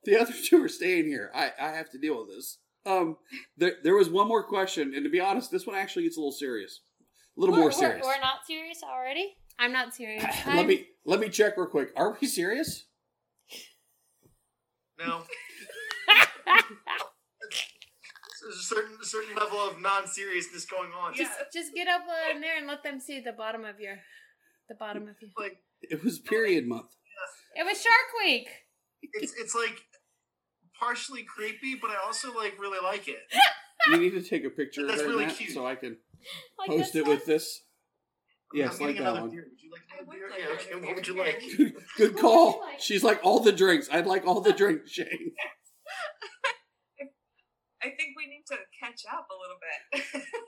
The 0.04 0.20
other 0.20 0.32
two 0.44 0.62
are 0.62 0.68
staying 0.68 1.06
here. 1.06 1.30
I, 1.34 1.52
I 1.60 1.68
have 1.70 1.90
to 1.90 1.98
deal 1.98 2.18
with 2.18 2.28
this. 2.36 2.58
Um, 2.86 3.16
there, 3.56 3.74
there 3.82 3.94
was 3.94 4.10
one 4.10 4.28
more 4.28 4.42
question, 4.42 4.92
and 4.94 5.04
to 5.04 5.10
be 5.10 5.20
honest, 5.20 5.50
this 5.50 5.66
one 5.66 5.74
actually 5.76 6.04
gets 6.04 6.16
a 6.18 6.20
little 6.20 6.32
serious, 6.32 6.80
a 7.36 7.40
little 7.40 7.56
more 7.56 7.72
serious. 7.72 8.04
We're, 8.04 8.20
not 8.20 8.46
serious 8.46 8.80
already. 8.84 9.34
I'm 9.58 9.72
not 9.72 9.94
serious. 9.94 10.22
let 10.46 10.56
I'm- 10.56 10.66
me 10.66 10.86
let 11.06 11.20
me 11.20 11.28
check 11.30 11.56
real 11.56 11.66
quick. 11.66 11.90
Are 11.96 12.16
we 12.20 12.26
serious? 12.26 12.84
No. 14.98 15.22
There's 18.42 18.56
a 18.56 18.62
certain 18.62 18.96
a 19.00 19.06
certain 19.06 19.34
level 19.36 19.58
of 19.58 19.80
non-seriousness 19.80 20.66
going 20.66 20.90
on. 20.92 21.14
Yeah. 21.14 21.24
Just, 21.24 21.38
just 21.52 21.74
get 21.74 21.88
up 21.88 22.02
in 22.34 22.40
there 22.40 22.58
and 22.58 22.66
let 22.66 22.82
them 22.82 23.00
see 23.00 23.20
the 23.20 23.32
bottom 23.32 23.64
of 23.64 23.80
your, 23.80 23.96
the 24.68 24.74
bottom 24.74 25.04
of 25.04 25.16
you. 25.20 25.28
Like 25.38 25.56
It 25.82 26.04
was 26.04 26.18
period 26.18 26.66
month. 26.66 26.90
It 27.56 27.64
was 27.64 27.80
Shark 27.80 27.94
Week. 28.24 28.48
it's 29.14 29.32
it's 29.38 29.54
like 29.54 29.80
partially 30.78 31.22
creepy, 31.22 31.74
but 31.80 31.90
I 31.90 31.96
also 32.04 32.34
like 32.34 32.58
really 32.60 32.80
like 32.82 33.08
it. 33.08 33.18
You 33.90 33.98
need 33.98 34.10
to 34.12 34.22
take 34.22 34.44
a 34.46 34.50
picture 34.50 34.80
of 34.80 34.88
That's 34.88 35.02
it 35.02 35.06
really 35.08 35.26
Matt, 35.26 35.36
cute. 35.36 35.50
so 35.52 35.66
I 35.66 35.74
can 35.74 35.98
Like 36.58 36.68
post 36.70 36.94
this 36.94 36.96
it 36.96 37.02
one. 37.02 37.10
with 37.16 37.26
this. 37.26 37.60
Yes, 38.54 38.76
I'm 38.80 38.86
like 38.86 38.94
getting 38.96 39.02
that 39.04 39.10
another 39.10 39.20
one. 39.22 39.30
beer. 39.30 39.44
Would 39.50 39.60
Oh, 40.08 40.12
you 40.12 40.30
like 40.30 40.40
I 40.40 40.48
would 40.48 40.58
like 40.58 40.68
Yeah, 40.70 40.76
okay. 40.76 40.86
What 40.86 40.94
would 40.96 41.06
you 41.06 41.14
like? 41.16 41.40
Good, 41.56 41.74
good 41.96 42.14
What 42.14 42.14
would 42.14 42.20
call. 42.22 42.60
like? 42.60 42.80
She's 42.80 43.02
like 43.04 43.20
all 43.24 43.40
the 43.40 43.52
drinks. 43.52 43.88
I'd 43.92 44.06
like 44.06 44.26
all 44.26 44.40
the 44.40 44.52
drinks, 44.60 44.90
Shane. 44.90 45.06
I 47.82 47.88
think 47.90 48.16
we 48.16 48.26
need 48.26 48.44
to 48.48 48.56
catch 48.80 49.02
up 49.12 49.26
a 49.30 49.36
little 49.40 49.58
bit. 49.60 50.22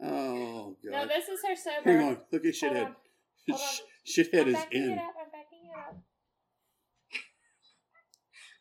Oh 0.00 0.76
god. 0.84 0.92
No, 0.92 1.06
this 1.08 1.26
is 1.28 1.40
her 1.44 1.56
sober. 1.56 1.90
Hang 1.98 2.08
on. 2.08 2.18
Look 2.30 2.44
at 2.44 2.54
Hold 2.60 2.72
shithead. 2.72 2.84
on. 2.86 2.94
Hold 3.50 3.60
on. 3.60 3.66
Shithead 4.06 4.42
I'm 4.42 4.48
is 4.54 4.64
in. 4.70 4.92
it 4.92 4.98
up. 4.98 5.14
I'm 5.20 5.30
backing 5.32 5.64
it 5.64 5.76
up. 5.76 5.96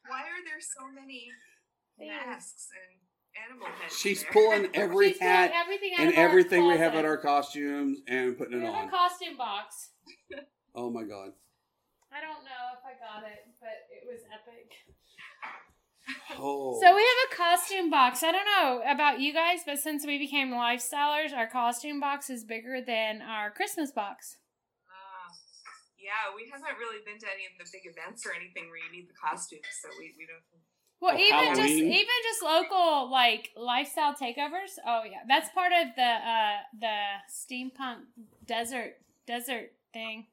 Why 0.07 0.21
are 0.21 0.41
there 0.43 0.59
so 0.59 0.87
many 0.91 1.27
masks 1.99 2.69
and 2.73 3.51
animal 3.51 3.67
heads? 3.79 3.95
She's 3.95 4.23
there? 4.23 4.31
pulling 4.31 4.69
every 4.73 5.09
She's 5.11 5.19
hat 5.21 5.51
everything 5.53 5.91
and 5.99 6.09
of 6.09 6.17
our 6.17 6.23
everything 6.23 6.65
we 6.65 6.77
have 6.77 6.93
closet. 6.93 6.97
at 6.97 7.05
our 7.05 7.17
costumes 7.17 7.99
and 8.07 8.35
putting 8.35 8.59
We 8.59 8.65
it 8.65 8.73
have 8.73 8.73
a 8.73 8.85
on. 8.85 8.89
costume 8.89 9.37
box. 9.37 9.91
Oh 10.77 10.91
my 10.91 11.01
god. 11.01 11.33
I 12.13 12.21
don't 12.21 12.45
know 12.45 12.63
if 12.77 12.85
I 12.85 12.93
got 13.01 13.25
it, 13.25 13.49
but 13.59 13.89
it 13.89 14.05
was 14.05 14.21
epic. 14.29 14.71
Oh. 16.39 16.79
So 16.79 16.95
we 16.95 17.01
have 17.01 17.21
a 17.31 17.35
costume 17.35 17.89
box. 17.89 18.21
I 18.21 18.31
don't 18.31 18.45
know 18.45 18.81
about 18.87 19.19
you 19.19 19.33
guys, 19.33 19.61
but 19.65 19.79
since 19.79 20.05
we 20.05 20.19
became 20.19 20.51
lifestylers, 20.51 21.33
our 21.35 21.47
costume 21.47 21.99
box 21.99 22.29
is 22.29 22.43
bigger 22.43 22.79
than 22.79 23.21
our 23.23 23.49
Christmas 23.49 23.91
box. 23.91 24.37
Ah, 24.87 25.33
yeah, 25.97 26.31
we 26.35 26.47
haven't 26.49 26.77
really 26.77 27.03
been 27.03 27.19
to 27.19 27.25
any 27.25 27.43
of 27.49 27.57
the 27.57 27.65
big 27.73 27.91
events 27.91 28.25
or 28.25 28.31
anything 28.37 28.69
where 28.69 28.77
you 28.77 28.91
need 28.91 29.09
the 29.09 29.17
costumes, 29.19 29.65
so 29.81 29.89
we, 29.99 30.13
we 30.17 30.27
don't. 30.27 30.45
Well, 31.01 31.15
Oh, 31.15 31.19
even 31.19 31.55
just 31.55 31.73
even 31.73 32.17
just 32.23 32.43
local 32.43 33.11
like 33.11 33.49
lifestyle 33.57 34.13
takeovers. 34.13 34.77
Oh 34.85 35.01
yeah, 35.03 35.25
that's 35.27 35.49
part 35.49 35.71
of 35.73 35.95
the 35.95 36.01
uh 36.03 36.57
the 36.79 36.97
steampunk 37.29 38.05
desert 38.45 38.93
desert 39.25 39.73
thing. 39.91 40.27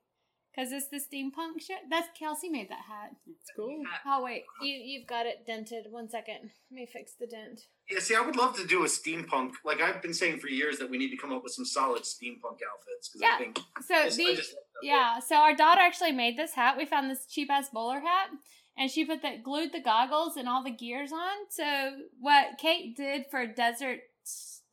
Cause 0.57 0.70
it's 0.70 0.88
the 0.88 0.98
steampunk 0.98 1.61
shit. 1.61 1.78
That's 1.90 2.07
Kelsey 2.16 2.48
made 2.48 2.68
that 2.68 2.84
hat. 2.88 3.11
It's 3.26 3.50
cool. 3.57 3.82
Oh 4.07 4.22
wait, 4.22 4.44
you 4.62 4.74
you've 4.74 5.07
got 5.09 5.26
it 5.26 5.44
dented. 5.44 5.86
One 5.90 6.09
second, 6.09 6.50
let 6.70 6.76
me 6.76 6.86
fix 6.86 7.14
the 7.18 7.26
dent. 7.26 7.62
Yeah, 7.90 7.98
see, 7.98 8.14
I 8.14 8.20
would 8.20 8.36
love 8.36 8.57
to 8.59 8.66
do 8.66 8.84
a 8.84 8.86
steampunk. 8.86 9.55
Like 9.64 9.80
I've 9.80 10.00
been 10.00 10.14
saying 10.14 10.38
for 10.38 10.46
years 10.48 10.78
that 10.78 10.88
we 10.88 10.96
need 10.96 11.11
to 11.11 11.16
come 11.16 11.32
up 11.32 11.42
with 11.42 11.52
some 11.52 11.64
solid 11.64 12.02
steampunk 12.02 12.59
outfits 12.70 13.09
because 13.09 13.20
Yeah. 13.20 13.34
I 13.34 13.38
think 13.38 13.59
So 13.84 13.94
I 13.96 14.05
just, 14.05 14.20
I 14.20 14.24
these, 14.24 14.36
just 14.38 14.55
yeah. 14.80 15.18
So 15.18 15.36
our 15.36 15.57
daughter 15.57 15.80
actually 15.80 16.12
made 16.12 16.38
this 16.38 16.55
hat. 16.55 16.76
We 16.76 16.86
found 16.86 17.11
this 17.11 17.26
cheap 17.26 17.50
ass 17.50 17.70
bowler 17.70 18.00
hat, 18.00 18.30
and 18.78 18.88
she 18.90 19.05
put 19.05 19.22
that 19.22 19.42
glued 19.42 19.72
the 19.72 19.82
goggles 19.82 20.36
and 20.36 20.48
all 20.48 20.62
the 20.62 20.70
gears 20.70 21.12
on. 21.12 21.50
So 21.50 21.96
what 22.20 22.59
Kate 22.59 22.96
did 22.96 23.26
for 23.28 23.44
desert, 23.44 24.00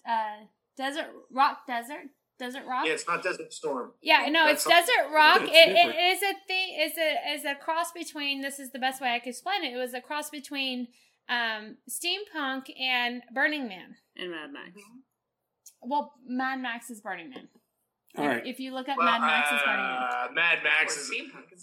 uh, 0.07 0.45
desert 0.77 1.07
rock 1.31 1.65
desert 1.67 2.05
desert 2.41 2.65
rock. 2.67 2.85
yeah, 2.87 2.93
it's 2.93 3.07
not 3.07 3.23
Desert 3.23 3.53
Storm. 3.53 3.91
Yeah, 4.01 4.27
no, 4.29 4.45
That's 4.47 4.65
it's 4.65 4.75
desert 4.75 5.13
rock. 5.13 5.39
That's 5.39 5.51
It, 5.51 5.69
it 5.69 5.73
different. 5.75 5.99
is 5.99 6.21
a 6.23 6.33
thing. 6.47 6.67
Is 6.81 6.97
a 6.97 7.33
is 7.35 7.45
a 7.45 7.55
cross 7.55 7.91
between. 7.93 8.41
This 8.41 8.59
is 8.59 8.71
the 8.71 8.79
best 8.79 9.01
way 9.01 9.09
I 9.15 9.19
could 9.19 9.29
explain 9.29 9.63
it. 9.63 9.73
It 9.73 9.77
was 9.77 9.93
a 9.93 10.01
cross 10.01 10.29
between 10.29 10.87
um, 11.29 11.77
steampunk 11.89 12.63
and 12.79 13.21
Burning 13.33 13.67
Man. 13.67 13.95
And 14.17 14.31
Mad 14.31 14.51
Max. 14.51 14.71
Well, 15.81 16.13
Mad 16.25 16.59
Max 16.61 16.89
is 16.89 16.99
Burning 17.01 17.29
Man. 17.29 17.47
All 18.17 18.27
right. 18.27 18.45
If 18.45 18.59
you 18.59 18.73
look 18.73 18.89
at 18.89 18.97
Well, 18.97 19.05
Mad 19.07 19.21
Max 19.21 19.51
is 19.53 19.61
Burning 19.65 19.85
Man. 19.85 20.03
uh, 20.03 20.27
Mad 20.33 20.59
Max 20.63 20.97
is 20.97 21.11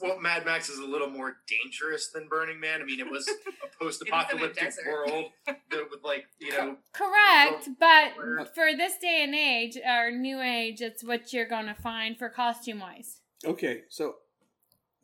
well. 0.01 0.19
Mad 0.19 0.47
Max 0.47 0.71
is 0.71 0.79
a 0.79 0.85
little 0.87 1.11
more 1.11 1.37
dangerous 1.47 2.09
than 2.09 2.27
Burning 2.29 2.59
Man. 2.59 2.81
I 2.81 2.85
mean, 2.85 3.01
it 3.01 3.11
was 3.11 3.29
a 3.29 3.79
post-apocalyptic 3.85 4.63
desert. 4.65 4.87
world 4.87 5.27
that 5.47 5.59
with 5.91 6.03
like 6.03 6.25
you 6.39 6.53
know. 6.53 6.77
Correct, 6.93 7.69
but 7.79 8.17
Where- 8.17 8.47
for 8.47 8.75
this 8.77 8.95
day 8.99 9.21
and 9.25 9.35
age, 9.35 9.77
or 9.87 10.11
new 10.11 10.41
age, 10.41 10.81
it's 10.81 11.05
what 11.05 11.33
you're 11.35 11.49
gonna 11.49 11.75
find 11.83 12.17
for 12.17 12.31
costume 12.31 12.81
wise. 12.81 13.21
Okay, 13.45 13.83
so 13.91 14.15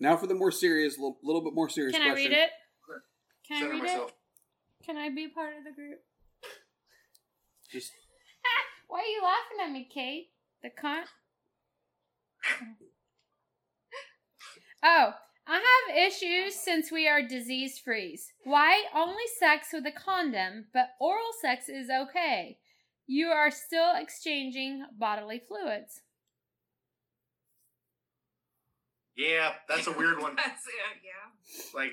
now 0.01 0.17
for 0.17 0.27
the 0.27 0.35
more 0.35 0.51
serious, 0.51 0.97
little, 0.97 1.19
little 1.23 1.43
bit 1.43 1.53
more 1.55 1.69
serious 1.69 1.93
Can 1.95 2.03
I 2.03 2.11
question. 2.13 2.31
read 2.31 2.39
it? 2.39 2.51
Sure. 2.87 3.03
Can 3.47 3.63
I 3.65 3.71
read 3.71 3.83
myself. 3.83 4.11
it? 4.11 4.87
Can 4.87 4.97
I 4.97 5.11
be 5.11 5.29
part 5.29 5.53
of 5.59 5.65
the 5.65 5.73
group? 5.73 6.01
Just 7.71 7.93
Why 8.89 9.01
are 9.01 9.03
you 9.05 9.21
laughing 9.23 9.59
at 9.67 9.73
me, 9.73 9.89
Kate? 9.93 10.31
The 10.63 10.71
cunt. 10.71 11.05
oh, 14.83 15.15
I 15.47 15.85
have 15.89 15.97
issues 15.97 16.55
since 16.55 16.91
we 16.91 17.07
are 17.09 17.23
disease 17.23 17.79
free. 17.79 18.19
Why 18.45 18.85
only 18.95 19.25
sex 19.39 19.69
with 19.73 19.87
a 19.87 19.93
condom, 19.93 20.67
but 20.73 20.91
oral 21.01 21.33
sex 21.41 21.69
is 21.69 21.89
okay? 21.91 22.59
You 23.07 23.29
are 23.29 23.51
still 23.51 23.95
exchanging 23.95 24.87
bodily 24.99 25.43
fluids. 25.47 26.01
Yeah, 29.17 29.53
that's 29.69 29.87
a 29.87 29.93
weird 29.93 30.21
one. 30.21 30.35
That's 30.37 30.67
it, 30.67 30.73
yeah. 31.05 31.31
Like, 31.73 31.93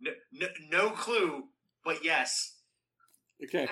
no, 0.00 0.10
no, 0.32 0.48
no 0.70 0.90
clue, 0.90 1.44
but 1.84 2.04
yes. 2.04 2.56
okay. 3.44 3.68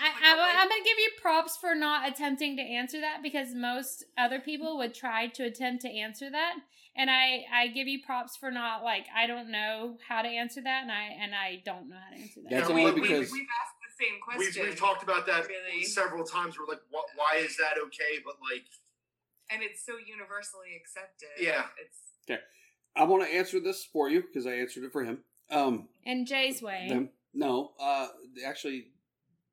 I, 0.00 0.06
I, 0.06 0.34
I, 0.36 0.54
I'm 0.62 0.68
going 0.68 0.82
to 0.82 0.88
give 0.88 0.98
you 0.98 1.10
props 1.20 1.56
for 1.56 1.74
not 1.74 2.08
attempting 2.08 2.56
to 2.56 2.62
answer 2.62 3.00
that 3.00 3.22
because 3.22 3.54
most 3.54 4.04
other 4.16 4.38
people 4.38 4.78
would 4.78 4.94
try 4.94 5.26
to 5.28 5.44
attempt 5.44 5.82
to 5.82 5.88
answer 5.88 6.30
that. 6.30 6.54
And 6.96 7.10
I, 7.10 7.44
I 7.52 7.68
give 7.68 7.86
you 7.88 8.00
props 8.04 8.36
for 8.36 8.50
not 8.50 8.82
like 8.82 9.06
I 9.16 9.26
don't 9.26 9.50
know 9.52 9.98
how 10.08 10.22
to 10.22 10.28
answer 10.28 10.60
that, 10.62 10.82
and 10.82 10.90
I 10.90 11.02
and 11.20 11.32
I 11.32 11.62
don't 11.64 11.88
know 11.88 11.96
how 11.96 12.14
to 12.16 12.20
answer 12.20 12.40
that. 12.42 12.50
That's 12.50 12.68
Yeah, 12.68 12.74
only 12.74 12.84
we- 12.86 12.92
we- 12.92 13.00
because 13.02 13.30
we've 13.30 13.46
asked 13.62 13.76
the 13.98 14.04
same 14.04 14.14
We've, 14.14 14.46
question. 14.52 14.62
we've 14.66 14.76
talked 14.78 15.02
about 15.04 15.24
that 15.26 15.46
Really? 15.46 15.84
several 15.84 16.24
times. 16.24 16.58
We're 16.58 16.66
like, 16.66 16.82
what, 16.90 17.06
why 17.14 17.36
is 17.38 17.56
that 17.58 17.74
okay? 17.86 18.18
But 18.24 18.34
like, 18.50 18.64
and 19.50 19.62
it's 19.62 19.84
so 19.84 19.92
universally 19.96 20.74
accepted. 20.80 21.28
Yeah. 21.40 21.66
It's 21.80 21.98
I 22.96 23.04
want 23.04 23.22
to 23.24 23.32
answer 23.32 23.60
this 23.60 23.84
for 23.84 24.10
you 24.10 24.22
because 24.22 24.44
I 24.44 24.54
answered 24.54 24.82
it 24.82 24.90
for 24.90 25.04
him. 25.04 25.18
Um, 25.50 25.88
In 26.04 26.26
Jay's 26.26 26.60
way, 26.60 26.86
them, 26.88 27.10
no, 27.32 27.70
uh, 27.78 28.08
actually, 28.44 28.88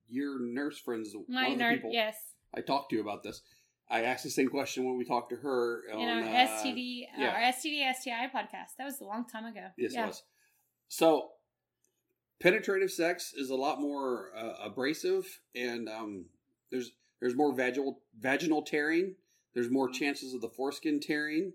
your 0.08 0.39
nurse 0.39 0.80
friends, 0.80 1.16
my 1.28 1.43
one 1.43 1.53
of 1.53 1.60
the 1.60 1.76
people 1.76 1.91
yes, 1.91 2.16
I 2.56 2.62
talked 2.62 2.89
to 2.91 2.95
you 2.95 3.01
about 3.01 3.24
this. 3.24 3.41
I 3.89 4.01
asked 4.01 4.24
the 4.24 4.32
same 4.32 4.49
question 4.49 4.84
when 4.86 4.97
we 4.97 5.06
talked 5.06 5.30
to 5.30 5.36
her 5.36 5.84
on 5.93 5.99
in 5.99 6.10
our 6.10 6.24
uh, 6.24 6.47
STD, 6.47 7.08
yeah. 7.18 7.30
our 7.30 7.51
STD 7.53 7.93
STI 7.93 8.30
podcast. 8.34 8.78
That 8.78 8.86
was 8.86 8.99
a 8.99 9.06
long 9.06 9.26
time 9.28 9.45
ago. 9.45 9.68
Yes, 9.78 9.93
yeah. 9.93 10.06
it 10.06 10.08
was. 10.08 10.24
So, 10.88 11.30
penetrative 12.41 12.91
sex 12.91 13.34
is 13.36 13.49
a 13.49 13.56
lot 13.56 13.80
more 13.80 14.32
uh, 14.36 14.66
abrasive, 14.66 15.39
and 15.56 15.88
um, 15.88 16.26
there's 16.72 16.91
there's 17.20 17.36
more 17.36 17.53
vaginal 17.53 18.01
vaginal 18.20 18.64
tearing. 18.64 19.16
There's 19.53 19.70
more 19.70 19.89
chances 19.89 20.34
of 20.34 20.41
the 20.41 20.49
foreskin 20.49 20.99
tearing. 20.99 21.53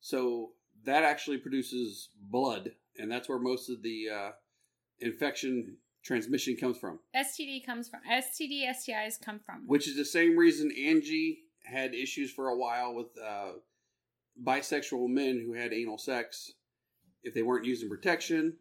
So 0.00 0.50
that 0.84 1.02
actually 1.02 1.38
produces 1.38 2.10
blood, 2.20 2.72
and 2.98 3.10
that's 3.10 3.28
where 3.28 3.38
most 3.38 3.70
of 3.70 3.82
the 3.82 4.08
uh, 4.14 4.30
infection 5.00 5.78
transmission 6.14 6.56
comes 6.56 6.78
from, 6.78 6.98
STD 7.16 7.64
comes 7.64 7.88
from 7.88 8.00
STD, 8.10 8.66
STIs 8.68 9.20
come 9.24 9.40
from. 9.44 9.64
which 9.66 9.88
is 9.88 9.96
the 9.96 10.04
same 10.04 10.36
reason 10.36 10.70
Angie 10.78 11.38
had 11.64 11.94
issues 11.94 12.30
for 12.30 12.48
a 12.48 12.56
while 12.56 12.94
with 12.94 13.06
uh, 13.22 13.52
bisexual 14.42 15.08
men 15.08 15.42
who 15.44 15.54
had 15.54 15.72
anal 15.72 15.98
sex 15.98 16.52
if 17.22 17.34
they 17.34 17.42
weren't 17.42 17.64
using 17.64 17.88
protection. 17.88 18.54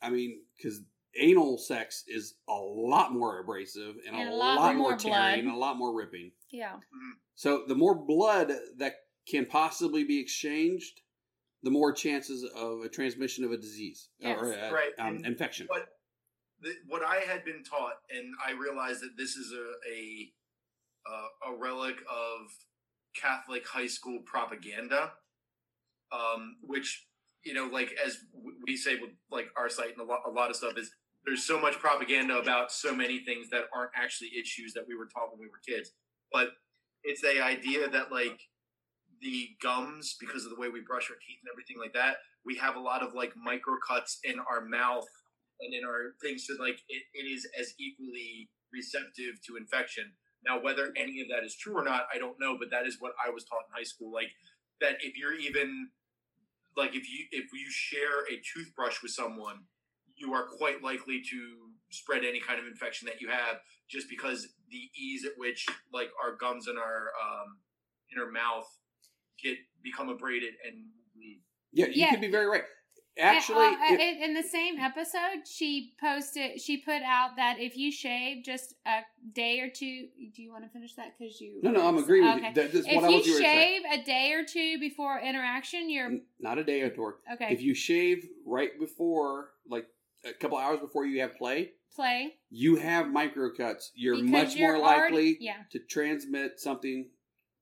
I 0.00 0.10
mean, 0.10 0.40
because 0.56 0.80
anal 1.20 1.58
sex 1.58 2.04
is 2.08 2.34
a 2.48 2.54
lot 2.54 3.12
more 3.12 3.38
abrasive 3.38 3.96
and, 4.06 4.28
a, 4.28 4.34
lot, 4.34 4.74
more, 4.74 4.90
more 4.90 4.96
tearing 4.96 5.12
blood. 5.14 5.38
and 5.40 5.50
a 5.50 5.56
lot 5.56 5.76
more 5.76 5.94
ripping. 5.94 6.32
Yeah. 6.50 6.76
So 7.34 7.64
the 7.68 7.74
more 7.74 7.94
blood 7.94 8.50
that 8.78 8.94
can 9.28 9.44
possibly 9.46 10.04
be 10.04 10.18
exchanged, 10.20 11.00
the 11.62 11.70
more 11.70 11.92
chances 11.92 12.44
of 12.56 12.80
a 12.80 12.88
transmission 12.88 13.44
of 13.44 13.52
a 13.52 13.56
disease 13.56 14.08
Yes. 14.18 14.38
or 14.40 14.52
a, 14.52 14.72
Right, 14.72 14.90
um, 14.98 15.16
and- 15.16 15.26
infection. 15.26 15.66
But 15.68 15.86
what 16.86 17.02
I 17.02 17.16
had 17.16 17.44
been 17.44 17.62
taught, 17.64 17.94
and 18.10 18.34
I 18.44 18.52
realized 18.52 19.02
that 19.02 19.16
this 19.16 19.36
is 19.36 19.52
a 19.52 20.30
a, 21.06 21.52
a 21.52 21.56
relic 21.58 21.96
of 22.10 22.50
Catholic 23.20 23.66
high 23.66 23.86
school 23.86 24.20
propaganda, 24.24 25.12
um, 26.12 26.56
which 26.62 27.06
you 27.44 27.54
know, 27.54 27.68
like 27.72 27.92
as 28.04 28.18
we 28.66 28.76
say 28.76 28.96
with 28.96 29.10
like 29.30 29.48
our 29.56 29.68
site 29.68 29.92
and 29.92 30.00
a 30.00 30.04
lot, 30.04 30.20
a 30.26 30.30
lot 30.30 30.50
of 30.50 30.56
stuff 30.56 30.76
is 30.76 30.90
there's 31.24 31.44
so 31.44 31.60
much 31.60 31.78
propaganda 31.78 32.38
about 32.38 32.72
so 32.72 32.94
many 32.94 33.24
things 33.24 33.48
that 33.50 33.64
aren't 33.74 33.92
actually 33.96 34.30
issues 34.38 34.72
that 34.74 34.84
we 34.88 34.96
were 34.96 35.06
taught 35.06 35.30
when 35.30 35.40
we 35.40 35.46
were 35.46 35.60
kids. 35.66 35.92
But 36.32 36.50
it's 37.04 37.20
the 37.20 37.42
idea 37.42 37.88
that 37.88 38.12
like 38.12 38.40
the 39.20 39.50
gums, 39.62 40.16
because 40.18 40.44
of 40.44 40.50
the 40.50 40.60
way 40.60 40.68
we 40.68 40.80
brush 40.80 41.10
our 41.10 41.16
teeth 41.16 41.38
and 41.42 41.50
everything 41.52 41.78
like 41.78 41.92
that, 41.94 42.16
we 42.44 42.56
have 42.56 42.76
a 42.76 42.80
lot 42.80 43.02
of 43.02 43.14
like 43.14 43.32
micro 43.36 43.74
cuts 43.86 44.18
in 44.24 44.38
our 44.38 44.64
mouth 44.64 45.06
and 45.64 45.74
in 45.74 45.84
our 45.84 46.14
things 46.20 46.44
so 46.46 46.54
like 46.62 46.80
it, 46.88 47.02
it 47.14 47.26
is 47.26 47.46
as 47.58 47.74
equally 47.78 48.48
receptive 48.72 49.40
to 49.46 49.56
infection 49.56 50.12
now 50.44 50.60
whether 50.60 50.92
any 50.96 51.20
of 51.20 51.28
that 51.28 51.44
is 51.44 51.54
true 51.56 51.76
or 51.76 51.84
not 51.84 52.04
i 52.14 52.18
don't 52.18 52.36
know 52.40 52.56
but 52.58 52.70
that 52.70 52.86
is 52.86 52.96
what 53.00 53.12
i 53.24 53.30
was 53.30 53.44
taught 53.44 53.62
in 53.68 53.74
high 53.74 53.82
school 53.84 54.12
like 54.12 54.30
that 54.80 54.96
if 55.02 55.16
you're 55.16 55.34
even 55.34 55.88
like 56.76 56.90
if 56.90 57.08
you 57.08 57.26
if 57.30 57.46
you 57.52 57.66
share 57.70 58.24
a 58.30 58.40
toothbrush 58.54 59.02
with 59.02 59.12
someone 59.12 59.64
you 60.16 60.32
are 60.32 60.46
quite 60.58 60.82
likely 60.82 61.20
to 61.20 61.38
spread 61.90 62.24
any 62.24 62.40
kind 62.40 62.58
of 62.60 62.66
infection 62.66 63.06
that 63.06 63.20
you 63.20 63.28
have 63.28 63.56
just 63.88 64.08
because 64.08 64.48
the 64.70 64.90
ease 64.96 65.24
at 65.24 65.32
which 65.36 65.66
like 65.92 66.08
our 66.22 66.36
gums 66.36 66.66
and 66.68 66.78
our 66.78 67.10
um 67.22 67.58
in 68.14 68.20
our 68.22 68.30
mouth 68.30 68.66
get 69.42 69.56
become 69.82 70.08
abraded 70.08 70.54
and 70.66 70.76
bleed 71.14 71.40
yeah, 71.72 71.86
you 71.86 71.92
Yeah. 71.96 72.10
could 72.10 72.20
be 72.20 72.30
very 72.30 72.46
right. 72.46 72.64
Actually, 73.18 73.66
And, 73.66 73.76
uh, 73.76 74.02
it- 74.02 74.22
in, 74.22 74.34
the 74.34 74.42
same 74.42 74.78
episode, 74.78 75.46
she 75.46 75.94
posted, 76.00 76.60
she 76.60 76.78
put 76.78 77.02
out 77.02 77.36
that 77.36 77.58
if 77.60 77.76
you 77.76 77.92
shave 77.92 78.42
just 78.44 78.74
a 78.86 79.00
day 79.34 79.60
or 79.60 79.68
two, 79.68 80.08
do 80.34 80.42
you 80.42 80.50
want 80.50 80.64
to 80.64 80.70
finish 80.70 80.94
that? 80.94 81.12
Because 81.18 81.40
you 81.40 81.60
no, 81.62 81.70
no, 81.70 81.86
I'm 81.86 81.98
agreeing 81.98 82.24
with 82.24 82.36
you. 82.42 82.54
That, 82.54 82.72
that's 82.72 82.86
If 82.86 82.94
what 82.94 83.04
I 83.04 83.08
you 83.10 83.16
was 83.18 83.26
you 83.26 83.32
were 83.34 83.38
saying. 83.40 83.82
shave 83.82 84.00
a 84.00 84.04
day 84.04 84.32
or 84.32 84.44
two 84.44 84.78
before 84.80 85.20
interaction, 85.20 85.90
you're 85.90 86.10
Not 86.40 86.58
a 86.58 86.64
day 86.64 86.80
or 86.80 86.88
two. 86.90 87.12
okay. 87.34 87.48
If 87.52 87.60
you 87.60 87.74
shave 87.74 88.26
right 88.46 88.70
before, 88.80 89.50
like 89.68 89.86
a 90.24 90.32
couple 90.32 90.56
hours 90.56 90.80
before 90.80 91.04
you 91.04 91.20
have 91.20 91.36
play, 91.36 91.72
play 91.94 92.34
you 92.50 92.76
have 92.76 93.06
microcuts. 93.06 93.90
You're 93.94 94.14
because 94.16 94.30
much 94.30 94.56
you're 94.56 94.76
more 94.78 94.86
already- 94.86 95.14
likely 95.14 95.36
yeah, 95.40 95.56
to 95.72 95.78
transmit 95.80 96.58
something 96.60 97.10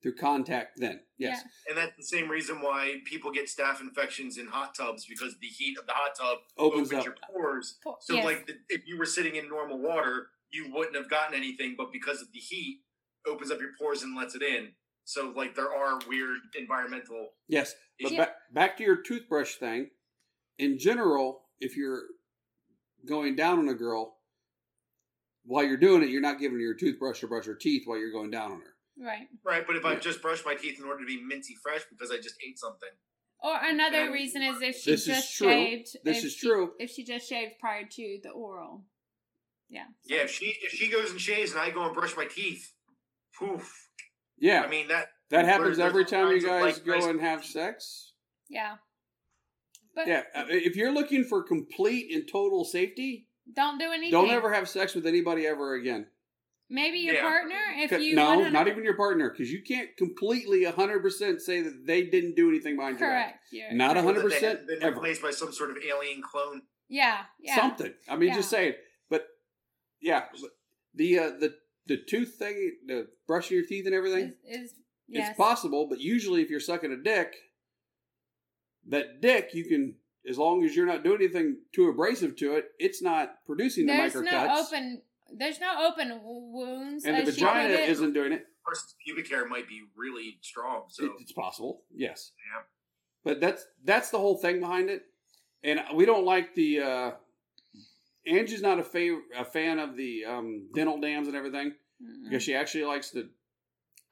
through 0.02 0.14
contact 0.16 0.78
then. 0.78 1.00
Yes. 1.18 1.42
And 1.68 1.76
that's 1.76 1.96
the 1.96 2.02
same 2.04 2.28
reason 2.30 2.62
why 2.62 2.96
people 3.04 3.30
get 3.30 3.46
staph 3.46 3.80
infections 3.80 4.38
in 4.38 4.46
hot 4.46 4.74
tubs 4.74 5.04
because 5.06 5.34
the 5.40 5.46
heat 5.46 5.78
of 5.78 5.86
the 5.86 5.92
hot 5.92 6.14
tub 6.18 6.38
Opens 6.56 6.88
opens, 6.88 7.00
up. 7.00 7.04
your 7.04 7.14
pores. 7.30 7.76
So, 8.00 8.14
yes. 8.14 8.24
like, 8.24 8.46
the, 8.46 8.54
if 8.68 8.86
you 8.86 8.98
were 8.98 9.04
sitting 9.06 9.36
in 9.36 9.48
normal 9.48 9.78
water, 9.78 10.28
you 10.50 10.72
wouldn't 10.72 10.96
have 10.96 11.10
gotten 11.10 11.34
anything, 11.34 11.74
but 11.76 11.92
because 11.92 12.22
of 12.22 12.28
the 12.32 12.38
heat, 12.38 12.80
opens 13.26 13.50
up 13.50 13.60
your 13.60 13.70
pores 13.78 14.02
and 14.02 14.16
lets 14.16 14.34
it 14.34 14.42
in. 14.42 14.68
So, 15.04 15.32
like, 15.36 15.54
there 15.54 15.72
are 15.74 15.98
weird 16.08 16.38
environmental. 16.58 17.30
Yes. 17.48 17.74
But 18.02 18.12
Yeah. 18.12 18.18
back, 18.18 18.34
back 18.52 18.76
to 18.78 18.84
your 18.84 18.96
toothbrush 19.02 19.56
thing. 19.56 19.90
In 20.58 20.78
general, 20.78 21.42
if 21.60 21.76
you're 21.76 22.02
going 23.06 23.36
down 23.36 23.58
on 23.58 23.68
a 23.68 23.74
girl, 23.74 24.16
while 25.44 25.64
you're 25.64 25.76
doing 25.76 26.02
it, 26.02 26.10
you're 26.10 26.20
not 26.20 26.38
giving 26.38 26.58
her 26.58 26.62
your 26.62 26.74
toothbrush 26.74 27.20
to 27.20 27.26
brush 27.28 27.46
her 27.46 27.54
teeth 27.54 27.82
while 27.86 27.98
you're 27.98 28.12
going 28.12 28.30
down 28.30 28.52
on 28.52 28.60
her. 28.60 28.74
Right. 29.00 29.26
Right, 29.44 29.66
but 29.66 29.76
if 29.76 29.82
Yeah. 29.84 29.90
I 29.90 29.94
just 29.96 30.22
brushed 30.22 30.44
my 30.44 30.54
teeth 30.54 30.78
in 30.78 30.84
order 30.84 31.00
to 31.00 31.06
be 31.06 31.22
minty 31.22 31.54
fresh 31.62 31.82
because 31.90 32.10
I 32.10 32.16
just 32.16 32.36
ate 32.46 32.58
something, 32.58 32.88
Or 33.42 33.56
another 33.62 34.12
reason 34.12 34.42
is 34.42 34.60
if 34.60 34.76
she 34.76 34.90
This 34.90 35.00
is 35.00 35.06
just 35.06 35.36
true. 35.36 35.48
shaved. 35.48 35.96
This 36.04 36.24
is 36.24 36.34
she- 36.34 36.46
true. 36.46 36.74
If 36.78 36.90
she 36.90 37.04
just 37.04 37.28
shaved 37.28 37.58
prior 37.58 37.86
to 37.86 38.20
the 38.22 38.30
oral. 38.30 38.84
Yeah. 39.70 39.86
yeah, 40.04 40.18
if 40.22 40.30
she 40.30 40.46
if 40.62 40.72
she 40.72 40.88
goes 40.90 41.10
and 41.12 41.20
shaves 41.20 41.52
and 41.52 41.60
I 41.60 41.70
go 41.70 41.84
and 41.86 41.94
brush 41.94 42.16
my 42.16 42.26
teeth, 42.26 42.72
poof. 43.38 43.88
Yeah. 44.36 44.62
I 44.62 44.66
mean 44.68 44.88
that 44.88 45.08
that 45.30 45.44
happens 45.44 45.78
every 45.78 46.04
time 46.04 46.32
you 46.32 46.42
guys 46.44 46.60
like, 46.76 46.84
go 46.84 47.08
and 47.08 47.20
have 47.20 47.44
sex. 47.44 48.12
Yeah. 48.48 48.76
But 49.94 50.06
Yeah. 50.08 50.24
uh, 50.34 50.46
If 50.48 50.74
you're 50.76 50.92
looking 50.92 51.24
for 51.24 51.42
complete 51.44 52.12
and 52.12 52.28
total 52.28 52.64
safety, 52.64 53.28
don't 53.54 53.78
do 53.78 53.90
anything. 53.92 54.10
don't 54.10 54.30
ever 54.30 54.52
have 54.52 54.68
sex 54.68 54.94
with 54.94 55.06
anybody 55.06 55.46
ever 55.46 55.74
again. 55.74 56.10
Maybe 56.72 56.98
your 57.00 57.14
Yeah. 57.16 57.22
partner, 57.22 57.58
if 57.78 57.90
you 58.00 58.14
no, 58.14 58.26
100 58.26 58.52
not 58.52 58.68
even 58.68 58.84
your 58.84 58.96
partner, 58.96 59.28
because 59.28 59.50
you 59.50 59.60
can't 59.60 59.94
completely 59.96 60.64
100% 60.64 61.40
say 61.40 61.62
that 61.62 61.84
they 61.84 62.04
didn't 62.04 62.36
do 62.36 62.48
anything 62.48 62.76
behind 62.76 63.00
your 63.00 63.08
back. 63.10 63.40
correct. 63.50 63.72
Not 63.74 63.96
correct. 63.96 64.06
or 64.06 64.12
that 64.12 64.28
they 64.30 64.36
100% 64.36 64.40
haven't 64.40 64.66
been 64.68 64.82
ever. 64.84 64.94
replaced 64.96 65.20
by 65.20 65.32
some 65.32 65.52
sort 65.52 65.70
of 65.70 65.78
alien 65.84 66.22
clone. 66.22 66.62
Yeah, 66.88 67.24
yeah. 67.40 67.56
Something. 67.56 67.92
I 68.08 68.16
mean, 68.16 68.28
Yeah. 68.28 68.36
just 68.36 68.50
saying. 68.50 68.74
But 69.08 69.26
yeah, 70.00 70.26
the 70.94 71.18
uh, 71.18 71.30
the 71.40 71.58
the 71.86 71.96
tooth 71.96 72.34
thing, 72.36 72.76
the 72.86 73.08
brushing 73.26 73.56
your 73.56 73.66
teeth 73.66 73.86
and 73.86 73.94
everything, 73.94 74.34
Is, 74.48 74.70
is 74.70 74.74
yes. 75.08 75.30
it's 75.30 75.36
possible. 75.36 75.88
But 75.88 75.98
usually, 76.00 76.40
if 76.42 76.50
you're 76.50 76.60
sucking 76.60 76.92
a 76.92 76.96
dick, 76.96 77.34
that 78.86 79.20
dick 79.20 79.50
you 79.54 79.64
can, 79.64 79.96
as 80.28 80.38
long 80.38 80.64
as 80.64 80.76
you're 80.76 80.86
not 80.86 81.02
doing 81.02 81.20
anything 81.20 81.58
too 81.72 81.88
abrasive 81.88 82.36
to 82.36 82.54
it, 82.56 82.66
it's 82.78 83.02
not 83.02 83.44
producing 83.46 83.86
the 83.86 83.92
There's 83.94 84.14
microcuts, 84.14 84.24
no 84.32 84.60
open. 84.66 85.02
There's 85.36 85.60
no 85.60 85.86
open 85.88 86.20
wounds. 86.24 87.04
and 87.04 87.16
the 87.16 87.22
as 87.22 87.34
she 87.36 87.40
put 87.44 87.52
vagina 87.52 87.74
isn't 87.74 88.12
doing 88.12 88.32
it. 88.32 88.46
person's 88.64 88.94
pubic 89.04 89.28
hair 89.30 89.46
might 89.46 89.68
be 89.68 89.82
really 89.96 90.38
strong. 90.42 90.84
So 90.88 91.04
It- 91.06 91.12
it's 91.20 91.32
possible, 91.32 91.84
yes. 91.94 92.32
Yeah. 92.54 92.62
But 93.24 93.40
that's 93.40 93.66
that's 93.84 94.10
the 94.10 94.18
whole 94.18 94.36
thing 94.38 94.60
behind 94.60 94.88
it, 94.90 95.02
and 95.62 95.80
we 95.94 96.04
don't 96.06 96.24
like 96.24 96.54
the. 96.54 96.80
uh 96.80 97.10
Angie's 98.26 98.60
not 98.62 98.78
a, 98.78 98.84
fa- 98.84 99.20
a 99.36 99.44
fan 99.44 99.78
of 99.78 99.96
the 99.96 100.24
um, 100.26 100.68
dental 100.74 101.00
dams 101.00 101.26
and 101.26 101.34
everything 101.36 101.72
Mm-mm. 102.02 102.24
because 102.24 102.42
she 102.42 102.54
actually 102.54 102.84
likes 102.84 103.10
the. 103.10 103.30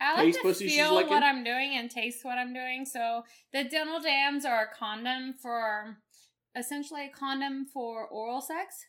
I 0.01 0.15
like 0.15 0.25
taste 0.27 0.39
to 0.39 0.43
pussy 0.45 0.69
she's 0.69 0.77
feel 0.79 0.95
what 0.95 1.23
I'm 1.23 1.45
doing 1.45 1.75
and 1.77 1.91
taste 1.91 2.25
what 2.25 2.39
I'm 2.39 2.55
doing. 2.55 2.87
So 2.87 3.25
the 3.53 3.65
dental 3.65 4.01
dams 4.01 4.45
are 4.47 4.63
a 4.73 4.75
condom 4.75 5.35
for, 5.35 5.99
essentially 6.57 7.05
a 7.07 7.11
condom 7.11 7.67
for 7.67 8.07
oral 8.07 8.41
sex. 8.41 8.87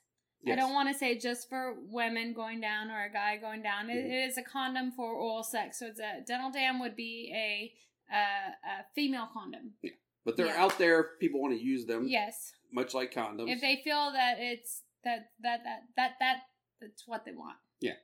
I 0.48 0.56
don't 0.56 0.74
want 0.74 0.90
to 0.92 0.98
say 0.98 1.18
just 1.18 1.50
for 1.50 1.76
women 1.90 2.34
going 2.34 2.62
down 2.62 2.90
or 2.90 3.04
a 3.04 3.12
guy 3.12 3.38
going 3.38 3.62
down. 3.62 3.90
It, 3.90 3.96
Mhm. 3.96 4.12
it 4.12 4.30
is 4.30 4.38
a 4.38 4.42
condom 4.44 4.92
for 4.92 5.12
oral 5.14 5.44
sex. 5.44 5.80
So 5.80 5.88
it's 5.88 6.00
a 6.00 6.22
dental 6.26 6.50
dam 6.52 6.80
would 6.80 6.96
be 6.96 7.32
a 7.36 7.74
uh, 8.12 8.52
a 8.68 8.86
female 8.96 9.28
condom. 9.32 9.76
Yeah. 9.84 9.92
But 10.26 10.36
they're 10.36 10.48
Yeah. 10.48 10.64
out 10.64 10.78
there. 10.80 11.00
if 11.02 11.20
People 11.20 11.42
want 11.42 11.54
to 11.54 11.64
use 11.64 11.86
them, 11.86 12.08
Yes, 12.08 12.54
much 12.72 12.94
like 12.96 13.12
condoms. 13.14 13.50
if 13.52 13.62
they 13.62 13.76
feel 13.84 14.12
that 14.14 14.40
it's 14.40 14.84
that 15.04 15.32
that 15.42 15.64
that 15.64 15.84
that 15.96 16.16
that 16.20 16.42
that's 16.82 17.06
what 17.08 17.24
they 17.26 17.34
want. 17.34 17.58
Yeah. 17.82 17.98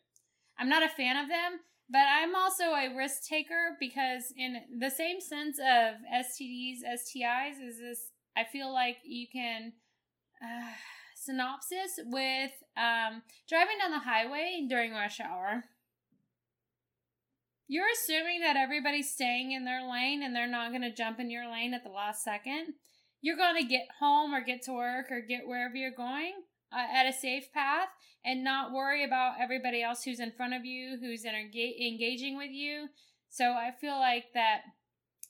I'm 0.58 0.70
not 0.70 0.84
a 0.84 0.90
fan 0.90 1.18
of 1.18 1.28
them, 1.28 1.62
but 1.90 2.06
I'm 2.08 2.36
also 2.36 2.74
a 2.76 2.94
risk 2.96 3.26
taker 3.28 3.78
because 3.80 4.32
in 4.38 4.78
the 4.78 4.92
same 4.92 5.20
sense 5.22 5.58
of 5.58 5.96
STDs, 6.12 6.84
STIs 6.84 7.60
is 7.60 7.80
this 7.80 8.12
I 8.36 8.44
feel 8.44 8.72
like 8.72 8.98
you 9.04 9.28
can 9.28 9.74
uh, 10.44 10.74
synopsis 11.26 12.00
with 12.06 12.52
um, 12.78 13.22
driving 13.50 13.78
down 13.80 13.92
the 13.92 14.00
highway 14.00 14.66
during 14.70 14.94
rush 14.94 15.20
hour. 15.20 15.64
You're 17.68 17.92
assuming 17.92 18.42
that 18.42 18.56
everybody's 18.56 19.12
staying 19.12 19.52
in 19.52 19.66
their 19.66 19.90
lane 19.90 20.22
and 20.22 20.36
they're 20.36 20.48
not 20.48 20.70
going 20.70 20.84
to 20.84 20.94
jump 20.94 21.20
in 21.20 21.32
your 21.32 21.52
lane 21.52 21.74
at 21.74 21.84
the 21.84 21.90
last 21.90 22.24
second. 22.24 22.74
You're 23.22 23.38
going 23.38 23.60
to 23.60 23.68
get 23.68 23.88
home 24.00 24.36
or 24.36 24.42
get 24.42 24.62
to 24.64 24.74
work 24.74 25.08
or 25.10 25.22
get 25.22 25.48
wherever 25.48 25.76
you're 25.76 25.90
going 25.90 26.34
uh, 26.72 26.86
at 26.94 27.08
a 27.08 27.14
safe 27.14 27.52
path 27.54 27.88
and 28.24 28.44
not 28.44 28.72
worry 28.72 29.04
about 29.04 29.36
everybody 29.40 29.82
else 29.82 30.04
who's 30.04 30.20
in 30.20 30.32
front 30.32 30.54
of 30.54 30.64
you, 30.64 30.98
who's 31.00 31.24
enga- 31.24 31.88
engaging 31.88 32.38
with 32.38 32.52
you. 32.52 32.88
So 33.30 33.52
I 33.52 33.72
feel 33.82 33.98
like 33.98 34.26
that 34.34 34.62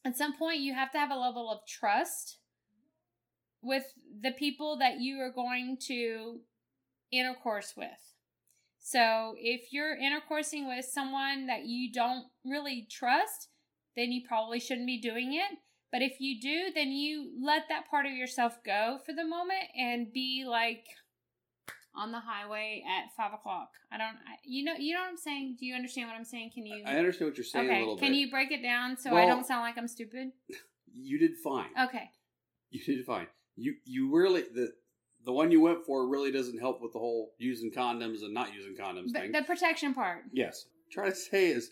at 0.03 0.17
some 0.17 0.37
point 0.37 0.59
you 0.59 0.73
have 0.73 0.91
to 0.91 0.99
have 0.99 1.11
a 1.11 1.15
level 1.15 1.49
of 1.49 1.65
trust 1.67 2.37
with 3.65 3.83
the 4.21 4.31
people 4.31 4.77
that 4.77 4.99
you 4.99 5.19
are 5.19 5.31
going 5.31 5.77
to 5.87 6.39
intercourse 7.11 7.73
with. 7.75 7.89
So 8.79 9.33
if 9.37 9.73
you're 9.73 9.97
intercoursing 9.97 10.67
with 10.67 10.85
someone 10.85 11.47
that 11.47 11.65
you 11.65 11.91
don't 11.91 12.25
really 12.45 12.87
trust, 12.89 13.49
then 13.95 14.11
you 14.11 14.21
probably 14.27 14.59
shouldn't 14.59 14.85
be 14.85 15.01
doing 15.01 15.33
it. 15.33 15.57
But 15.91 16.01
if 16.01 16.19
you 16.19 16.39
do, 16.39 16.71
then 16.73 16.91
you 16.91 17.31
let 17.43 17.63
that 17.69 17.89
part 17.89 18.05
of 18.05 18.11
yourself 18.11 18.59
go 18.63 18.99
for 19.05 19.13
the 19.13 19.25
moment 19.25 19.63
and 19.77 20.13
be 20.13 20.45
like 20.47 20.85
on 21.95 22.11
the 22.11 22.19
highway 22.19 22.83
at 22.85 23.15
five 23.15 23.33
o'clock. 23.33 23.69
I 23.91 23.97
don't. 23.97 24.07
I, 24.07 24.37
you 24.43 24.65
know. 24.65 24.73
You 24.77 24.93
know 24.93 25.01
what 25.01 25.09
I'm 25.09 25.17
saying. 25.17 25.55
Do 25.59 25.65
you 25.65 25.73
understand 25.73 26.09
what 26.09 26.17
I'm 26.17 26.25
saying? 26.25 26.51
Can 26.53 26.65
you? 26.65 26.83
I 26.85 26.97
understand 26.97 27.31
what 27.31 27.37
you're 27.37 27.45
saying 27.45 27.69
a 27.69 27.91
okay. 27.91 27.99
Can 28.01 28.11
bit. 28.11 28.17
you 28.17 28.29
break 28.29 28.51
it 28.51 28.61
down 28.61 28.97
so 28.97 29.15
I 29.15 29.25
don't 29.25 29.47
sound 29.47 29.61
like 29.61 29.77
I'm 29.77 29.87
stupid? 29.87 30.31
You 30.97 31.19
did 31.19 31.31
fine. 31.43 31.71
Okay. 31.87 32.09
You 32.69 32.81
did 32.81 33.05
fine. 33.05 33.27
You 33.55 33.75
you 33.85 34.15
really 34.15 34.41
the 34.53 34.71
the 35.25 35.31
one 35.31 35.51
you 35.51 35.59
went 35.61 35.85
for 35.85 36.07
really 36.07 36.31
doesn't 36.31 36.59
help 36.59 36.81
with 36.81 36.93
the 36.93 36.99
whole 36.99 37.31
using 37.39 37.71
condoms 37.71 38.21
and 38.23 38.33
not 38.33 38.53
using 38.53 38.75
condoms 38.75 39.11
But 39.11 39.21
thing. 39.23 39.31
the 39.31 39.41
protection 39.43 39.93
part. 39.93 40.23
yes. 40.31 40.65
Try 40.91 41.09
to 41.09 41.15
say 41.15 41.47
is 41.47 41.71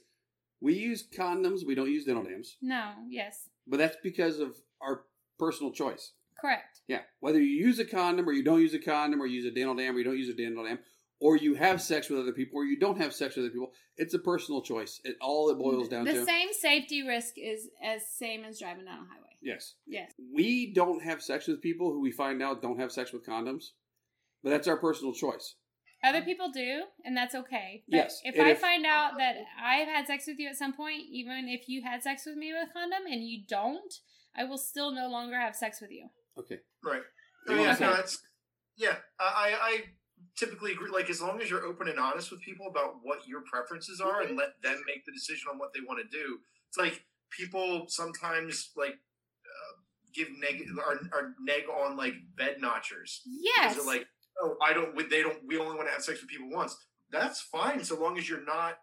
we 0.59 0.73
use 0.73 1.05
condoms, 1.15 1.65
we 1.65 1.75
don't 1.75 1.91
use 1.91 2.05
dental 2.05 2.23
dams. 2.23 2.57
No. 2.61 2.93
Yes. 3.09 3.49
But 3.67 3.77
that's 3.77 3.97
because 4.01 4.39
of 4.39 4.55
our 4.81 5.01
personal 5.37 5.71
choice. 5.71 6.13
Correct. 6.39 6.81
Yeah. 6.87 7.01
Whether 7.19 7.39
you 7.39 7.55
use 7.67 7.77
a 7.79 7.85
condom 7.85 8.27
or 8.27 8.33
you 8.33 8.43
don't 8.43 8.59
use 8.61 8.73
a 8.73 8.79
condom 8.79 9.21
or 9.21 9.25
you 9.27 9.35
use 9.41 9.45
a 9.45 9.51
dental 9.53 9.75
dam 9.75 9.95
or 9.95 9.99
you 9.99 10.03
don't 10.03 10.17
use 10.17 10.29
a 10.29 10.33
dental 10.33 10.63
dam 10.65 10.79
or 11.19 11.37
you 11.37 11.53
have 11.53 11.81
sex 11.81 12.09
with 12.09 12.19
other 12.19 12.33
people 12.33 12.59
or 12.59 12.65
you 12.65 12.77
don't 12.79 12.97
have 12.97 13.13
sex 13.13 13.35
with 13.35 13.45
other 13.45 13.51
people, 13.53 13.71
it's 13.97 14.13
a 14.13 14.19
personal 14.19 14.61
choice. 14.61 14.99
It 15.03 15.15
all 15.21 15.49
it 15.51 15.57
boils 15.59 15.87
down 15.89 16.05
the 16.05 16.13
to. 16.13 16.19
The 16.21 16.25
same 16.25 16.51
safety 16.53 17.03
risk 17.03 17.35
is 17.37 17.69
as 17.83 18.01
same 18.07 18.43
as 18.43 18.59
driving 18.59 18.85
down 18.85 18.95
a 18.95 19.13
highway. 19.13 19.32
Yes. 19.43 19.75
Yes. 19.85 20.11
We 20.33 20.73
don't 20.73 21.03
have 21.03 21.21
sex 21.21 21.47
with 21.47 21.61
people 21.61 21.91
who 21.91 22.01
we 22.01 22.11
find 22.11 22.41
out 22.41 22.61
don't 22.61 22.79
have 22.79 22.91
sex 22.91 23.11
with 23.13 23.25
condoms. 23.25 23.65
But 24.43 24.49
that's 24.51 24.67
our 24.67 24.77
personal 24.77 25.13
choice. 25.13 25.55
Other 26.03 26.21
people 26.21 26.51
do, 26.51 26.83
and 27.05 27.15
that's 27.15 27.33
okay. 27.33 27.83
But 27.89 27.95
Yes, 27.97 28.21
If 28.25 28.35
and 28.35 28.45
I 28.45 28.51
if- 28.51 28.59
find 28.59 28.85
out 28.85 29.11
that 29.17 29.35
I've 29.61 29.87
had 29.87 30.05
sex 30.07 30.27
with 30.27 30.37
you 30.37 30.49
at 30.49 30.55
some 30.57 30.73
point, 30.73 31.03
even 31.11 31.47
if 31.47 31.69
you 31.69 31.81
had 31.81 32.03
sex 32.03 32.25
with 32.25 32.35
me 32.35 32.51
with 32.51 32.69
a 32.69 32.73
condom 32.73 33.03
and 33.09 33.23
you 33.23 33.43
don't, 33.47 33.93
I 34.35 34.43
will 34.43 34.57
still 34.57 34.91
no 34.91 35.07
longer 35.07 35.39
have 35.39 35.55
sex 35.55 35.79
with 35.79 35.91
you. 35.91 36.09
Okay. 36.37 36.59
Right. 36.83 37.03
You 37.47 37.55
Oh, 37.55 37.63
yeah, 37.63 37.77
no, 37.79 37.93
that's 37.95 38.21
yeah. 38.75 38.95
I, 39.19 39.23
I 39.25 39.67
I 39.69 39.77
typically 40.37 40.71
agree. 40.73 40.89
Like 40.91 41.09
as 41.09 41.21
long 41.21 41.41
as 41.41 41.49
you're 41.49 41.63
open 41.65 41.87
and 41.87 41.99
honest 41.99 42.31
with 42.31 42.41
people 42.41 42.67
about 42.67 42.95
what 43.03 43.27
your 43.27 43.41
preferences 43.41 44.01
are, 44.01 44.21
Mm-hmm. 44.21 44.29
and 44.29 44.37
let 44.37 44.61
them 44.61 44.81
make 44.87 45.05
the 45.05 45.11
decision 45.13 45.47
on 45.51 45.57
what 45.59 45.73
they 45.73 45.79
want 45.81 45.99
to 45.99 46.17
do. 46.17 46.39
It's 46.69 46.77
like 46.77 47.05
people 47.29 47.85
sometimes 47.87 48.71
like 48.75 48.95
give 50.13 50.27
neg 50.39 50.65
or, 50.77 50.93
or 51.13 51.33
neg 51.41 51.63
on 51.69 51.97
like 51.97 52.13
bed 52.37 52.57
notchers. 52.63 53.19
Yes. 53.25 53.73
Because 53.73 53.87
like, 53.87 54.05
oh, 54.41 54.55
I 54.61 54.73
don't. 54.73 54.95
They 55.09 55.21
don't. 55.21 55.37
We 55.45 55.57
only 55.57 55.75
want 55.75 55.87
to 55.87 55.93
have 55.93 56.03
sex 56.03 56.21
with 56.21 56.29
people 56.29 56.49
once. 56.49 56.75
That's 57.11 57.41
fine, 57.41 57.83
so 57.83 57.99
long 57.99 58.17
as 58.17 58.27
you're 58.27 58.43
not 58.45 58.75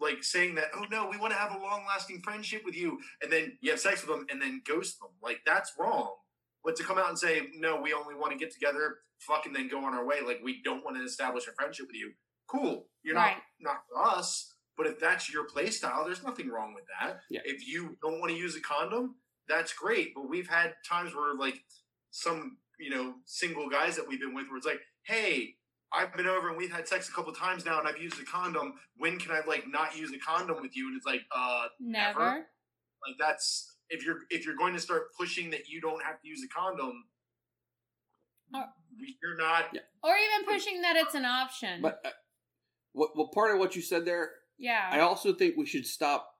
like 0.00 0.22
saying 0.24 0.54
that. 0.56 0.68
Oh 0.74 0.84
no, 0.90 1.08
we 1.10 1.18
want 1.18 1.32
to 1.32 1.38
have 1.38 1.54
a 1.54 1.58
long 1.62 1.84
lasting 1.86 2.22
friendship 2.22 2.62
with 2.64 2.74
you, 2.76 2.98
and 3.22 3.30
then 3.32 3.58
you 3.60 3.70
have 3.70 3.80
sex 3.80 4.06
with 4.06 4.16
them, 4.16 4.26
and 4.30 4.40
then 4.40 4.62
ghost 4.66 4.98
them. 5.00 5.10
Like 5.22 5.40
that's 5.46 5.72
wrong. 5.78 6.10
But 6.64 6.76
to 6.76 6.82
come 6.84 6.98
out 6.98 7.08
and 7.08 7.18
say, 7.18 7.42
no, 7.54 7.80
we 7.80 7.92
only 7.92 8.14
want 8.16 8.32
to 8.32 8.38
get 8.38 8.52
together, 8.52 8.96
fucking 9.20 9.52
then 9.52 9.68
go 9.68 9.84
on 9.84 9.94
our 9.94 10.04
way. 10.04 10.16
Like 10.26 10.40
we 10.42 10.62
don't 10.64 10.84
want 10.84 10.96
to 10.96 11.02
establish 11.04 11.46
a 11.46 11.52
friendship 11.52 11.86
with 11.86 11.96
you. 11.96 12.12
Cool. 12.48 12.86
You're 13.02 13.14
Right. 13.14 13.36
not 13.60 13.72
not 13.74 13.76
for 13.88 14.18
us. 14.18 14.52
But 14.76 14.86
if 14.86 14.98
that's 14.98 15.32
your 15.32 15.44
play 15.44 15.70
style, 15.70 16.04
there's 16.04 16.22
nothing 16.22 16.48
wrong 16.50 16.74
with 16.74 16.84
that. 17.00 17.20
Yeah. 17.30 17.40
If 17.46 17.66
you 17.66 17.96
don't 18.02 18.20
want 18.20 18.30
to 18.32 18.36
use 18.36 18.56
a 18.56 18.60
condom, 18.60 19.14
that's 19.48 19.72
great. 19.72 20.14
But 20.14 20.28
we've 20.28 20.48
had 20.48 20.74
times 20.88 21.14
where 21.14 21.34
like 21.34 21.60
some 22.10 22.58
you 22.78 22.90
know 22.90 23.14
single 23.24 23.68
guys 23.68 23.96
that 23.96 24.06
we've 24.08 24.20
been 24.20 24.34
with 24.34 24.48
where 24.48 24.56
it's 24.58 24.66
like, 24.66 24.80
hey, 25.04 25.54
I've 25.92 26.14
been 26.16 26.26
over 26.26 26.48
and 26.48 26.56
we've 26.56 26.72
had 26.72 26.86
sex 26.88 27.08
a 27.08 27.12
couple 27.12 27.32
times 27.32 27.64
now, 27.64 27.78
and 27.78 27.86
I've 27.88 27.98
used 27.98 28.20
a 28.20 28.24
condom. 28.24 28.74
When 28.96 29.18
can 29.18 29.30
I 29.32 29.40
like 29.46 29.64
not 29.68 29.96
use 29.96 30.12
a 30.12 30.18
condom 30.18 30.60
with 30.60 30.76
you? 30.76 30.88
And 30.88 30.96
it's 30.96 31.06
like, 31.06 31.22
uh, 31.34 31.66
Never. 31.80 32.18
never. 32.18 32.34
like 33.06 33.16
that's 33.18 33.72
if 33.88 34.04
you're 34.04 34.18
if 34.30 34.44
you're 34.44 34.56
going 34.56 34.74
to 34.74 34.80
start 34.80 35.14
pushing 35.18 35.50
that 35.50 35.68
you 35.68 35.80
don't 35.80 36.02
have 36.02 36.20
to 36.20 36.28
use 36.28 36.42
a 36.44 36.48
condom, 36.48 37.04
Or- 38.54 38.68
you're 39.22 39.36
not. 39.36 39.66
Yeah. 39.72 39.80
Or 40.02 40.14
even 40.16 40.46
pushing 40.52 40.80
that 40.82 40.96
it's 40.96 41.14
an 41.14 41.24
option. 41.24 41.82
But 41.82 42.00
uh, 42.04 42.10
what 42.92 43.10
well 43.16 43.28
part 43.32 43.52
of 43.52 43.58
what 43.58 43.76
you 43.76 43.82
said 43.82 44.04
there, 44.04 44.30
yeah. 44.58 44.88
I 44.90 45.00
also 45.00 45.32
think 45.32 45.56
we 45.56 45.66
should 45.66 45.86
stop 45.86 46.30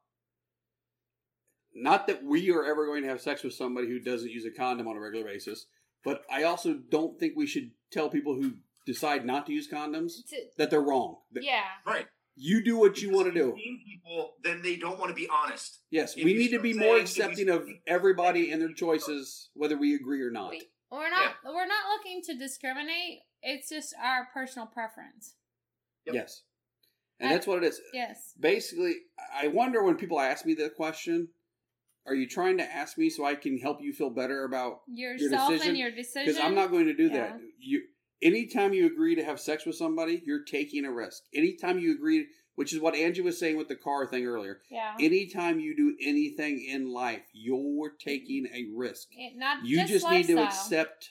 not 1.76 2.06
that 2.06 2.24
we 2.24 2.50
are 2.50 2.64
ever 2.64 2.86
going 2.86 3.02
to 3.02 3.08
have 3.08 3.20
sex 3.20 3.42
with 3.42 3.54
somebody 3.54 3.88
who 3.88 3.98
doesn't 4.00 4.30
use 4.30 4.44
a 4.46 4.50
condom 4.50 4.88
on 4.88 4.96
a 4.96 5.00
regular 5.00 5.24
basis, 5.26 5.66
but 6.04 6.24
I 6.30 6.44
also 6.44 6.74
don't 6.74 7.18
think 7.18 7.34
we 7.36 7.46
should 7.46 7.70
tell 7.92 8.08
people 8.08 8.34
who 8.34 8.54
decide 8.86 9.26
not 9.26 9.46
to 9.46 9.52
use 9.52 9.68
condoms 9.70 10.26
To- 10.30 10.36
that 10.58 10.70
they're 10.70 10.80
wrong. 10.80 11.18
That 11.32 11.44
yeah. 11.44 11.64
Right. 11.86 12.06
You 12.38 12.62
do 12.62 12.76
what 12.78 13.00
you 13.00 13.10
want 13.10 13.26
to 13.28 13.32
do. 13.32 13.54
mean 13.54 13.80
people, 13.86 14.34
then 14.44 14.60
they 14.62 14.76
don't 14.76 14.98
want 14.98 15.08
to 15.10 15.14
be 15.14 15.26
honest. 15.28 15.80
Yes, 15.90 16.16
If 16.16 16.24
we 16.24 16.32
you 16.32 16.38
need 16.38 16.48
to 16.48 16.56
start 16.56 16.62
be 16.64 16.72
saying 16.74 16.86
more 16.86 16.94
we 16.96 17.00
accepting 17.00 17.48
of 17.48 17.66
everybody 17.86 18.50
and 18.52 18.60
their 18.60 18.72
choices, 18.74 19.48
whether 19.54 19.76
we 19.76 19.94
agree 19.94 20.20
or 20.22 20.30
not. 20.30 20.50
We- 20.50 20.68
We're 20.90 21.10
not 21.10 21.34
we're 21.44 21.66
not 21.66 21.88
looking 21.96 22.22
to 22.26 22.34
discriminate. 22.38 23.20
It's 23.42 23.68
just 23.70 23.94
our 24.02 24.28
personal 24.32 24.66
preference. 24.66 25.34
Yep. 26.06 26.14
Yes. 26.14 26.42
And 27.18 27.30
I- 27.30 27.32
that's 27.32 27.46
what 27.46 27.64
it 27.64 27.66
is. 27.66 27.80
Yes. 27.94 28.34
Basically, 28.38 28.94
I 29.34 29.48
wonder 29.48 29.82
when 29.82 29.96
people 29.96 30.20
ask 30.20 30.44
me 30.46 30.54
the 30.54 30.68
question, 30.70 31.28
are 32.06 32.14
you 32.14 32.28
trying 32.28 32.58
to 32.58 32.64
ask 32.64 32.96
me 32.98 33.10
so 33.10 33.24
I 33.24 33.34
can 33.34 33.58
help 33.58 33.82
you 33.82 33.92
feel 33.92 34.10
better 34.10 34.44
about 34.44 34.80
Yourself 34.86 35.50
decision? 35.50 35.70
and 35.70 35.78
your 35.78 35.90
decision. 35.90 36.26
because 36.26 36.40
I'm 36.40 36.54
not 36.54 36.70
going 36.70 36.86
to 36.86 36.94
do 36.94 37.04
Yeah. 37.08 37.12
that. 37.32 37.40
You 37.58 37.82
anytime 38.22 38.72
you 38.72 38.86
agree 38.86 39.14
to 39.16 39.24
have 39.24 39.38
sex 39.40 39.66
with 39.66 39.76
somebody, 39.76 40.22
you're 40.24 40.44
taking 40.44 40.84
a 40.84 40.92
risk. 40.92 41.24
Anytime 41.34 41.78
you 41.78 41.92
agree, 41.94 42.26
which 42.54 42.72
is 42.72 42.80
what 42.80 42.94
Angie 42.94 43.20
was 43.20 43.38
saying 43.38 43.56
with 43.58 43.68
the 43.68 43.76
car 43.76 44.06
thing 44.06 44.24
earlier. 44.26 44.60
Yeah. 44.70 44.94
Anytime 44.98 45.60
you 45.60 45.76
do 45.76 45.94
anything 46.00 46.64
in 46.66 46.90
life, 46.90 47.24
you're 47.32 47.92
taking 47.98 48.46
a 48.54 48.66
risk. 48.74 49.08
It- 49.12 49.36
not 49.36 49.64
You 49.66 49.78
just, 49.80 49.90
just, 50.04 50.10
need 50.10 50.26
to 50.28 50.38
accept 50.42 51.10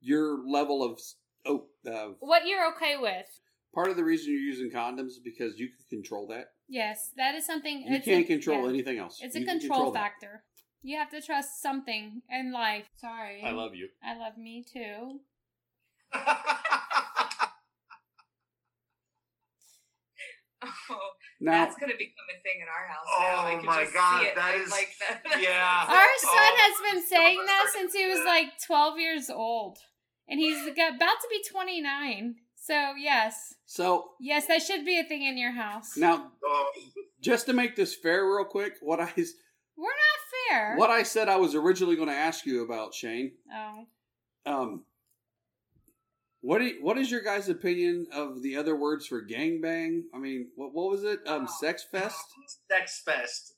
your 0.00 0.38
level 0.48 0.82
of 0.82 1.00
oh. 1.46 1.66
Uh, 1.86 2.08
what 2.20 2.46
you're 2.46 2.66
okay 2.74 2.96
with. 2.98 3.26
part 3.74 3.88
of 3.90 3.96
the 3.96 4.04
reason 4.04 4.32
you're 4.32 4.42
using 4.42 4.70
condoms 4.70 5.08
is 5.08 5.20
because 5.22 5.58
you 5.58 5.68
can 5.68 5.98
control 5.98 6.26
that. 6.28 6.52
Yes, 6.68 7.10
that 7.16 7.34
is 7.34 7.46
something. 7.46 7.80
You 7.86 7.96
it's 7.96 8.04
can't 8.04 8.24
a- 8.24 8.26
control 8.28 8.62
yeah. 8.64 8.68
anything 8.68 8.98
else. 8.98 9.18
It's 9.22 9.34
a 9.34 9.40
You 9.40 9.46
can 9.46 9.58
control, 9.60 9.90
that. 9.92 9.98
factor. 9.98 10.44
You 10.82 10.98
have 10.98 11.10
to 11.10 11.20
trust 11.20 11.60
something 11.62 12.22
in 12.30 12.52
life. 12.52 12.86
Sorry. 12.96 13.42
I 13.44 13.50
love 13.50 13.74
you. 13.74 13.88
I 14.02 14.16
love 14.18 14.36
me 14.38 14.64
too. 14.70 15.20
Oh, 20.62 20.68
Now, 21.40 21.52
that's 21.64 21.76
gonna 21.78 21.92
become 21.96 22.26
a 22.36 22.42
thing 22.42 22.60
in 22.60 22.66
our 22.66 22.88
house. 22.88 23.06
now. 23.06 23.24
Oh 23.24 23.46
I 23.46 23.52
Oh 23.54 23.56
can 23.58 23.66
my 23.66 23.82
just 23.84 23.94
God, 23.94 24.20
see 24.22 24.26
it. 24.26 24.34
that 24.34 24.66
like 24.70 24.88
that. 24.98 25.40
yeah. 25.40 25.86
Our 25.88 26.18
son 26.18 26.30
Oh, 26.34 26.56
has 26.58 26.92
been 26.94 27.06
saying 27.06 27.38
that 27.46 27.70
since 27.72 27.94
he 27.94 28.06
was 28.06 28.18
that. 28.18 28.24
like 28.26 28.48
12 28.66 28.98
years 28.98 29.30
old. 29.30 29.78
And 30.28 30.40
he's 30.40 30.58
got, 30.74 30.96
about 30.96 31.20
to 31.22 31.28
be 31.30 31.42
29. 31.48 32.34
So, 32.68 32.92
yes. 32.98 33.54
so 33.64 34.10
Yes, 34.20 34.46
that 34.46 34.60
should 34.60 34.84
be 34.84 34.98
a 34.98 35.04
thing 35.04 35.22
in 35.24 35.38
your 35.38 35.52
house. 35.52 35.96
now, 35.96 36.32
Oh, 36.44 36.70
just 37.18 37.46
to 37.46 37.54
make 37.54 37.76
this 37.76 37.94
fair, 37.94 38.26
real 38.26 38.44
quick, 38.44 38.74
what 38.82 39.00
I 39.00 39.10
We're 39.16 39.86
not 39.86 40.50
fair. 40.50 40.76
what 40.76 40.90
I 40.90 41.02
said 41.02 41.30
I 41.30 41.36
was 41.36 41.54
originally 41.54 41.96
going 41.96 42.08
to 42.10 42.14
ask 42.14 42.44
you 42.44 42.62
about 42.62 42.92
Shane. 42.92 43.32
Oh. 43.50 43.86
Um, 44.44 44.84
what 46.40 46.62
you, 46.62 46.78
what 46.80 46.96
is 46.98 47.10
your 47.10 47.20
guys' 47.22 47.48
opinion 47.48 48.06
of 48.12 48.42
the 48.42 48.56
other 48.56 48.76
words 48.76 49.06
for 49.06 49.20
gangbang? 49.22 50.02
I 50.14 50.18
mean, 50.18 50.48
what 50.54 50.72
what 50.72 50.90
was 50.90 51.02
it? 51.04 51.20
Um, 51.26 51.48
sex 51.48 51.84
fest. 51.90 52.24
Sex 52.70 53.02
fest. 53.04 53.54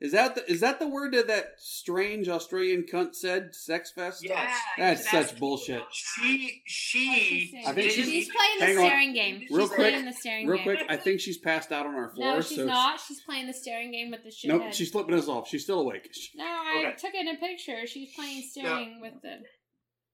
Is 0.00 0.12
that 0.12 0.34
the, 0.34 0.50
is 0.50 0.60
that 0.60 0.78
the 0.78 0.88
word 0.88 1.14
that 1.14 1.28
that 1.28 1.52
strange 1.58 2.28
Australian 2.28 2.84
cunt 2.92 3.14
said? 3.14 3.54
Sex 3.54 3.92
fest. 3.94 4.22
Yes. 4.24 4.58
That's 4.76 5.10
such 5.10 5.38
bullshit. 5.38 5.82
She 5.92 6.60
she. 6.66 7.62
I 7.66 7.72
think 7.72 7.90
she's, 7.92 8.04
she's- 8.04 8.28
playing 8.28 8.58
the 8.58 8.66
hang 8.66 8.78
on. 8.78 8.84
staring 8.86 9.14
game. 9.14 9.42
Real 9.50 9.60
she's 9.60 9.68
quick, 9.68 9.78
playing 9.92 10.04
the 10.04 10.12
staring 10.12 10.46
Real 10.48 10.56
game. 10.58 10.64
quick, 10.76 10.86
I 10.90 10.96
think 10.96 11.20
she's 11.20 11.38
passed 11.38 11.72
out 11.72 11.86
on 11.86 11.94
our 11.94 12.10
floor. 12.10 12.34
no, 12.34 12.40
she's 12.42 12.58
so 12.58 12.66
not. 12.66 13.00
She's 13.00 13.20
playing 13.22 13.46
the 13.46 13.54
staring 13.54 13.92
game 13.92 14.10
with 14.10 14.22
the 14.24 14.30
shithead. 14.30 14.48
Nope, 14.64 14.72
she's 14.74 14.90
flipping 14.90 15.14
us 15.14 15.28
off. 15.28 15.48
She's 15.48 15.62
still 15.62 15.80
awake. 15.80 16.10
No, 16.34 16.44
I 16.44 16.84
Okay. 16.88 16.96
took 16.98 17.14
it 17.14 17.20
in 17.20 17.28
a 17.28 17.38
picture. 17.38 17.86
She's 17.86 18.12
playing 18.14 18.42
staring 18.50 19.00
with 19.00 19.14
the. 19.22 19.38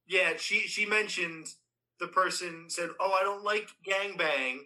Yeah, 0.06 0.34
she 0.36 0.60
she 0.60 0.84
mentioned 0.86 1.46
the 2.02 2.08
person 2.08 2.68
said, 2.68 2.90
"Oh, 3.00 3.12
I 3.12 3.22
don't 3.22 3.44
like 3.44 3.70
gangbang. 3.86 4.58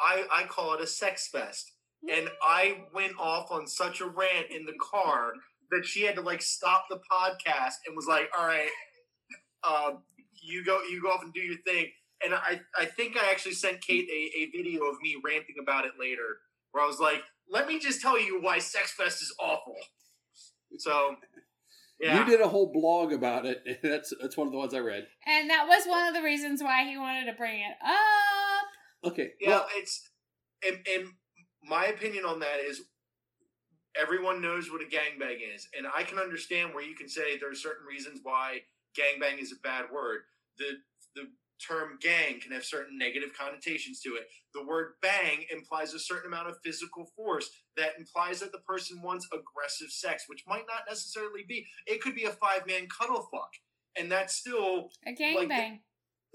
I 0.00 0.26
I 0.32 0.44
call 0.44 0.74
it 0.74 0.80
a 0.80 0.86
sex 0.86 1.28
fest." 1.28 1.72
And 2.10 2.30
I 2.42 2.84
went 2.94 3.12
off 3.18 3.50
on 3.50 3.66
such 3.66 4.00
a 4.00 4.06
rant 4.06 4.50
in 4.50 4.64
the 4.64 4.76
car 4.80 5.34
that 5.70 5.84
she 5.84 6.02
had 6.02 6.14
to 6.14 6.22
like 6.22 6.40
stop 6.40 6.86
the 6.88 7.00
podcast 7.12 7.74
and 7.86 7.94
was 7.94 8.06
like, 8.06 8.30
"All 8.36 8.46
right, 8.46 8.70
uh, 9.62 9.92
you 10.42 10.64
go 10.64 10.82
you 10.82 11.02
go 11.02 11.10
off 11.10 11.22
and 11.22 11.32
do 11.32 11.40
your 11.40 11.58
thing." 11.66 11.92
And 12.24 12.34
I 12.34 12.60
I 12.76 12.86
think 12.86 13.16
I 13.16 13.30
actually 13.30 13.54
sent 13.54 13.82
Kate 13.82 14.08
a, 14.08 14.38
a 14.40 14.50
video 14.50 14.84
of 14.84 14.96
me 15.02 15.16
ranting 15.22 15.56
about 15.60 15.84
it 15.84 15.92
later, 16.00 16.40
where 16.72 16.82
I 16.82 16.86
was 16.86 17.00
like, 17.00 17.22
"Let 17.50 17.68
me 17.68 17.78
just 17.78 18.00
tell 18.00 18.18
you 18.18 18.40
why 18.40 18.58
sex 18.60 18.92
fest 18.92 19.20
is 19.20 19.34
awful." 19.38 19.76
So, 20.78 21.16
yeah, 22.00 22.18
You 22.18 22.24
did 22.30 22.40
a 22.40 22.48
whole 22.48 22.72
blog 22.72 23.12
about 23.12 23.44
it. 23.46 23.62
That's 23.82 24.12
that's 24.20 24.36
one 24.36 24.46
of 24.46 24.52
the 24.52 24.58
ones 24.58 24.74
I 24.74 24.78
read. 24.78 25.06
And 25.26 25.50
that 25.50 25.66
was 25.66 25.84
one 25.86 26.06
of 26.06 26.14
the 26.14 26.22
reasons 26.22 26.62
why 26.62 26.84
he 26.84 26.96
wanted 26.96 27.26
to 27.26 27.36
bring 27.36 27.60
it 27.60 27.76
up. 27.84 29.12
Okay. 29.12 29.30
Yeah, 29.40 29.50
Well, 29.50 29.66
it's 29.74 30.08
and, 30.66 30.78
and 30.92 31.08
my 31.62 31.86
opinion 31.86 32.24
on 32.24 32.40
that 32.40 32.60
is 32.60 32.82
everyone 34.00 34.40
knows 34.40 34.70
what 34.70 34.80
a 34.80 34.84
gangbang 34.84 35.38
is, 35.54 35.68
and 35.76 35.86
I 35.94 36.04
can 36.04 36.18
understand 36.18 36.74
where 36.74 36.84
you 36.84 36.94
can 36.94 37.08
say 37.08 37.38
there 37.38 37.50
are 37.50 37.54
certain 37.54 37.86
reasons 37.86 38.20
why 38.22 38.60
gangbang 38.96 39.40
is 39.40 39.52
a 39.52 39.60
bad 39.62 39.86
word. 39.92 40.20
The 40.58 40.78
the 41.14 41.22
term 41.66 41.98
gang 42.00 42.40
can 42.40 42.52
have 42.52 42.64
certain 42.64 42.98
negative 42.98 43.30
connotations 43.38 44.00
to 44.00 44.10
it. 44.10 44.28
The 44.54 44.64
word 44.64 44.94
bang 45.02 45.44
implies 45.52 45.94
a 45.94 45.98
certain 45.98 46.32
amount 46.32 46.48
of 46.48 46.56
physical 46.64 47.06
force 47.16 47.50
that 47.76 47.98
implies 47.98 48.40
that 48.40 48.52
the 48.52 48.58
person 48.58 49.02
wants 49.02 49.26
aggressive 49.32 49.90
sex, 49.90 50.24
which 50.26 50.44
might 50.46 50.64
not 50.66 50.82
necessarily 50.88 51.44
be. 51.46 51.66
It 51.86 52.00
could 52.00 52.14
be 52.14 52.24
a 52.24 52.30
five 52.30 52.66
man 52.66 52.88
cuddle 52.88 53.28
fuck. 53.32 53.50
And 53.98 54.10
that's 54.10 54.34
still 54.34 54.90
A 55.06 55.12
gangbang. 55.12 55.34
Like 55.34 55.48
the- 55.48 55.78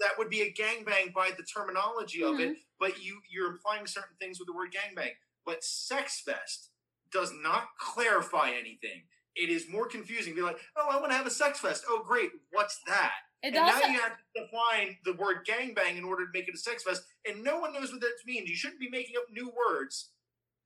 that 0.00 0.18
would 0.18 0.28
be 0.28 0.42
a 0.42 0.52
gangbang 0.52 1.14
by 1.14 1.30
the 1.36 1.44
terminology 1.44 2.22
of 2.22 2.40
it, 2.40 2.50
mm-hmm. 2.50 2.60
but 2.80 3.02
you 3.02 3.20
you're 3.30 3.50
implying 3.50 3.86
certain 3.86 4.16
things 4.20 4.38
with 4.38 4.48
the 4.48 4.52
word 4.52 4.70
gangbang. 4.72 5.12
But 5.46 5.62
sex 5.62 6.20
fest 6.20 6.70
does 7.12 7.32
not 7.42 7.68
clarify 7.78 8.50
anything. 8.50 9.04
It 9.36 9.50
is 9.50 9.66
more 9.70 9.86
confusing. 9.86 10.34
Be 10.34 10.42
like, 10.42 10.58
oh, 10.76 10.88
I 10.90 11.00
want 11.00 11.10
to 11.10 11.16
have 11.16 11.26
a 11.26 11.30
sex 11.30 11.60
fest. 11.60 11.84
Oh, 11.88 12.02
great. 12.06 12.30
What's 12.52 12.80
that? 12.86 13.12
It 13.44 13.54
and 13.54 13.66
now 13.66 13.78
you 13.86 14.00
have 14.00 14.16
to 14.16 14.40
define 14.42 14.96
the 15.04 15.12
word 15.14 15.46
gangbang 15.46 15.98
in 15.98 16.04
order 16.04 16.24
to 16.24 16.30
make 16.32 16.48
it 16.48 16.54
a 16.54 16.58
sex 16.58 16.82
fest, 16.82 17.02
and 17.28 17.44
no 17.44 17.58
one 17.58 17.72
knows 17.72 17.92
what 17.92 18.00
that 18.00 18.12
means. 18.26 18.48
You 18.48 18.56
shouldn't 18.56 18.80
be 18.80 18.90
making 18.90 19.16
up 19.16 19.24
new 19.30 19.52
words 19.68 20.10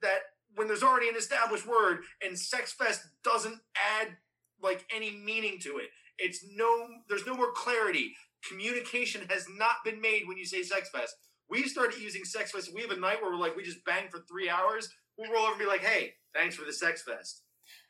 that 0.01 0.20
when 0.55 0.68
there's 0.68 0.83
already 0.83 1.09
an 1.09 1.16
established 1.16 1.66
word, 1.66 2.01
and 2.22 2.39
sex 2.39 2.72
fest 2.72 3.03
doesn't 3.24 3.61
add 4.01 4.16
like 4.62 4.85
any 4.95 5.11
meaning 5.11 5.59
to 5.62 5.79
it. 5.79 5.89
It's 6.18 6.45
no, 6.55 6.87
there's 7.09 7.26
no 7.26 7.35
more 7.35 7.53
clarity. 7.53 8.12
Communication 8.49 9.26
has 9.29 9.47
not 9.57 9.76
been 9.85 10.01
made 10.01 10.22
when 10.26 10.37
you 10.37 10.45
say 10.45 10.62
sex 10.62 10.89
fest. 10.91 11.14
We 11.51 11.64
started 11.64 12.01
using 12.01 12.24
sex 12.24 12.53
fest. 12.53 12.70
We 12.74 12.83
have 12.83 12.91
a 12.91 13.01
night 13.01 13.22
where 13.22 13.31
we're 13.31 13.39
like, 13.39 13.57
we 13.57 13.62
just 13.62 13.85
bang 13.85 14.09
for 14.11 14.20
three 14.29 14.49
hours. 14.49 14.89
We'll 15.16 15.33
roll 15.33 15.43
over 15.43 15.53
and 15.53 15.61
be 15.61 15.66
like, 15.66 15.83
hey, 15.83 16.12
thanks 16.35 16.55
for 16.55 16.64
the 16.64 16.72
sex 16.72 17.03
fest. 17.03 17.43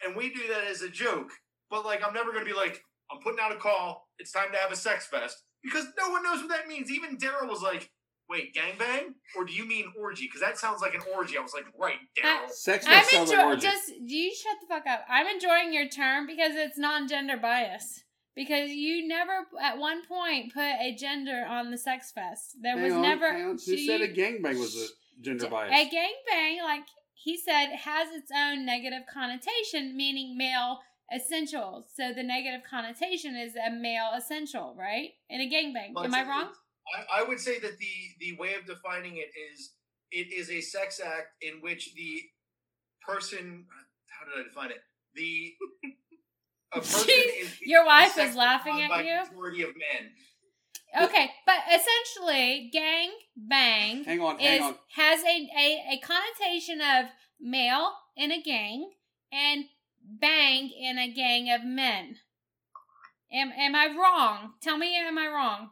And 0.04 0.16
we 0.16 0.30
do 0.30 0.46
that 0.48 0.64
as 0.70 0.82
a 0.82 0.88
joke. 0.88 1.30
But 1.70 1.84
like, 1.84 2.06
I'm 2.06 2.14
never 2.14 2.32
going 2.32 2.44
to 2.44 2.50
be 2.50 2.56
like, 2.56 2.82
I'm 3.10 3.18
putting 3.20 3.40
out 3.40 3.52
a 3.52 3.56
call. 3.56 4.08
It's 4.18 4.32
time 4.32 4.52
to 4.52 4.58
have 4.58 4.72
a 4.72 4.76
sex 4.76 5.06
fest 5.06 5.42
because 5.62 5.86
no 5.98 6.10
one 6.10 6.22
knows 6.22 6.40
what 6.40 6.48
that 6.50 6.68
means. 6.68 6.90
Even 6.90 7.16
Daryl 7.16 7.48
was 7.48 7.62
like, 7.62 7.90
"Wait, 8.28 8.54
gangbang? 8.54 9.14
Or 9.36 9.44
do 9.44 9.52
you 9.52 9.66
mean 9.66 9.92
orgy? 9.98 10.26
Because 10.26 10.40
that 10.40 10.58
sounds 10.58 10.80
like 10.82 10.94
an 10.94 11.02
orgy." 11.14 11.38
I 11.38 11.40
was 11.40 11.54
like, 11.54 11.66
"Right, 11.78 11.98
Daryl." 12.16 12.50
Sex 12.50 12.86
I'm 12.86 12.92
fest 13.00 13.10
sounds 13.10 13.30
like 13.30 13.38
enjoying 13.38 13.54
orgy. 13.54 13.66
just 13.66 13.92
you 14.00 14.34
shut 14.34 14.56
the 14.60 14.66
fuck 14.66 14.86
up. 14.86 15.04
I'm 15.08 15.26
enjoying 15.26 15.72
your 15.72 15.88
term 15.88 16.26
because 16.26 16.52
it's 16.54 16.78
non-gender 16.78 17.36
bias. 17.38 18.04
Because 18.34 18.70
you 18.70 19.08
never 19.08 19.46
at 19.60 19.78
one 19.78 20.04
point 20.06 20.54
put 20.54 20.62
a 20.62 20.94
gender 20.96 21.44
on 21.48 21.72
the 21.72 21.78
sex 21.78 22.12
fest. 22.12 22.56
There 22.62 22.74
Hang 22.76 22.84
was 22.84 22.92
on, 22.92 23.02
never 23.02 23.32
hang 23.32 23.42
on. 23.42 23.50
Who 23.52 23.58
she- 23.76 23.84
said 23.86 24.00
a 24.00 24.06
gangbang 24.12 24.60
was 24.60 24.76
a 24.76 24.86
gender 25.20 25.48
bias? 25.48 25.72
A 25.74 25.90
gangbang, 25.90 26.62
like 26.62 26.84
he 27.14 27.36
said, 27.36 27.70
has 27.74 28.10
its 28.14 28.30
own 28.32 28.64
negative 28.64 29.02
connotation, 29.12 29.96
meaning 29.96 30.36
male 30.38 30.78
essential. 31.12 31.86
So 31.94 32.12
the 32.12 32.22
negative 32.22 32.60
connotation 32.68 33.36
is 33.36 33.54
a 33.56 33.70
male 33.70 34.10
essential, 34.16 34.74
right? 34.78 35.10
In 35.28 35.40
a 35.40 35.48
gangbang. 35.48 35.94
But 35.94 36.06
Am 36.06 36.14
I 36.14 36.22
wrong? 36.22 36.48
I, 36.94 37.20
I 37.20 37.22
would 37.22 37.40
say 37.40 37.58
that 37.58 37.78
the 37.78 37.94
the 38.20 38.36
way 38.38 38.54
of 38.54 38.66
defining 38.66 39.16
it 39.16 39.30
is 39.52 39.72
it 40.10 40.32
is 40.32 40.50
a 40.50 40.60
sex 40.60 41.00
act 41.04 41.42
in 41.42 41.60
which 41.60 41.94
the 41.94 42.22
person 43.06 43.66
how 44.06 44.26
did 44.26 44.40
I 44.40 44.48
define 44.48 44.70
it? 44.70 44.82
The 45.14 45.54
a 46.72 46.80
person 46.80 47.08
is 47.40 47.60
your 47.60 47.84
wife 47.84 48.16
is 48.18 48.34
laughing 48.34 48.82
at 48.82 48.90
by 48.90 49.02
you? 49.02 49.22
Majority 49.30 49.62
of 49.62 49.70
men. 49.70 50.10
Okay, 51.02 51.30
but 51.44 51.56
essentially, 51.68 52.70
gang 52.72 53.10
bang 53.36 54.04
hang 54.04 54.20
on, 54.20 54.38
hang 54.38 54.62
on. 54.62 54.74
has 54.94 55.20
a, 55.22 55.48
a 55.56 55.96
a 55.96 56.00
connotation 56.00 56.80
of 56.80 57.10
male 57.38 57.92
in 58.16 58.32
a 58.32 58.40
gang 58.42 58.90
and 59.30 59.64
bang 60.08 60.70
in 60.70 60.98
a 60.98 61.12
gang 61.12 61.50
of 61.50 61.64
men. 61.64 62.16
Am 63.32 63.52
am 63.52 63.74
I 63.74 63.86
wrong? 63.86 64.54
Tell 64.62 64.78
me, 64.78 64.96
am 64.96 65.18
I 65.18 65.26
wrong? 65.28 65.70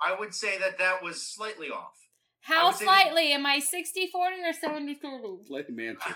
I 0.00 0.14
would 0.18 0.34
say 0.34 0.58
that 0.58 0.78
that 0.78 1.02
was 1.02 1.22
slightly 1.22 1.68
off. 1.68 1.94
How 2.42 2.66
would 2.66 2.76
say 2.76 2.84
that- 2.84 3.02
slightly? 3.02 3.32
Am 3.32 3.46
I 3.46 3.58
60 3.58 4.08
40 4.08 4.36
or 4.44 4.52
70 4.52 4.94
30? 4.94 5.26
Let 5.48 5.68
him. 5.68 5.96
I- 6.00 6.14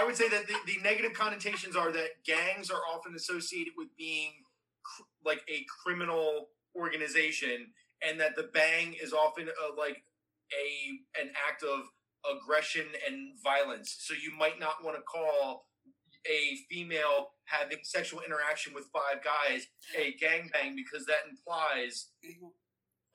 I 0.00 0.04
would 0.04 0.16
say 0.16 0.28
that 0.28 0.46
the, 0.46 0.54
the 0.66 0.80
negative 0.82 1.12
connotations 1.12 1.76
are 1.76 1.92
that 1.92 2.24
gangs 2.24 2.70
are 2.70 2.80
often 2.94 3.14
associated 3.14 3.74
with 3.76 3.88
being 3.98 4.32
cr- 4.82 5.02
like 5.24 5.42
a 5.48 5.66
criminal 5.82 6.48
organization, 6.74 7.72
and 8.00 8.18
that 8.20 8.34
the 8.34 8.44
bang 8.54 8.94
is 8.94 9.12
often 9.12 9.48
a, 9.48 9.78
like 9.78 10.04
a 10.52 11.20
an 11.20 11.32
act 11.48 11.62
of 11.62 11.80
aggression 12.30 12.86
and 13.06 13.32
violence. 13.42 13.94
So 13.98 14.14
you 14.14 14.32
might 14.38 14.58
not 14.58 14.82
want 14.82 14.96
to 14.96 15.02
call 15.02 15.66
a 16.26 16.56
female 16.70 17.28
having 17.46 17.78
sexual 17.82 18.20
interaction 18.20 18.72
with 18.74 18.84
five 18.92 19.22
guys 19.22 19.66
a 19.96 20.14
gangbang 20.22 20.74
because 20.76 21.06
that 21.06 21.28
implies 21.28 22.08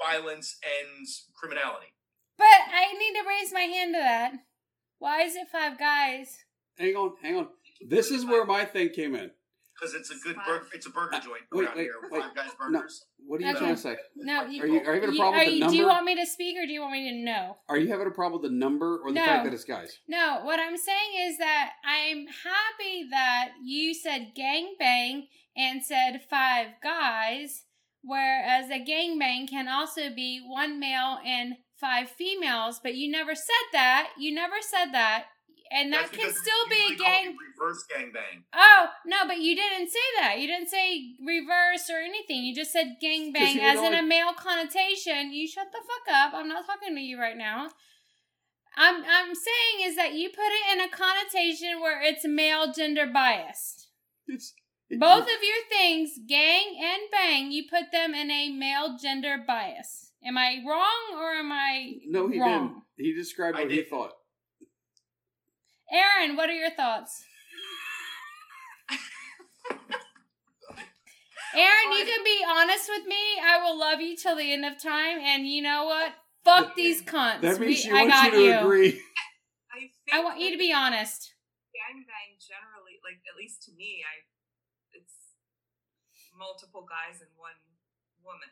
violence 0.02 0.58
and 0.64 1.08
criminality. 1.36 1.88
But 2.38 2.46
I 2.46 2.94
need 2.94 3.20
to 3.20 3.28
raise 3.28 3.52
my 3.54 3.62
hand 3.62 3.94
to 3.96 4.00
that. 4.00 4.32
Why 5.00 5.24
is 5.24 5.36
it 5.36 5.48
five 5.52 5.78
guys? 5.78 6.38
Hang 6.78 6.96
on, 6.96 7.14
hang 7.22 7.36
on. 7.38 7.48
This 7.88 8.12
is 8.12 8.26
where 8.26 8.46
my 8.46 8.66
thing 8.66 8.90
came 8.90 9.16
in. 9.16 9.32
Because 9.80 9.94
it's 9.96 10.10
a 10.12 10.16
good 10.16 10.36
Five. 10.36 10.46
burger, 10.46 10.68
it's 10.74 10.86
a 10.88 10.90
burger 10.90 11.16
Uh, 11.16 11.20
joint 11.22 11.42
wait, 11.52 11.66
around 11.68 11.78
wait, 11.78 11.84
here. 11.84 11.94
wait. 12.12 12.22
Five 12.22 12.36
guys 12.36 12.50
No. 12.60 12.80
burgers. 12.80 13.06
What 13.26 13.40
are 13.40 13.44
you 13.44 13.50
Okay. 13.52 13.60
trying 13.60 13.76
to 13.76 13.82
say? 13.82 13.98
No, 14.16 14.46
you, 14.46 14.64
Are 14.64 14.68
you 14.68 14.80
are 14.80 14.96
you 14.96 15.02
having 15.02 15.10
a 15.10 15.14
problem 15.16 15.36
are 15.36 15.38
with 15.40 15.46
the 15.48 15.54
you- 15.54 15.60
number? 15.62 15.72
Do 15.72 15.78
you 15.78 15.88
want 15.88 16.06
me 16.06 16.16
to 16.16 16.26
speak 16.26 16.58
or 16.58 16.66
do 16.66 16.74
you 16.74 16.82
want 16.82 16.94
me 16.94 17.10
to 17.10 17.16
know? 17.16 17.58
Are 17.70 17.78
you 17.78 17.88
having 17.88 18.08
a 18.08 18.12
problem 18.12 18.42
with 18.42 18.52
the 18.52 18.56
number 18.58 18.98
or 19.00 19.12
the 19.12 19.20
No. 19.20 19.26
fact 19.26 19.46
that 19.46 19.54
it's 19.54 19.64
guys? 19.64 20.00
No, 20.08 20.42
what 20.44 20.60
I'm 20.60 20.78
saying 20.78 21.14
is 21.30 21.38
that 21.38 21.74
I'm 21.86 22.28
happy 22.28 23.08
that 23.10 23.54
you 23.64 23.94
said 23.94 24.34
gang 24.36 24.76
bang 24.78 25.28
and 25.56 25.84
said 25.84 26.26
five 26.30 26.80
guys, 26.82 27.66
whereas 28.02 28.70
a 28.70 28.80
gang 28.80 29.18
bang 29.18 29.48
can 29.48 29.68
also 29.68 30.10
be 30.10 30.40
one 30.40 30.80
male 30.80 31.20
and 31.24 31.58
five 31.80 32.10
females, 32.10 32.80
but 32.82 32.96
you 32.96 33.10
never 33.10 33.34
said 33.36 33.66
that. 33.72 34.12
You 34.18 34.34
never 34.34 34.62
said 34.62 34.92
that. 34.92 35.28
And 35.72 35.94
that 35.94 36.10
That's 36.12 36.18
can 36.18 36.34
still 36.34 36.66
be 36.68 36.76
a 36.76 36.90
usually 36.90 36.96
called 36.98 37.24
gang. 37.26 37.38
Reverse 37.58 37.86
gangbang. 37.94 38.42
Oh, 38.54 38.88
no, 39.06 39.18
but 39.28 39.38
you 39.40 39.56
didn't 39.56 39.90
say 39.90 40.08
that. 40.20 40.40
You 40.40 40.48
didn't 40.48 40.70
say 40.70 41.12
reverse 41.24 41.90
or 41.92 41.98
anything. 42.00 42.44
You 42.44 42.56
just 42.56 42.72
said 42.72 42.98
Because 43.00 43.20
gangbang 43.36 43.60
as 43.62 43.80
would 43.80 43.94
in 43.94 44.00
a 44.00 44.02
male 44.02 44.34
connotation. 44.34 45.32
You 45.32 45.48
shut 45.48 45.68
the 45.72 45.78
fuck 45.78 46.16
up. 46.16 46.34
I'm 46.34 46.48
not 46.48 46.66
talking 46.66 46.96
to 46.96 47.02
you 47.02 47.20
right 47.20 47.38
now. 47.38 47.70
I'm 48.78 49.04
I'm 49.04 49.36
saying 49.36 49.90
is 49.90 49.96
that 49.96 50.14
you 50.14 50.30
put 50.30 50.40
it 50.40 50.74
in 50.74 50.82
a 50.82 50.90
connotation 50.90 51.82
where 51.82 52.02
it's 52.02 52.26
male 52.26 52.72
gender 52.72 53.06
biased. 53.06 53.90
It's 54.28 54.54
it- 54.90 55.00
Both 55.00 55.24
of 55.24 55.28
your 55.44 55.64
things, 55.70 56.12
gang 56.28 56.78
and 56.82 57.02
bang, 57.12 57.52
you 57.52 57.64
put 57.70 57.92
them 57.92 58.14
in 58.16 58.32
a 58.32 58.50
male 58.50 58.98
gender 59.02 59.38
bias. 59.46 60.12
Am 60.24 60.38
I 60.38 60.64
wrong 60.68 61.20
or 61.22 61.34
am 61.34 61.52
I 61.52 61.96
No, 62.08 62.28
he 62.28 62.40
wrong? 62.40 62.84
didn't. 62.98 63.10
He 63.10 63.14
described 63.14 63.58
I 63.58 63.64
what 63.64 63.72
he 63.72 63.84
thought. 63.84 64.14
Erin, 65.92 66.36
what 66.36 66.50
are 66.50 66.54
your 66.54 66.70
thoughts? 66.72 67.24
Erin, 71.56 71.98
you 71.98 72.06
can 72.06 72.24
be 72.24 72.46
honest 72.48 72.88
with 72.90 73.08
me. 73.08 73.18
I 73.44 73.58
will 73.64 73.78
love 73.78 74.00
you 74.02 74.16
till 74.16 74.36
the 74.36 74.54
end 74.54 74.66
of 74.66 74.82
time. 74.82 75.18
And 75.20 75.48
you 75.48 75.62
know 75.64 75.86
what? 75.86 76.14
Fuck 76.46 76.76
these 76.76 77.02
cunts. 77.02 77.42
That 77.42 77.60
means 77.60 77.62
We- 77.62 77.76
she 77.76 77.90
I 77.90 78.04
wants 78.06 78.14
got 78.16 78.34
you 78.34 78.52
to 78.54 78.62
agree. 78.62 79.02
I 79.74 79.80
think 79.80 79.92
I 80.14 80.24
want 80.24 80.40
you 80.40 80.52
to 80.52 80.58
be 80.58 80.72
honest. 80.72 81.34
gangbang 81.74 82.38
generally, 82.38 83.00
like 83.04 83.18
at 83.26 83.36
least 83.38 83.64
to 83.64 83.72
me, 83.74 84.04
I 84.06 84.24
it's 84.94 85.34
multiple 86.38 86.86
guys 86.88 87.20
and 87.22 87.30
one 87.36 87.58
woman. 88.24 88.50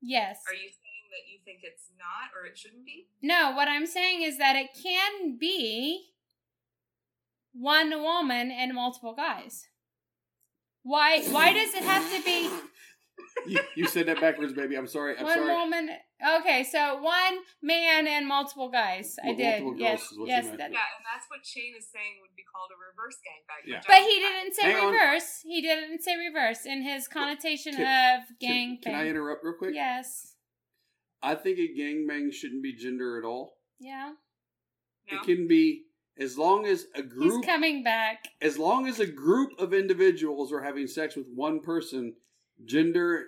Yes. 0.00 0.40
Are 0.48 0.54
you 0.54 0.68
saying 0.72 1.04
that 1.12 1.28
you 1.30 1.38
think 1.44 1.60
it's 1.62 1.90
not 1.98 2.32
or 2.36 2.46
it 2.46 2.56
shouldn't 2.58 2.84
be? 2.86 3.08
No, 3.22 3.52
what 3.52 3.68
I'm 3.68 3.86
saying 3.86 4.22
is 4.22 4.38
that 4.38 4.56
it 4.56 4.70
can 4.72 5.36
be 5.38 6.12
one 7.58 7.90
woman 8.02 8.50
and 8.50 8.74
multiple 8.74 9.14
guys. 9.14 9.66
Why? 10.82 11.22
Why 11.30 11.52
does 11.52 11.74
it 11.74 11.82
have 11.82 12.10
to 12.12 12.22
be 12.24 12.48
You, 13.46 13.60
you 13.76 13.86
said 13.86 14.06
that 14.06 14.20
backwards, 14.20 14.52
baby. 14.52 14.76
I'm 14.76 14.86
sorry. 14.86 15.16
I'm 15.18 15.24
one 15.24 15.38
sorry. 15.38 15.52
woman? 15.54 15.90
Okay, 16.40 16.64
so 16.64 17.00
one 17.00 17.38
man 17.62 18.06
and 18.06 18.26
multiple 18.26 18.70
guys. 18.70 19.16
I 19.22 19.32
did. 19.34 19.62
multiple 19.62 19.70
girls 19.72 19.80
Yes, 19.80 20.02
is 20.12 20.18
what 20.18 20.24
you 20.28 20.34
yes. 20.34 20.44
meant. 20.46 20.58
that- 20.58 20.72
Yeah, 20.72 20.78
and 20.96 21.04
that's 21.12 21.26
what 21.28 21.44
Shane 21.44 21.74
is 21.78 21.86
saying 21.92 22.18
would 22.22 22.34
be 22.36 22.42
called 22.44 22.70
a 22.72 22.78
reverse 22.90 23.16
gangbang. 23.16 23.70
Yeah. 23.70 23.80
But 23.86 23.98
he 24.08 24.18
didn't 24.18 24.54
say 24.54 24.72
Hang 24.72 24.84
on. 24.84 24.92
reverse. 24.92 25.40
He 25.44 25.60
didn't 25.62 26.02
say 26.02 26.16
reverse 26.16 26.66
in 26.66 26.82
his 26.82 27.08
connotation 27.08 27.74
Can- 27.74 28.20
of 28.20 28.38
gang 28.40 28.78
Can, 28.82 28.92
can 28.92 28.94
I 28.94 29.08
interrupt 29.08 29.44
real 29.44 29.54
quick? 29.58 29.74
Yes. 29.74 30.34
I 31.22 31.34
think 31.34 31.58
a 31.58 31.68
gangbang 31.78 32.32
shouldn't 32.32 32.62
be 32.62 32.74
gender 32.74 33.18
at 33.18 33.24
all. 33.26 33.54
Yeah. 33.78 34.12
No? 35.10 35.18
It 35.18 35.24
can 35.24 35.46
be 35.46 35.84
as 36.18 36.36
long 36.38 36.66
as 36.66 36.86
a 36.94 37.02
group 37.02 37.22
He's 37.24 37.32
group 37.32 37.44
coming 37.46 37.82
back. 37.82 38.24
as 38.40 38.58
long 38.58 38.86
as 38.88 38.98
a 39.00 39.06
group 39.06 39.50
of 39.58 39.72
individuals 39.74 40.52
are 40.52 40.62
having 40.62 40.86
sex 40.86 41.16
with 41.16 41.26
one 41.34 41.60
person, 41.60 42.14
gender 42.64 43.24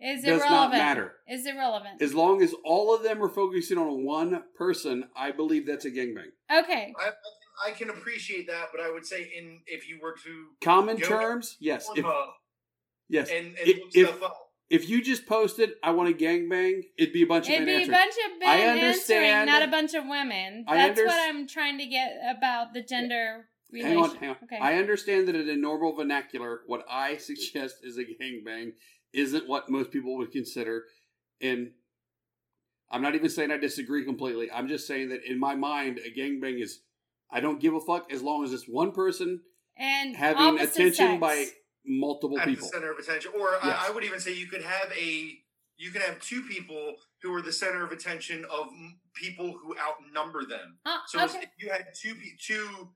Is 0.00 0.22
does 0.24 0.40
irrelevant. 0.40 0.50
not 0.50 0.70
matter. 0.72 1.12
Is 1.28 1.46
irrelevant. 1.46 2.00
As 2.02 2.14
long 2.14 2.42
as 2.42 2.54
all 2.64 2.94
of 2.94 3.02
them 3.02 3.22
are 3.22 3.28
focusing 3.28 3.78
on 3.78 4.04
one 4.04 4.42
person, 4.56 5.04
I 5.16 5.30
believe 5.32 5.66
that's 5.66 5.84
a 5.84 5.90
gangbang. 5.90 6.30
okay. 6.50 6.92
I, 6.98 7.04
I, 7.04 7.10
can, 7.10 7.14
I 7.68 7.70
can 7.72 7.90
appreciate 7.90 8.46
that, 8.48 8.66
but 8.72 8.80
I 8.80 8.90
would 8.90 9.04
say 9.06 9.30
in 9.36 9.60
if 9.66 9.88
you 9.88 9.98
were 10.02 10.14
to 10.24 10.46
Common 10.62 10.96
Go- 10.96 11.06
terms, 11.08 11.56
yes. 11.60 11.88
If, 11.94 12.04
Pornhub 12.04 12.26
yes. 13.08 13.28
and, 13.30 13.46
and 13.48 13.56
If- 13.58 13.78
look 13.78 13.88
if- 13.94 14.08
stuff 14.08 14.22
up, 14.22 14.36
if 14.70 14.88
you 14.88 15.02
just 15.02 15.26
posted, 15.26 15.72
"I 15.82 15.90
want 15.90 16.16
to 16.16 16.24
gangbang," 16.24 16.82
it'd 16.96 17.12
be 17.12 17.22
a 17.22 17.26
bunch 17.26 17.46
of 17.48 17.54
It'd 17.54 17.66
men 17.66 17.78
be 17.78 17.84
a 17.88 17.90
bunch 17.90 18.14
of 18.26 18.38
men 18.38 18.48
I 18.48 18.56
answering, 18.56 18.82
understand- 18.84 19.46
not 19.50 19.62
a 19.62 19.68
bunch 19.68 19.94
of 19.94 20.06
women. 20.06 20.64
I 20.68 20.76
That's 20.76 21.00
underst- 21.00 21.06
what 21.06 21.28
I'm 21.28 21.46
trying 21.46 21.78
to 21.78 21.86
get 21.86 22.18
about 22.36 22.72
the 22.74 22.82
gender 22.82 23.48
Hang 23.72 23.82
relation. 23.84 24.02
on, 24.02 24.16
hang 24.16 24.28
on. 24.30 24.36
Okay. 24.44 24.58
I 24.58 24.74
understand 24.78 25.28
that 25.28 25.34
in 25.34 25.48
a 25.48 25.56
normal 25.56 25.92
vernacular, 25.94 26.62
what 26.66 26.84
I 26.88 27.16
suggest 27.28 27.76
is 27.82 27.98
a 27.98 28.04
gangbang 28.04 28.72
isn't 29.12 29.46
what 29.48 29.68
most 29.70 29.90
people 29.90 30.16
would 30.16 30.30
consider. 30.32 30.86
And 31.40 31.72
I'm 32.90 33.02
not 33.02 33.14
even 33.14 33.28
saying 33.30 33.50
I 33.50 33.56
disagree 33.56 34.04
completely. 34.04 34.50
I'm 34.50 34.68
just 34.68 34.86
saying 34.86 35.08
that 35.10 35.24
in 35.24 35.38
my 35.38 35.54
mind, 35.54 35.98
a 36.04 36.10
gangbang 36.10 36.62
is 36.62 36.80
I 37.30 37.40
don't 37.40 37.60
give 37.60 37.74
a 37.74 37.80
fuck 37.80 38.12
as 38.12 38.22
long 38.22 38.44
as 38.44 38.52
it's 38.52 38.68
one 38.68 38.92
person 38.92 39.40
and 39.76 40.14
having 40.16 40.58
attention 40.60 40.92
sex. 40.94 41.20
by 41.20 41.46
multiple 41.84 42.38
at 42.38 42.46
people. 42.48 42.66
the 42.66 42.72
center 42.72 42.92
of 42.92 42.98
attention. 42.98 43.32
Or 43.38 43.58
Yes. 43.62 43.76
I, 43.80 43.88
I 43.88 43.90
would 43.90 44.04
even 44.04 44.20
say 44.20 44.32
you 44.34 44.46
could 44.46 44.62
have 44.62 44.90
a 44.96 45.38
you 45.78 45.90
could 45.90 46.02
have 46.02 46.20
two 46.20 46.42
people 46.42 46.94
who 47.22 47.34
are 47.34 47.42
the 47.42 47.52
center 47.52 47.82
of 47.84 47.90
attention 47.90 48.44
of 48.44 48.66
m- 48.68 49.00
people 49.14 49.52
who 49.52 49.74
outnumber 49.78 50.44
them. 50.46 50.78
Uh, 50.86 50.98
So 51.06 51.18
okay. 51.24 51.38
if 51.42 51.48
you 51.58 51.70
had 51.70 51.86
two 52.00 52.14
pe- 52.14 52.36
two 52.40 52.90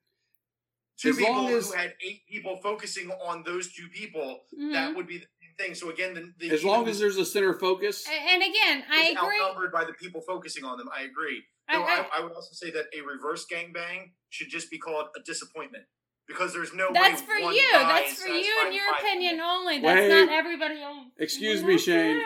two 0.99 1.11
As 1.11 1.17
people 1.17 1.49
as- 1.49 1.71
who 1.71 1.77
had 1.77 1.95
eight 2.01 2.23
people 2.29 2.57
focusing 2.63 3.11
on 3.11 3.43
those 3.45 3.73
two 3.73 3.89
people, 3.89 4.45
Mhm. 4.57 4.73
that 4.73 4.95
would 4.95 5.07
be 5.07 5.19
the 5.19 5.27
thing. 5.59 5.75
So 5.75 5.91
again, 5.91 6.15
the, 6.15 6.33
the 6.39 6.55
As 6.55 6.63
long 6.65 6.87
as 6.87 6.99
there's 7.01 7.17
a 7.17 7.25
center 7.27 7.55
focus, 7.59 8.07
and 8.09 8.43
again, 8.43 8.85
I 8.91 9.09
is 9.11 9.17
agree. 9.17 9.41
outnumbered 9.41 9.73
by 9.73 9.85
the 9.85 9.95
people 9.95 10.21
focusing 10.21 10.65
on 10.65 10.79
them. 10.79 10.89
I 10.95 11.03
agree. 11.03 11.43
I, 11.69 11.77
Though 11.77 11.83
I, 11.85 11.95
I, 11.97 12.09
I 12.19 12.21
would 12.21 12.33
also 12.33 12.53
say 12.53 12.71
that 12.71 12.87
a 12.95 13.01
reverse 13.01 13.47
gangbang 13.51 14.13
should 14.31 14.49
just 14.51 14.71
be 14.71 14.79
called 14.79 15.09
a 15.17 15.21
disappointment 15.21 15.85
because 16.29 16.53
there's 16.53 16.75
no 16.75 16.89
that's 16.93 17.21
way 17.23 17.27
for 17.27 17.43
one 17.45 17.55
you. 17.55 17.69
guy 17.73 17.83
That's 18.01 18.13
is 18.13 18.19
for 18.23 18.29
you 18.29 18.43
satisfying 18.43 18.67
and 18.67 18.75
your 18.75 18.95
opinion 18.99 19.35
people. 19.37 19.47
only. 19.51 19.81
That's 19.81 20.01
Wait. 20.01 20.09
not 20.09 20.29
everybody 20.31 20.83
else. 20.83 21.07
Excuse 21.19 21.63
me, 21.63 21.79
Shane. 21.79 22.21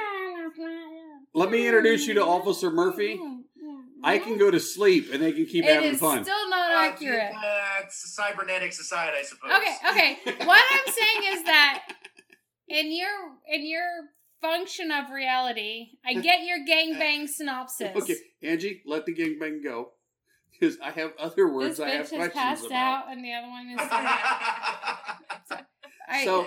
let 1.35 1.51
me 1.51 1.67
introduce 1.67 2.07
you 2.07 2.15
to 2.15 2.25
Officer 2.25 2.71
Murphy. 2.71 3.21
I 4.03 4.19
can 4.19 4.39
go 4.39 4.51
to 4.51 4.59
sleep 4.59 5.13
and 5.13 5.23
they 5.23 5.33
can 5.33 5.45
keep 5.45 5.65
It 5.65 5.75
having 5.75 5.91
is 5.93 6.01
fun. 6.01 6.25
still 6.25 6.49
not 6.49 6.71
Uh, 6.73 6.89
accurate. 6.89 7.35
uh, 7.35 7.83
it's 7.85 8.03
a 8.05 8.09
cybernetic 8.09 8.73
society, 8.73 9.19
I 9.19 9.23
suppose. 9.23 9.53
Okay, 9.53 9.77
okay. 9.91 10.45
What 10.47 10.63
I'm 10.71 10.93
saying 10.93 11.35
is 11.37 11.43
that 11.45 11.85
in 12.69 12.91
your 12.97 13.11
in 13.47 13.67
your 13.67 13.85
function 14.41 14.91
of 14.91 15.11
reality, 15.11 15.89
I 16.07 16.15
get 16.15 16.45
your 16.45 16.59
gangbang 16.71 17.29
synopsis. 17.29 17.95
Okay, 17.95 18.17
Angie, 18.43 18.81
let 18.87 19.05
the 19.05 19.15
gangbang 19.15 19.63
go. 19.63 19.91
Because 20.59 20.79
I 20.83 20.91
have 20.91 21.13
other 21.19 21.49
words 21.53 21.79
This 21.79 21.87
I 21.87 21.91
have 21.91 22.07
bitch 22.07 22.11
has 22.11 22.17
questions 22.19 22.35
passed 22.35 22.67
about. 22.67 23.05
out, 23.07 23.13
and 23.13 23.25
the 23.25 23.33
other 23.33 23.49
one 23.49 23.67
is. 23.69 23.81
I, 26.09 26.25
So 26.25 26.47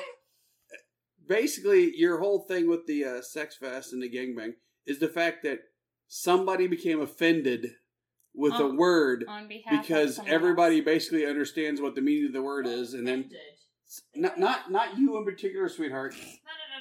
basically, 1.27 1.95
your 1.95 2.19
whole 2.19 2.39
thing 2.47 2.67
with 2.69 2.85
the 2.85 3.05
uh, 3.05 3.21
sex 3.21 3.55
fest 3.57 3.93
and 3.93 4.01
the 4.03 4.09
gangbang 4.09 4.53
is 4.85 4.99
the 4.99 5.07
fact 5.07 5.43
that 5.43 5.59
somebody 6.07 6.67
became 6.67 6.99
offended 7.01 7.71
with 8.35 8.53
a 8.55 8.67
word 8.67 9.25
on 9.27 9.47
behalf 9.47 9.81
because 9.81 10.11
of 10.11 10.15
someone 10.15 10.33
everybody 10.33 10.77
else. 10.77 10.85
basically 10.85 11.25
understands 11.25 11.79
what 11.79 11.95
the 11.95 12.01
meaning 12.01 12.27
of 12.27 12.33
the 12.33 12.41
word 12.41 12.65
is, 12.67 12.93
and 12.93 13.07
then 13.07 13.29
not 14.15 14.39
not 14.39 14.71
not 14.71 14.97
you 14.97 15.17
in 15.17 15.23
particular, 15.25 15.69
sweetheart. 15.69 16.15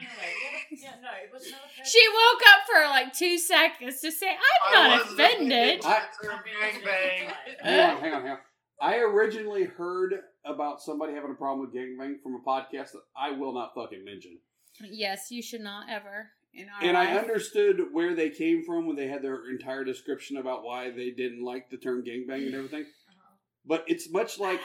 No. 0.02 0.78
Yeah, 0.78 0.88
it 1.24 1.32
was 1.32 1.50
not 1.50 1.60
person. 1.62 1.84
She 1.84 2.02
woke 2.08 2.42
up 2.48 2.60
for 2.66 2.88
like 2.88 3.12
two 3.12 3.38
seconds 3.38 4.00
to 4.00 4.10
say, 4.10 4.28
"I'm 4.30 4.38
I 4.84 4.88
not 4.88 5.04
was 5.04 5.12
offended." 5.14 5.80
I- 5.84 6.02
Bang, 6.22 6.80
bang. 6.84 7.30
Hang 7.62 7.90
on, 7.96 8.00
hang 8.02 8.12
on, 8.14 8.22
hang 8.22 8.30
on. 8.32 8.38
I 8.80 8.96
originally 8.98 9.64
heard 9.64 10.14
about 10.44 10.80
somebody 10.82 11.14
having 11.14 11.30
a 11.30 11.34
problem 11.34 11.60
with 11.66 11.74
gangbang 11.74 12.20
from 12.22 12.34
a 12.34 12.40
podcast 12.48 12.92
that 12.92 13.02
I 13.16 13.30
will 13.32 13.52
not 13.52 13.72
fucking 13.74 14.04
mention. 14.04 14.38
Yes, 14.80 15.30
you 15.30 15.42
should 15.42 15.60
not 15.60 15.88
ever 15.90 16.30
in 16.54 16.66
our 16.68 16.82
And 16.88 16.96
I 16.96 17.14
life. 17.14 17.22
understood 17.24 17.80
where 17.92 18.14
they 18.14 18.30
came 18.30 18.64
from 18.64 18.86
when 18.86 18.96
they 18.96 19.06
had 19.06 19.22
their 19.22 19.48
entire 19.50 19.84
description 19.84 20.38
about 20.38 20.64
why 20.64 20.90
they 20.90 21.10
didn't 21.10 21.44
like 21.44 21.70
the 21.70 21.76
term 21.76 22.02
gangbang 22.04 22.46
and 22.46 22.54
everything. 22.54 22.82
Uh-huh. 22.82 23.34
But 23.66 23.84
it's 23.86 24.10
much 24.10 24.38
like 24.40 24.60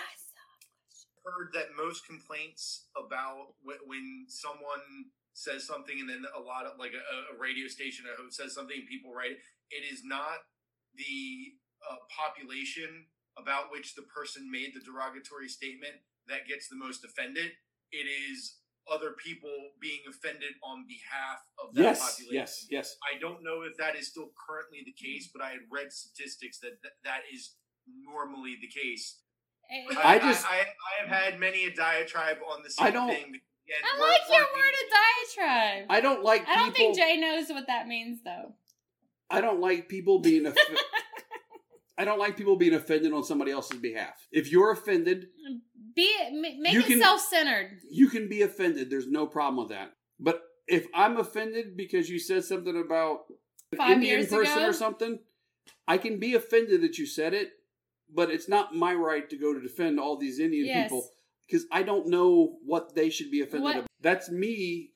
heard 1.24 1.50
that 1.54 1.68
most 1.78 2.06
complaints 2.08 2.86
about 2.98 3.54
wh- 3.64 3.86
when 3.88 4.26
someone 4.30 5.12
says 5.38 5.66
something 5.70 6.00
and 6.02 6.10
then 6.10 6.26
a 6.36 6.42
lot 6.42 6.66
of 6.66 6.80
like 6.82 6.94
a, 6.98 7.06
a 7.30 7.38
radio 7.38 7.68
station 7.70 8.04
says 8.34 8.54
something 8.58 8.78
and 8.82 8.88
people 8.90 9.14
write 9.14 9.38
it 9.38 9.42
it 9.70 9.86
is 9.86 10.02
not 10.04 10.42
the 10.98 11.54
uh, 11.86 11.96
population 12.10 13.06
about 13.38 13.70
which 13.72 13.94
the 13.94 14.02
person 14.10 14.50
made 14.50 14.74
the 14.74 14.82
derogatory 14.82 15.48
statement 15.48 15.94
that 16.28 16.48
gets 16.50 16.68
the 16.68 16.76
most 16.76 17.06
offended 17.06 17.52
it 17.94 18.08
is 18.10 18.58
other 18.92 19.14
people 19.24 19.52
being 19.80 20.00
offended 20.10 20.54
on 20.64 20.86
behalf 20.88 21.40
of 21.62 21.76
that 21.76 21.84
yes, 21.94 22.00
population 22.00 22.34
yes, 22.34 22.66
yes. 22.72 22.96
I 23.06 23.20
don't 23.20 23.44
know 23.44 23.62
if 23.62 23.78
that 23.78 23.96
is 23.96 24.08
still 24.08 24.32
currently 24.48 24.80
the 24.86 24.96
case, 24.96 25.30
but 25.32 25.44
I 25.44 25.50
had 25.52 25.68
read 25.70 25.92
statistics 25.92 26.58
that 26.60 26.80
th- 26.82 26.94
that 27.04 27.22
is 27.34 27.56
normally 27.86 28.56
the 28.62 28.68
case. 28.72 29.20
I 29.70 30.16
I, 30.16 30.20
just- 30.20 30.46
I, 30.48 30.60
I 30.62 30.94
have 31.04 31.10
had 31.12 31.38
many 31.40 31.66
a 31.66 31.72
diatribe 31.76 32.38
on 32.50 32.64
the 32.64 32.70
same 32.70 32.88
I 32.88 32.92
don't- 32.92 33.10
thing. 33.10 33.42
Again, 33.68 33.84
I 33.84 34.00
we're- 34.00 34.10
like 34.12 34.22
your 34.30 34.48
we're- 34.54 34.62
word 34.62 34.74
of 34.74 35.38
diatribe. 35.38 35.86
I 35.90 36.02
don't 36.02 36.24
like 36.24 36.42
people. 36.46 36.54
I 36.54 36.58
don't 36.64 36.76
think 36.76 36.98
Jay 36.98 37.18
knows 37.18 37.50
what 37.50 37.68
that 37.68 37.88
means, 37.88 38.20
though. 38.24 38.54
I 39.30 39.42
don't 39.42 39.60
like 39.60 39.90
people 39.90 40.20
being. 40.20 40.48
Off- 40.48 40.56
I 41.98 42.06
don't 42.06 42.20
like 42.20 42.38
people 42.38 42.56
being 42.56 42.74
offended 42.76 43.12
on 43.12 43.24
somebody 43.24 43.52
else's 43.52 43.80
behalf. 43.80 44.28
If 44.32 44.52
you're 44.52 44.72
offended, 44.72 45.28
Be 45.96 46.14
ma- 46.32 46.50
make 46.60 46.74
You 46.74 46.82
it 46.82 46.86
can- 46.86 47.00
self-centered. 47.02 47.80
you 47.90 48.08
can 48.10 48.30
be 48.30 48.44
offended. 48.44 48.90
There's 48.90 49.08
no 49.08 49.26
problem 49.26 49.58
with 49.68 49.70
that. 49.76 49.94
But 50.20 50.44
if 50.68 50.86
I'm 50.94 51.18
offended 51.18 51.76
because 51.76 52.08
you 52.10 52.20
said 52.20 52.44
something 52.46 52.80
about 52.80 53.22
an 53.74 53.94
Indian 53.94 54.20
years 54.20 54.30
person 54.30 54.60
ago? 54.60 54.70
or 54.70 54.74
something, 54.74 55.20
I 55.88 55.98
can 55.98 56.20
be 56.20 56.36
offended 56.36 56.82
that 56.82 56.98
you 57.00 57.06
said 57.08 57.34
it, 57.34 57.52
but 58.14 58.30
it's 58.30 58.48
not 58.48 58.76
my 58.76 58.94
right 58.94 59.28
to 59.30 59.36
go 59.38 59.54
to 59.54 59.60
defend 59.60 60.00
all 60.00 60.18
these 60.18 60.40
Indian 60.40 60.68
Yes. 60.68 60.84
people 60.90 61.10
because 61.48 61.66
I 61.72 61.84
don't 61.84 62.08
know 62.08 62.58
what 62.66 62.96
they 62.96 63.10
should 63.10 63.32
be 63.32 63.42
offended 63.42 63.64
What- 63.64 63.76
about. 63.78 63.88
That's 64.02 64.30
me 64.30 64.92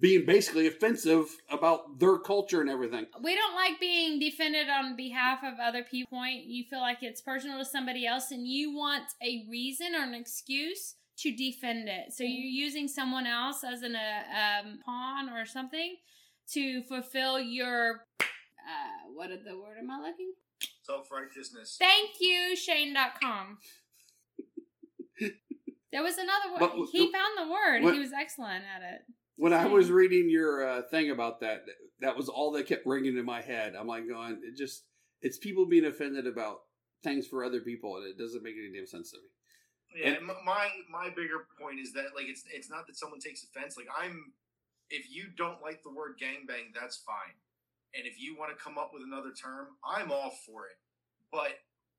being 0.00 0.24
basically 0.26 0.66
offensive 0.66 1.36
about 1.50 1.98
their 1.98 2.18
culture 2.18 2.60
and 2.60 2.70
everything. 2.70 3.06
We 3.20 3.34
don't 3.34 3.54
like 3.54 3.80
being 3.80 4.20
defended 4.20 4.68
on 4.68 4.96
behalf 4.96 5.40
of 5.42 5.54
other 5.60 5.82
people. 5.82 6.16
Point 6.18 6.44
you 6.44 6.64
feel 6.64 6.80
like 6.80 7.02
it's 7.02 7.20
personal 7.20 7.58
to 7.58 7.64
somebody 7.64 8.06
else, 8.06 8.30
and 8.30 8.46
you 8.46 8.74
want 8.74 9.04
a 9.22 9.44
reason 9.50 9.94
or 9.94 10.02
an 10.02 10.14
excuse 10.14 10.94
to 11.18 11.34
defend 11.34 11.88
it. 11.88 12.12
So 12.12 12.22
you're 12.22 12.30
using 12.66 12.86
someone 12.86 13.26
else 13.26 13.64
as 13.64 13.82
an 13.82 13.96
uh, 13.96 14.62
um, 14.64 14.78
pawn 14.84 15.28
or 15.30 15.44
something 15.44 15.96
to 16.52 16.82
fulfill 16.84 17.40
your. 17.40 18.06
Uh, 18.20 19.10
what 19.14 19.30
is 19.30 19.44
the 19.44 19.56
word 19.56 19.78
am 19.80 19.90
I 19.90 20.00
looking? 20.00 20.32
self 20.82 21.10
righteousness. 21.10 21.76
Thank 21.78 22.10
you, 22.20 22.56
Shane.com. 22.56 23.58
There 25.92 26.02
was 26.02 26.18
another 26.18 26.52
word. 26.52 26.58
But- 26.60 26.88
he 26.92 27.10
found 27.12 27.38
the 27.38 27.50
word. 27.50 27.82
what- 27.82 27.94
he 27.94 28.00
was 28.00 28.12
excellent 28.12 28.64
at 28.64 28.82
it. 28.82 29.02
When 29.36 29.52
I 29.52 29.66
was 29.66 29.90
reading 29.90 30.28
your 30.28 30.66
uh, 30.66 30.82
thing 30.90 31.10
about 31.10 31.40
that, 31.40 31.64
that 32.00 32.16
was 32.16 32.28
all 32.28 32.50
that 32.52 32.66
kept 32.66 32.84
ringing 32.86 33.16
in 33.16 33.24
my 33.24 33.40
head. 33.40 33.76
I'm 33.76 33.86
like 33.86 34.08
going, 34.08 34.40
it 34.42 34.56
just, 34.56 34.84
it's 35.22 35.38
people 35.38 35.64
being 35.66 35.84
offended 35.84 36.26
about 36.26 36.58
things 37.04 37.28
for 37.28 37.44
other 37.44 37.60
people, 37.60 37.96
and 37.98 38.06
it 38.06 38.18
doesn't 38.18 38.42
make 38.42 38.56
any 38.58 38.72
damn 38.76 38.86
sense 38.86 39.12
to 39.12 39.18
me. 39.18 39.28
Yeah, 40.02 40.18
And- 40.18 40.26
my 40.26 40.68
my 40.90 41.08
bigger 41.08 41.46
point 41.58 41.78
is 41.80 41.92
that 41.92 42.14
like 42.16 42.26
it's 42.26 42.44
it's 42.52 42.68
not 42.68 42.86
that 42.88 42.96
someone 42.96 43.20
takes 43.20 43.44
offense. 43.44 43.76
Like 43.76 43.86
I'm, 43.96 44.34
if 44.90 45.08
you 45.08 45.28
don't 45.36 45.62
like 45.62 45.82
the 45.82 45.90
word 45.94 46.18
gangbang, 46.20 46.74
that's 46.74 46.98
fine. 47.06 47.38
And 47.94 48.06
if 48.06 48.20
you 48.20 48.36
want 48.36 48.50
to 48.50 48.62
come 48.62 48.76
up 48.76 48.90
with 48.92 49.02
another 49.02 49.30
term, 49.32 49.68
I'm 49.86 50.10
all 50.12 50.32
for 50.44 50.66
it. 50.66 50.76
But 51.32 51.56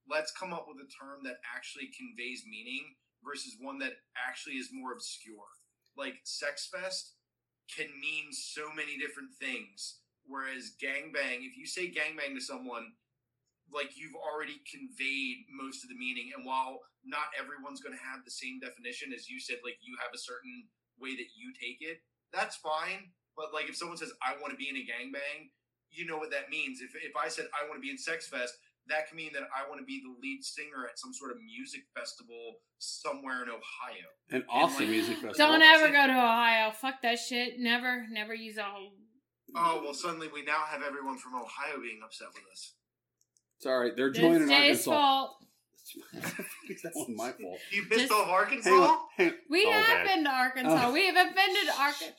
let's 0.07 0.31
come 0.31 0.53
up 0.53 0.65
with 0.67 0.77
a 0.77 0.89
term 0.91 1.23
that 1.23 1.37
actually 1.55 1.89
conveys 1.97 2.43
meaning 2.45 2.95
versus 3.23 3.57
one 3.59 3.79
that 3.79 3.93
actually 4.17 4.55
is 4.55 4.69
more 4.71 4.93
obscure. 4.93 5.49
Like 5.97 6.15
sex 6.23 6.69
fest 6.71 7.15
can 7.69 7.87
mean 7.99 8.31
so 8.31 8.71
many 8.75 8.97
different 8.97 9.33
things. 9.39 9.99
Whereas 10.25 10.77
gangbang, 10.81 11.45
if 11.45 11.57
you 11.57 11.65
say 11.65 11.89
gangbang 11.89 12.35
to 12.35 12.41
someone, 12.41 12.93
like 13.73 13.97
you've 13.97 14.17
already 14.17 14.61
conveyed 14.65 15.45
most 15.49 15.83
of 15.83 15.89
the 15.89 15.97
meaning. 15.97 16.31
And 16.35 16.45
while 16.45 16.81
not 17.05 17.33
everyone's 17.37 17.81
going 17.81 17.95
to 17.95 18.07
have 18.13 18.25
the 18.25 18.33
same 18.33 18.59
definition 18.59 19.13
as 19.13 19.29
you 19.29 19.39
said, 19.39 19.61
like 19.63 19.77
you 19.81 19.97
have 20.01 20.13
a 20.13 20.21
certain 20.21 20.65
way 20.99 21.15
that 21.15 21.33
you 21.37 21.53
take 21.53 21.81
it, 21.81 22.01
that's 22.33 22.57
fine. 22.57 23.13
But 23.37 23.53
like 23.53 23.69
if 23.69 23.77
someone 23.77 23.97
says, 23.97 24.13
I 24.21 24.37
want 24.41 24.51
to 24.51 24.59
be 24.59 24.69
in 24.69 24.77
a 24.77 24.85
gangbang, 24.85 25.49
you 25.89 26.05
know 26.05 26.17
what 26.17 26.31
that 26.31 26.49
means. 26.49 26.81
If, 26.81 26.93
if 26.95 27.15
I 27.15 27.29
said, 27.29 27.49
I 27.53 27.65
want 27.65 27.81
to 27.81 27.85
be 27.85 27.89
in 27.89 27.97
Sex 27.97 28.27
Fest, 28.27 28.53
that 28.89 29.07
can 29.07 29.17
mean 29.17 29.31
that 29.33 29.43
I 29.55 29.67
want 29.69 29.79
to 29.81 29.85
be 29.85 30.01
the 30.03 30.13
lead 30.21 30.43
singer 30.43 30.85
at 30.89 30.99
some 30.99 31.13
sort 31.13 31.31
of 31.31 31.37
music 31.43 31.81
festival 31.95 32.55
somewhere 32.77 33.43
in 33.43 33.49
Ohio. 33.49 34.07
An 34.31 34.43
awesome 34.49 34.81
like- 34.85 34.89
music 34.89 35.17
festival. 35.21 35.35
Don't 35.37 35.61
ever 35.61 35.87
go 35.87 36.07
to 36.07 36.13
Ohio. 36.13 36.71
Fuck 36.71 37.01
that 37.03 37.19
shit. 37.19 37.59
Never, 37.59 38.05
never 38.11 38.33
use 38.33 38.57
all. 38.57 38.91
Oh, 39.55 39.81
well, 39.83 39.93
suddenly 39.93 40.27
we 40.31 40.43
now 40.43 40.59
have 40.69 40.81
everyone 40.83 41.17
from 41.17 41.35
Ohio 41.35 41.79
being 41.81 42.01
upset 42.05 42.27
with 42.33 42.43
us. 42.51 42.73
It's 43.57 43.65
all 43.65 43.79
right. 43.79 43.95
They're 43.95 44.11
joining 44.11 44.47
Jay's 44.47 44.87
Arkansas. 44.87 44.91
fault. 44.91 45.35
It's 46.69 46.83
that 46.83 46.91
wasn't 46.95 47.17
my 47.17 47.31
fault. 47.31 47.57
You 47.71 47.83
pissed 47.85 48.01
Just- 48.01 48.11
off 48.11 48.27
Arkansas? 48.27 48.69
Hang 48.69 48.79
on. 48.79 48.97
Hang 49.17 49.33
We 49.49 49.65
Oh, 49.67 49.71
have 49.71 50.05
bad. 50.05 50.15
been 50.15 50.23
to 50.25 50.29
Arkansas. 50.29 50.81
Oh. 50.87 50.93
we 50.93 51.07
have 51.07 51.15
offended 51.15 51.67
Arkansas. 51.79 52.13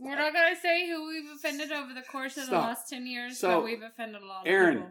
We're 0.00 0.16
not 0.16 0.32
gonna 0.32 0.56
say 0.60 0.88
who 0.88 1.06
we've 1.08 1.30
offended 1.34 1.70
over 1.72 1.94
the 1.94 2.02
course 2.02 2.36
of 2.36 2.46
the 2.46 2.52
last 2.52 2.88
ten 2.88 3.06
years, 3.06 3.38
So, 3.38 3.48
but 3.60 3.64
we've 3.64 3.82
offended 3.82 4.20
a 4.22 4.26
lot 4.26 4.40
of 4.42 4.46
Erin. 4.52 4.84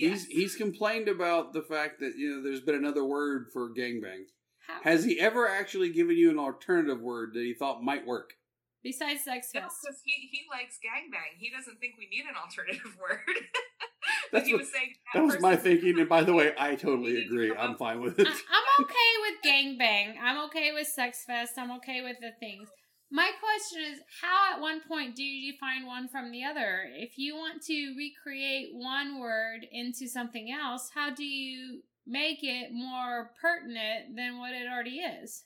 People. 0.00 0.14
He's 0.16 0.26
he's 0.26 0.56
complained 0.56 1.08
about 1.08 1.52
the 1.52 1.62
fact 1.62 2.00
that 2.00 2.14
you 2.16 2.36
know 2.36 2.42
there's 2.42 2.60
been 2.60 2.74
another 2.74 3.04
word 3.04 3.48
for 3.52 3.70
gangbang. 3.74 4.24
How, 4.66 4.80
Has 4.90 5.04
he 5.04 5.18
ever 5.20 5.48
actually 5.48 5.90
given 5.90 6.16
you 6.16 6.30
an 6.30 6.38
alternative 6.38 7.00
word 7.00 7.30
that 7.34 7.40
he 7.42 7.54
thought 7.54 7.82
might 7.82 8.06
work? 8.06 8.34
besides 8.82 9.22
sex 9.24 9.50
No, 9.54 9.60
fest. 9.60 9.76
because 9.82 10.00
he, 10.06 10.28
he 10.32 10.40
likes 10.50 10.78
gangbang. 10.82 11.36
He 11.38 11.50
doesn't 11.50 11.78
think 11.80 11.96
we 11.98 12.08
need 12.08 12.24
an 12.26 12.34
alternative 12.42 12.96
word. 13.00 13.20
That's 14.32 14.46
he 14.46 14.54
what- 14.54 14.60
was 14.60 14.72
saying 14.72 14.94
That 15.12 15.22
was 15.24 15.38
my 15.40 15.54
thinking, 15.66 15.98
and 16.00 16.08
by 16.08 16.22
the 16.22 16.32
way, 16.32 16.52
I 16.58 16.76
totally 16.76 17.22
agree. 17.24 17.52
I'm 17.54 17.76
fine 17.76 18.00
with 18.00 18.18
it. 18.18 18.26
I- 18.26 18.30
I'm 18.30 18.84
okay 18.86 19.12
with 19.22 19.34
gangbang. 19.44 20.14
I'm 20.22 20.44
okay 20.46 20.72
with 20.72 20.86
sex 20.86 21.24
fest. 21.26 21.52
I'm 21.58 21.70
okay 21.72 22.00
with 22.02 22.16
the 22.20 22.30
things. 22.40 22.68
My 23.12 23.30
question 23.40 23.82
is, 23.92 23.98
how 24.22 24.54
at 24.54 24.60
one 24.60 24.80
point 24.86 25.16
do 25.16 25.24
you 25.24 25.52
define 25.52 25.84
one 25.86 26.08
from 26.08 26.30
the 26.30 26.44
other? 26.44 26.82
If 26.94 27.18
you 27.18 27.34
want 27.34 27.60
to 27.64 27.94
recreate 27.96 28.68
one 28.72 29.18
word 29.18 29.66
into 29.72 30.06
something 30.06 30.50
else, 30.52 30.90
how 30.94 31.10
do 31.12 31.24
you 31.24 31.82
make 32.06 32.38
it 32.42 32.70
more 32.72 33.32
pertinent 33.40 34.14
than 34.16 34.38
what 34.38 34.52
it 34.52 34.68
already 34.72 34.98
is? 35.00 35.44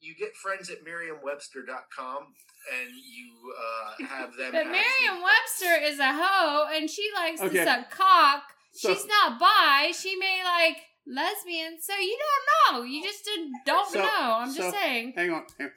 You 0.00 0.14
get 0.18 0.34
friends 0.36 0.68
at 0.68 0.84
merriam-webster.com 0.84 2.18
and 2.74 2.90
you 2.90 3.54
uh, 3.56 4.06
have 4.08 4.36
them. 4.36 4.52
But 4.52 4.66
actually- 4.66 4.72
Merriam-Webster 4.72 5.84
is 5.84 5.98
a 5.98 6.12
hoe, 6.12 6.66
and 6.74 6.90
she 6.90 7.08
likes 7.14 7.40
Okay. 7.40 7.58
to 7.58 7.64
suck 7.64 7.90
cock. 7.90 8.42
So- 8.74 8.92
She's 8.92 9.06
not 9.06 9.38
bi. 9.38 9.92
She 9.98 10.16
may 10.16 10.42
like 10.44 10.76
lesbian, 11.06 11.78
so 11.80 11.94
you 11.96 12.18
don't 12.18 12.76
know. 12.76 12.82
You 12.84 13.02
just 13.02 13.28
don't 13.64 13.88
So- 13.90 14.00
know. 14.00 14.08
I'm 14.40 14.50
so- 14.50 14.62
just 14.62 14.76
saying. 14.76 15.14
Hang 15.16 15.30
on, 15.30 15.46
hang 15.58 15.68
on. 15.68 15.72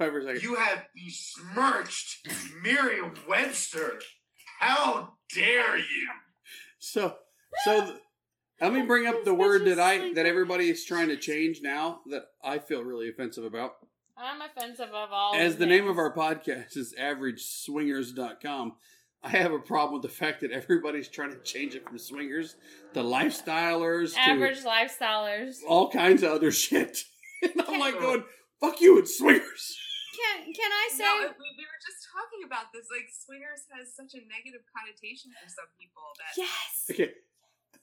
Be 0.00 0.08
quiet 0.08 0.12
for 0.12 0.18
a 0.30 0.34
second. 0.34 0.42
You 0.42 0.54
have 0.56 0.86
besmirched 0.94 2.26
Merriam-Webster. 2.62 4.00
How 4.60 5.14
dare 5.34 5.76
you? 5.78 6.08
So, 6.78 7.16
so 7.64 7.84
th- 7.84 7.96
let 8.60 8.72
me 8.72 8.82
bring 8.82 9.06
up 9.06 9.24
the 9.24 9.34
word 9.34 9.64
that 9.66 9.78
I 9.78 10.12
that 10.14 10.26
everybody 10.26 10.68
is 10.70 10.84
trying 10.84 11.08
to 11.08 11.16
change 11.16 11.60
now 11.62 12.00
that 12.06 12.24
I 12.42 12.58
feel 12.58 12.82
really 12.82 13.08
offensive 13.08 13.44
about. 13.44 13.72
I'm 14.16 14.40
offensive 14.42 14.88
of 14.90 15.08
all. 15.12 15.34
As 15.34 15.56
the 15.56 15.66
name 15.66 15.88
of 15.88 15.96
our 15.98 16.14
podcast 16.14 16.76
is 16.76 16.94
averageswingers.com, 17.00 18.74
I 19.22 19.28
have 19.30 19.52
a 19.52 19.58
problem 19.58 19.94
with 20.00 20.02
the 20.10 20.14
fact 20.14 20.40
that 20.42 20.50
everybody's 20.50 21.08
trying 21.08 21.30
to 21.30 21.38
change 21.42 21.74
it 21.74 21.86
from 21.86 21.98
swingers 21.98 22.56
to 22.94 23.00
lifestylers 23.00 24.14
average 24.16 24.60
to 24.60 24.64
lifestylers. 24.66 25.56
all 25.66 25.90
kinds 25.90 26.22
of 26.22 26.32
other 26.32 26.52
shit. 26.52 26.98
And 27.42 27.62
I'm 27.66 27.80
like 27.80 27.98
going, 27.98 28.22
fuck 28.60 28.82
you, 28.82 28.98
it's 28.98 29.16
swingers. 29.16 29.78
Can 30.20 30.52
can 30.52 30.70
I 30.70 30.86
say? 30.92 31.04
No, 31.04 31.32
we, 31.32 31.48
we 31.56 31.64
were 31.64 31.80
just 31.80 32.04
talking 32.12 32.44
about 32.44 32.68
this. 32.76 32.86
Like, 32.92 33.08
swingers 33.08 33.64
has 33.72 33.88
such 33.96 34.12
a 34.12 34.22
negative 34.28 34.62
connotation 34.68 35.32
for 35.32 35.48
some 35.48 35.70
people 35.80 36.04
that 36.20 36.32
yes. 36.36 36.86
Okay, 36.92 37.10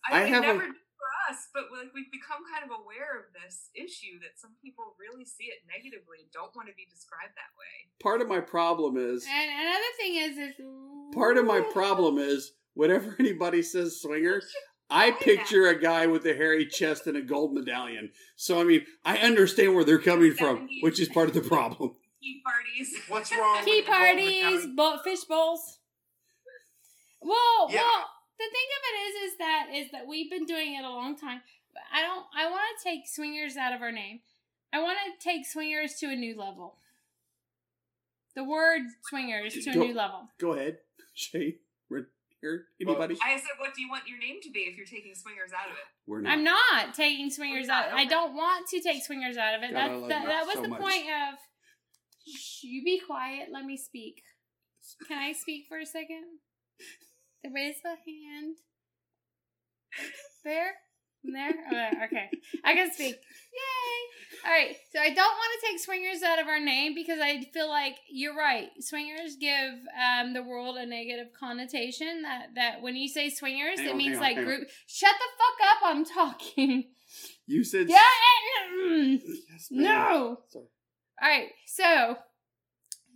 I, 0.06 0.22
I 0.22 0.24
it 0.24 0.30
have 0.30 0.44
a- 0.44 0.48
never 0.54 0.68
did 0.70 0.86
for 0.98 1.10
us, 1.30 1.48
but 1.54 1.64
like 1.74 1.94
we've 1.94 2.10
become 2.12 2.42
kind 2.50 2.66
of 2.66 2.72
aware 2.74 3.18
of 3.22 3.26
this 3.34 3.70
issue 3.78 4.18
that 4.22 4.38
some 4.42 4.54
people 4.62 4.96
really 5.00 5.26
see 5.26 5.46
it 5.46 5.62
negatively 5.70 6.26
and 6.26 6.30
don't 6.34 6.54
want 6.56 6.68
to 6.70 6.74
be 6.74 6.86
described 6.90 7.34
that 7.38 7.54
way. 7.58 7.86
part 8.02 8.22
of 8.22 8.28
my 8.28 8.40
problem 8.42 8.98
is 8.98 9.26
And 9.30 9.50
another 9.50 9.92
thing 9.98 10.14
is, 10.18 10.34
is 10.38 10.54
part 11.14 11.38
of 11.38 11.46
my 11.46 11.62
problem 11.62 12.18
is 12.18 12.54
whenever 12.74 13.16
anybody 13.20 13.62
says 13.62 14.02
swinger, 14.02 14.42
I 14.90 15.12
picture 15.12 15.68
a 15.68 15.80
guy 15.80 16.08
with 16.08 16.26
a 16.26 16.34
hairy 16.34 16.66
chest 16.66 17.06
and 17.08 17.16
a 17.18 17.22
gold 17.22 17.54
medallion. 17.54 18.12
So 18.36 18.60
I 18.60 18.64
mean, 18.64 18.86
I 19.06 19.18
understand 19.18 19.76
where 19.76 19.84
they're 19.84 20.00
coming 20.00 20.34
from, 20.34 20.68
which 20.82 21.00
is 21.00 21.10
part 21.10 21.28
of 21.28 21.36
the 21.36 21.42
problem. 21.42 21.96
Tea 22.22 22.42
parties. 22.44 22.96
What's 23.08 23.32
wrong 23.32 23.64
Tea 23.64 23.78
with 23.78 23.86
the 23.86 23.92
parties, 23.92 24.44
medallion? 24.44 24.76
bo- 24.76 24.98
fish 25.04 25.24
bowls. 25.26 25.80
Well, 27.22 27.68
Yeah. 27.70 27.82
well, 27.82 28.10
the 28.38 28.46
thing 28.46 28.70
of 28.78 28.82
it 28.90 28.98
is, 29.08 29.32
is 29.32 29.38
that 29.38 29.68
is 29.74 29.92
that 29.92 30.08
we've 30.08 30.30
been 30.30 30.46
doing 30.46 30.76
it 30.76 30.84
a 30.84 30.90
long 30.90 31.18
time. 31.18 31.42
But 31.74 31.84
I 31.92 32.02
don't. 32.02 32.26
I 32.36 32.50
want 32.50 32.64
to 32.78 32.84
take 32.84 33.08
swingers 33.08 33.56
out 33.58 33.74
of 33.74 33.82
our 33.82 33.92
name. 33.92 34.22
I 34.74 34.82
want 34.82 34.98
to 35.06 35.24
take 35.24 35.46
swingers 35.46 35.96
to 35.96 36.08
a 36.08 36.16
new 36.16 36.38
level. 36.38 36.78
The 38.36 38.44
word 38.44 38.82
swingers 39.10 39.54
to 39.54 39.70
a 39.72 39.74
Go- 39.74 39.84
new 39.86 39.94
level. 39.94 40.30
Go 40.38 40.54
ahead, 40.54 40.78
Shane. 41.14 41.56
Right 41.90 42.06
Here, 42.42 42.66
anybody? 42.82 43.18
I 43.24 43.38
said, 43.38 43.58
what 43.58 43.74
do 43.74 43.82
you 43.82 43.90
want 43.90 44.08
your 44.08 44.20
name 44.20 44.38
to 44.44 44.52
be 44.52 44.60
if 44.62 44.76
you're 44.78 44.86
taking 44.86 45.16
swingers 45.16 45.52
out 45.54 45.68
of 45.72 45.74
it? 45.74 45.86
We're 46.06 46.22
not. 46.22 46.34
I'm 46.34 46.44
not 46.44 46.94
taking 46.94 47.30
swingers 47.32 47.68
oh, 47.70 47.74
out. 47.74 47.94
I 47.94 48.06
don't 48.06 48.36
want 48.36 48.68
to 48.70 48.80
take 48.82 49.04
swingers 49.04 49.38
out 49.38 49.56
of 49.56 49.64
it. 49.64 49.72
God, 49.72 50.02
That 50.04 50.10
that, 50.10 50.26
that 50.28 50.46
was 50.46 50.56
so 50.56 50.62
the 50.64 50.68
much. 50.68 50.82
point 50.82 51.06
of. 51.10 51.40
Shh, 52.36 52.64
you 52.64 52.84
be 52.84 53.00
quiet. 53.06 53.50
Let 53.52 53.66
me 53.66 53.78
speak. 53.78 54.22
Can 55.08 55.18
I 55.18 55.34
speak 55.34 55.66
for 55.68 55.80
a 55.80 55.86
second? 55.86 56.24
Raise 57.54 57.76
the 57.84 57.90
hand. 57.90 58.56
There, 60.44 60.72
there. 61.24 61.54
Oh, 61.72 62.06
okay, 62.06 62.30
I 62.64 62.74
can 62.74 62.92
speak. 62.94 63.16
Yay! 63.16 64.46
All 64.46 64.52
right. 64.52 64.76
So 64.94 65.00
I 65.00 65.08
don't 65.10 65.18
want 65.18 65.62
to 65.62 65.68
take 65.68 65.80
swingers 65.80 66.22
out 66.24 66.40
of 66.40 66.48
our 66.48 66.60
name 66.60 66.94
because 66.94 67.20
I 67.22 67.42
feel 67.54 67.68
like 67.70 67.96
you're 68.10 68.36
right. 68.36 68.70
Swingers 68.80 69.36
give 69.40 69.72
um, 70.00 70.34
the 70.34 70.44
world 70.44 70.78
a 70.78 70.86
negative 70.86 71.28
connotation. 71.38 72.22
That 72.24 72.48
that 72.56 72.82
when 72.82 72.96
you 72.96 73.08
say 73.08 73.30
swingers, 73.30 73.80
Hang 73.80 73.88
it 73.88 73.92
on, 73.92 73.98
means 73.98 74.18
on, 74.18 74.22
like 74.24 74.36
hang 74.36 74.46
on. 74.46 74.56
group. 74.56 74.68
Shut 74.88 75.16
the 75.18 75.26
fuck 75.38 75.70
up! 75.72 75.78
I'm 75.96 76.06
talking. 76.06 76.84
You 77.48 77.64
said 77.64 77.88
Yeah. 77.90 78.00
mm, 78.78 79.20
Yes. 79.50 79.68
No. 79.72 80.40
Sorry. 80.50 80.66
All 81.22 81.30
right. 81.30 81.50
So 81.66 82.18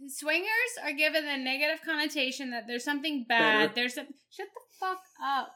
swingers 0.08 0.48
are 0.84 0.94
given 0.94 1.26
the 1.26 1.38
negative 1.38 1.84
connotation 1.86 2.52
that 2.52 2.68
there's 2.68 2.84
something 2.84 3.26
bad. 3.28 3.70
Better. 3.70 3.74
There's 3.76 3.96
some. 3.96 4.08
Shut 4.30 4.48
the 4.54 4.62
fuck 4.80 5.02
up. 5.24 5.50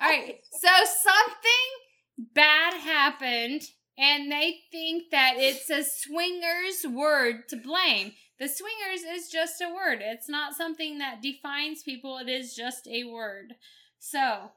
All 0.00 0.08
right. 0.08 0.36
So 0.52 0.68
something 0.84 2.32
bad 2.34 2.74
happened, 2.74 3.62
and 3.96 4.30
they 4.30 4.60
think 4.70 5.10
that 5.10 5.34
it's 5.36 5.70
a 5.70 5.82
swingers 5.82 6.86
word 6.88 7.48
to 7.48 7.56
blame. 7.56 8.12
The 8.38 8.48
swingers 8.48 9.02
is 9.02 9.28
just 9.28 9.60
a 9.60 9.74
word. 9.74 9.98
It's 10.00 10.28
not 10.28 10.54
something 10.54 10.98
that 10.98 11.20
defines 11.20 11.82
people. 11.82 12.18
It 12.18 12.28
is 12.28 12.54
just 12.54 12.86
a 12.86 13.04
word. 13.04 13.54
So 13.98 14.52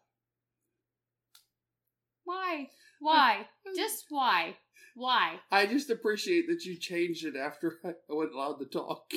why? 2.23 2.69
Why? 2.99 3.47
Just 3.75 4.05
why? 4.09 4.55
Why? 4.95 5.39
I 5.51 5.65
just 5.65 5.89
appreciate 5.89 6.47
that 6.47 6.63
you 6.65 6.77
changed 6.77 7.25
it 7.25 7.35
after 7.35 7.79
I 7.85 7.93
wasn't 8.09 8.35
allowed 8.35 8.57
to 8.59 8.65
talk. 8.65 9.11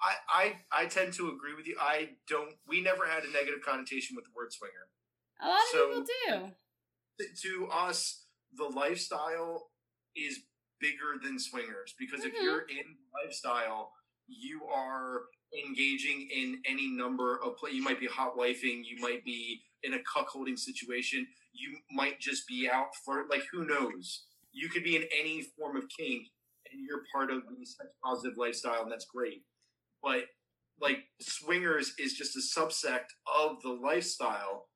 I, 0.00 0.14
I 0.72 0.82
I 0.82 0.86
tend 0.86 1.12
to 1.14 1.28
agree 1.28 1.54
with 1.56 1.66
you. 1.66 1.76
I 1.80 2.10
don't. 2.28 2.54
We 2.66 2.80
never 2.82 3.06
had 3.06 3.24
a 3.24 3.30
negative 3.32 3.60
connotation 3.64 4.16
with 4.16 4.24
the 4.26 4.32
word 4.36 4.52
swinger. 4.52 4.88
A 5.40 5.48
lot 5.48 5.58
of 5.58 5.88
people 5.88 6.04
do. 6.28 6.52
To- 7.20 7.42
To 7.66 7.68
us, 7.72 8.24
the 8.52 8.64
lifestyle 8.64 9.70
is 10.16 10.40
bigger 10.80 11.14
than 11.22 11.38
swingers 11.38 11.94
because 11.98 12.24
if 12.24 12.34
Mhm. 12.34 12.42
you're 12.42 12.62
in 12.62 12.98
lifestyle, 13.14 13.92
you 14.26 14.64
are 14.66 15.22
engaging 15.66 16.28
in 16.34 16.60
any 16.66 16.88
number 16.88 17.40
of 17.42 17.56
play. 17.56 17.70
You 17.70 17.82
might 17.82 18.00
be 18.00 18.06
hot 18.06 18.36
wifing. 18.36 18.82
You 18.84 18.96
might 19.00 19.24
be 19.24 19.62
in 19.82 19.94
a 19.94 19.98
cuckolding 19.98 20.58
situation. 20.58 21.26
You 21.52 21.76
might 21.92 22.20
just 22.20 22.46
be 22.48 22.68
out 22.72 22.88
for 23.04 23.24
like 23.30 23.42
who 23.52 23.66
knows. 23.66 24.24
You 24.52 24.68
could 24.68 24.84
be 24.84 24.96
in 24.96 25.04
any 25.18 25.42
form 25.58 25.76
of 25.76 25.84
kink, 25.96 26.28
and 26.70 26.80
you're 26.86 27.02
part 27.12 27.30
of 27.30 27.42
the 27.46 27.66
sex 27.66 27.90
positive 28.04 28.36
lifestyle, 28.38 28.82
and 28.82 28.90
that's 28.90 29.06
great. 29.06 29.42
But 30.02 30.24
like 30.80 31.04
swingers 31.20 31.94
is 31.98 32.14
just 32.14 32.36
a 32.36 32.40
subsect 32.60 33.06
of 33.38 33.62
the 33.62 33.70
lifestyle. 33.70 34.68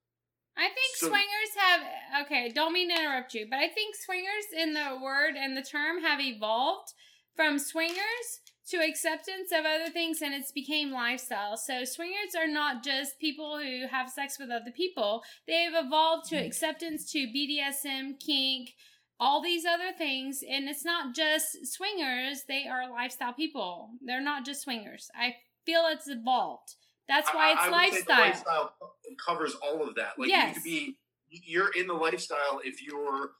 I 0.56 0.68
think 0.68 0.96
So- 0.96 1.08
swingers 1.08 1.54
have 1.56 2.24
okay, 2.26 2.48
don't 2.50 2.72
mean 2.72 2.88
to 2.88 3.00
interrupt 3.00 3.34
you, 3.34 3.46
but 3.48 3.58
I 3.58 3.68
think 3.68 3.94
swingers 3.96 4.46
in 4.56 4.74
the 4.74 4.98
word 5.02 5.34
and 5.36 5.56
the 5.56 5.62
term 5.62 6.02
have 6.02 6.20
evolved 6.20 6.92
from 7.36 7.58
swingers 7.58 8.40
to 8.70 8.76
acceptance 8.78 9.50
of 9.52 9.64
other 9.64 9.90
things 9.90 10.20
and 10.20 10.34
it's 10.34 10.52
became 10.52 10.90
lifestyle. 10.90 11.56
So 11.56 11.84
swingers 11.84 12.34
are 12.38 12.48
not 12.48 12.84
just 12.84 13.18
people 13.18 13.58
who 13.58 13.86
have 13.86 14.10
sex 14.10 14.38
with 14.38 14.50
other 14.50 14.70
people. 14.76 15.22
They've 15.46 15.72
evolved 15.72 16.28
to 16.30 16.36
mm-hmm. 16.36 16.46
acceptance 16.46 17.10
to 17.12 17.18
BDSM, 17.18 18.20
kink, 18.20 18.74
all 19.20 19.42
these 19.42 19.64
other 19.64 19.92
things 19.96 20.42
and 20.48 20.68
it's 20.68 20.84
not 20.84 21.14
just 21.14 21.66
swingers, 21.66 22.44
they 22.46 22.66
are 22.68 22.90
lifestyle 22.90 23.32
people. 23.32 23.90
They're 24.04 24.22
not 24.22 24.44
just 24.44 24.62
swingers. 24.62 25.10
I 25.14 25.36
feel 25.66 25.86
it's 25.90 26.08
evolved. 26.08 26.74
That's 27.08 27.28
why 27.32 27.48
I- 27.48 27.52
it's 27.52 27.60
I 27.62 27.70
would 27.70 27.94
say 27.94 28.02
the 28.02 28.12
lifestyle. 28.12 28.22
lifestyle 28.22 28.96
covers 29.26 29.54
all 29.56 29.86
of 29.86 29.94
that. 29.96 30.18
Like 30.18 30.30
you 30.30 30.52
could 30.52 30.62
be, 30.62 30.98
you're 31.30 31.72
in 31.72 31.86
the 31.86 31.94
lifestyle 31.94 32.60
if 32.62 32.82
you're 32.82 33.30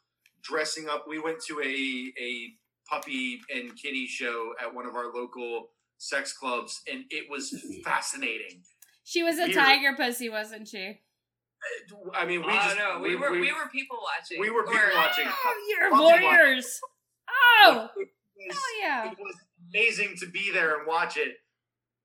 dressing 0.43 0.89
up. 0.89 1.07
We 1.07 1.19
went 1.19 1.41
to 1.49 1.61
a 1.61 2.13
a 2.21 2.55
puppy 2.89 3.41
and 3.55 3.77
kitty 3.81 4.07
show 4.07 4.53
at 4.61 4.75
one 4.75 4.87
of 4.87 4.95
our 4.95 5.13
local 5.15 5.71
sex 5.99 6.33
clubs, 6.33 6.81
and 6.91 7.05
it 7.11 7.29
was 7.31 7.55
fascinating. 7.85 8.63
She 9.05 9.23
was 9.23 9.39
a 9.39 9.45
Weird. 9.45 9.55
tiger 9.55 9.95
pussy, 9.97 10.29
wasn't 10.29 10.69
she? 10.69 11.01
Uh, 11.99 12.11
I 12.15 12.25
mean, 12.25 12.41
we 12.43 12.53
oh 12.53 12.55
just 12.55 12.77
no, 12.77 13.01
we, 13.01 13.17
were 13.17 13.33
we, 13.33 13.53
were 13.53 13.69
people 13.73 13.99
watching. 14.03 14.41
we 14.41 14.51
were 14.51 14.63
people 14.65 14.79
Or- 14.79 14.95
watching. 14.97 15.25
Oh, 15.27 15.55
you're 15.69 15.91
Puppy 15.91 16.23
warriors. 16.23 16.81
Oh, 17.65 17.89
was, 17.97 18.07
Oh 18.53 18.81
yeah. 18.83 19.11
it 19.11 19.19
was 19.19 19.35
amazing 19.75 20.15
to 20.21 20.27
be 20.29 20.53
there 20.53 20.79
and 20.79 20.87
watch 20.87 21.17
it. 21.17 21.35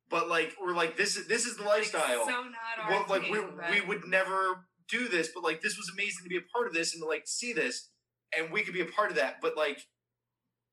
But 0.10 0.28
like 0.28 0.54
we're 0.62 0.74
like 0.74 0.98
this 0.98 1.16
is 1.16 1.28
this 1.28 1.46
is 1.46 1.58
the 1.58 1.64
lifestyle. 1.64 2.26
So 2.26 2.32
not 2.32 2.86
our 2.86 2.90
well, 2.90 3.06
like 3.10 3.24
we 3.30 3.40
but- 3.40 3.70
we 3.72 3.82
would 3.82 4.08
never 4.08 4.66
do 4.90 5.08
this, 5.08 5.30
but 5.34 5.44
like 5.44 5.62
this 5.62 5.78
was 5.78 5.90
amazing 5.94 6.24
to 6.24 6.30
be 6.30 6.38
a 6.38 6.42
part 6.56 6.68
of 6.68 6.74
this 6.74 6.94
and 6.94 7.02
to 7.04 7.08
like 7.08 7.24
see 7.26 7.54
this, 7.54 7.90
and 8.36 8.52
we 8.52 8.64
could 8.64 8.74
be 8.74 8.82
a 8.82 8.86
part 8.86 9.10
of 9.12 9.16
that. 9.18 9.36
But 9.42 9.56
like 9.56 9.80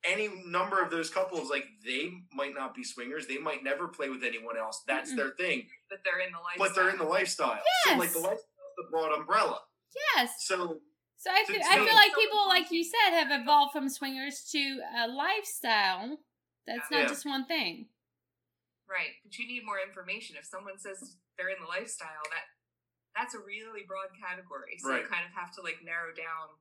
any 0.04 0.28
number 0.46 0.80
of 0.82 0.90
those 0.90 1.10
couples, 1.10 1.50
like 1.50 1.66
they 1.84 2.12
might 2.32 2.54
not 2.54 2.74
be 2.74 2.82
swingers, 2.84 3.26
they 3.26 3.38
might 3.38 3.62
never 3.62 3.88
play 3.88 4.08
with 4.08 4.22
anyone 4.24 4.56
else. 4.56 4.82
That's 4.86 5.12
Mm-mm. 5.12 5.16
their 5.16 5.30
thing, 5.30 5.66
but 5.88 5.98
they're 6.04 6.20
in 6.26 6.32
the 6.32 6.38
lifestyle. 6.38 6.68
but 6.68 6.74
they're 6.74 6.90
in 6.90 6.98
the 6.98 7.04
lifestyle. 7.04 7.58
So 7.86 7.96
like 7.96 8.12
the 8.12 8.18
lifestyle 8.18 8.34
is 8.34 8.76
the 8.78 8.84
broad 8.90 9.12
umbrella. 9.18 9.60
Yes. 10.16 10.30
So 10.40 10.80
So 11.16 11.30
I 11.30 11.44
So 11.46 11.52
feel, 11.52 11.62
I 11.68 11.74
feel 11.84 11.94
like 11.94 12.14
people, 12.14 12.48
like 12.48 12.70
you 12.70 12.82
said, 12.84 13.10
have 13.12 13.40
evolved 13.42 13.72
from 13.72 13.88
swingers 13.88 14.48
to 14.52 14.80
a 15.04 15.08
lifestyle. 15.08 16.18
That's 16.66 16.90
not 16.90 17.02
Yeah. 17.02 17.08
just 17.08 17.26
one 17.26 17.44
thing. 17.46 17.88
Right, 18.88 19.14
but 19.22 19.36
you 19.38 19.46
need 19.46 19.64
more 19.64 19.78
information. 19.78 20.36
If 20.38 20.46
someone 20.46 20.78
says 20.78 21.16
they're 21.36 21.50
in 21.50 21.60
the 21.60 21.68
lifestyle, 21.68 22.24
that 22.30 22.44
that's 23.14 23.34
a 23.34 23.38
really 23.38 23.82
broad 23.86 24.08
category. 24.18 24.78
So 24.78 24.90
Right. 24.90 25.02
you 25.02 25.08
kind 25.08 25.26
of 25.26 25.32
have 25.32 25.52
to 25.56 25.62
like 25.62 25.82
narrow 25.84 26.14
down. 26.14 26.56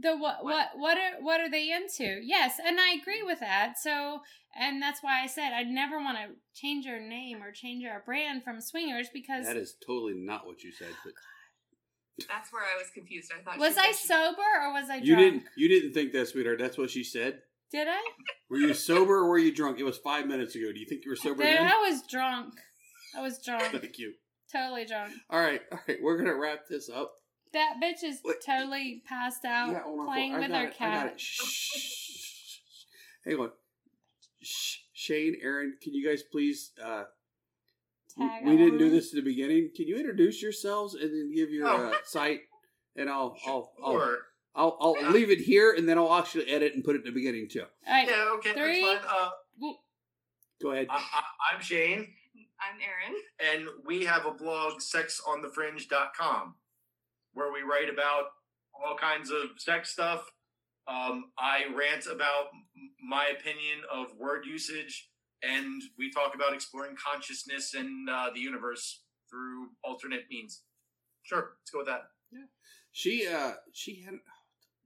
The 0.00 0.16
what 0.16 0.42
what 0.44 0.68
what 0.76 0.96
are 0.96 1.20
what 1.20 1.40
are 1.40 1.50
they 1.50 1.70
into? 1.70 2.20
Yes, 2.22 2.54
and 2.64 2.80
I 2.80 2.92
agree 3.00 3.22
with 3.22 3.40
that. 3.40 3.74
So 3.80 4.20
and 4.58 4.80
that's 4.80 5.02
why 5.02 5.22
I 5.22 5.26
said 5.26 5.52
I'd 5.52 5.68
never 5.68 5.98
want 5.98 6.16
to 6.18 6.34
change 6.54 6.86
our 6.86 7.00
name 7.00 7.42
or 7.42 7.52
change 7.52 7.84
our 7.84 8.02
brand 8.04 8.42
from 8.44 8.60
swingers 8.60 9.08
because 9.12 9.46
That 9.46 9.56
is 9.56 9.74
totally 9.86 10.14
not 10.14 10.46
what 10.46 10.62
you 10.62 10.72
said. 10.72 10.88
But 11.04 11.12
oh, 11.12 12.24
That's 12.28 12.52
where 12.52 12.62
I 12.62 12.78
was 12.78 12.88
confused. 12.94 13.30
I 13.38 13.42
thought 13.42 13.58
was 13.58 13.74
she 13.74 13.80
I 13.80 13.86
she- 13.92 14.06
sober 14.08 14.42
or 14.62 14.72
was 14.72 14.84
I 14.90 14.96
drunk? 15.00 15.04
you 15.06 15.16
didn't. 15.16 15.42
You 15.56 15.68
didn't 15.68 15.92
think 15.92 16.12
that, 16.12 16.28
sweetheart. 16.28 16.58
That's 16.58 16.78
what 16.78 16.90
she 16.90 17.04
said. 17.04 17.40
Did 17.70 17.88
I? 17.88 18.00
Were 18.50 18.58
you 18.58 18.74
sober 18.74 19.14
or 19.18 19.28
were 19.30 19.38
you 19.38 19.54
drunk? 19.54 19.78
It 19.80 19.84
was 19.84 19.96
five 19.96 20.26
minutes 20.26 20.54
ago. 20.54 20.72
Do 20.74 20.78
you 20.78 20.84
think 20.86 21.04
you 21.06 21.10
were 21.10 21.16
sober 21.16 21.42
There, 21.42 21.56
then? 21.56 21.66
I 21.72 21.88
was 21.88 22.02
drunk. 22.02 22.52
I 23.16 23.22
was 23.22 23.38
drunk. 23.42 23.62
Thank 23.72 23.98
you. 23.98 24.12
totally 24.52 24.84
drunk. 24.84 25.12
All 25.30 25.40
right, 25.40 25.62
all 25.72 25.78
right. 25.88 25.96
We're 26.02 26.18
gonna 26.18 26.34
wrap 26.36 26.66
this 26.68 26.90
up. 26.90 27.12
That 27.52 27.74
bitch 27.82 28.02
is 28.02 28.20
Wait. 28.24 28.36
totally 28.44 29.02
passed 29.06 29.44
out 29.44 29.70
Yeah, 29.72 29.80
on, 29.82 30.06
playing 30.06 30.34
with 30.34 30.50
her 30.50 30.68
it, 30.68 30.74
cat. 30.76 31.12
it. 31.14 31.20
Shh. 31.20 32.58
Hang 33.26 33.36
on. 33.38 33.50
Shh, 34.42 34.78
Shane, 34.94 35.36
Erin, 35.42 35.76
can 35.82 35.94
you 35.94 36.06
guys 36.06 36.22
please? 36.22 36.72
Uh, 36.82 37.04
we- 38.16 38.26
Tag 38.26 38.44
we 38.46 38.56
didn't 38.56 38.78
do 38.78 38.90
this 38.90 39.12
at 39.12 39.16
the 39.16 39.22
beginning. 39.22 39.70
Can 39.74 39.86
you 39.86 39.96
introduce 39.96 40.42
yourselves 40.42 40.94
and 40.94 41.10
then 41.10 41.32
give 41.34 41.50
your 41.50 41.68
Oh. 41.68 41.88
uh, 41.90 41.94
site? 42.04 42.40
And 42.96 43.08
I'll 43.08 43.36
I'll 43.46 43.72
I'll, 43.82 43.92
Sure. 43.92 44.18
I'll 44.54 44.76
I'll 44.80 45.10
leave 45.10 45.30
it 45.30 45.38
here, 45.40 45.72
and 45.72 45.88
then 45.88 45.96
I'll 45.96 46.12
actually 46.12 46.46
edit 46.50 46.74
and 46.74 46.84
put 46.84 46.94
it 46.94 46.98
at 46.98 47.04
the 47.04 47.10
beginning 47.10 47.48
too. 47.50 47.62
All 47.86 47.92
right. 47.92 48.06
Yeah, 48.06 48.34
okay, 48.36 48.52
Three. 48.52 48.84
that's 48.84 49.04
fine. 49.06 49.16
Uh, 49.62 49.72
Go 50.62 50.70
ahead. 50.72 50.88
I, 50.90 50.96
I, 50.96 51.22
I'm 51.54 51.60
Shane, 51.62 52.12
I'm 52.60 52.78
Erin. 52.80 53.16
and 53.40 53.68
we 53.86 54.04
have 54.04 54.26
a 54.26 54.30
blog, 54.32 54.74
sexonthefringe.com, 54.80 56.54
where 57.34 57.52
we 57.52 57.60
write 57.62 57.88
about 57.92 58.24
all 58.74 58.96
kinds 58.96 59.30
of 59.30 59.50
sex 59.58 59.90
stuff. 59.90 60.30
Um, 60.88 61.30
I 61.38 61.64
rant 61.76 62.06
about 62.06 62.46
my 63.06 63.26
opinion 63.26 63.80
of 63.92 64.06
word 64.18 64.44
usage, 64.46 65.08
and 65.42 65.80
we 65.98 66.10
talk 66.10 66.34
about 66.34 66.52
exploring 66.54 66.96
consciousness 66.96 67.74
and 67.74 68.08
uh, 68.10 68.30
the 68.34 68.40
universe 68.40 69.02
through 69.30 69.68
alternate 69.84 70.24
means. 70.30 70.62
Sure, 71.22 71.52
let's 71.60 71.70
go 71.70 71.78
with 71.78 71.86
that. 71.86 72.02
Yeah, 72.32 72.46
She 72.90 73.28
uh 73.28 73.52
she 73.72 74.02
had 74.02 74.14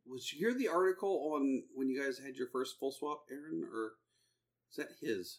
was 0.07 0.33
you 0.33 0.39
hear 0.39 0.55
the 0.57 0.69
article 0.69 1.33
on 1.35 1.63
when 1.75 1.89
you 1.89 2.01
guys 2.01 2.19
had 2.19 2.37
your 2.37 2.49
first 2.53 2.77
full 2.79 2.93
swap, 2.93 3.23
Erin, 3.31 3.65
or 3.73 3.93
is 4.71 4.77
that 4.77 4.89
his? 5.01 5.39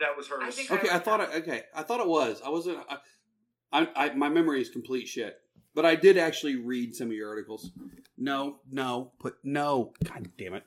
That 0.00 0.16
was 0.16 0.28
hers. 0.28 0.58
I 0.70 0.74
Okay, 0.74 0.88
I 0.88 0.94
read 0.94 1.04
thought 1.04 1.20
that. 1.20 1.36
it. 1.36 1.42
Okay, 1.42 1.62
I 1.74 1.82
thought 1.82 2.00
it 2.00 2.06
was. 2.08 2.40
I 2.44 2.48
wasn't. 2.48 2.78
I, 2.88 2.96
I, 3.72 3.88
I 3.96 4.14
my 4.14 4.28
memory 4.28 4.60
is 4.62 4.70
complete 4.70 5.06
shit. 5.08 5.36
But 5.74 5.84
I 5.84 5.94
did 5.96 6.16
actually 6.18 6.56
read 6.56 6.94
some 6.94 7.08
of 7.08 7.14
your 7.14 7.28
articles. 7.28 7.70
No, 8.16 8.56
no, 8.70 9.10
put 9.18 9.36
no. 9.42 9.92
God 10.04 10.30
damn 10.38 10.54
it! 10.54 10.62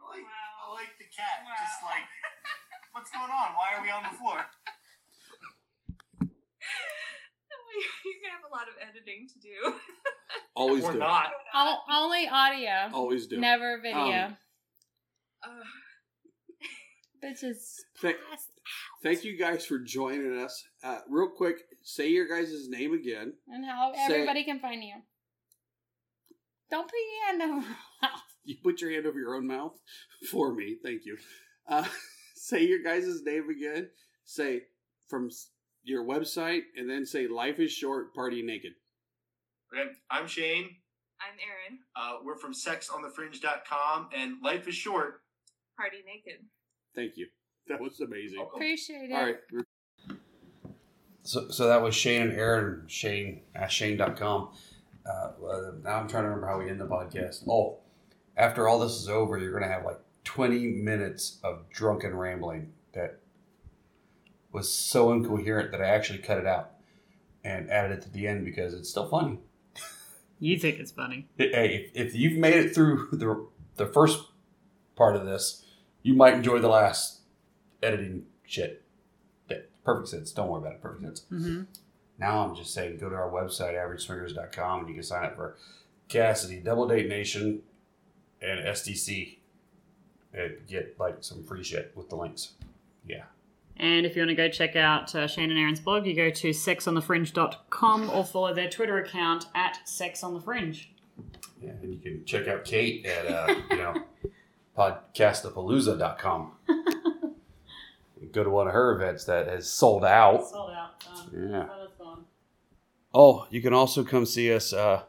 I 0.00 0.16
like, 0.16 0.24
I 0.26 0.72
like 0.74 0.88
the 0.98 1.04
cat. 1.04 1.46
Just 1.62 1.82
like, 1.84 2.02
what's 2.92 3.10
going 3.10 3.30
on? 3.30 3.54
Why 3.54 3.76
are 3.78 3.82
we 3.82 3.90
on 3.90 4.02
the 4.02 4.16
floor? 4.18 4.44
You're 8.04 8.20
gonna 8.20 8.34
have 8.34 8.50
a 8.50 8.54
lot 8.54 8.68
of 8.68 8.74
editing 8.86 9.28
to 9.32 9.38
do. 9.38 9.74
Always 10.54 10.84
or 10.84 10.92
do. 10.92 10.98
not. 10.98 11.30
All, 11.54 11.82
only 11.90 12.28
audio, 12.28 12.90
Always 12.92 13.26
do. 13.26 13.38
never 13.38 13.78
video. 13.80 14.26
Um, 14.26 14.36
Uh, 15.44 15.48
Bitches. 17.22 17.76
Thank- 17.98 18.18
passed. 18.30 18.50
Thank 19.02 19.24
you 19.24 19.36
guys 19.36 19.66
for 19.66 19.78
joining 19.78 20.38
us. 20.38 20.64
Uh, 20.82 21.00
real 21.08 21.28
quick, 21.28 21.56
say 21.82 22.08
your 22.08 22.26
guys' 22.28 22.68
name 22.68 22.92
again. 22.92 23.34
And 23.48 23.64
how 23.64 23.92
Say- 23.94 24.14
everybody 24.14 24.44
can 24.44 24.60
find 24.60 24.82
you. 24.82 24.94
Don't 26.70 26.88
put 26.88 26.94
your 26.96 27.26
hand 27.26 27.42
over. 27.42 27.66
your 27.66 27.76
mouth. 28.02 28.20
You 28.44 28.56
put 28.62 28.80
your 28.80 28.90
hand 28.90 29.06
over 29.06 29.18
your 29.18 29.34
own 29.34 29.46
mouth 29.46 29.78
for 30.30 30.54
me. 30.54 30.76
Thank 30.82 31.04
you. 31.04 31.18
Uh, 31.66 31.86
say 32.34 32.64
your 32.64 32.82
guys' 32.82 33.22
name 33.22 33.48
again. 33.50 33.90
Say 34.24 34.62
from 35.08 35.28
your 35.84 36.04
website, 36.04 36.62
and 36.76 36.88
then 36.88 37.04
say 37.04 37.26
"Life 37.28 37.58
is 37.60 37.72
short, 37.72 38.14
party 38.14 38.42
naked." 38.42 38.72
Okay, 39.72 39.90
I'm 40.10 40.26
Shane. 40.26 40.76
I'm 41.20 41.38
Erin. 41.38 41.78
Uh, 41.94 42.18
we're 42.24 42.36
from 42.38 42.52
sexonthefringe.com, 42.52 44.08
and 44.14 44.36
life 44.42 44.66
is 44.66 44.74
short. 44.74 45.20
Party 45.76 45.98
naked. 46.06 46.40
Thank 46.94 47.16
you. 47.16 47.26
That 47.68 47.80
was 47.80 48.00
amazing. 48.00 48.44
Appreciate 48.54 49.10
it. 49.10 49.12
All 49.12 49.24
right. 49.24 49.36
So, 51.22 51.48
so 51.50 51.68
that 51.68 51.80
was 51.80 51.94
Shane 51.94 52.22
and 52.22 52.32
Erin, 52.32 52.82
Shane 52.88 53.42
at 53.54 53.70
Shane.com. 53.70 54.50
Uh, 55.06 55.30
well, 55.38 55.74
now 55.82 55.96
I'm 56.00 56.08
trying 56.08 56.24
to 56.24 56.28
remember 56.28 56.48
how 56.48 56.58
we 56.58 56.68
end 56.68 56.80
the 56.80 56.86
podcast. 56.86 57.46
Oh, 57.48 57.78
after 58.36 58.68
all 58.68 58.80
this 58.80 58.92
is 58.92 59.08
over, 59.08 59.38
you're 59.38 59.52
going 59.52 59.62
to 59.62 59.68
have 59.68 59.84
like 59.84 60.00
20 60.24 60.66
minutes 60.68 61.38
of 61.44 61.68
drunken 61.70 62.14
rambling 62.16 62.72
that 62.92 63.20
was 64.52 64.72
so 64.72 65.12
incoherent 65.12 65.70
that 65.72 65.80
I 65.80 65.86
actually 65.86 66.18
cut 66.18 66.38
it 66.38 66.46
out 66.46 66.72
and 67.44 67.70
added 67.70 67.98
it 67.98 68.02
to 68.02 68.10
the 68.10 68.26
end 68.26 68.44
because 68.44 68.74
it's 68.74 68.90
still 68.90 69.08
funny. 69.08 69.38
You 70.38 70.58
think 70.58 70.80
it's 70.80 70.90
funny? 70.90 71.28
Hey, 71.38 71.88
if, 71.94 72.08
if 72.08 72.14
you've 72.16 72.36
made 72.36 72.54
it 72.54 72.74
through 72.74 73.10
the, 73.12 73.46
the 73.76 73.86
first 73.86 74.24
part 74.96 75.14
of 75.14 75.24
this, 75.24 75.64
you 76.02 76.14
might 76.14 76.34
enjoy 76.34 76.58
the 76.58 76.68
last 76.68 77.20
editing 77.82 78.24
shit. 78.46 78.82
That 79.48 79.70
perfect 79.84 80.08
sense. 80.08 80.32
Don't 80.32 80.48
worry 80.48 80.62
about 80.62 80.74
it. 80.74 80.82
Perfect 80.82 81.02
sense. 81.02 81.26
Mm-hmm. 81.32 81.62
Now 82.18 82.46
I'm 82.46 82.54
just 82.54 82.72
saying, 82.74 82.98
go 82.98 83.08
to 83.08 83.16
our 83.16 83.30
website, 83.30 83.74
averageswingers.com, 83.74 84.80
and 84.80 84.88
you 84.88 84.94
can 84.94 85.02
sign 85.02 85.24
up 85.24 85.36
for 85.36 85.56
Kasidie, 86.08 86.62
Double 86.62 86.86
Date 86.86 87.08
Nation, 87.08 87.62
and 88.40 88.60
SDC, 88.60 89.38
and 90.34 90.56
get 90.68 90.96
like 90.98 91.16
some 91.20 91.42
free 91.42 91.64
shit 91.64 91.92
with 91.96 92.10
the 92.10 92.16
links. 92.16 92.52
Yeah. 93.06 93.24
And 93.76 94.06
if 94.06 94.14
you 94.14 94.22
want 94.22 94.30
to 94.30 94.34
go 94.34 94.48
check 94.48 94.76
out 94.76 95.14
uh, 95.14 95.26
Shane 95.26 95.50
and 95.50 95.58
Erin's 95.58 95.80
blog, 95.80 96.06
you 96.06 96.14
go 96.14 96.30
to 96.30 96.50
sexonthefringe.com 96.50 98.10
or 98.10 98.24
follow 98.24 98.54
their 98.54 98.68
Twitter 98.68 98.98
account 98.98 99.46
at 99.54 99.78
sexonthefringe. 99.86 100.86
Yeah, 101.60 101.70
and 101.82 101.92
you 101.92 101.98
can 101.98 102.24
check 102.24 102.48
out 102.48 102.64
Kate 102.64 103.06
at, 103.06 103.26
uh, 103.26 103.54
you 103.70 103.76
know, 103.76 103.94
podcastapalooza.com. 104.76 106.52
go 108.32 108.44
to 108.44 108.50
one 108.50 108.66
of 108.66 108.72
her 108.72 108.94
events 108.94 109.24
that 109.24 109.46
has 109.48 109.70
sold 109.70 110.04
out. 110.04 110.48
Sold 110.48 110.70
out. 110.70 111.04
Um, 111.10 111.50
Yeah. 111.50 111.66
gone. 111.98 112.24
Oh, 113.14 113.46
you 113.50 113.60
can 113.60 113.74
also 113.74 114.04
come 114.04 114.24
see 114.24 114.52
us 114.54 114.72
uh, 114.72 115.02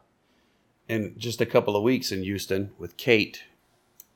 in 0.89 1.15
just 1.17 1.39
a 1.41 1.45
couple 1.45 1.75
of 1.75 1.83
weeks 1.83 2.11
in 2.11 2.23
Houston 2.23 2.71
with 2.77 2.97
Kate. 2.97 3.43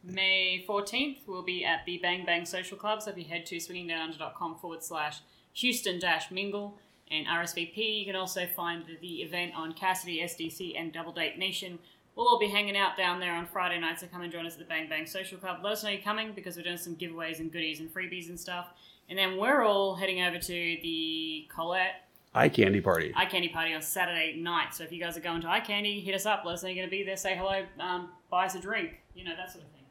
May 0.03 0.64
14th, 0.68 1.19
we'll 1.28 1.41
be 1.44 1.65
at 1.65 1.86
the 1.86 1.98
Bang 1.98 2.26
Bang 2.26 2.45
Social 2.45 2.78
Club. 2.78 3.02
So 3.02 3.11
if 3.11 3.18
you 3.18 3.26
head 3.26 3.45
to 3.48 3.57
swingingdownunder.com 3.57 4.57
forward 4.57 4.84
slash 4.84 5.19
Houston 5.53 5.99
dash 5.99 6.32
mingle 6.32 6.78
and 7.10 7.26
RSVP, 7.28 7.99
you 7.99 8.06
can 8.06 8.15
also 8.15 8.45
find 8.56 8.84
the 9.02 9.22
event 9.22 9.53
on 9.56 9.74
Kasidie, 9.74 10.24
SDC, 10.24 10.80
and 10.80 10.94
Double 10.94 11.11
Date 11.11 11.38
Nation. 11.38 11.80
We'll 12.18 12.27
all 12.27 12.39
be 12.39 12.48
hanging 12.48 12.76
out 12.76 12.98
down 12.98 13.19
there 13.19 13.35
on 13.35 13.45
Friday 13.45 13.80
night, 13.80 13.99
so 13.99 14.07
come 14.07 14.23
and 14.23 14.31
join 14.31 14.48
us 14.48 14.53
at 14.53 14.60
the 14.60 14.65
Bang 14.65 14.89
Bang 14.89 15.06
Social 15.06 15.38
Club. 15.38 15.60
Let 15.64 15.73
us 15.73 15.84
know 15.84 15.91
you're 15.91 16.02
coming 16.02 16.31
because 16.34 16.57
we're 16.57 16.64
doing 16.64 16.77
some 16.77 16.95
giveaways 16.95 17.39
and 17.39 17.52
goodies 17.52 17.80
and 17.80 17.94
freebies 17.94 18.30
and 18.30 18.39
stuff. 18.39 18.69
And 19.07 19.19
then 19.19 19.38
we're 19.38 19.61
all 19.64 19.94
heading 19.94 20.23
over 20.23 20.39
to 20.39 20.77
the 20.81 21.48
Colette 21.53 22.07
Eye 22.34 22.49
candy 22.49 22.81
party. 22.81 23.14
Eye 23.15 23.26
Candy 23.26 23.49
Party 23.49 23.72
on 23.76 23.84
Saturday 23.84 24.35
night. 24.35 24.73
So 24.73 24.84
if 24.84 24.91
you 24.91 24.99
guys 24.99 25.15
are 25.15 25.22
going 25.22 25.41
to 25.41 25.48
Eye 25.48 25.60
Candy, 25.60 25.99
hit 25.99 26.15
us 26.15 26.26
up. 26.26 26.41
Let 26.44 26.53
us 26.53 26.64
know 26.64 26.69
you're 26.69 26.77
going 26.77 26.88
to 26.88 26.91
be 26.91 27.03
there. 27.03 27.18
Say 27.18 27.35
hello, 27.38 27.64
um, 27.80 28.10
buy 28.31 28.45
us 28.45 28.56
a 28.56 28.60
drink. 28.60 28.99
You 29.14 29.23
know, 29.23 29.35
that 29.35 29.52
sort 29.52 29.65
of 29.65 29.72
thing. 29.72 29.84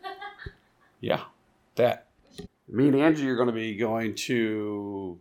Yeah, 1.00 1.22
that. 1.74 2.06
Me 2.68 2.86
and 2.86 2.96
Angie 2.96 3.28
are 3.28 3.36
going 3.36 3.48
to 3.48 3.52
be 3.52 3.74
going 3.74 4.14
to. 4.14 5.18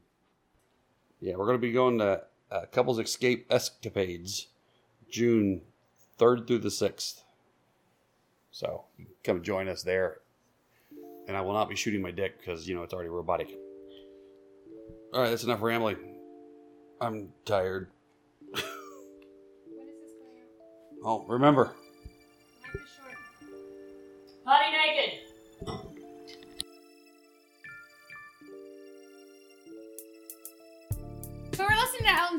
Yeah, 1.19 1.35
we're 1.35 1.45
going 1.45 1.57
to 1.57 1.61
be 1.61 1.71
going 1.71 1.97
to 1.97 2.21
uh, 2.51 2.61
Couples 2.71 2.99
Escape 2.99 3.47
Escapades, 3.51 4.47
June 5.09 5.61
third 6.17 6.47
through 6.47 6.59
the 6.59 6.71
sixth. 6.71 7.23
So 8.51 8.85
come 9.23 9.43
join 9.43 9.67
us 9.67 9.83
there. 9.83 10.19
and 11.27 11.35
I 11.37 11.41
will 11.41 11.53
not 11.53 11.69
be 11.69 11.75
shooting 11.75 12.01
my 12.01 12.11
dick 12.11 12.39
because 12.39 12.67
you 12.67 12.75
know 12.75 12.83
it's 12.83 12.93
already 12.93 13.09
robotic. 13.09 13.49
All 15.13 15.21
right, 15.21 15.29
that's 15.29 15.43
enough 15.43 15.61
rambling. 15.61 15.97
I'm 17.01 17.31
tired. 17.45 17.89
When 18.53 19.87
is 19.87 20.01
this 20.01 20.11
going 20.19 21.03
Oh, 21.03 21.25
remember, 21.27 21.73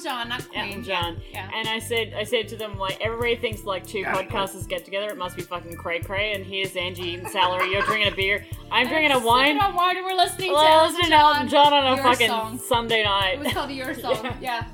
Elton 0.07 0.11
John, 0.11 0.29
not 0.29 0.49
Queen. 0.49 0.61
Elton 0.65 0.83
John. 0.85 1.21
Yeah. 1.33 1.51
And 1.55 1.69
I 1.69 1.79
said, 1.79 2.15
I 2.17 2.25
said 2.25 2.49
to 2.49 2.57
them, 2.57 2.79
like, 2.79 3.01
everybody 3.01 3.37
thinks 3.37 3.65
like 3.65 3.87
two 3.87 4.05
podcasters 4.05 4.69
get 4.69 4.85
together, 4.85 5.09
it 5.11 5.17
must 5.19 5.37
be 5.37 5.43
fucking 5.43 5.77
cray 5.77 6.01
cray. 6.01 6.35
And 6.35 6.45
here's 6.45 6.77
Angie 6.77 7.03
eating 7.03 7.29
celery. 7.29 7.71
You're 7.73 7.83
drinking 7.83 8.13
a 8.13 8.17
beer. 8.17 8.45
I'm 8.71 8.89
drinking 8.89 9.13
a 9.13 9.19
wine. 9.25 9.59
on 9.61 9.75
wine. 9.75 9.97
and 9.97 10.07
We're 10.07 10.15
listening 10.15 10.49
to 10.51 10.55
Well, 10.55 10.81
Elton 10.83 10.95
listening 10.95 11.11
to 11.11 11.17
Elton 11.17 11.49
John 11.49 11.73
on 11.73 11.85
a 11.93 11.95
Your 11.97 12.05
fucking 12.05 12.29
song. 12.29 12.59
Sunday 12.59 13.01
It 13.01 13.05
night. 13.05 13.39
was 13.41 13.53
called 13.53 13.71
Your 13.71 13.95
Song. 14.01 14.37
yeah. 14.41 14.65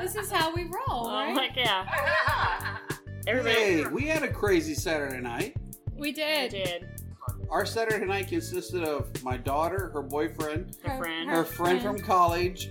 This 0.00 0.16
is 0.16 0.30
how 0.30 0.54
we 0.54 0.64
roll, 0.64 1.06
Oh, 1.06 1.14
right? 1.14 1.34
like, 1.34 1.56
yeah. 1.56 1.86
Everybody 3.26 3.54
hey, 3.54 3.86
we 3.86 4.02
had 4.02 4.22
a 4.22 4.28
crazy 4.30 4.74
Saturday 4.74 5.20
night. 5.20 5.56
we 5.96 6.12
did. 6.12 6.50
did. 6.50 6.88
Our 7.54 7.64
Saturday 7.64 8.04
night 8.04 8.26
consisted 8.26 8.82
of 8.82 9.22
my 9.22 9.36
daughter, 9.36 9.88
her 9.94 10.02
boyfriend, 10.02 10.76
Her 10.82 10.98
friend. 10.98 11.30
her 11.30 11.44
friend 11.44 11.80
from 11.80 12.00
college, 12.00 12.68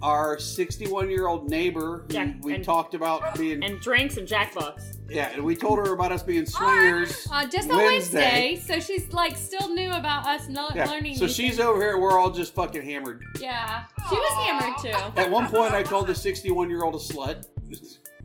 our 0.00 0.38
61 0.38 1.10
year 1.10 1.26
old 1.26 1.50
neighbor 1.50 2.06
who 2.08 2.14
Yeah, 2.14 2.32
we 2.40 2.54
and- 2.54 2.64
talked 2.64 2.94
about 2.94 3.36
being 3.38 3.62
And 3.62 3.78
drinks 3.82 4.16
and 4.16 4.26
Jackbox. 4.26 4.96
yeah, 5.10 5.28
and 5.34 5.44
we 5.44 5.54
told 5.54 5.78
her 5.78 5.92
about 5.92 6.10
us 6.10 6.22
being 6.22 6.46
swingers. 6.46 7.28
Uh, 7.30 7.46
just 7.46 7.68
a 7.68 7.76
Wednesday. 7.76 8.54
Wednesday, 8.56 8.56
so 8.56 8.80
she's 8.80 9.12
like 9.12 9.36
still 9.36 9.68
new 9.74 9.90
about 9.92 10.24
us 10.26 10.48
no- 10.48 10.70
Yeah, 10.74 10.88
learning. 10.88 11.16
so 11.16 11.26
she's 11.26 11.56
things. 11.56 11.60
over 11.60 11.78
here. 11.82 11.98
We're 11.98 12.18
all 12.18 12.30
just 12.30 12.54
fucking 12.54 12.80
hammered. 12.82 13.22
Yeah, 13.38 13.82
she 14.08 14.14
was 14.16 14.46
hammered 14.46 14.78
too. 14.80 15.20
At 15.20 15.30
one 15.30 15.48
point, 15.48 15.74
I 15.74 15.82
called 15.82 16.06
the 16.06 16.14
61 16.14 16.70
year 16.70 16.82
old 16.82 16.94
a 16.94 16.98
slut. 16.98 17.44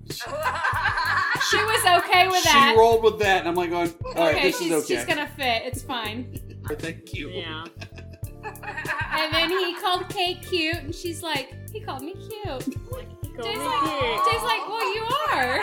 She 0.10 1.57
was 1.57 2.03
okay 2.03 2.27
with 2.27 2.44
that. 2.44 2.72
she 2.73 2.80
rolled 2.80 3.03
with 3.03 3.19
that, 3.19 3.40
and 3.40 3.48
I'm 3.48 3.56
like 3.56 3.69
going, 3.69 3.94
all 4.06 4.14
right, 4.14 4.36
okay, 4.36 4.52
this 4.52 4.60
she's, 4.60 4.72
is 4.72 4.84
okay. 4.84 4.95
she's 4.98 5.06
gonna 5.06 5.27
fit. 5.27 5.64
It's 5.65 5.81
fine. 5.81 6.38
Thank 6.68 7.14
you. 7.14 7.30
Yeah. 7.30 7.65
And 8.44 9.34
then 9.34 9.49
he 9.49 9.76
called 9.76 10.07
Kate 10.10 10.41
cute, 10.41 10.76
and 10.77 10.94
she's 10.94 11.23
like, 11.23 11.53
he 11.72 11.80
called 11.80 12.02
me 12.03 12.14
cute. 12.14 12.45
Call 12.45 12.64
Jay's 13.44 13.57
me 13.57 13.65
like, 13.65 13.99
cute. 13.99 14.26
Jay's 14.31 14.44
like, 14.44 14.68
well, 14.68 14.95
you 14.95 15.03
are. 15.31 15.61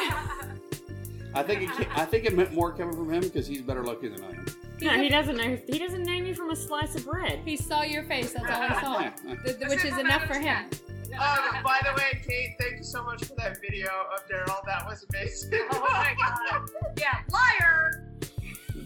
I 1.34 1.42
think 1.42 1.62
it, 1.62 1.68
ca- 1.70 1.92
I 2.02 2.04
think 2.06 2.24
it 2.24 2.34
meant 2.34 2.52
more 2.54 2.72
coming 2.72 2.96
from 2.96 3.12
him 3.12 3.20
because 3.20 3.46
he's 3.46 3.60
better 3.60 3.84
looking 3.84 4.14
than 4.14 4.24
I 4.24 4.30
am. 4.30 4.46
No, 4.80 5.02
he 5.02 5.08
doesn't 5.08 5.36
know. 5.36 5.58
He 5.68 5.78
doesn't 5.78 6.02
know 6.02 6.18
me 6.20 6.32
from 6.34 6.50
a 6.50 6.56
slice 6.56 6.94
of 6.96 7.04
bread. 7.06 7.40
He 7.44 7.56
saw 7.56 7.82
your 7.82 8.04
face. 8.04 8.32
That's 8.32 8.46
all 8.46 8.62
I 8.62 8.80
saw. 8.80 9.00
Yeah. 9.26 9.34
Th- 9.44 9.58
th- 9.58 9.68
which 9.70 9.84
is 9.84 9.96
enough 9.98 10.24
for 10.24 10.38
him. 10.38 10.66
Um, 11.14 11.62
by 11.62 11.80
the 11.84 11.94
way, 11.96 12.20
Kate, 12.26 12.54
thank 12.60 12.78
you 12.78 12.84
so 12.84 13.02
much 13.04 13.24
for 13.24 13.34
that 13.36 13.60
video 13.60 13.88
of 14.14 14.26
Daryl. 14.28 14.64
That 14.66 14.84
was 14.86 15.04
amazing. 15.10 15.52
Oh 15.72 15.80
my 15.80 16.14
god. 16.18 16.68
Yeah, 16.98 17.18
liar. 17.30 18.02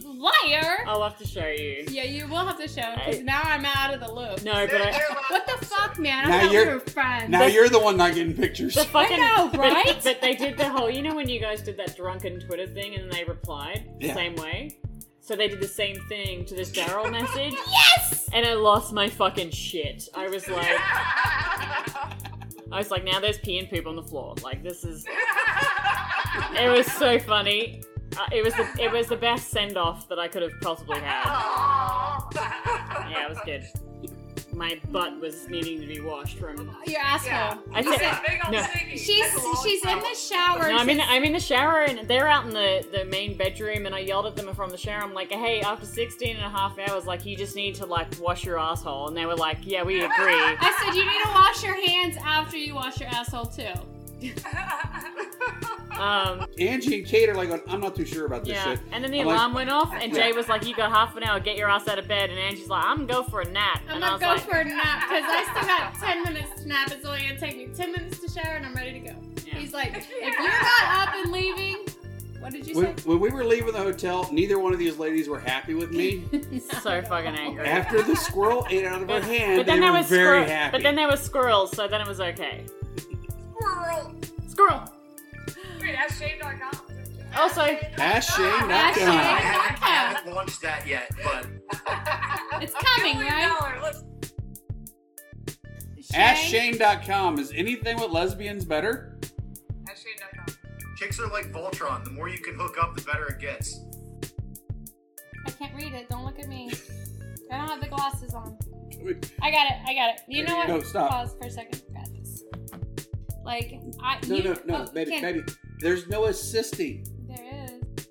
Liar. 0.03 0.77
I'll 0.87 1.01
have 1.03 1.17
to 1.17 1.25
show 1.27 1.47
you. 1.47 1.85
Yeah, 1.89 2.03
you 2.03 2.27
will 2.27 2.45
have 2.45 2.57
to 2.59 2.67
show 2.67 2.93
because 2.95 3.19
I- 3.19 3.23
now 3.23 3.41
I'm 3.43 3.65
out 3.65 3.93
of 3.93 3.99
the 4.01 4.11
loop. 4.11 4.43
No, 4.43 4.67
but 4.67 4.81
I, 4.81 4.91
What 5.29 5.47
the 5.47 5.65
fuck, 5.65 5.97
man? 5.97 6.25
I 6.25 6.29
Now 6.29 6.39
thought 6.41 6.49
we 6.51 6.55
you're- 6.57 6.73
were 6.75 6.79
friends. 6.79 7.29
Now 7.29 7.45
you're 7.45 7.69
the 7.69 7.79
one 7.79 7.97
not 7.97 8.13
getting 8.13 8.35
pictures. 8.35 8.75
the 8.75 8.83
fucking 8.83 9.17
know, 9.19 9.49
but- 9.51 9.59
right? 9.59 9.99
But, 10.03 10.21
they 10.21 10.35
did 10.35 10.57
the 10.57 10.69
whole. 10.69 10.89
You 10.91 11.01
know 11.01 11.15
when 11.15 11.27
you 11.27 11.39
guys 11.39 11.61
did 11.61 11.77
that 11.77 11.95
drunken 11.95 12.39
Twitter 12.39 12.67
thing 12.67 12.93
and 12.95 13.03
then 13.11 13.17
they 13.17 13.23
replied 13.23 13.89
the 13.99 14.07
Yeah. 14.07 14.13
same 14.13 14.35
way. 14.35 14.77
So 15.23 15.35
they 15.35 15.47
did 15.47 15.61
the 15.61 15.67
same 15.67 15.97
thing 16.09 16.45
to 16.45 16.55
this 16.55 16.71
Daryl 16.71 17.09
message, 17.11 17.53
yes. 17.71 18.27
and 18.33 18.45
I 18.45 18.55
lost 18.55 18.91
my 18.91 19.07
fucking 19.07 19.51
shit. 19.51 20.09
I 20.15 20.27
was 20.27 20.47
like, 20.49 20.65
I 22.71 22.77
was 22.77 22.89
like, 22.89 23.03
now 23.03 23.19
there's 23.19 23.37
pee 23.37 23.59
and 23.59 23.69
poop 23.69 23.85
on 23.85 23.95
the 23.95 24.03
floor. 24.03 24.33
Like 24.43 24.63
this 24.63 24.83
is. 24.83 25.05
It 26.59 26.69
was 26.69 26.91
so 26.93 27.19
funny. 27.19 27.83
Uh, 28.17 28.25
it 28.31 28.43
was 28.43 28.53
the 28.55 28.67
it 28.81 28.91
was 28.91 29.07
the 29.07 29.15
best 29.15 29.49
send 29.51 29.77
off 29.77 30.09
that 30.09 30.17
I 30.19 30.27
could 30.27 30.41
have 30.41 30.59
possibly 30.61 30.99
had. 30.99 31.25
Yeah, 33.09 33.25
it 33.25 33.29
was 33.29 33.39
good. 33.45 33.63
My 34.53 34.79
butt 34.91 35.19
was 35.19 35.47
needing 35.49 35.79
to 35.81 35.87
be 35.87 36.01
washed 36.01 36.37
from. 36.37 36.69
Oh, 36.69 36.89
your 36.91 36.99
asshole. 37.01 37.29
Yeah. 37.31 37.57
I 37.73 37.79
You 37.79 37.91
said, 37.93 37.99
said- 37.99 38.21
Big 38.27 38.39
old 38.43 38.53
No. 38.53 38.61
stinky. 38.63 38.97
she's 38.97 39.31
That's 39.31 39.43
a 39.43 39.45
long 39.47 39.63
she's 39.63 39.85
in 39.85 39.99
the 39.99 40.15
shower. 40.15 40.67
No, 40.69 40.77
I'm 40.77 40.89
in, 40.89 41.01
I'm 41.01 41.23
in 41.23 41.33
the 41.33 41.39
shower 41.39 41.81
and 41.83 42.07
they're 42.07 42.27
out 42.27 42.45
in 42.45 42.51
the, 42.51 42.85
the 42.91 43.05
main 43.05 43.37
bedroom 43.37 43.85
and 43.85 43.95
I 43.95 43.99
yelled 43.99 44.25
at 44.25 44.35
them 44.35 44.53
from 44.53 44.69
the 44.69 44.77
shower. 44.77 45.01
I'm 45.01 45.13
like, 45.13 45.31
hey, 45.31 45.61
after 45.61 45.85
16 45.85 46.35
and 46.35 46.45
a 46.45 46.49
half 46.49 46.77
hours, 46.79 47.05
like, 47.05 47.25
you 47.25 47.35
just 47.37 47.55
need 47.55 47.75
to, 47.75 47.85
like, 47.85 48.07
wash 48.19 48.43
your 48.43 48.59
asshole. 48.59 49.07
And 49.07 49.15
they 49.17 49.25
were 49.25 49.35
like, 49.35 49.59
yeah, 49.63 49.83
we 49.83 49.95
agree. 50.03 50.11
I 50.17 50.75
said 50.83 50.95
you 50.95 51.05
need 51.05 51.21
to 51.23 51.29
wash 51.29 51.63
your 51.63 51.87
hands 51.89 52.17
after 52.23 52.57
you 52.57 52.75
wash 52.75 52.99
your 52.99 53.09
asshole 53.09 53.45
too. 53.45 53.63
Um, 55.99 56.47
Angie 56.57 56.97
and 56.99 57.05
Kate 57.07 57.29
are 57.29 57.35
like, 57.35 57.51
I'm 57.71 57.79
not 57.79 57.95
too 57.95 58.05
sure 58.05 58.25
about 58.25 58.43
this 58.43 58.53
yeah. 58.53 58.63
shit. 58.63 58.79
And 58.91 59.03
then 59.03 59.11
the 59.11 59.19
I'm 59.19 59.27
like- 59.27 59.35
alarm 59.35 59.53
went 59.53 59.69
off 59.69 59.93
and 59.93 60.11
Jay 60.13 60.31
was 60.31 60.47
like, 60.49 60.65
you 60.65 60.75
got 60.75 60.89
half 60.91 61.15
an 61.15 61.23
hour, 61.23 61.39
get 61.39 61.57
your 61.57 61.69
ass 61.69 61.87
out 61.87 61.99
of 61.99 62.07
bed. 62.07 62.31
And 62.31 62.39
Angie's 62.39 62.69
like, 62.69 62.83
I'm 62.83 63.05
gonna 63.05 63.23
go 63.23 63.29
for 63.29 63.41
a 63.41 63.45
nap. 63.51 63.81
I'm 63.87 63.95
and 63.95 64.01
gonna 64.01 64.13
was 64.13 64.21
go 64.21 64.27
like, 64.29 64.41
for 64.41 64.57
a 64.57 64.65
nap 64.65 65.07
because 65.09 65.23
I 65.27 65.43
still 65.51 65.67
got 65.67 65.93
ten 65.95 66.23
minutes 66.23 66.61
to 66.63 66.67
nap. 66.67 66.91
It's 66.91 67.05
only 67.05 67.21
gonna 67.21 67.39
take 67.39 67.55
me 67.55 67.67
ten 67.75 67.91
minutes 67.91 68.17
to 68.19 68.27
shower 68.29 68.55
and 68.55 68.65
I'm 68.65 68.73
ready 68.73 68.93
to 68.93 68.99
go. 68.99 69.15
Yeah. 69.45 69.55
He's 69.59 69.73
like, 69.73 69.95
if 69.95 70.09
you're 70.09 70.31
not 70.39 71.07
up 71.09 71.15
and 71.17 71.31
leaving, 71.31 71.85
what 72.39 72.51
did 72.51 72.65
you 72.65 72.75
When, 72.77 72.97
say? 72.97 73.03
when 73.07 73.19
we 73.19 73.29
were 73.29 73.43
leaving 73.43 73.73
the 73.73 73.77
hotel, 73.83 74.27
neither 74.31 74.57
one 74.57 74.73
of 74.73 74.79
these 74.79 74.97
ladies 74.97 75.27
were 75.29 75.39
happy 75.39 75.75
with 75.75 75.91
me. 75.91 76.23
so 76.81 76.99
fucking 77.03 77.35
angry. 77.35 77.67
After 77.67 78.01
the 78.01 78.15
squirrel 78.15 78.65
ate 78.71 78.85
out 78.85 79.03
of 79.03 79.07
her 79.09 79.21
hand, 79.21 79.57
but 79.57 79.65
then 79.67 79.75
they 79.79 79.85
there 79.85 79.91
were 79.91 79.99
was 79.99 80.07
very 80.07 80.25
squirrel- 80.41 80.45
happy. 80.47 80.71
But 80.77 80.81
then 80.83 80.95
there 80.95 81.07
was 81.07 81.21
squirrels, 81.21 81.75
so 81.75 81.87
then 81.87 82.01
it 82.01 82.07
was 82.07 82.19
okay. 82.19 82.65
Squirrel. 84.67 84.87
Squirrel. 85.47 85.79
Wait, 85.81 85.95
that's 85.97 86.17
shame.com. 86.19 86.87
Also, 87.37 87.61
AskShane.com. 87.61 88.01
Ask 88.01 88.31
I 88.31 88.91
Shane. 88.93 89.07
haven't, 89.07 89.83
I 89.83 89.87
haven't 89.87 90.33
launched 90.35 90.61
that 90.61 90.85
yet, 90.85 91.09
but 91.23 91.47
It's 92.61 92.73
coming, 92.73 93.19
right? 93.19 93.47
dollar, 93.59 93.79
let's- 93.81 94.03
Shane? 96.11 96.75
AskShane.com. 96.75 97.39
Is 97.39 97.53
anything 97.55 97.97
with 97.97 98.11
lesbians 98.11 98.65
better? 98.65 99.17
That's 99.85 100.01
shame.com. 100.03 100.55
chicks 100.97 101.19
are 101.21 101.27
like 101.27 101.51
Voltron. 101.53 102.03
The 102.03 102.11
more 102.11 102.27
you 102.27 102.39
can 102.39 102.55
hook 102.55 102.77
up, 102.81 102.95
the 102.95 103.01
better 103.03 103.27
it 103.27 103.39
gets. 103.39 103.79
I 105.47 105.51
can't 105.51 105.73
read 105.73 105.93
it. 105.93 106.09
Don't 106.09 106.25
look 106.25 106.37
at 106.39 106.47
me. 106.49 106.71
I 107.51 107.57
don't 107.57 107.69
have 107.69 107.81
the 107.81 107.87
glasses 107.87 108.33
on. 108.33 108.57
I 109.41 109.51
got 109.51 109.67
it. 109.67 109.77
I 109.87 109.93
got 109.95 110.09
it. 110.15 110.21
You 110.27 110.43
know 110.43 110.57
what? 110.57 110.67
No, 110.67 110.81
stop. 110.81 111.09
Pause 111.11 111.35
for 111.41 111.47
a 111.47 111.51
second. 111.51 111.81
Got 113.43 113.61
this. 113.61 113.73
Like 113.73 113.79
I. 114.01 114.19
No, 114.27 114.35
you, 114.35 114.43
no, 114.43 114.55
no, 114.65 114.85
oh, 114.87 114.91
baby, 114.93 115.11
can- 115.11 115.21
baby. 115.21 115.43
There's 115.79 116.07
no 116.07 116.25
assisting. 116.25 117.05
There 117.27 117.65
is. 117.65 118.05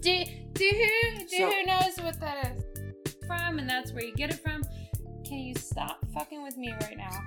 Do 0.00 0.24
do 0.52 0.70
who 0.70 1.18
do 1.20 1.28
So- 1.28 1.50
who 1.50 1.62
knows 1.66 1.96
what 2.00 2.20
that 2.20 2.56
is 2.56 2.64
from, 3.26 3.58
and 3.58 3.68
that's 3.68 3.92
where 3.92 4.04
you 4.04 4.14
get 4.14 4.30
it 4.30 4.40
from. 4.40 4.62
Can 5.26 5.38
you 5.38 5.54
stop 5.54 5.98
fucking 6.12 6.42
with 6.42 6.56
me 6.56 6.72
right 6.82 6.96
now? 6.98 7.24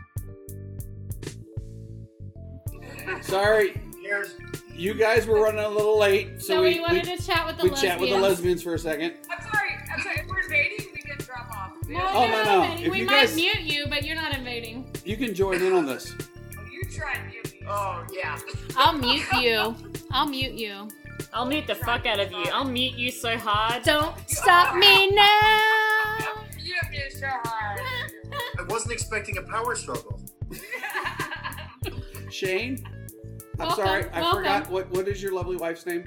Sorry, 3.22 3.80
Here's 4.02 4.36
you 4.74 4.94
guys 4.94 5.26
were 5.26 5.41
running 5.41 5.64
a 5.64 5.69
little 5.69 5.98
late, 5.98 6.40
so, 6.41 6.48
So, 6.56 6.61
we, 6.61 6.76
we, 6.76 6.80
wanted 6.82 7.07
we, 7.07 7.18
to 7.18 7.24
chat 7.26 7.45
with 7.48 7.57
the 7.57 7.64
we 7.64 7.69
lesbians. 7.72 7.82
chat 7.94 7.99
with 7.99 8.10
the 8.11 8.18
lesbians 8.19 8.61
for 8.64 8.76
a 8.76 8.80
second. 8.80 9.14
I'm 9.30 9.41
sorry. 9.52 9.72
I'm 9.91 10.02
sorry. 10.02 10.18
If 10.19 10.28
we're 10.28 10.40
invading, 10.41 10.86
we 10.94 11.02
can 11.02 11.18
drop 11.18 11.49
off. 11.52 11.72
No, 11.88 11.99
Oh, 12.14 12.26
you're 12.26 12.44
no, 12.45 12.64
no. 12.68 12.74
If 12.76 12.91
We 12.91 12.99
you 12.99 13.06
might 13.06 13.11
guys- 13.26 13.36
mute 13.36 13.61
you, 13.61 13.86
but 13.90 14.03
you're 14.03 14.15
not 14.15 14.36
invading. 14.38 14.95
You 15.03 15.18
can 15.18 15.34
join 15.34 15.61
in 15.61 15.74
on 15.74 15.86
this. 15.88 16.14
Oh, 16.19 16.64
you 16.72 16.84
try 16.95 17.14
and 17.14 17.24
mute 17.32 17.34
me. 17.34 17.36
Oh 17.69 18.06
yeah. 18.14 18.38
I'll 18.76 18.94
mute 18.98 19.26
you. 19.41 19.76
I'll 20.11 20.27
mute 20.27 20.53
you. 20.53 20.88
I'll 21.34 21.45
mute 21.45 21.68
the 21.68 21.76
fuck 21.76 22.06
out 22.06 22.19
of 22.19 22.31
you. 22.31 22.45
I'll 22.53 22.64
mute 22.65 22.94
you 22.95 23.11
so 23.11 23.38
hard. 23.38 23.84
Don't 23.84 24.15
stop 24.30 24.76
me 24.76 25.10
now. 25.11 26.18
You 26.60 26.76
have 26.81 26.91
me 26.91 26.99
so 27.10 27.27
hard. 27.27 27.80
I 28.60 28.64
wasn't 28.69 28.94
expecting 28.94 29.38
a 29.38 29.41
power 29.41 29.76
struggle. 29.76 30.19
Shane, 32.30 32.85
I'm 33.60 33.68
Welcome, 33.68 33.85
sorry, 33.85 34.10
I 34.11 34.22
welcome. 34.22 34.38
forgot 34.39 34.69
what 34.69 34.89
what 34.91 35.07
is 35.07 35.22
your 35.22 35.34
lovely 35.34 35.56
wife's 35.57 35.85
name? 35.85 36.03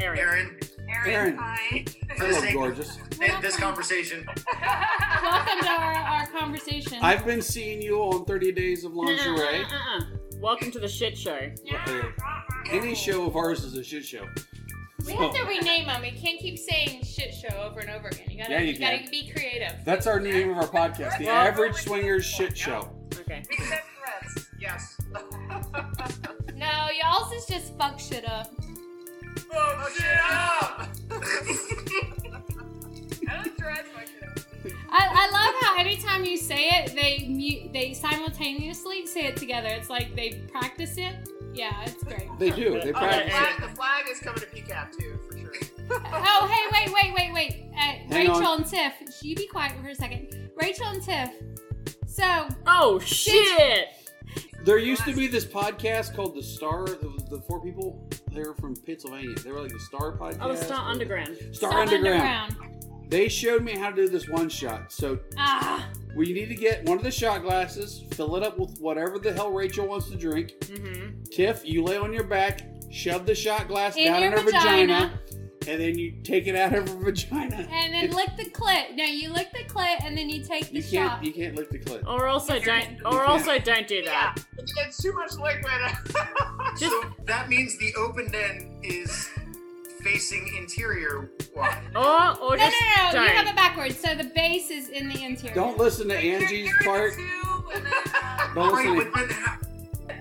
Erin. 0.00 0.18
Erin, 0.28 0.58
Erin. 1.14 1.36
Hi. 1.38 1.84
for 2.16 2.26
the 2.26 2.34
Hello, 2.34 2.52
gorgeous. 2.52 2.96
of 2.96 3.42
this 3.42 3.56
conversation, 3.56 4.26
Welcome 4.60 5.60
to 5.60 5.68
our, 5.68 5.94
our 5.94 6.26
conversation. 6.26 6.98
I've 7.00 7.24
been 7.24 7.40
seeing 7.42 7.80
you 7.80 7.98
on 8.00 8.24
30 8.24 8.52
Days 8.52 8.84
of 8.84 8.92
Lingerie. 8.92 9.38
Uh-uh. 9.64 9.98
uh-uh. 9.98 10.00
Welcome 10.44 10.70
to 10.72 10.78
the 10.78 10.88
shit 10.88 11.16
show. 11.16 11.38
Any 12.70 12.94
show 12.94 13.24
of 13.24 13.34
ours 13.34 13.64
is 13.64 13.78
a 13.78 13.82
shit 13.82 14.04
show. 14.04 14.26
we 15.06 15.14
have 15.14 15.32
to 15.32 15.42
rename 15.44 15.86
them. 15.86 16.02
We 16.02 16.10
can't 16.10 16.38
keep 16.38 16.58
saying 16.58 17.02
shit 17.02 17.32
show 17.32 17.56
over 17.62 17.80
and 17.80 17.88
over 17.88 18.08
again. 18.08 18.26
You 18.28 18.36
gotta, 18.36 18.52
Yeah, 18.52 18.60
you 18.60 18.78
gotta 18.78 19.08
be 19.10 19.30
creative. 19.34 19.72
That's 19.86 20.06
our 20.06 20.20
name 20.20 20.50
of 20.50 20.58
our 20.58 20.66
podcast, 20.66 21.16
the 21.16 21.28
Well- 21.28 21.46
Average 21.46 21.76
Swingers 21.76 22.26
Shit 22.26 22.58
Show. 22.58 22.90
Okay. 23.20 23.42
Except 23.50 23.86
threats. 23.96 24.48
Yes. 24.60 24.98
No, 26.56 26.88
y'all's 27.02 27.32
is 27.32 27.46
just 27.46 27.76
fuck 27.78 27.98
shit 27.98 28.24
up. 28.28 28.46
Oh, 29.52 29.88
shit 29.96 30.06
up! 30.30 30.88
I 33.28 33.42
don't 33.42 33.58
drive 33.58 33.86
my 33.96 34.04
kiddo. 34.04 34.32
I, 34.90 35.08
I 35.10 35.30
love 35.30 35.54
how 35.60 35.76
anytime 35.78 36.24
you 36.24 36.36
say 36.36 36.68
it, 36.70 36.94
they 36.94 37.26
mu- 37.28 37.72
they 37.72 37.92
simultaneously 37.94 39.06
say 39.06 39.26
it 39.26 39.36
together. 39.36 39.68
It's 39.68 39.90
like 39.90 40.14
they 40.16 40.44
practice 40.52 40.96
it. 40.96 41.14
Yeah, 41.52 41.72
it's 41.84 42.02
great. 42.02 42.28
They 42.38 42.50
do. 42.50 42.70
They 42.72 42.80
Oh, 42.80 42.84
the, 42.86 42.92
practice 42.92 43.32
flag, 43.34 43.54
it. 43.58 43.60
the 43.60 43.76
flag 43.76 44.04
is 44.10 44.18
coming 44.20 44.40
to 44.40 44.46
PCAP 44.46 44.98
too, 44.98 45.18
for 45.28 45.38
sure. 45.38 45.52
Oh, 46.06 46.46
hey, 46.50 46.66
wait, 46.72 46.94
wait, 46.94 47.14
wait, 47.14 47.32
wait. 47.34 47.70
Uh, 47.78 48.14
Rachel 48.16 48.36
on. 48.46 48.62
and 48.62 48.66
Tiff, 48.66 48.94
you 49.22 49.36
be 49.36 49.46
quiet 49.46 49.72
for 49.80 49.88
a 49.88 49.94
second. 49.94 50.50
Rachel 50.56 50.86
and 50.86 51.02
Tiff. 51.02 51.30
So, 52.06 52.48
Oh 52.66 52.98
shit! 53.00 53.88
There 54.64 54.78
used 54.78 55.04
to 55.04 55.14
be 55.14 55.26
this 55.26 55.44
podcast 55.44 56.14
called 56.16 56.34
The 56.34 56.42
Star. 56.42 56.86
The, 56.86 57.12
the 57.30 57.42
four 57.46 57.60
people. 57.62 58.08
They 58.32 58.40
were 58.40 58.54
from 58.54 58.74
Pennsylvania. 58.74 59.34
They 59.44 59.52
were 59.52 59.60
like 59.60 59.72
the 59.72 59.78
Star 59.80 60.16
podcast. 60.16 60.38
Oh, 60.40 60.54
Star 60.54 60.88
Underground. 60.90 61.36
Star, 61.52 61.70
Star 61.70 61.80
Underground. 61.82 62.56
They 63.08 63.28
showed 63.28 63.62
me 63.62 63.76
how 63.76 63.90
to 63.90 63.96
do 63.96 64.08
this 64.08 64.28
one 64.28 64.48
shot. 64.48 64.92
So 64.92 65.18
Ah, 65.38 65.88
we 66.16 66.32
need 66.32 66.48
to 66.48 66.54
get 66.54 66.84
one 66.84 66.96
of 66.98 67.04
the 67.04 67.10
shot 67.10 67.42
glasses, 67.42 68.02
fill 68.12 68.36
it 68.36 68.42
up 68.42 68.58
with 68.58 68.78
whatever 68.80 69.18
the 69.18 69.32
hell 69.32 69.50
Rachel 69.52 69.86
wants 69.86 70.08
to 70.10 70.16
drink. 70.16 70.52
Mm-hmm. 70.60 71.22
Tiff, 71.30 71.62
you 71.64 71.82
lay 71.84 71.96
on 71.96 72.12
your 72.12 72.24
back, 72.24 72.62
shove 72.90 73.26
the 73.26 73.34
shot 73.34 73.68
glass 73.68 73.96
In 73.96 74.06
down 74.06 74.22
your 74.22 74.32
in 74.32 74.38
her 74.38 74.44
vagina. 74.44 74.94
vagina. 74.94 75.20
and 75.66 75.80
then 75.80 75.98
you 75.98 76.12
take 76.22 76.46
it 76.46 76.54
out 76.56 76.74
of 76.74 76.88
her 76.88 76.94
vagina. 77.04 77.56
and 77.56 77.94
then 77.94 78.04
It's- 78.04 78.14
lick 78.14 78.30
the 78.36 78.50
clit. 78.50 78.96
No, 78.96 79.04
you 79.04 79.30
lick 79.30 79.50
the 79.52 79.64
clit 79.64 79.96
and 80.04 80.16
then 80.16 80.28
you 80.28 80.42
take 80.44 80.68
the 80.70 80.76
you 80.76 80.82
can't 80.82 81.10
shot. 81.12 81.24
you 81.24 81.32
can't 81.32 81.54
lick 81.56 81.70
the 81.70 81.78
clit. 81.78 82.06
Or 82.06 82.26
also 82.26 82.58
don't. 82.58 82.90
You 82.92 83.04
Or 83.06 83.12
can't. 83.12 83.28
also 83.28 83.58
don't 83.58 83.86
do 83.88 83.96
Yeah, 84.04 84.32
that. 84.34 84.44
it's 84.86 85.02
too 85.02 85.12
much 85.14 85.32
liquid. 85.32 85.64
Just 86.78 86.90
So 86.92 87.02
that 87.26 87.48
means 87.48 87.78
the 87.78 87.94
open 87.96 88.34
end 88.34 88.84
is 88.84 89.30
facing 90.04 90.46
interior 90.56 91.30
wide. 91.56 91.82
or 91.96 92.02
or 92.42 92.56
no, 92.56 92.64
no, 92.64 92.70
just 92.70 92.76
no, 92.96 93.12
don't. 93.12 93.22
you 93.28 93.34
have 93.34 93.46
it 93.46 93.56
backwards. 93.56 93.98
So 93.98 94.14
the 94.14 94.24
base 94.24 94.70
is 94.70 94.88
in 94.90 95.08
the 95.08 95.22
interior. 95.24 95.54
Don't 95.54 95.78
listen 95.78 96.08
to 96.08 96.16
Angie's 96.16 96.70
part. 96.84 97.12
the 97.12 97.16
tube, 97.16 97.64
and 97.74 97.84
then, 97.86 97.92
uh, 98.22 98.54
Don't 98.54 98.74
listen. 98.74 99.10
but 99.12 99.20
To, 99.20 99.28
then 99.28 99.38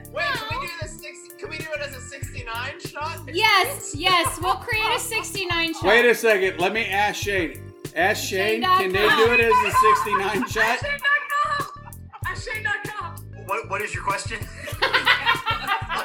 Wait, 0.14 0.26
can 0.26 0.60
we 0.61 0.68
do 0.68 0.73
this? 0.81 1.01
Six, 1.01 1.18
can 1.39 1.49
we 1.49 1.57
do 1.57 1.65
it 1.76 1.81
as 1.81 1.95
a 1.95 2.01
69 2.01 2.80
shot? 2.80 3.19
Yes, 3.34 3.93
yes, 3.95 4.39
we'll 4.41 4.55
create 4.55 4.95
a 4.95 4.99
69 4.99 5.73
shot. 5.73 5.84
wait 5.84 6.05
a 6.05 6.15
second. 6.15 6.60
Let 6.60 6.72
me 6.73 6.85
ask 6.85 7.22
Shane. 7.23 7.73
Ask 7.95 8.23
Shane. 8.23 8.61
Shane.com. 8.61 8.80
Can 8.80 8.91
they 8.93 9.07
do 9.10 9.34
it 9.34 9.39
as 9.41 9.51
a 9.51 9.72
69 10.41 10.47
shot? 10.49 10.80
Ashane.com! 10.80 11.93
Ashane.com! 12.27 13.45
what, 13.47 13.69
what 13.69 13.81
is 13.81 13.93
your 13.93 14.03
question? 14.03 14.39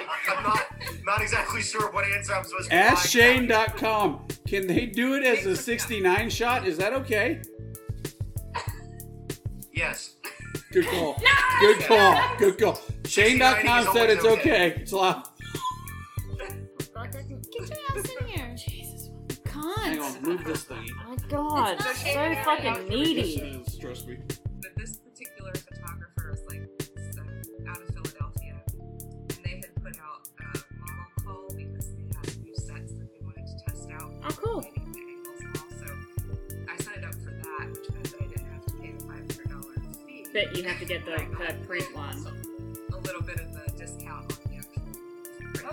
Like, 0.07 0.37
I'm 0.37 0.43
not 0.43 0.65
not 1.05 1.21
exactly 1.23 1.63
sure 1.63 1.91
what 1.93 2.05
answer 2.05 2.35
I'm 2.35 2.45
supposed 2.45 2.71
to 2.71 2.75
Ask 2.77 3.11
provide. 3.13 3.49
Shane.com. 3.49 4.27
Can 4.47 4.67
they 4.67 4.87
do 4.87 5.15
it 5.15 5.25
as 5.25 5.45
a 5.47 5.57
69 5.57 6.31
shot? 6.31 6.67
Is 6.67 6.77
that 6.79 6.93
okay? 6.95 7.41
Yes. 9.73 10.15
Good 10.73 10.87
call. 10.87 11.17
Good 11.61 11.81
call. 11.81 12.37
Good 12.39 12.59
call. 12.59 12.81
Shane.com 13.07 13.89
said 13.95 14.11
it's 14.11 14.25
okay. 14.25 14.73
okay. 14.73 14.81
It's 14.83 14.93
allowed. 14.93 15.25
Get 16.95 17.69
your 17.71 17.79
ass 17.97 18.11
in 18.21 18.27
here. 18.27 18.55
Jesus. 18.57 19.11
Hang 19.47 20.01
on. 20.01 20.13
Cunt. 20.15 20.23
Move 20.23 20.45
this 20.45 20.65
thing. 20.65 20.87
Oh 21.07 21.11
my 21.11 21.17
god, 21.29 21.77
It's 21.81 21.85
not 21.85 21.97
so 21.97 22.45
fucking 22.45 22.65
Yes, 22.65 22.79
it 22.79 22.89
needy. 22.89 23.63
is. 23.67 23.79
Trust 23.79 24.07
me. 24.09 24.19
Oh, 34.31 34.35
cool. 34.43 34.57
lighting, 34.59 34.93
the 34.93 35.01
angles 35.01 35.41
and 35.41 35.57
all. 35.57 35.87
So 35.87 36.67
I 36.69 36.83
signed 36.83 37.05
up 37.05 37.15
for 37.15 37.31
that, 37.31 37.71
which 37.71 37.91
meant 37.91 38.05
that 38.11 38.21
I 38.23 38.27
didn't 38.27 38.47
have 38.53 38.67
to 38.67 38.73
pay 38.75 38.93
the 38.93 39.05
five 39.05 39.17
hundred 39.19 39.51
dollar 39.51 39.75
fee. 40.07 40.27
But 40.33 40.57
you 40.57 40.63
have 40.65 40.79
to 40.81 40.85
get 40.85 41.05
the 41.07 41.13
per 41.35 41.53
print 41.67 41.95
one. 41.95 42.27
a 42.93 42.97
little 42.99 43.23
bit 43.23 43.37
of 43.41 43.47
a 43.57 43.71
discount 43.79 44.33
on 44.33 44.51
the 44.53 44.57
actual. 44.59 44.83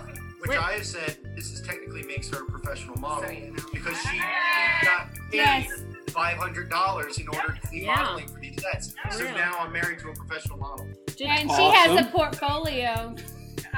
print. 0.02 0.18
Which 0.40 0.50
Wait. 0.50 0.58
I 0.58 0.72
have 0.72 0.86
said 0.86 1.16
this 1.34 1.52
is 1.52 1.60
technically 1.62 2.02
makes 2.04 2.30
her 2.30 2.42
a 2.42 2.46
professional 2.46 2.96
model 2.98 3.24
So, 3.24 3.30
you 3.30 3.50
know. 3.50 3.62
because 3.72 3.98
she 4.02 4.18
got 4.84 5.08
paid 5.30 5.34
Yes. 5.38 5.68
five 6.10 6.36
hundred 6.38 6.70
dollars 6.70 7.18
in 7.18 7.28
order 7.28 7.58
to 7.62 7.68
be 7.70 7.80
Yeah. 7.80 7.96
modeling 7.96 8.28
for 8.28 8.38
these 8.40 8.56
sets. 8.62 8.94
So 9.10 9.24
Yeah. 9.24 9.32
now 9.34 9.56
I'm 9.58 9.72
married 9.72 9.98
to 10.00 10.10
a 10.10 10.14
professional 10.14 10.58
model. 10.58 10.86
Did, 11.16 11.22
And 11.28 11.50
she 11.50 11.70
has 11.70 12.00
a 12.06 12.08
portfolio. 12.10 13.14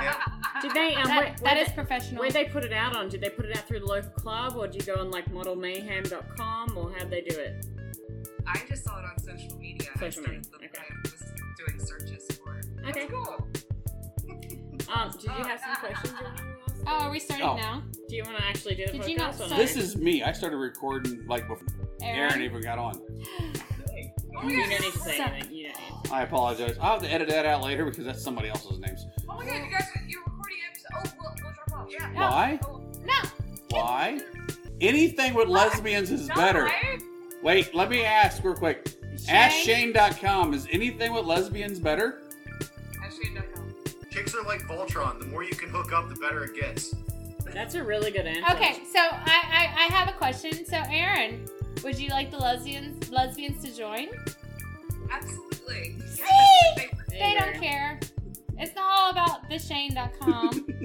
Yeah. 0.00 0.14
did 0.62 0.72
they? 0.72 0.94
Um, 0.94 1.04
That, 1.04 1.16
where, 1.18 1.24
that 1.30 1.40
where 1.42 1.58
is 1.58 1.68
they, 1.68 1.74
professional. 1.74 2.20
where 2.20 2.30
they 2.30 2.44
put 2.46 2.64
it 2.64 2.72
out 2.72 2.96
on? 2.96 3.08
Did 3.08 3.20
they 3.20 3.30
put 3.30 3.44
it 3.46 3.56
out 3.56 3.66
through 3.68 3.80
the 3.80 3.86
local 3.86 4.10
club, 4.10 4.56
or 4.56 4.66
do 4.68 4.78
you 4.78 4.84
go 4.84 4.94
on 4.96 5.10
like 5.10 5.26
modelmayhem.com, 5.32 6.76
or 6.76 6.92
how'd 6.96 7.10
they 7.10 7.20
do 7.22 7.36
it? 7.38 7.66
I 8.46 8.60
just 8.68 8.84
saw 8.84 8.98
it 9.00 9.04
on 9.04 9.18
social 9.18 9.58
media. 9.58 9.88
I 9.94 9.98
Social 9.98 10.22
started 10.22 10.36
media, 10.38 10.50
looking- 10.52 10.68
okay. 10.68 10.82
I 10.88 11.00
was 11.02 11.32
doing 11.58 11.80
searches 11.86 12.38
for 12.42 12.56
it. 12.58 12.66
Okay. 12.88 13.06
cool. 13.06 13.46
Um, 14.90 15.10
did 15.12 15.24
you 15.24 15.28
have 15.30 15.60
some 15.60 15.74
questions? 15.76 16.14
you 16.18 16.24
wanted 16.24 16.38
to? 16.38 16.82
Oh, 16.86 16.98
are 17.04 17.10
we 17.10 17.20
starting 17.20 17.46
Oh. 17.46 17.56
now? 17.56 17.82
Do 18.08 18.16
you 18.16 18.22
want 18.24 18.38
to 18.38 18.44
actually 18.46 18.74
do 18.74 18.86
the 18.86 18.92
Did 18.92 19.02
podcast? 19.02 19.08
you 19.10 19.16
not 19.18 19.34
start? 19.34 19.50
This 19.56 19.76
is 19.76 19.96
me. 19.98 20.22
I 20.22 20.32
started 20.32 20.56
recording 20.56 21.26
like 21.26 21.46
before 21.46 21.66
Erin 22.00 22.30
Erin? 22.32 22.42
even 22.42 22.62
got 22.62 22.78
on. 22.78 22.94
You 24.44 24.56
don't 24.56 24.68
need 24.68 24.78
to 24.78 24.98
say 24.98 25.18
anything. 25.18 25.54
You 25.54 25.72
don't 25.72 26.04
need. 26.04 26.12
I 26.12 26.22
apologize. 26.22 26.76
I'll 26.80 26.92
have 26.94 27.02
to 27.02 27.12
edit 27.12 27.28
that 27.28 27.46
out 27.46 27.62
later 27.62 27.84
because 27.84 28.04
that's 28.04 28.22
somebody 28.22 28.48
else's 28.48 28.78
names. 28.78 29.06
Oh 29.28 29.36
my 29.36 29.44
god, 29.46 29.64
you 29.64 29.70
guys, 29.70 29.84
you're 30.06 30.22
recording 30.24 30.56
episode. 30.70 30.88
Oh, 30.96 31.16
we'll, 31.20 31.34
we'll 31.42 31.52
drop 31.52 31.80
off. 31.80 31.88
Yeah. 31.90 32.12
Why? 32.14 32.60
No. 33.04 33.28
Why? 33.70 34.20
Anything 34.80 35.34
with 35.34 35.48
lesbians 35.48 36.10
is 36.10 36.28
better. 36.28 36.70
Wait, 37.42 37.74
let 37.74 37.90
me 37.90 38.04
ask 38.04 38.42
real 38.44 38.54
quick. 38.54 38.96
Shane? 39.26 39.92
AskShane.com. 39.92 40.54
Is 40.54 40.66
anything 40.70 41.12
with 41.12 41.24
lesbians 41.24 41.78
better? 41.78 42.22
Ashane.com. 43.04 43.74
Chicks 44.10 44.34
are 44.34 44.44
like 44.44 44.60
Voltron. 44.62 45.18
The 45.18 45.26
more 45.26 45.42
you 45.42 45.54
can 45.54 45.68
hook 45.68 45.92
up, 45.92 46.08
the 46.08 46.14
better 46.16 46.44
it 46.44 46.54
gets. 46.54 46.94
That's 47.52 47.74
a 47.74 47.82
really 47.82 48.10
good 48.10 48.26
answer. 48.26 48.52
Okay, 48.54 48.80
so 48.92 49.00
I, 49.00 49.42
I, 49.50 49.84
I 49.84 49.92
have 49.92 50.08
a 50.08 50.12
question. 50.12 50.64
So, 50.66 50.76
Erin, 50.90 51.44
would 51.82 51.98
you 51.98 52.08
like 52.10 52.30
the 52.30 52.38
lesbians 52.38 53.10
lesbians 53.10 53.62
to 53.64 53.74
join? 53.76 54.08
Absolutely. 55.10 55.96
See? 56.06 56.24
They- 56.76 56.90
They 57.10 57.36
don't 57.38 57.60
care. 57.60 57.98
It's 58.58 58.74
not 58.74 58.98
all 58.98 59.10
about 59.10 59.48
the 59.48 59.58
Shane.com. 59.58 60.66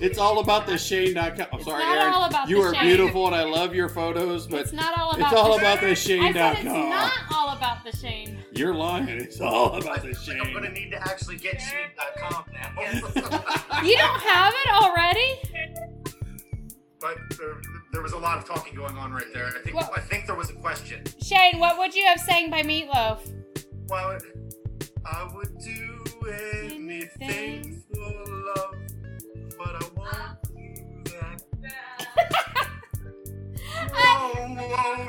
It's 0.00 0.18
all 0.18 0.40
about 0.40 0.66
the 0.66 0.76
Shane.com. 0.76 1.46
I'm 1.52 1.58
It's 1.58 1.64
sorry, 1.64 1.82
not 1.82 1.96
Erin. 1.96 2.12
all 2.14 2.24
about 2.24 2.48
you 2.48 2.56
the 2.62 2.68
are 2.68 2.74
Shane. 2.74 2.84
beautiful 2.84 3.26
and 3.28 3.34
I 3.36 3.42
love 3.44 3.74
your 3.74 3.88
photos, 3.88 4.46
but 4.46 4.60
it's 4.60 4.72
not 4.72 4.98
all 4.98 5.10
it's 5.10 5.18
about 5.20 5.34
all 5.34 5.52
the 5.56 5.58
about 5.62 5.80
the 5.80 5.90
I 5.90 5.94
said 5.94 6.18
it's 6.20 6.64
not 6.64 7.12
all 7.32 7.48
about 7.56 7.84
the 7.84 7.96
Shane. 7.96 8.38
You're 8.52 8.74
lying. 8.74 9.08
It's 9.08 9.40
all 9.40 9.74
about 9.76 10.02
the 10.02 10.12
think 10.14 10.44
I'm 10.44 10.52
gonna 10.52 10.70
need 10.70 10.90
to 10.90 11.00
actually 11.00 11.36
get 11.36 11.60
Shane.com 11.60 12.44
now. 12.52 12.72
You 13.82 13.96
don't 13.96 14.20
have 14.20 14.52
it 14.54 14.70
already? 14.72 15.40
but 17.02 17.18
there, 17.36 17.60
there 17.92 18.00
was 18.00 18.12
a 18.12 18.18
lot 18.18 18.38
of 18.38 18.46
talking 18.46 18.74
going 18.76 18.96
on 18.96 19.12
right 19.12 19.26
there. 19.34 19.46
I 19.46 19.58
think 19.62 19.74
Well- 19.76 19.90
I 19.94 20.00
think 20.00 20.26
there 20.26 20.36
was 20.36 20.50
a 20.50 20.54
question. 20.54 21.02
Shane, 21.20 21.58
what 21.58 21.76
would 21.78 21.94
you 21.94 22.06
have 22.06 22.20
sang 22.20 22.48
by 22.48 22.62
Meatloaf? 22.62 23.18
Well, 23.88 24.18
I 25.04 25.28
would 25.34 25.58
do 25.58 26.04
anything 26.70 27.82
for 27.92 28.24
love, 28.56 28.76
but 29.58 29.74
I 29.74 29.88
won't 29.96 30.14
uh. 30.14 30.34
do 30.54 31.12
that. 31.12 31.42
No, 33.92 34.46
no, 34.46 34.64
I 34.64 35.08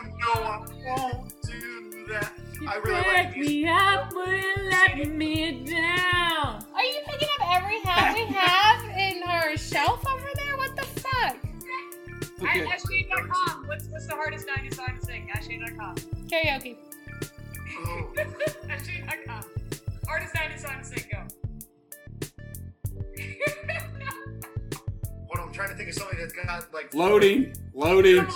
won't 0.86 1.34
do 1.44 2.06
that. 2.10 2.32
I 2.68 2.76
really 2.78 3.02
like 3.02 3.34
these. 3.36 3.48
me 3.48 3.68
up, 3.68 4.10
but 4.14 4.30
you 4.30 4.54
let 4.70 5.08
me 5.10 5.64
down. 5.66 6.66
Are 6.74 6.84
you 6.84 7.02
picking 7.06 7.28
up 7.40 7.62
every 7.62 7.80
hat 7.82 8.16
we 8.16 8.26
have 8.34 8.98
in 8.98 9.24
our 9.24 9.56
shelf 9.58 10.04
over 10.08 10.30
there? 10.36 10.58
What 10.58 10.76
the 10.76 10.84
fuck? 11.02 11.38
Okay. 12.44 12.66
Ashane.com. 12.66 13.68
What's, 13.68 13.86
what's 13.88 14.08
the 14.08 14.16
hardest 14.16 14.48
90 14.48 14.72
song 14.76 14.98
to 15.00 15.06
sing? 15.06 15.30
Ashane.com. 15.36 15.96
Karaoke. 16.28 16.76
Oh, 17.78 18.14
Ashane.com. 18.68 19.44
Hardest 20.08 20.36
90 20.36 20.58
song 20.58 20.78
to 20.80 20.86
sing. 20.86 21.04
Go. 21.12 21.18
hold 25.28 25.40
on, 25.40 25.48
I'm 25.48 25.54
trying 25.54 25.70
to 25.70 25.76
think 25.76 25.90
of 25.90 25.96
something 25.96 26.20
that's 26.20 26.34
got 26.34 26.74
like 26.74 26.94
Loading. 26.94 27.54
Loading. 27.74 28.18
Loading. 28.18 28.26
Don't 28.26 28.36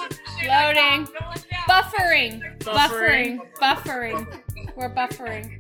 let 1.30 1.38
it 1.38 1.46
down. 1.52 1.64
Buffering. 1.68 2.42
Buffering. 2.60 3.40
Buffering. 3.60 3.62
Buffering. 3.62 4.42
We're 4.78 4.90
buffering. 4.94 5.60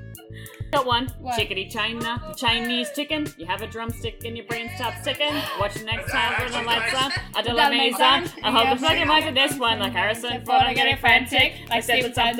Got 0.71 0.85
one. 0.85 1.07
What? 1.19 1.37
Chickadee 1.37 1.69
China, 1.69 2.33
Chinese 2.35 2.89
chicken. 2.93 3.25
You 3.37 3.45
have 3.45 3.61
a 3.61 3.67
drumstick 3.67 4.23
and 4.25 4.35
your 4.35 4.45
brain 4.47 4.69
stops 4.75 5.01
ticking. 5.03 5.33
Watch 5.59 5.75
the 5.75 5.85
next 5.85 6.11
time 6.11 6.33
when 6.43 6.51
the 6.51 6.61
lights 6.67 6.93
on. 6.93 7.11
I 7.35 7.41
do 7.41 7.55
That 7.55 7.55
la 7.55 7.69
maison. 7.69 8.01
I 8.43 8.51
hope 8.51 8.63
Yeah. 8.65 8.73
it's 8.73 8.81
fucking 8.81 9.07
like 9.07 9.33
this 9.33 9.57
one, 9.57 9.79
like 9.79 9.93
Harrison 9.93 10.43
Ford. 10.45 10.61
I'm 10.63 10.75
getting 10.75 10.97
frantic. 10.97 11.53
Like 11.69 11.83
Stephen 11.83 12.11
blah, 12.11 12.31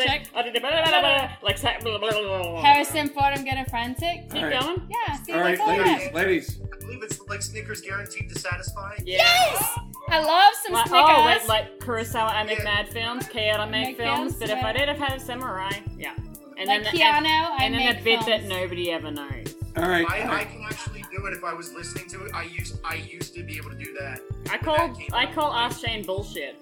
Like 1.41 1.58
sa- 1.58 1.80
blah, 1.82 1.98
blah, 1.98 2.12
blah, 2.12 2.22
blah. 2.22 2.62
Harrison 2.62 3.10
Ford, 3.10 3.34
I'm 3.34 3.44
getting 3.45 3.66
frantic. 3.66 4.30
Keep 4.30 4.44
All 4.44 4.49
right. 4.49 4.60
going. 4.62 4.90
Yeah, 5.08 5.16
see, 5.24 5.32
All 5.34 5.40
right, 5.40 5.58
that's 5.58 5.62
all 5.62 5.70
I 5.70 5.78
ladies, 5.78 6.04
have. 6.04 6.14
ladies. 6.14 6.60
I 6.74 6.78
believe 6.80 7.04
it's 7.04 7.20
like 7.28 7.41
Snickers 7.41 7.82
guaranteed 7.82 8.30
to 8.30 8.40
satisfy. 8.40 8.95
Yeah. 9.06 9.18
Yes! 9.24 9.80
I 10.10 10.20
love 10.22 10.54
some 10.64 10.74
Like, 10.74 10.88
Snickers. 10.88 11.10
oh, 11.10 11.24
like, 11.24 11.48
like 11.48 11.80
Kurosawa, 11.80 12.34
I 12.34 12.44
make 12.44 12.60
Yeah. 12.60 12.64
mad 12.66 12.90
films. 12.90 13.28
Kyoto 13.28 13.66
make 13.68 13.88
Make 13.88 13.98
films. 13.98 14.36
films, 14.36 14.40
But 14.40 14.49
if 14.49 14.64
I 14.64 14.68
yeah. 14.72 14.78
did 14.78 14.88
have 14.90 14.98
had 14.98 15.14
a 15.18 15.20
samurai, 15.20 15.72
yeah. 15.98 16.14
And 16.58 16.68
like 16.68 16.84
then 16.84 16.94
the, 16.94 17.00
Keanu, 17.00 17.26
and, 17.26 17.28
I 17.28 17.58
and 17.66 17.74
then 17.76 17.86
make 17.86 17.98
the 18.00 18.04
bit 18.04 18.26
that 18.26 18.44
nobody 18.46 18.92
ever 18.92 19.12
knows. 19.12 19.56
All 19.76 19.84
right. 19.88 20.10
I, 20.10 20.22
all 20.24 20.32
I 20.32 20.44
can 20.46 20.64
actually 20.64 21.04
do 21.16 21.26
it 21.28 21.34
if 21.34 21.44
I 21.44 21.54
was 21.54 21.72
listening 21.74 22.08
to 22.10 22.26
it. 22.26 22.32
I 22.34 22.44
used 22.44 22.80
I 22.84 22.96
used 22.96 23.34
to 23.36 23.44
be 23.44 23.58
able 23.58 23.70
to 23.70 23.76
do 23.76 23.94
that. 24.00 24.22
I 24.50 24.58
call 24.58 24.76
that 24.76 24.96
I 25.14 25.32
call 25.32 25.50
like, 25.52 25.72
Ask 25.72 25.86
Shane 25.86 26.04
bullshit. 26.04 26.56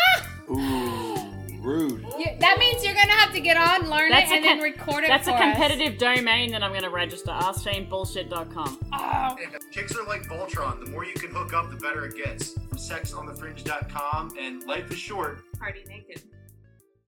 Ooh, 0.50 1.16
rude. 1.60 2.04
You- 2.18 2.26
that 2.40 2.56
means 2.58 2.82
you're 2.84 2.94
gonna 2.94 3.12
have 3.12 3.32
to 3.34 3.40
get 3.40 3.56
on, 3.56 3.90
learn 3.90 4.10
That's 4.10 4.30
it, 4.30 4.34
a 4.34 4.36
and 4.36 4.44
then 4.44 4.60
record 4.60 5.04
it 5.04 5.08
That's 5.08 5.28
a 5.28 5.32
for 5.32 5.36
us. 5.36 5.42
competitive 5.42 5.98
domain 5.98 6.50
that 6.52 6.62
I'm 6.62 6.72
gonna 6.72 6.88
register. 6.90 7.30
AskShaneBullshit.com. 7.30 8.78
Oh, 8.92 9.36
Yeah, 9.40 9.48
uh, 9.54 9.58
Chicks 9.70 9.94
are 9.96 10.04
like 10.06 10.22
Voltron. 10.22 10.84
The 10.84 10.90
more 10.90 11.04
you 11.04 11.14
can 11.14 11.30
hook 11.30 11.52
up, 11.52 11.70
the 11.70 11.76
better 11.76 12.06
it 12.06 12.16
gets. 12.16 12.52
From 12.54 12.78
sexonthefringe.com 12.78 14.34
and 14.38 14.64
life 14.64 14.90
is 14.90 14.98
short. 14.98 15.42
Party 15.58 15.84
naked. 15.88 16.22